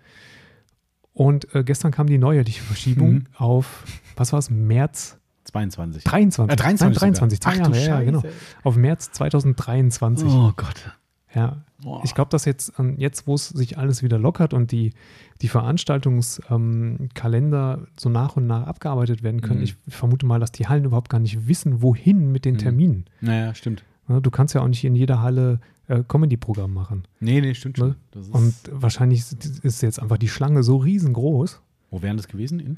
Und 1.12 1.52
äh, 1.54 1.62
gestern 1.64 1.92
kam 1.92 2.06
die 2.08 2.18
neue, 2.18 2.42
die 2.44 2.52
Verschiebung 2.52 3.12
Mhm. 3.14 3.24
auf, 3.36 3.84
was 4.16 4.32
war 4.32 4.38
es, 4.40 4.50
März 4.50 5.18
22. 5.44 6.02
23. 6.04 6.52
Äh, 6.52 6.56
23 6.56 7.00
Nein, 7.02 7.12
23, 7.14 7.38
sogar. 7.38 7.54
zwei 7.54 7.62
Ach 7.62 7.66
du 7.66 7.72
Jahre, 7.78 7.86
ja, 7.86 7.98
Scheiße. 7.98 8.06
genau. 8.06 8.22
Auf 8.64 8.76
März 8.76 9.12
2023. 9.12 10.28
Oh 10.28 10.52
Gott. 10.56 10.90
Ja, 11.34 11.64
Boah. 11.82 12.00
ich 12.04 12.14
glaube, 12.14 12.30
dass 12.30 12.44
jetzt, 12.44 12.72
ähm, 12.78 12.94
jetzt, 12.98 13.26
wo 13.26 13.34
es 13.34 13.48
sich 13.48 13.76
alles 13.76 14.04
wieder 14.04 14.18
lockert 14.18 14.54
und 14.54 14.70
die, 14.70 14.92
die 15.42 15.48
Veranstaltungskalender 15.48 17.86
so 17.98 18.08
nach 18.08 18.36
und 18.36 18.46
nach 18.46 18.66
abgearbeitet 18.66 19.22
werden 19.22 19.40
können, 19.40 19.58
Mhm. 19.60 19.64
ich 19.64 19.76
vermute 19.88 20.26
mal, 20.26 20.40
dass 20.40 20.52
die 20.52 20.66
Hallen 20.68 20.84
überhaupt 20.84 21.08
gar 21.10 21.20
nicht 21.20 21.46
wissen, 21.48 21.82
wohin 21.82 22.30
mit 22.32 22.44
den 22.44 22.54
Mhm. 22.54 22.58
Terminen. 22.58 23.04
Naja, 23.20 23.54
stimmt. 23.54 23.84
Ja, 24.08 24.20
Du 24.20 24.30
kannst 24.30 24.54
ja 24.54 24.60
auch 24.60 24.68
nicht 24.68 24.84
in 24.84 24.94
jeder 24.94 25.20
Halle 25.22 25.60
äh, 25.88 26.02
Comedy-Programm 26.06 26.72
machen. 26.72 27.04
Nee, 27.20 27.40
nee, 27.40 27.54
stimmt 27.54 27.78
schon. 27.78 27.88
Ne? 28.14 28.22
Und 28.30 28.54
wahrscheinlich 28.70 29.22
ist 29.62 29.82
jetzt 29.82 30.00
einfach 30.00 30.18
die 30.18 30.28
Schlange 30.28 30.62
so 30.62 30.76
riesengroß. 30.76 31.60
wo 31.90 32.02
wären 32.02 32.16
das 32.16 32.28
gewesen? 32.28 32.60
In? 32.60 32.74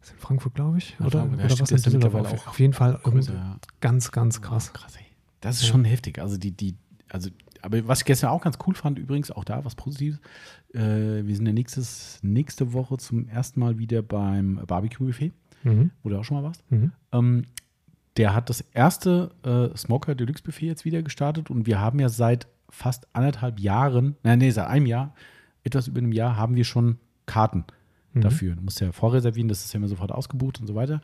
Das 0.00 0.08
ist 0.08 0.14
in 0.14 0.18
Frankfurt, 0.20 0.54
glaube 0.54 0.78
ich. 0.78 0.96
Ja, 0.98 1.06
oder 1.06 1.20
Frankfurt, 1.20 1.38
ja, 1.38 1.44
oder 1.46 1.54
stimmt, 1.54 1.70
was 1.72 1.78
ist 1.78 1.86
ja 1.86 1.92
mittlerweile 1.92 2.28
Auf, 2.28 2.32
auch 2.34 2.46
auf 2.48 2.60
jeden 2.60 2.72
Fall 2.72 2.98
Größer, 3.02 3.32
irgend- 3.32 3.44
ja. 3.44 3.56
ganz, 3.80 4.10
ganz 4.12 4.40
krass. 4.42 4.72
Krass, 4.72 4.96
ey. 4.96 5.04
Das 5.40 5.56
ist 5.56 5.62
Ja. 5.62 5.68
schon 5.68 5.84
heftig. 5.84 6.18
Also 6.20 6.36
die, 6.38 6.50
die, 6.52 6.74
also, 7.08 7.30
aber 7.62 7.86
was 7.86 8.00
ich 8.00 8.04
gestern 8.06 8.30
auch 8.30 8.42
ganz 8.42 8.58
cool 8.66 8.74
fand, 8.74 8.98
übrigens, 8.98 9.30
auch 9.30 9.44
da 9.44 9.64
was 9.64 9.74
Positives. 9.74 10.18
Äh, 10.74 10.80
wir 11.24 11.36
sind 11.36 11.46
ja 11.46 11.52
nächstes, 11.52 12.18
nächste 12.22 12.72
Woche 12.72 12.96
zum 12.98 13.28
ersten 13.28 13.60
Mal 13.60 13.78
wieder 13.78 14.02
beim 14.02 14.60
Barbecue-Buffet, 14.66 15.32
Mhm. 15.64 15.90
wo 16.02 16.08
du 16.08 16.18
auch 16.18 16.24
schon 16.24 16.36
mal 16.38 16.42
warst. 16.42 16.64
Mhm. 16.70 16.92
Ähm, 17.12 17.44
der 18.16 18.34
hat 18.34 18.50
das 18.50 18.60
erste 18.72 19.30
äh, 19.44 19.76
Smoker 19.76 20.14
Deluxe 20.14 20.42
Buffet 20.42 20.66
jetzt 20.66 20.84
wieder 20.84 21.02
gestartet 21.02 21.50
und 21.50 21.66
wir 21.66 21.80
haben 21.80 21.98
ja 21.98 22.08
seit 22.08 22.46
fast 22.68 23.06
anderthalb 23.14 23.58
Jahren, 23.60 24.16
nein, 24.22 24.38
nee, 24.38 24.50
seit 24.50 24.66
einem 24.68 24.86
Jahr, 24.86 25.14
etwas 25.64 25.88
über 25.88 25.98
einem 25.98 26.12
Jahr, 26.12 26.36
haben 26.36 26.54
wir 26.56 26.64
schon 26.64 26.98
Karten 27.26 27.64
Mhm. 28.14 28.20
dafür. 28.20 28.54
Du 28.56 28.62
musst 28.62 28.78
ja 28.80 28.92
vorreservieren, 28.92 29.48
das 29.48 29.64
ist 29.64 29.72
ja 29.72 29.78
immer 29.78 29.88
sofort 29.88 30.12
ausgebucht 30.12 30.60
und 30.60 30.66
so 30.66 30.74
weiter. 30.74 31.00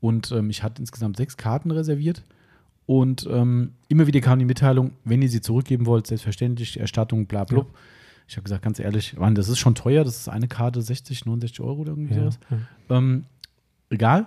Und 0.00 0.32
ähm, 0.32 0.50
ich 0.50 0.64
hatte 0.64 0.82
insgesamt 0.82 1.16
sechs 1.16 1.36
Karten 1.36 1.70
reserviert. 1.70 2.24
Und 2.84 3.28
ähm, 3.30 3.74
immer 3.88 4.08
wieder 4.08 4.20
kam 4.20 4.40
die 4.40 4.44
Mitteilung, 4.44 4.90
wenn 5.04 5.22
ihr 5.22 5.28
sie 5.28 5.40
zurückgeben 5.40 5.86
wollt, 5.86 6.06
selbstverständlich, 6.08 6.80
Erstattung, 6.80 7.26
bla 7.26 7.44
bla. 7.44 7.58
Ja. 7.60 7.66
Ich 8.26 8.36
habe 8.36 8.42
gesagt, 8.44 8.62
ganz 8.62 8.80
ehrlich, 8.80 9.16
Mann, 9.16 9.34
das 9.36 9.48
ist 9.48 9.58
schon 9.58 9.74
teuer, 9.76 10.02
das 10.02 10.16
ist 10.16 10.28
eine 10.28 10.48
Karte 10.48 10.82
60, 10.82 11.26
69 11.26 11.60
Euro 11.60 11.82
oder 11.82 11.92
irgendwie 11.92 12.14
Ja, 12.14 12.20
sowas. 12.22 12.38
Ähm, 12.90 13.24
egal. 13.90 14.26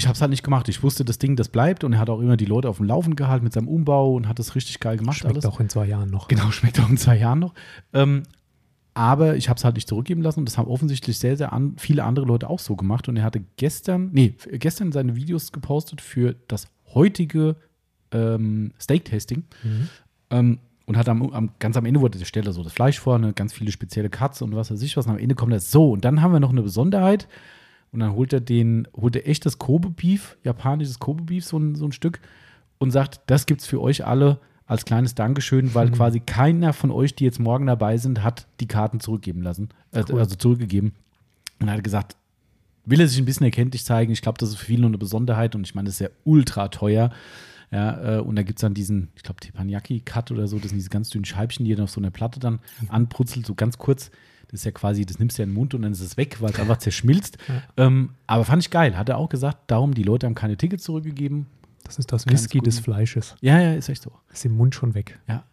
Ich 0.00 0.06
habe 0.06 0.14
es 0.14 0.22
halt 0.22 0.30
nicht 0.30 0.42
gemacht. 0.42 0.66
Ich 0.70 0.82
wusste, 0.82 1.04
das 1.04 1.18
Ding, 1.18 1.36
das 1.36 1.50
bleibt. 1.50 1.84
Und 1.84 1.92
er 1.92 1.98
hat 1.98 2.08
auch 2.08 2.20
immer 2.20 2.38
die 2.38 2.46
Leute 2.46 2.70
auf 2.70 2.78
dem 2.78 2.86
Laufen 2.86 3.16
gehalten 3.16 3.44
mit 3.44 3.52
seinem 3.52 3.68
Umbau 3.68 4.14
und 4.14 4.28
hat 4.28 4.38
das 4.38 4.54
richtig 4.54 4.80
geil 4.80 4.96
gemacht 4.96 5.18
Schmeckt 5.18 5.34
alles. 5.34 5.44
auch 5.44 5.60
in 5.60 5.68
zwei 5.68 5.84
Jahren 5.86 6.08
noch. 6.08 6.28
Genau, 6.28 6.50
schmeckt 6.50 6.80
auch 6.80 6.88
in 6.88 6.96
zwei 6.96 7.18
Jahren 7.18 7.38
noch. 7.38 7.52
Ähm, 7.92 8.22
aber 8.94 9.36
ich 9.36 9.50
habe 9.50 9.58
es 9.58 9.64
halt 9.64 9.74
nicht 9.74 9.86
zurückgeben 9.86 10.22
lassen 10.22 10.40
und 10.40 10.46
das 10.46 10.56
haben 10.56 10.68
offensichtlich 10.68 11.18
sehr, 11.18 11.36
sehr 11.36 11.52
an, 11.52 11.74
viele 11.76 12.04
andere 12.04 12.24
Leute 12.24 12.48
auch 12.48 12.58
so 12.58 12.76
gemacht. 12.76 13.08
Und 13.10 13.16
er 13.18 13.24
hatte 13.24 13.42
gestern, 13.56 14.08
nee, 14.12 14.34
gestern 14.52 14.90
seine 14.90 15.16
Videos 15.16 15.52
gepostet 15.52 16.00
für 16.00 16.34
das 16.48 16.68
heutige 16.94 17.56
ähm, 18.10 18.72
Steak-Tasting. 18.80 19.44
Mhm. 19.62 19.88
Ähm, 20.30 20.58
und 20.86 20.96
hat 20.96 21.10
am, 21.10 21.30
am, 21.30 21.50
ganz 21.58 21.76
am 21.76 21.84
Ende 21.84 22.00
wurde 22.00 22.18
der 22.18 22.24
stellt 22.24 22.46
er 22.46 22.52
so 22.52 22.64
das 22.64 22.72
Fleisch 22.72 22.98
vor, 22.98 23.18
ne, 23.18 23.34
ganz 23.34 23.52
viele 23.52 23.70
spezielle 23.70 24.08
Cuts 24.08 24.40
und 24.40 24.56
was 24.56 24.72
weiß 24.72 24.80
ich 24.80 24.96
was. 24.96 25.06
Und 25.06 25.12
am 25.12 25.18
Ende 25.18 25.34
kommt 25.34 25.52
er 25.52 25.60
so. 25.60 25.92
Und 25.92 26.06
dann 26.06 26.22
haben 26.22 26.32
wir 26.32 26.40
noch 26.40 26.50
eine 26.50 26.62
Besonderheit. 26.62 27.28
Und 27.92 28.00
dann 28.00 28.12
holt 28.12 28.32
er 28.32 28.40
den, 28.40 28.86
holt 28.96 29.16
er 29.16 29.26
echtes 29.28 29.58
Kobe-Beef, 29.58 30.36
japanisches 30.44 30.98
Kobe-Beef, 31.00 31.44
so 31.44 31.58
ein, 31.58 31.74
so 31.74 31.84
ein 31.86 31.92
Stück, 31.92 32.20
und 32.78 32.90
sagt, 32.92 33.20
das 33.26 33.46
gibt's 33.46 33.66
für 33.66 33.80
euch 33.80 34.06
alle 34.06 34.38
als 34.66 34.84
kleines 34.84 35.16
Dankeschön, 35.16 35.74
weil 35.74 35.88
Mhm. 35.88 35.92
quasi 35.94 36.20
keiner 36.20 36.72
von 36.72 36.92
euch, 36.92 37.14
die 37.16 37.24
jetzt 37.24 37.40
morgen 37.40 37.66
dabei 37.66 37.96
sind, 37.98 38.22
hat 38.22 38.46
die 38.60 38.68
Karten 38.68 39.00
zurückgeben 39.00 39.42
lassen, 39.42 39.70
äh, 39.90 40.04
Cool. 40.08 40.20
also 40.20 40.36
zurückgegeben. 40.36 40.92
Und 41.60 41.66
er 41.68 41.74
hat 41.74 41.84
gesagt, 41.84 42.16
will 42.86 43.00
er 43.00 43.08
sich 43.08 43.18
ein 43.18 43.24
bisschen 43.24 43.44
erkenntlich 43.44 43.84
zeigen. 43.84 44.12
Ich 44.12 44.22
glaube, 44.22 44.38
das 44.38 44.50
ist 44.50 44.56
für 44.56 44.66
viele 44.66 44.82
nur 44.82 44.90
eine 44.90 44.98
Besonderheit 44.98 45.54
und 45.56 45.66
ich 45.66 45.74
meine, 45.74 45.86
das 45.86 45.94
ist 45.96 46.00
ja 46.00 46.08
ultra 46.24 46.68
teuer. 46.68 47.10
Ja, 47.72 48.18
äh, 48.18 48.20
und 48.20 48.34
da 48.36 48.42
gibt 48.42 48.58
es 48.58 48.62
dann 48.62 48.74
diesen, 48.74 49.08
ich 49.14 49.22
glaube, 49.22 49.40
Teppanyaki-Cut 49.40 50.30
oder 50.32 50.48
so, 50.48 50.58
das 50.58 50.70
sind 50.70 50.78
diese 50.78 50.90
ganz 50.90 51.10
dünnen 51.10 51.24
Scheibchen, 51.24 51.64
die 51.64 51.70
ihr 51.72 51.82
auf 51.82 51.90
so 51.90 52.00
einer 52.00 52.10
Platte 52.10 52.40
dann 52.40 52.60
anbrutzelt, 52.88 53.46
so 53.46 53.54
ganz 53.54 53.76
kurz. 53.78 54.10
Das 54.50 54.60
ist 54.60 54.64
ja 54.64 54.72
quasi, 54.72 55.06
das 55.06 55.20
nimmst 55.20 55.38
du 55.38 55.42
ja 55.42 55.44
in 55.44 55.50
den 55.50 55.54
Mund 55.54 55.74
und 55.74 55.82
dann 55.82 55.92
ist 55.92 56.00
es 56.00 56.16
weg, 56.16 56.40
weil 56.40 56.50
es 56.50 56.58
einfach 56.58 56.78
zerschmilzt. 56.78 57.38
Ähm, 57.76 58.10
aber 58.26 58.44
fand 58.44 58.62
ich 58.62 58.70
geil. 58.70 58.98
Hat 58.98 59.08
er 59.08 59.16
auch 59.16 59.28
gesagt, 59.28 59.70
darum, 59.70 59.94
die 59.94 60.02
Leute 60.02 60.26
haben 60.26 60.34
keine 60.34 60.56
Tickets 60.56 60.82
zurückgegeben. 60.82 61.46
Das 61.84 61.98
ist 61.98 62.12
das 62.12 62.24
Ganz 62.24 62.42
Whisky 62.42 62.58
gut. 62.58 62.66
des 62.66 62.80
Fleisches. 62.80 63.36
Ja, 63.40 63.60
ja, 63.60 63.74
ist 63.74 63.88
echt 63.88 64.02
so. 64.02 64.12
Ist 64.32 64.44
im 64.44 64.56
Mund 64.56 64.74
schon 64.74 64.94
weg. 64.94 65.20
Ja, 65.28 65.44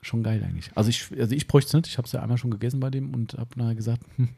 schon 0.00 0.22
geil 0.22 0.42
eigentlich. 0.42 0.70
Also 0.74 0.88
ich, 0.88 1.10
also 1.18 1.34
ich 1.34 1.46
bräuchte 1.46 1.68
es 1.68 1.74
nicht. 1.74 1.86
Ich 1.88 1.98
habe 1.98 2.06
es 2.06 2.12
ja 2.12 2.22
einmal 2.22 2.38
schon 2.38 2.50
gegessen 2.50 2.80
bei 2.80 2.90
dem 2.90 3.14
und 3.14 3.34
habe 3.34 3.50
nachher 3.56 3.74
gesagt, 3.74 4.02
hm. 4.16 4.30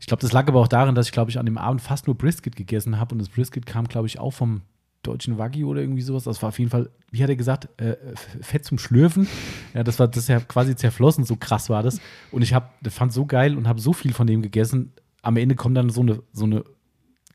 ich 0.00 0.06
glaube, 0.06 0.20
das 0.20 0.32
lag 0.32 0.46
aber 0.46 0.60
auch 0.60 0.68
daran, 0.68 0.94
dass 0.94 1.06
ich, 1.06 1.12
glaube 1.12 1.30
ich, 1.30 1.38
an 1.38 1.46
dem 1.46 1.56
Abend 1.56 1.80
fast 1.80 2.06
nur 2.06 2.16
Brisket 2.16 2.56
gegessen 2.56 2.98
habe 2.98 3.14
und 3.14 3.18
das 3.20 3.30
Brisket 3.30 3.64
kam, 3.64 3.88
glaube 3.88 4.06
ich, 4.06 4.18
auch 4.18 4.32
vom 4.32 4.62
deutschen 5.02 5.38
Wagyu 5.38 5.68
oder 5.68 5.80
irgendwie 5.80 6.02
sowas. 6.02 6.24
Das 6.24 6.42
war 6.42 6.48
auf 6.48 6.58
jeden 6.58 6.70
Fall, 6.70 6.90
wie 7.10 7.22
hat 7.22 7.30
er 7.30 7.36
gesagt, 7.36 7.68
äh, 7.80 7.96
Fett 8.40 8.64
zum 8.64 8.78
Schlürfen. 8.78 9.26
Ja, 9.74 9.84
das 9.84 9.98
war 9.98 10.08
das 10.08 10.24
ist 10.24 10.28
ja 10.28 10.40
quasi 10.40 10.76
zerflossen, 10.76 11.24
so 11.24 11.36
krass 11.36 11.70
war 11.70 11.82
das. 11.82 12.00
Und 12.30 12.42
ich 12.42 12.54
habe, 12.54 12.68
das 12.82 12.94
fand 12.94 13.12
so 13.12 13.26
geil 13.26 13.56
und 13.56 13.68
habe 13.68 13.80
so 13.80 13.92
viel 13.92 14.12
von 14.12 14.26
dem 14.26 14.42
gegessen. 14.42 14.92
Am 15.22 15.36
Ende 15.36 15.54
kommt 15.54 15.76
dann 15.76 15.90
so 15.90 16.00
eine, 16.00 16.22
so 16.32 16.44
eine 16.44 16.64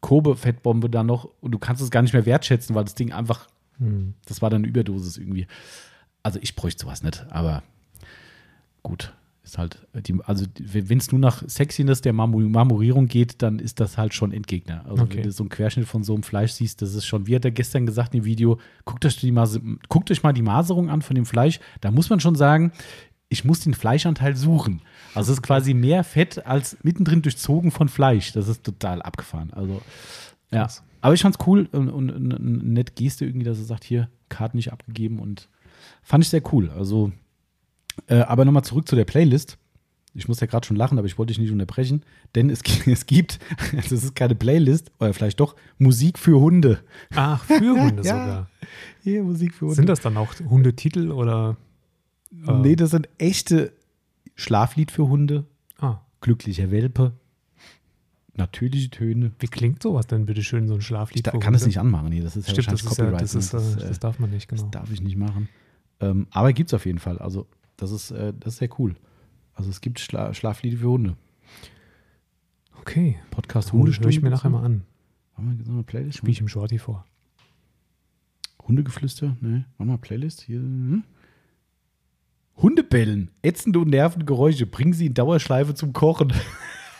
Kobe-Fettbombe 0.01 0.89
da 0.89 1.03
noch 1.03 1.29
und 1.41 1.51
du 1.51 1.59
kannst 1.59 1.81
es 1.81 1.89
gar 1.89 2.01
nicht 2.01 2.13
mehr 2.13 2.25
wertschätzen, 2.25 2.75
weil 2.75 2.83
das 2.83 2.95
Ding 2.95 3.11
einfach 3.13 3.47
Hm. 3.79 4.13
das 4.25 4.41
war 4.41 4.49
dann 4.49 4.61
eine 4.61 4.67
Überdosis 4.67 5.17
irgendwie. 5.17 5.47
Also 6.21 6.39
ich 6.41 6.55
bräuchte 6.55 6.83
sowas 6.83 7.03
nicht, 7.03 7.25
aber 7.29 7.63
gut. 8.81 9.13
Ist 9.43 9.57
halt, 9.57 9.85
die, 9.93 10.15
also 10.23 10.45
wenn 10.57 10.97
es 10.97 11.11
nur 11.11 11.19
nach 11.19 11.43
Sexiness 11.49 11.99
der 11.99 12.13
Marmor 12.13 12.41
Marmorierung 12.41 13.07
geht, 13.07 13.41
dann 13.41 13.59
ist 13.59 13.81
das 13.81 13.97
halt 13.97 14.13
schon 14.13 14.31
Endgegner. 14.31 14.85
Also 14.87 15.03
Okay. 15.03 15.17
wenn 15.17 15.23
du 15.23 15.31
so 15.33 15.43
einen 15.43 15.49
Querschnitt 15.49 15.85
von 15.85 16.01
so 16.03 16.13
einem 16.13 16.23
Fleisch 16.23 16.53
siehst, 16.53 16.81
das 16.81 16.95
ist 16.95 17.05
schon, 17.05 17.27
wie 17.27 17.35
hat 17.35 17.43
er 17.43 17.51
gestern 17.51 17.85
gesagt 17.85 18.15
im 18.15 18.23
Video, 18.23 18.57
guckt 18.85 19.05
euch, 19.05 19.17
die 19.17 19.33
Mas 19.33 19.59
guckt 19.89 20.09
euch 20.11 20.23
mal 20.23 20.31
die 20.31 20.41
Maserung 20.41 20.89
an 20.89 21.01
von 21.01 21.15
dem 21.15 21.25
Fleisch. 21.25 21.59
Da 21.81 21.91
muss 21.91 22.09
man 22.09 22.21
schon 22.21 22.35
sagen, 22.35 22.71
ich 23.27 23.43
muss 23.43 23.59
den 23.59 23.73
Fleischanteil 23.73 24.35
suchen. 24.37 24.81
Also 25.13 25.33
es 25.33 25.39
ist 25.39 25.43
quasi 25.43 25.73
mehr 25.73 26.05
Fett 26.05 26.45
als 26.45 26.77
mittendrin 26.83 27.21
durchzogen 27.21 27.71
von 27.71 27.89
Fleisch. 27.89 28.31
Das 28.31 28.47
ist 28.47 28.63
total 28.63 29.01
abgefahren. 29.01 29.51
Also 29.51 29.81
ja. 30.51 30.69
Aber 31.01 31.15
ich 31.15 31.21
fand's 31.21 31.39
cool 31.45 31.67
und, 31.73 31.89
und, 31.89 32.11
und 32.11 32.33
eine 32.33 32.49
nette 32.63 32.93
Geste 32.93 33.25
irgendwie, 33.25 33.45
dass 33.45 33.57
er 33.57 33.65
sagt, 33.65 33.83
hier, 33.83 34.07
Karten 34.29 34.55
nicht 34.55 34.71
abgegeben 34.71 35.19
und 35.19 35.49
fand 36.01 36.23
ich 36.23 36.29
sehr 36.29 36.41
cool. 36.53 36.69
Also, 36.69 37.11
äh, 38.07 38.15
aber 38.21 38.45
nochmal 38.45 38.63
zurück 38.63 38.87
zu 38.87 38.95
der 38.95 39.05
Playlist. 39.05 39.57
Ich 40.15 40.27
muss 40.27 40.39
ja 40.39 40.45
gerade 40.47 40.65
schon 40.67 40.77
lachen, 40.77 40.99
aber 40.99 41.07
ich 41.07 41.17
wollte 41.17 41.31
dich 41.31 41.39
nicht 41.39 41.51
unterbrechen, 41.51 42.03
denn 42.35 42.49
es, 42.51 42.61
es 42.85 43.05
gibt, 43.07 43.39
also 43.75 43.95
es 43.95 44.03
ist 44.03 44.15
keine 44.15 44.35
Playlist, 44.35 44.91
oder 44.99 45.13
vielleicht 45.13 45.39
doch, 45.39 45.55
Musik 45.79 46.19
für 46.19 46.39
Hunde. 46.39 46.79
Ach, 47.15 47.43
für 47.43 47.73
Hunde 47.81 48.03
Ja. 48.03 48.19
sogar. 48.19 48.49
Hier, 49.01 49.23
Musik 49.23 49.53
für 49.55 49.65
Hunde. 49.65 49.75
Sind 49.75 49.89
das 49.89 50.01
dann 50.01 50.15
auch 50.17 50.33
Hundetitel 50.49 51.11
oder? 51.11 51.57
äh, 52.47 52.51
Nee, 52.53 52.75
das 52.75 52.91
sind 52.91 53.09
echte 53.17 53.73
Schlaflied 54.35 54.91
für 54.91 55.07
Hunde, 55.07 55.45
Ah, 55.79 55.99
glücklicher 56.21 56.69
Welpe, 56.71 57.13
natürliche 58.35 58.89
Töne. 58.89 59.31
wie 59.39 59.47
klingt 59.47 59.81
sowas 59.83 60.07
denn 60.07 60.25
bitte 60.25 60.43
schön, 60.43 60.67
so 60.67 60.73
ein 60.75 60.81
Schlaflied? 60.81 61.17
Ich 61.17 61.23
da, 61.23 61.31
für 61.31 61.39
kann 61.39 61.53
es 61.55 61.65
nicht 61.65 61.79
anmachen, 61.79 62.09
nee, 62.09 62.21
das 62.21 62.35
ist 62.35 62.47
ja 62.47 62.53
Stimmt, 62.53 62.71
das 62.71 62.85
wahrscheinlich 62.85 62.97
ja, 62.97 63.05
Copyright. 63.05 63.21
das, 63.21 63.35
ist, 63.35 63.53
ne? 63.53 63.59
äh, 63.59 63.63
Das, 63.75 63.83
äh, 63.83 63.87
das 63.89 63.99
darf 63.99 64.19
man 64.19 64.29
nicht, 64.31 64.47
genau. 64.47 64.61
Das 64.63 64.71
darf 64.71 64.91
ich 64.91 65.01
nicht 65.01 65.17
machen. 65.17 65.49
Ähm, 65.99 66.27
aber 66.31 66.53
gibt 66.53 66.69
es 66.69 66.73
auf 66.73 66.85
jeden 66.85 66.99
Fall. 66.99 67.19
Also, 67.19 67.47
das 67.83 67.91
ist, 67.91 68.11
äh, 68.11 68.33
das 68.39 68.53
ist 68.53 68.59
sehr 68.59 68.69
cool. 68.79 68.95
Also, 69.53 69.69
es 69.69 69.81
gibt 69.81 69.99
Schla 69.99 70.33
Schlaflieder 70.33 70.77
für 70.77 70.89
Hunde. 70.89 71.15
Okay, 72.79 73.17
Podcast 73.31 73.71
Hunde 73.71 73.91
höre 73.91 74.09
ich 74.09 74.21
mir 74.21 74.29
nachher 74.29 74.49
mal 74.49 74.63
an. 74.63 74.83
Haben 75.35 75.57
wir 75.57 75.65
so 75.65 75.71
eine 75.71 75.83
Playlist? 75.83 76.17
Spiele 76.17 76.31
ich 76.31 76.41
im 76.41 76.47
Shorty 76.47 76.77
vor. 76.77 77.05
Hundegeflüster? 78.67 79.37
Ne, 79.41 79.49
machen 79.49 79.65
wir 79.77 79.85
mal 79.85 79.97
Playlist 79.97 80.41
hier. 80.41 80.59
Hm? 80.59 81.03
Hundebellen. 82.57 83.31
Ätzende 83.41 83.79
und 83.79 83.89
nervende 83.89 84.25
Geräusche. 84.25 84.65
Bringen 84.65 84.93
sie 84.93 85.07
in 85.07 85.13
Dauerschleife 85.13 85.73
zum 85.75 85.93
Kochen. 85.93 86.33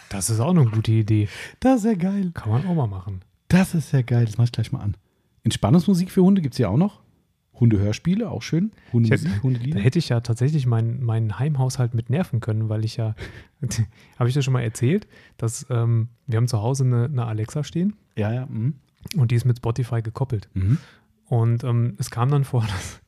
Das 0.09 0.29
ist 0.29 0.39
auch 0.39 0.51
eine 0.51 0.65
gute 0.65 0.91
Idee. 0.91 1.27
Das 1.59 1.79
ist 1.79 1.85
ja 1.85 1.95
geil. 1.95 2.29
Kann 2.35 2.51
man 2.51 2.67
auch 2.67 2.75
mal 2.75 2.85
machen. 2.85 3.21
Das 3.47 3.73
ist 3.73 3.91
ja 3.93 4.03
geil. 4.03 4.25
Das 4.25 4.37
mach 4.37 4.43
ich 4.43 4.51
gleich 4.51 4.71
mal 4.71 4.81
an. 4.81 4.95
Entspannungsmusik 5.43 6.11
für 6.11 6.21
Hunde 6.21 6.43
gibt 6.43 6.53
es 6.53 6.59
ja 6.59 6.69
auch 6.69 6.77
noch. 6.77 7.01
Hundehörspiele, 7.59 8.29
auch 8.29 8.41
schön. 8.41 8.71
Ich 8.93 9.11
hätte- 9.11 9.43
Hundelieder. 9.43 9.77
Da 9.77 9.83
hätte 9.83 9.99
ich 9.99 10.09
ja 10.09 10.19
tatsächlich 10.21 10.65
meinen 10.65 11.03
meinen 11.03 11.37
Heimhaushalt 11.39 11.93
mit 11.93 12.09
nerven 12.09 12.39
können, 12.39 12.67
weil 12.69 12.83
ich 12.83 12.97
ja, 12.97 13.15
habe 14.19 14.27
ich 14.29 14.33
das 14.35 14.43
schon 14.43 14.53
mal 14.53 14.61
erzählt, 14.63 15.07
dass 15.37 15.65
ähm, 15.69 16.09
wir 16.27 16.37
haben 16.37 16.47
zu 16.47 16.61
Hause 16.61 16.83
eine, 16.83 17.05
eine 17.05 17.25
Alexa 17.25 17.63
stehen 17.63 17.95
Ja, 18.17 18.33
ja. 18.33 18.45
Mhm. 18.47 18.75
und 19.17 19.31
die 19.31 19.35
ist 19.35 19.45
mit 19.45 19.57
Spotify 19.57 20.01
gekoppelt. 20.01 20.49
Mhm. 20.53 20.77
Und 21.27 21.63
ähm, 21.63 21.93
es 21.99 22.09
kam 22.09 22.29
dann 22.29 22.43
vor, 22.43 22.61
dass, 22.67 23.01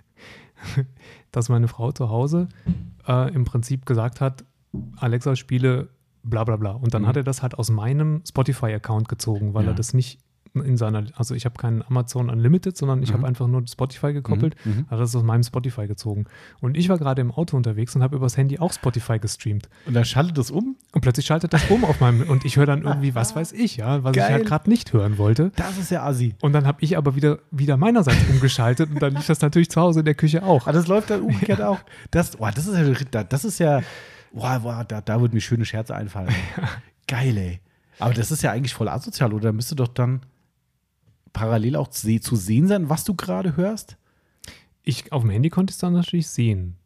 dass 1.32 1.50
meine 1.50 1.68
Frau 1.68 1.92
zu 1.92 2.10
Hause 2.10 2.48
äh, 3.08 3.34
im 3.34 3.46
Prinzip 3.46 3.86
gesagt 3.86 4.22
hat, 4.22 4.46
Alexa 4.98 5.36
spiele 5.36 5.90
bla 6.24 6.44
bla 6.44 6.56
bla. 6.58 6.72
Und 6.72 6.94
dann 6.94 7.04
Mhm. 7.04 7.08
hat 7.08 7.18
er 7.18 7.24
das 7.24 7.42
halt 7.44 7.56
aus 7.58 7.70
meinem 7.70 8.22
Spotify-Account 8.28 9.08
gezogen, 9.10 9.54
weil 9.54 9.66
Ja. 9.66 9.72
er 9.72 9.76
das 9.76 9.94
nicht 9.94 10.20
in 10.62 10.78
seiner, 10.78 11.04
also 11.16 11.36
ich 11.36 11.46
habe 11.46 11.56
keinen 11.58 11.82
Amazon 11.84 12.30
Unlimited, 12.30 12.78
sondern 12.78 13.02
ich 13.04 13.10
Mhm. 13.10 13.14
habe 13.16 13.28
einfach 13.28 13.48
nur 13.48 13.66
Spotify 13.68 14.14
gekoppelt, 14.14 14.56
Mhm. 14.66 14.72
Mhm. 14.72 14.88
hat 14.90 15.00
das 15.00 15.16
aus 15.16 15.24
meinem 15.24 15.44
Spotify 15.44 15.88
gezogen. 15.88 16.26
Und 16.62 16.78
ich 16.78 16.90
war 16.90 16.98
gerade 16.98 17.22
im 17.22 17.32
Auto 17.32 17.58
unterwegs 17.58 17.96
und 17.96 18.04
habe 18.04 18.16
übers 18.16 18.38
Handy 18.38 18.60
auch 18.60 18.74
Spotify 18.74 19.20
gestreamt. 19.20 19.70
Und 19.86 19.94
dann 19.94 20.06
schaltet 20.06 20.38
das 20.38 20.52
um. 20.52 20.76
Und 20.92 21.02
plötzlich 21.02 21.26
schaltet 21.26 21.54
das 21.54 21.70
um 21.70 21.84
auf 21.86 22.00
meinem, 22.00 22.30
und 22.30 22.46
ich 22.46 22.58
höre 22.58 22.66
dann 22.66 22.84
irgendwie, 22.84 23.16
was 23.16 23.36
weiß 23.36 23.52
ich, 23.54 23.78
ja, 23.78 24.04
was 24.04 24.12
ich 24.12 24.22
Geil. 24.22 24.32
halt 24.34 24.46
gerade 24.46 24.70
nicht 24.70 24.94
hören 24.94 25.18
wollte. 25.18 25.52
Das 25.56 25.78
ist 25.78 25.92
ja 25.92 26.04
assi. 26.06 26.36
Und 26.42 26.54
dann 26.54 26.66
habe 26.68 26.78
ich 26.82 26.98
aber 26.98 27.16
wieder, 27.16 27.40
wieder 27.52 27.78
meinerseits 27.78 28.18
umgeschaltet 28.30 28.90
und 28.92 29.02
dann 29.02 29.16
lief 29.16 29.28
das 29.28 29.42
natürlich 29.42 29.70
zu 29.70 29.82
Hause 29.82 30.00
in 30.00 30.06
der 30.06 30.16
Küche 30.16 30.44
auch. 30.44 30.68
Ah, 30.68 30.72
das 30.72 30.88
läuft 30.88 31.10
dann 31.10 31.22
umgekehrt 31.24 31.62
auch. 31.62 31.80
Das, 32.12 32.40
oh, 32.40 32.48
das 32.54 32.68
ist 32.68 32.78
ja, 32.78 33.24
das 33.24 33.46
ist 33.46 33.60
ja, 33.60 33.82
boah, 34.34 34.60
boah, 34.60 34.86
da, 34.88 35.02
da 35.02 35.20
würden 35.22 35.34
mir 35.34 35.42
schöne 35.42 35.66
Scherze 35.66 35.96
einfallen. 35.96 36.30
Geil, 37.08 37.38
ey. 37.38 37.60
Aber 38.00 38.14
das 38.14 38.30
ist 38.32 38.44
ja 38.44 38.52
eigentlich 38.52 38.74
voll 38.74 38.90
asozial, 38.90 39.32
oder? 39.34 39.54
Müsste 39.54 39.76
doch 39.76 39.88
dann 39.88 40.22
parallel 41.36 41.76
auch 41.76 41.90
zu 41.90 42.36
sehen 42.36 42.68
sein, 42.68 42.90
was 42.90 43.04
du 43.04 43.14
gerade 43.14 43.58
hörst? 43.58 43.98
Ich, 44.84 45.12
auf 45.12 45.22
dem 45.22 45.30
Handy 45.30 45.50
konnte 45.50 45.72
ich 45.72 45.76
es 45.76 45.80
dann 45.80 45.94
natürlich 45.94 46.28
sehen. 46.28 46.78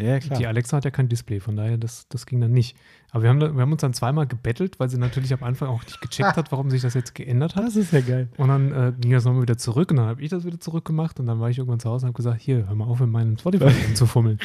Ja, 0.00 0.20
Die 0.20 0.46
Alexa 0.46 0.76
hat 0.76 0.84
ja 0.84 0.92
kein 0.92 1.08
Display, 1.08 1.40
von 1.40 1.56
daher, 1.56 1.76
das, 1.76 2.06
das 2.08 2.24
ging 2.24 2.40
dann 2.40 2.52
nicht. 2.52 2.76
Aber 3.10 3.24
wir 3.24 3.30
haben, 3.30 3.40
wir 3.40 3.60
haben 3.60 3.72
uns 3.72 3.80
dann 3.80 3.94
zweimal 3.94 4.28
gebettelt, 4.28 4.78
weil 4.78 4.88
sie 4.88 4.96
natürlich 4.96 5.32
am 5.32 5.42
Anfang 5.42 5.68
auch 5.68 5.82
nicht 5.82 6.00
gecheckt 6.00 6.36
hat, 6.36 6.52
warum 6.52 6.70
sich 6.70 6.82
das 6.82 6.94
jetzt 6.94 7.16
geändert 7.16 7.56
hat. 7.56 7.64
Das 7.64 7.74
ist 7.74 7.92
ja 7.92 8.00
geil. 8.00 8.28
Und 8.36 8.46
dann 8.46 8.70
äh, 8.70 8.92
ging 8.96 9.10
das 9.10 9.24
nochmal 9.24 9.42
wieder 9.42 9.58
zurück 9.58 9.90
und 9.90 9.96
dann 9.96 10.06
habe 10.06 10.22
ich 10.22 10.30
das 10.30 10.44
wieder 10.44 10.60
zurückgemacht 10.60 11.18
und 11.18 11.26
dann 11.26 11.40
war 11.40 11.50
ich 11.50 11.58
irgendwann 11.58 11.80
zu 11.80 11.90
Hause 11.90 12.06
und 12.06 12.10
habe 12.10 12.16
gesagt, 12.16 12.40
hier, 12.40 12.68
hör 12.68 12.76
mal 12.76 12.84
auf, 12.84 13.00
in 13.00 13.10
meinem 13.10 13.36
Spotify 13.38 13.64
rumzufummeln. 13.86 14.38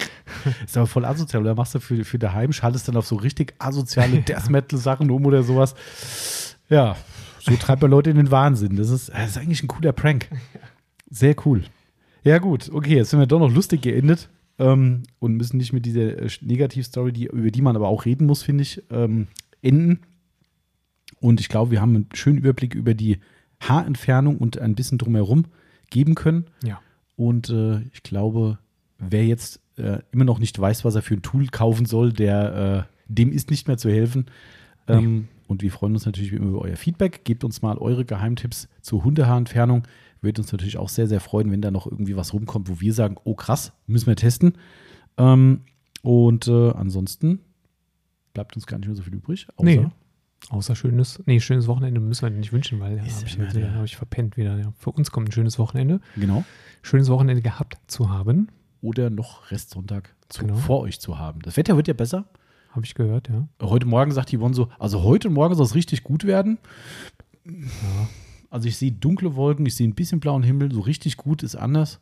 Ist 0.65 0.75
aber 0.75 0.87
voll 0.87 1.05
asozial. 1.05 1.43
Oder 1.43 1.53
machst 1.53 1.75
du 1.75 1.79
für, 1.79 2.03
für 2.03 2.17
daheim, 2.17 2.51
schaltest 2.51 2.87
dann 2.87 2.97
auf 2.97 3.05
so 3.05 3.17
richtig 3.17 3.53
asoziale 3.59 4.21
Death 4.27 4.49
Metal-Sachen 4.49 5.11
um 5.11 5.23
oder 5.23 5.43
sowas. 5.43 5.75
Ja, 6.67 6.95
so 7.43 7.55
treibt 7.57 7.81
man 7.81 7.91
Leute 7.91 8.09
in 8.09 8.17
den 8.17 8.31
Wahnsinn. 8.31 8.75
Das 8.75 8.89
ist, 8.89 9.09
das 9.09 9.31
ist 9.31 9.37
eigentlich 9.37 9.63
ein 9.63 9.67
cooler 9.67 9.91
Prank. 9.91 10.29
Sehr 11.09 11.35
cool. 11.45 11.63
Ja, 12.23 12.39
gut, 12.39 12.69
okay, 12.71 12.95
jetzt 12.95 13.09
sind 13.09 13.19
wir 13.19 13.27
doch 13.27 13.39
noch 13.39 13.53
lustig 13.53 13.81
geendet 13.81 14.29
ähm, 14.57 15.03
und 15.19 15.35
müssen 15.35 15.57
nicht 15.57 15.73
mit 15.73 15.85
dieser 15.85 16.17
äh, 16.21 16.29
Negativstory, 16.41 17.11
die, 17.11 17.25
über 17.25 17.51
die 17.51 17.61
man 17.61 17.75
aber 17.75 17.89
auch 17.89 18.05
reden 18.05 18.27
muss, 18.27 18.43
finde 18.43 18.61
ich, 18.61 18.81
ähm, 18.89 19.27
enden. 19.61 19.99
Und 21.19 21.41
ich 21.41 21.49
glaube, 21.49 21.71
wir 21.71 21.81
haben 21.81 21.95
einen 21.95 22.09
schönen 22.13 22.37
Überblick 22.37 22.75
über 22.75 22.93
die 22.93 23.19
Haarentfernung 23.59 24.37
und 24.37 24.57
ein 24.57 24.75
bisschen 24.75 24.97
drumherum 24.97 25.45
geben 25.89 26.15
können. 26.15 26.45
Ja. 26.63 26.81
Und 27.15 27.49
äh, 27.49 27.81
ich 27.93 28.03
glaube, 28.03 28.57
wer 28.97 29.25
jetzt 29.25 29.59
äh, 29.77 29.99
immer 30.11 30.25
noch 30.25 30.39
nicht 30.39 30.57
weiß, 30.57 30.85
was 30.85 30.95
er 30.95 31.01
für 31.01 31.15
ein 31.15 31.21
Tool 31.21 31.47
kaufen 31.47 31.85
soll, 31.85 32.13
der, 32.13 32.87
äh, 32.89 32.93
dem 33.07 33.31
ist 33.31 33.51
nicht 33.51 33.67
mehr 33.67 33.77
zu 33.77 33.89
helfen. 33.89 34.27
Ähm, 34.87 35.27
Und 35.47 35.61
wir 35.61 35.71
freuen 35.71 35.93
uns 35.93 36.05
natürlich 36.05 36.31
wie 36.31 36.37
immer 36.37 36.49
über 36.49 36.61
euer 36.61 36.75
Feedback. 36.77 37.23
Gebt 37.25 37.43
uns 37.43 37.61
mal 37.61 37.77
eure 37.77 38.05
Geheimtipps 38.05 38.67
zur 38.81 39.03
Hundehaarentfernung. 39.03 39.83
Würde 40.21 40.41
uns 40.41 40.51
natürlich 40.51 40.77
auch 40.77 40.89
sehr, 40.89 41.07
sehr 41.07 41.19
freuen, 41.19 41.51
wenn 41.51 41.61
da 41.61 41.69
noch 41.71 41.85
irgendwie 41.85 42.15
was 42.15 42.33
rumkommt, 42.33 42.69
wo 42.69 42.79
wir 42.79 42.93
sagen, 42.93 43.17
oh 43.23 43.35
krass, 43.35 43.73
müssen 43.87 44.07
wir 44.07 44.15
testen. 44.15 44.53
Ähm, 45.17 45.61
und 46.01 46.47
äh, 46.47 46.71
ansonsten 46.71 47.39
bleibt 48.33 48.55
uns 48.55 48.65
gar 48.67 48.77
nicht 48.77 48.87
mehr 48.87 48.95
so 48.95 49.03
viel 49.03 49.13
übrig. 49.15 49.47
Außer, 49.57 49.65
Nee. 49.65 49.87
Außer 50.49 50.75
schönes, 50.75 51.23
nee, 51.25 51.39
schönes 51.39 51.67
Wochenende 51.67 52.01
müssen 52.01 52.23
wir 52.23 52.29
nicht 52.29 52.51
wünschen, 52.51 52.81
weil 52.81 52.97
ja, 52.97 53.03
habe 53.03 53.25
ich, 53.25 53.39
hab 53.39 53.85
ich 53.85 53.95
verpennt 53.95 54.35
wieder. 54.35 54.57
Ja. 54.59 54.73
Für 54.77 54.91
uns 54.91 55.09
kommt 55.09 55.29
ein 55.29 55.31
schönes 55.31 55.57
Wochenende. 55.57 56.01
Genau. 56.17 56.43
Schönes 56.81 57.07
Wochenende 57.09 57.41
gehabt 57.41 57.77
zu 57.87 58.09
haben, 58.09 58.49
Oder 58.81 59.09
noch 59.09 59.51
Restsonntag 59.51 60.13
zu, 60.27 60.41
Genau. 60.41 60.55
vor 60.57 60.81
euch 60.81 60.99
zu 60.99 61.17
haben. 61.17 61.41
Das 61.43 61.55
Wetter 61.55 61.77
wird 61.77 61.87
ja 61.87 61.93
besser. 61.93 62.25
Habe 62.75 62.85
ich 62.85 62.95
gehört, 62.95 63.29
ja. 63.29 63.47
Heute 63.61 63.85
Morgen 63.85 64.11
sagt 64.11 64.33
Yvonne 64.33 64.53
so, 64.53 64.69
also 64.79 65.03
heute 65.03 65.29
morgen 65.29 65.55
soll 65.55 65.65
es 65.65 65.75
richtig 65.75 66.03
gut 66.03 66.25
werden. 66.25 66.57
ja. 67.45 68.09
Also 68.49 68.67
ich 68.67 68.77
sehe 68.77 68.91
dunkle 68.91 69.35
Wolken, 69.35 69.65
ich 69.65 69.75
sehe 69.75 69.87
ein 69.87 69.95
bisschen 69.95 70.19
blauen 70.19 70.43
Himmel, 70.43 70.71
so 70.71 70.81
richtig 70.81 71.17
gut 71.17 71.41
ist 71.43 71.55
anders. 71.55 71.99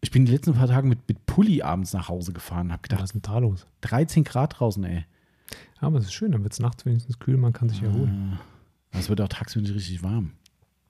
Ich 0.00 0.10
bin 0.10 0.24
die 0.24 0.32
letzten 0.32 0.54
paar 0.54 0.68
Tage 0.68 0.86
mit, 0.86 1.06
mit 1.08 1.26
Pulli 1.26 1.60
abends 1.62 1.92
nach 1.92 2.08
Hause 2.08 2.32
gefahren. 2.32 2.72
Hab 2.72 2.82
gedacht, 2.82 3.00
Was 3.02 3.10
ist 3.10 3.14
denn 3.14 3.22
da 3.22 3.38
los? 3.38 3.66
13 3.82 4.24
Grad 4.24 4.58
draußen, 4.58 4.82
ey. 4.84 5.04
Ja, 5.80 5.88
aber 5.88 5.98
es 5.98 6.04
ist 6.04 6.12
schön, 6.12 6.32
dann 6.32 6.42
wird 6.42 6.52
es 6.52 6.60
nachts 6.60 6.86
wenigstens 6.86 7.18
kühl, 7.18 7.36
man 7.36 7.52
kann 7.52 7.68
sich 7.68 7.82
erholen. 7.82 8.38
Ah, 8.92 8.98
Es 8.98 9.08
wird 9.08 9.20
auch 9.20 9.28
tagsüber 9.28 9.64
nicht 9.64 9.74
richtig 9.74 10.02
warm. 10.02 10.32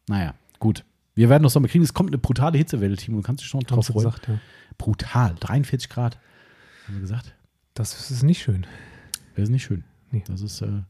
Naja, 0.09 0.35
gut. 0.59 0.85
Wir 1.15 1.29
werden 1.29 1.43
noch 1.43 1.51
Sommer 1.51 1.67
kriegen. 1.69 1.83
Es 1.83 1.95
kommt 1.95 2.11
eine 2.11 2.19
brutale 2.19 2.57
Hitzewelle, 2.59 2.97
Timo. 2.97 3.17
Du 3.17 3.23
kannst 3.25 3.43
dich 3.43 3.49
schon 3.49 3.61
drauf 3.63 3.87
freuen. 3.87 4.05
gesagt, 4.07 4.29
ja. 4.29 4.39
Brutal. 4.77 5.35
43 5.41 5.89
Grad. 5.89 6.19
Haben 6.87 6.95
wir 6.95 7.01
gesagt. 7.01 7.35
Das 7.79 8.11
ist 8.11 8.25
nicht 8.25 8.43
schön. 8.43 8.67
Das 9.37 9.45
ist 9.45 9.51
nicht 9.51 9.63
schön. 9.63 9.85
Nee. 10.11 10.25
Das 10.27 10.41
ist, 10.41 10.63
äh, 10.63 10.83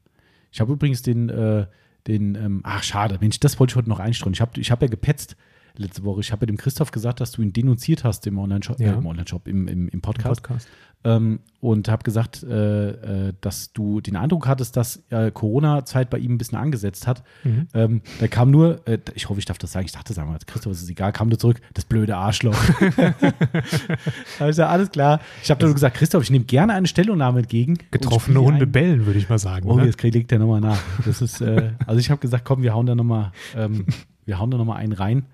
ich 0.50 0.58
habe 0.58 0.72
übrigens 0.72 1.02
den, 1.02 1.28
äh, 1.28 1.66
den, 2.06 2.34
ähm, 2.34 2.60
ach 2.64 2.82
schade, 2.82 3.18
Mensch, 3.20 3.38
das 3.40 3.60
wollte 3.60 3.72
ich 3.72 3.76
heute 3.76 3.90
noch 3.90 3.98
einstreuen. 4.00 4.32
Ich 4.32 4.40
habe 4.40 4.58
ich 4.58 4.70
hab 4.70 4.80
ja 4.80 4.88
gepetzt 4.88 5.36
letzte 5.76 6.04
Woche. 6.04 6.20
Ich 6.20 6.32
habe 6.32 6.46
dem 6.46 6.56
Christoph 6.56 6.90
gesagt, 6.90 7.20
dass 7.20 7.32
du 7.32 7.42
ihn 7.42 7.52
denunziert 7.52 8.04
hast 8.04 8.26
im 8.26 8.38
Online-Shop, 8.38 8.80
Ja. 8.80 8.92
äh, 8.92 8.98
im, 8.98 9.06
Online-Shop 9.06 9.46
im, 9.48 9.68
im, 9.68 9.88
im 9.88 9.88
Im 9.88 10.00
Podcast. 10.00 10.42
Podcast. 10.42 10.68
Ähm, 11.04 11.38
und 11.60 11.88
habe 11.88 12.02
gesagt, 12.02 12.42
äh, 12.42 13.28
äh, 13.28 13.32
dass 13.40 13.72
du 13.72 14.00
den 14.00 14.16
Eindruck 14.16 14.48
hattest, 14.48 14.76
dass 14.76 15.04
äh, 15.10 15.30
Corona-Zeit 15.30 16.10
bei 16.10 16.18
ihm 16.18 16.34
ein 16.34 16.38
bisschen 16.38 16.58
angesetzt 16.58 17.06
hat. 17.06 17.22
Mhm. 17.44 17.68
Ähm, 17.72 18.02
da 18.18 18.26
kam 18.26 18.50
nur, 18.50 18.80
äh, 18.88 18.98
ich 19.14 19.28
hoffe, 19.28 19.38
ich 19.38 19.44
darf 19.44 19.58
das 19.58 19.70
sagen, 19.70 19.86
ich 19.86 19.92
dachte, 19.92 20.12
sagen 20.12 20.30
wir, 20.32 20.38
Christoph, 20.44 20.72
ist 20.72 20.82
es 20.82 20.90
egal, 20.90 21.12
kam 21.12 21.28
nur 21.28 21.38
zurück, 21.38 21.60
das 21.74 21.84
blöde 21.84 22.16
Arschloch. 22.16 22.56
also 24.40 24.64
alles 24.64 24.90
klar. 24.90 25.20
Ich 25.42 25.50
habe 25.50 25.64
nur 25.64 25.72
gesagt, 25.72 25.96
Christoph, 25.96 26.24
ich 26.24 26.30
nehme 26.30 26.44
gerne 26.44 26.74
eine 26.74 26.88
Stellungnahme 26.88 27.40
entgegen. 27.40 27.78
Getroffene 27.92 28.40
Hunde 28.40 28.64
ein. 28.66 28.72
bellen, 28.72 29.06
würde 29.06 29.18
ich 29.20 29.28
mal 29.28 29.38
sagen. 29.38 29.68
Oh, 29.70 29.76
ne? 29.76 29.86
jetzt 29.86 30.02
legt 30.02 30.30
der 30.30 30.40
nochmal 30.40 30.60
nach. 30.60 30.80
Das 31.04 31.22
ist, 31.22 31.40
äh, 31.40 31.72
also 31.86 32.00
ich 32.00 32.10
habe 32.10 32.20
gesagt, 32.20 32.44
komm, 32.44 32.62
wir 32.62 32.74
hauen 32.74 32.86
da 32.86 32.96
nochmal, 32.96 33.30
ähm, 33.56 33.86
wir 34.24 34.38
hauen 34.38 34.50
da 34.50 34.58
nochmal 34.58 34.78
einen 34.78 34.92
rein. 34.92 35.26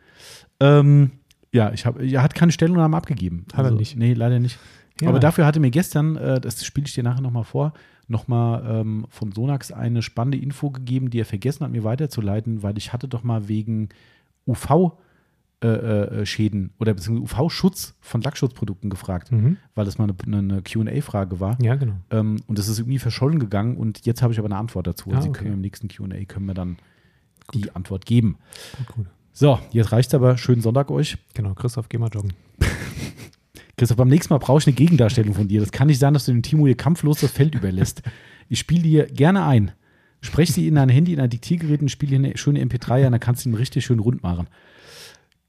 Ähm, 0.60 1.10
ja, 1.52 1.72
ich 1.72 1.86
habe, 1.86 2.05
er 2.06 2.22
hat 2.22 2.35
keine 2.35 2.52
Stellungnahme 2.52 2.97
abgegeben. 2.97 3.47
Hat 3.55 3.64
er 3.64 3.70
nicht. 3.70 3.97
Nee, 3.97 4.14
leider 4.14 4.39
nicht. 4.40 4.59
Ja. 5.01 5.09
Aber 5.09 5.18
dafür 5.20 5.47
hatte 5.47 5.60
mir 5.60 5.70
gestern, 5.70 6.16
äh, 6.16 6.40
das 6.40 6.64
spiele 6.64 6.86
ich 6.86 6.94
dir 6.94 7.02
nachher 7.02 7.20
nochmal 7.20 7.44
vor, 7.44 7.72
nochmal 8.06 8.64
ähm, 8.81 9.06
von 9.09 9.32
Sonax 9.32 9.72
eine 9.72 10.02
spannende 10.02 10.39
Info 10.39 10.70
gegeben, 10.70 11.10
die 11.10 11.20
er 11.20 11.24
vergessen 11.24 11.64
hat, 11.64 11.72
mir 11.72 11.85
weiterzuleiten, 11.85 12.62
weil 12.62 12.76
ich 12.78 12.93
hatte 12.93 13.09
doch 13.09 13.22
mal 13.24 13.48
wegen 13.48 13.89
UV 14.47 14.93
äh, 15.62 15.66
äh, 15.68 16.26
Schäden 16.26 16.72
oder 16.78 16.93
beziehungsweise 16.94 17.43
UV-Schutz 17.43 17.94
von 18.01 18.20
Lackschutzprodukten 18.20 18.90
gefragt, 18.90 19.32
Mhm. 19.32 19.56
weil 19.74 19.85
das 19.86 19.97
mal 19.98 20.09
eine, 20.26 20.36
eine 20.39 20.62
QA-Frage 20.62 21.40
war. 21.40 21.56
Ja, 21.62 21.74
genau. 21.76 21.94
Ähm, 22.10 22.36
und 22.47 22.59
das 22.59 22.68
ist 22.68 22.78
irgendwie 22.78 22.98
verschollen 22.98 23.39
gegangen 23.39 23.76
und 23.76 24.05
jetzt 24.05 24.20
habe 24.22 24.32
ich 24.32 24.39
aber 24.39 24.47
eine 24.48 24.56
Antwort 24.56 24.86
dazu. 24.86 25.10
Ah, 25.12 25.16
Also 25.16 25.31
okay. 25.31 25.39
können 25.44 25.55
im 25.55 25.60
nächsten 25.62 25.89
QA 25.89 26.24
können 26.26 26.47
wir 26.47 26.55
dann 26.55 26.76
die 27.55 27.74
Antwort 27.74 28.05
geben. 28.06 28.36
Gut, 28.76 28.97
gut. 28.97 29.06
So, 29.36 29.59
jetzt 29.73 29.90
reicht's 29.90 30.15
aber. 30.15 30.39
Schönen 30.39 30.62
Sonntag 30.62 30.90
euch. 30.93 31.19
Genau, 31.35 31.55
Christoph, 31.55 31.89
geh 31.89 31.98
mal 31.98 32.09
joggen. 32.09 32.32
Christoph, 33.77 33.97
beim 33.97 34.09
nächsten 34.09 34.32
Mal 34.32 34.39
brauche 34.39 34.61
ich 34.61 34.66
eine 34.69 34.77
Gegendarstellung 34.77 35.35
von 35.35 35.48
dir. 35.48 35.61
Das 35.61 35.73
kann 35.73 35.89
nicht 35.89 35.98
sein, 35.98 36.15
dass 36.15 36.27
du 36.27 36.32
dem 36.32 36.43
Timo 36.43 36.66
hier 36.66 36.77
kampflos 36.77 37.20
das 37.20 37.32
Feld 37.32 37.56
überlässt. 37.56 38.02
Ich 38.48 38.61
spiele 38.61 38.82
dir 38.82 39.06
gerne 39.06 39.44
ein. 39.44 39.73
Sprech 40.20 40.52
sie 40.52 40.69
in 40.69 40.77
dein 40.77 40.89
Handy, 40.89 41.12
in 41.12 41.19
dein 41.19 41.31
Diktiergerät 41.31 41.82
und 41.82 41.90
spiele 41.90 42.11
hier 42.11 42.19
eine 42.19 42.39
schöne 42.39 42.65
MP3 42.65 43.06
an, 43.06 43.12
dann 43.12 43.20
kannst 43.20 43.44
du 43.44 43.51
ihn 43.51 43.56
richtig 43.56 43.85
schön 43.85 43.98
rund 43.98 44.23
machen. 44.23 44.47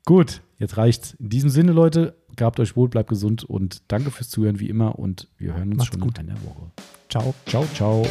Gut, 0.04 0.42
jetzt 0.58 0.78
reicht's. 0.78 1.14
In 1.20 1.30
diesem 1.30 1.50
Sinne, 1.52 1.72
Leute, 1.72 2.16
gehabt 2.36 2.60
euch 2.60 2.76
wohl, 2.76 2.90
bleibt 2.90 3.10
gesund 3.10 3.44
und 3.44 3.84
danke 3.88 4.10
fürs 4.10 4.30
Zuhören 4.30 4.60
wie 4.60 4.68
immer 4.68 4.98
und 4.98 5.30
wir 5.38 5.54
hören 5.54 5.70
uns 5.70 5.78
Macht's 5.78 5.92
schon 5.94 6.02
gut. 6.02 6.18
in 6.18 6.30
einer 6.30 6.42
Woche. 6.44 6.72
Ciao. 7.10 7.34
Ciao, 7.46 7.66
ciao. 7.74 8.06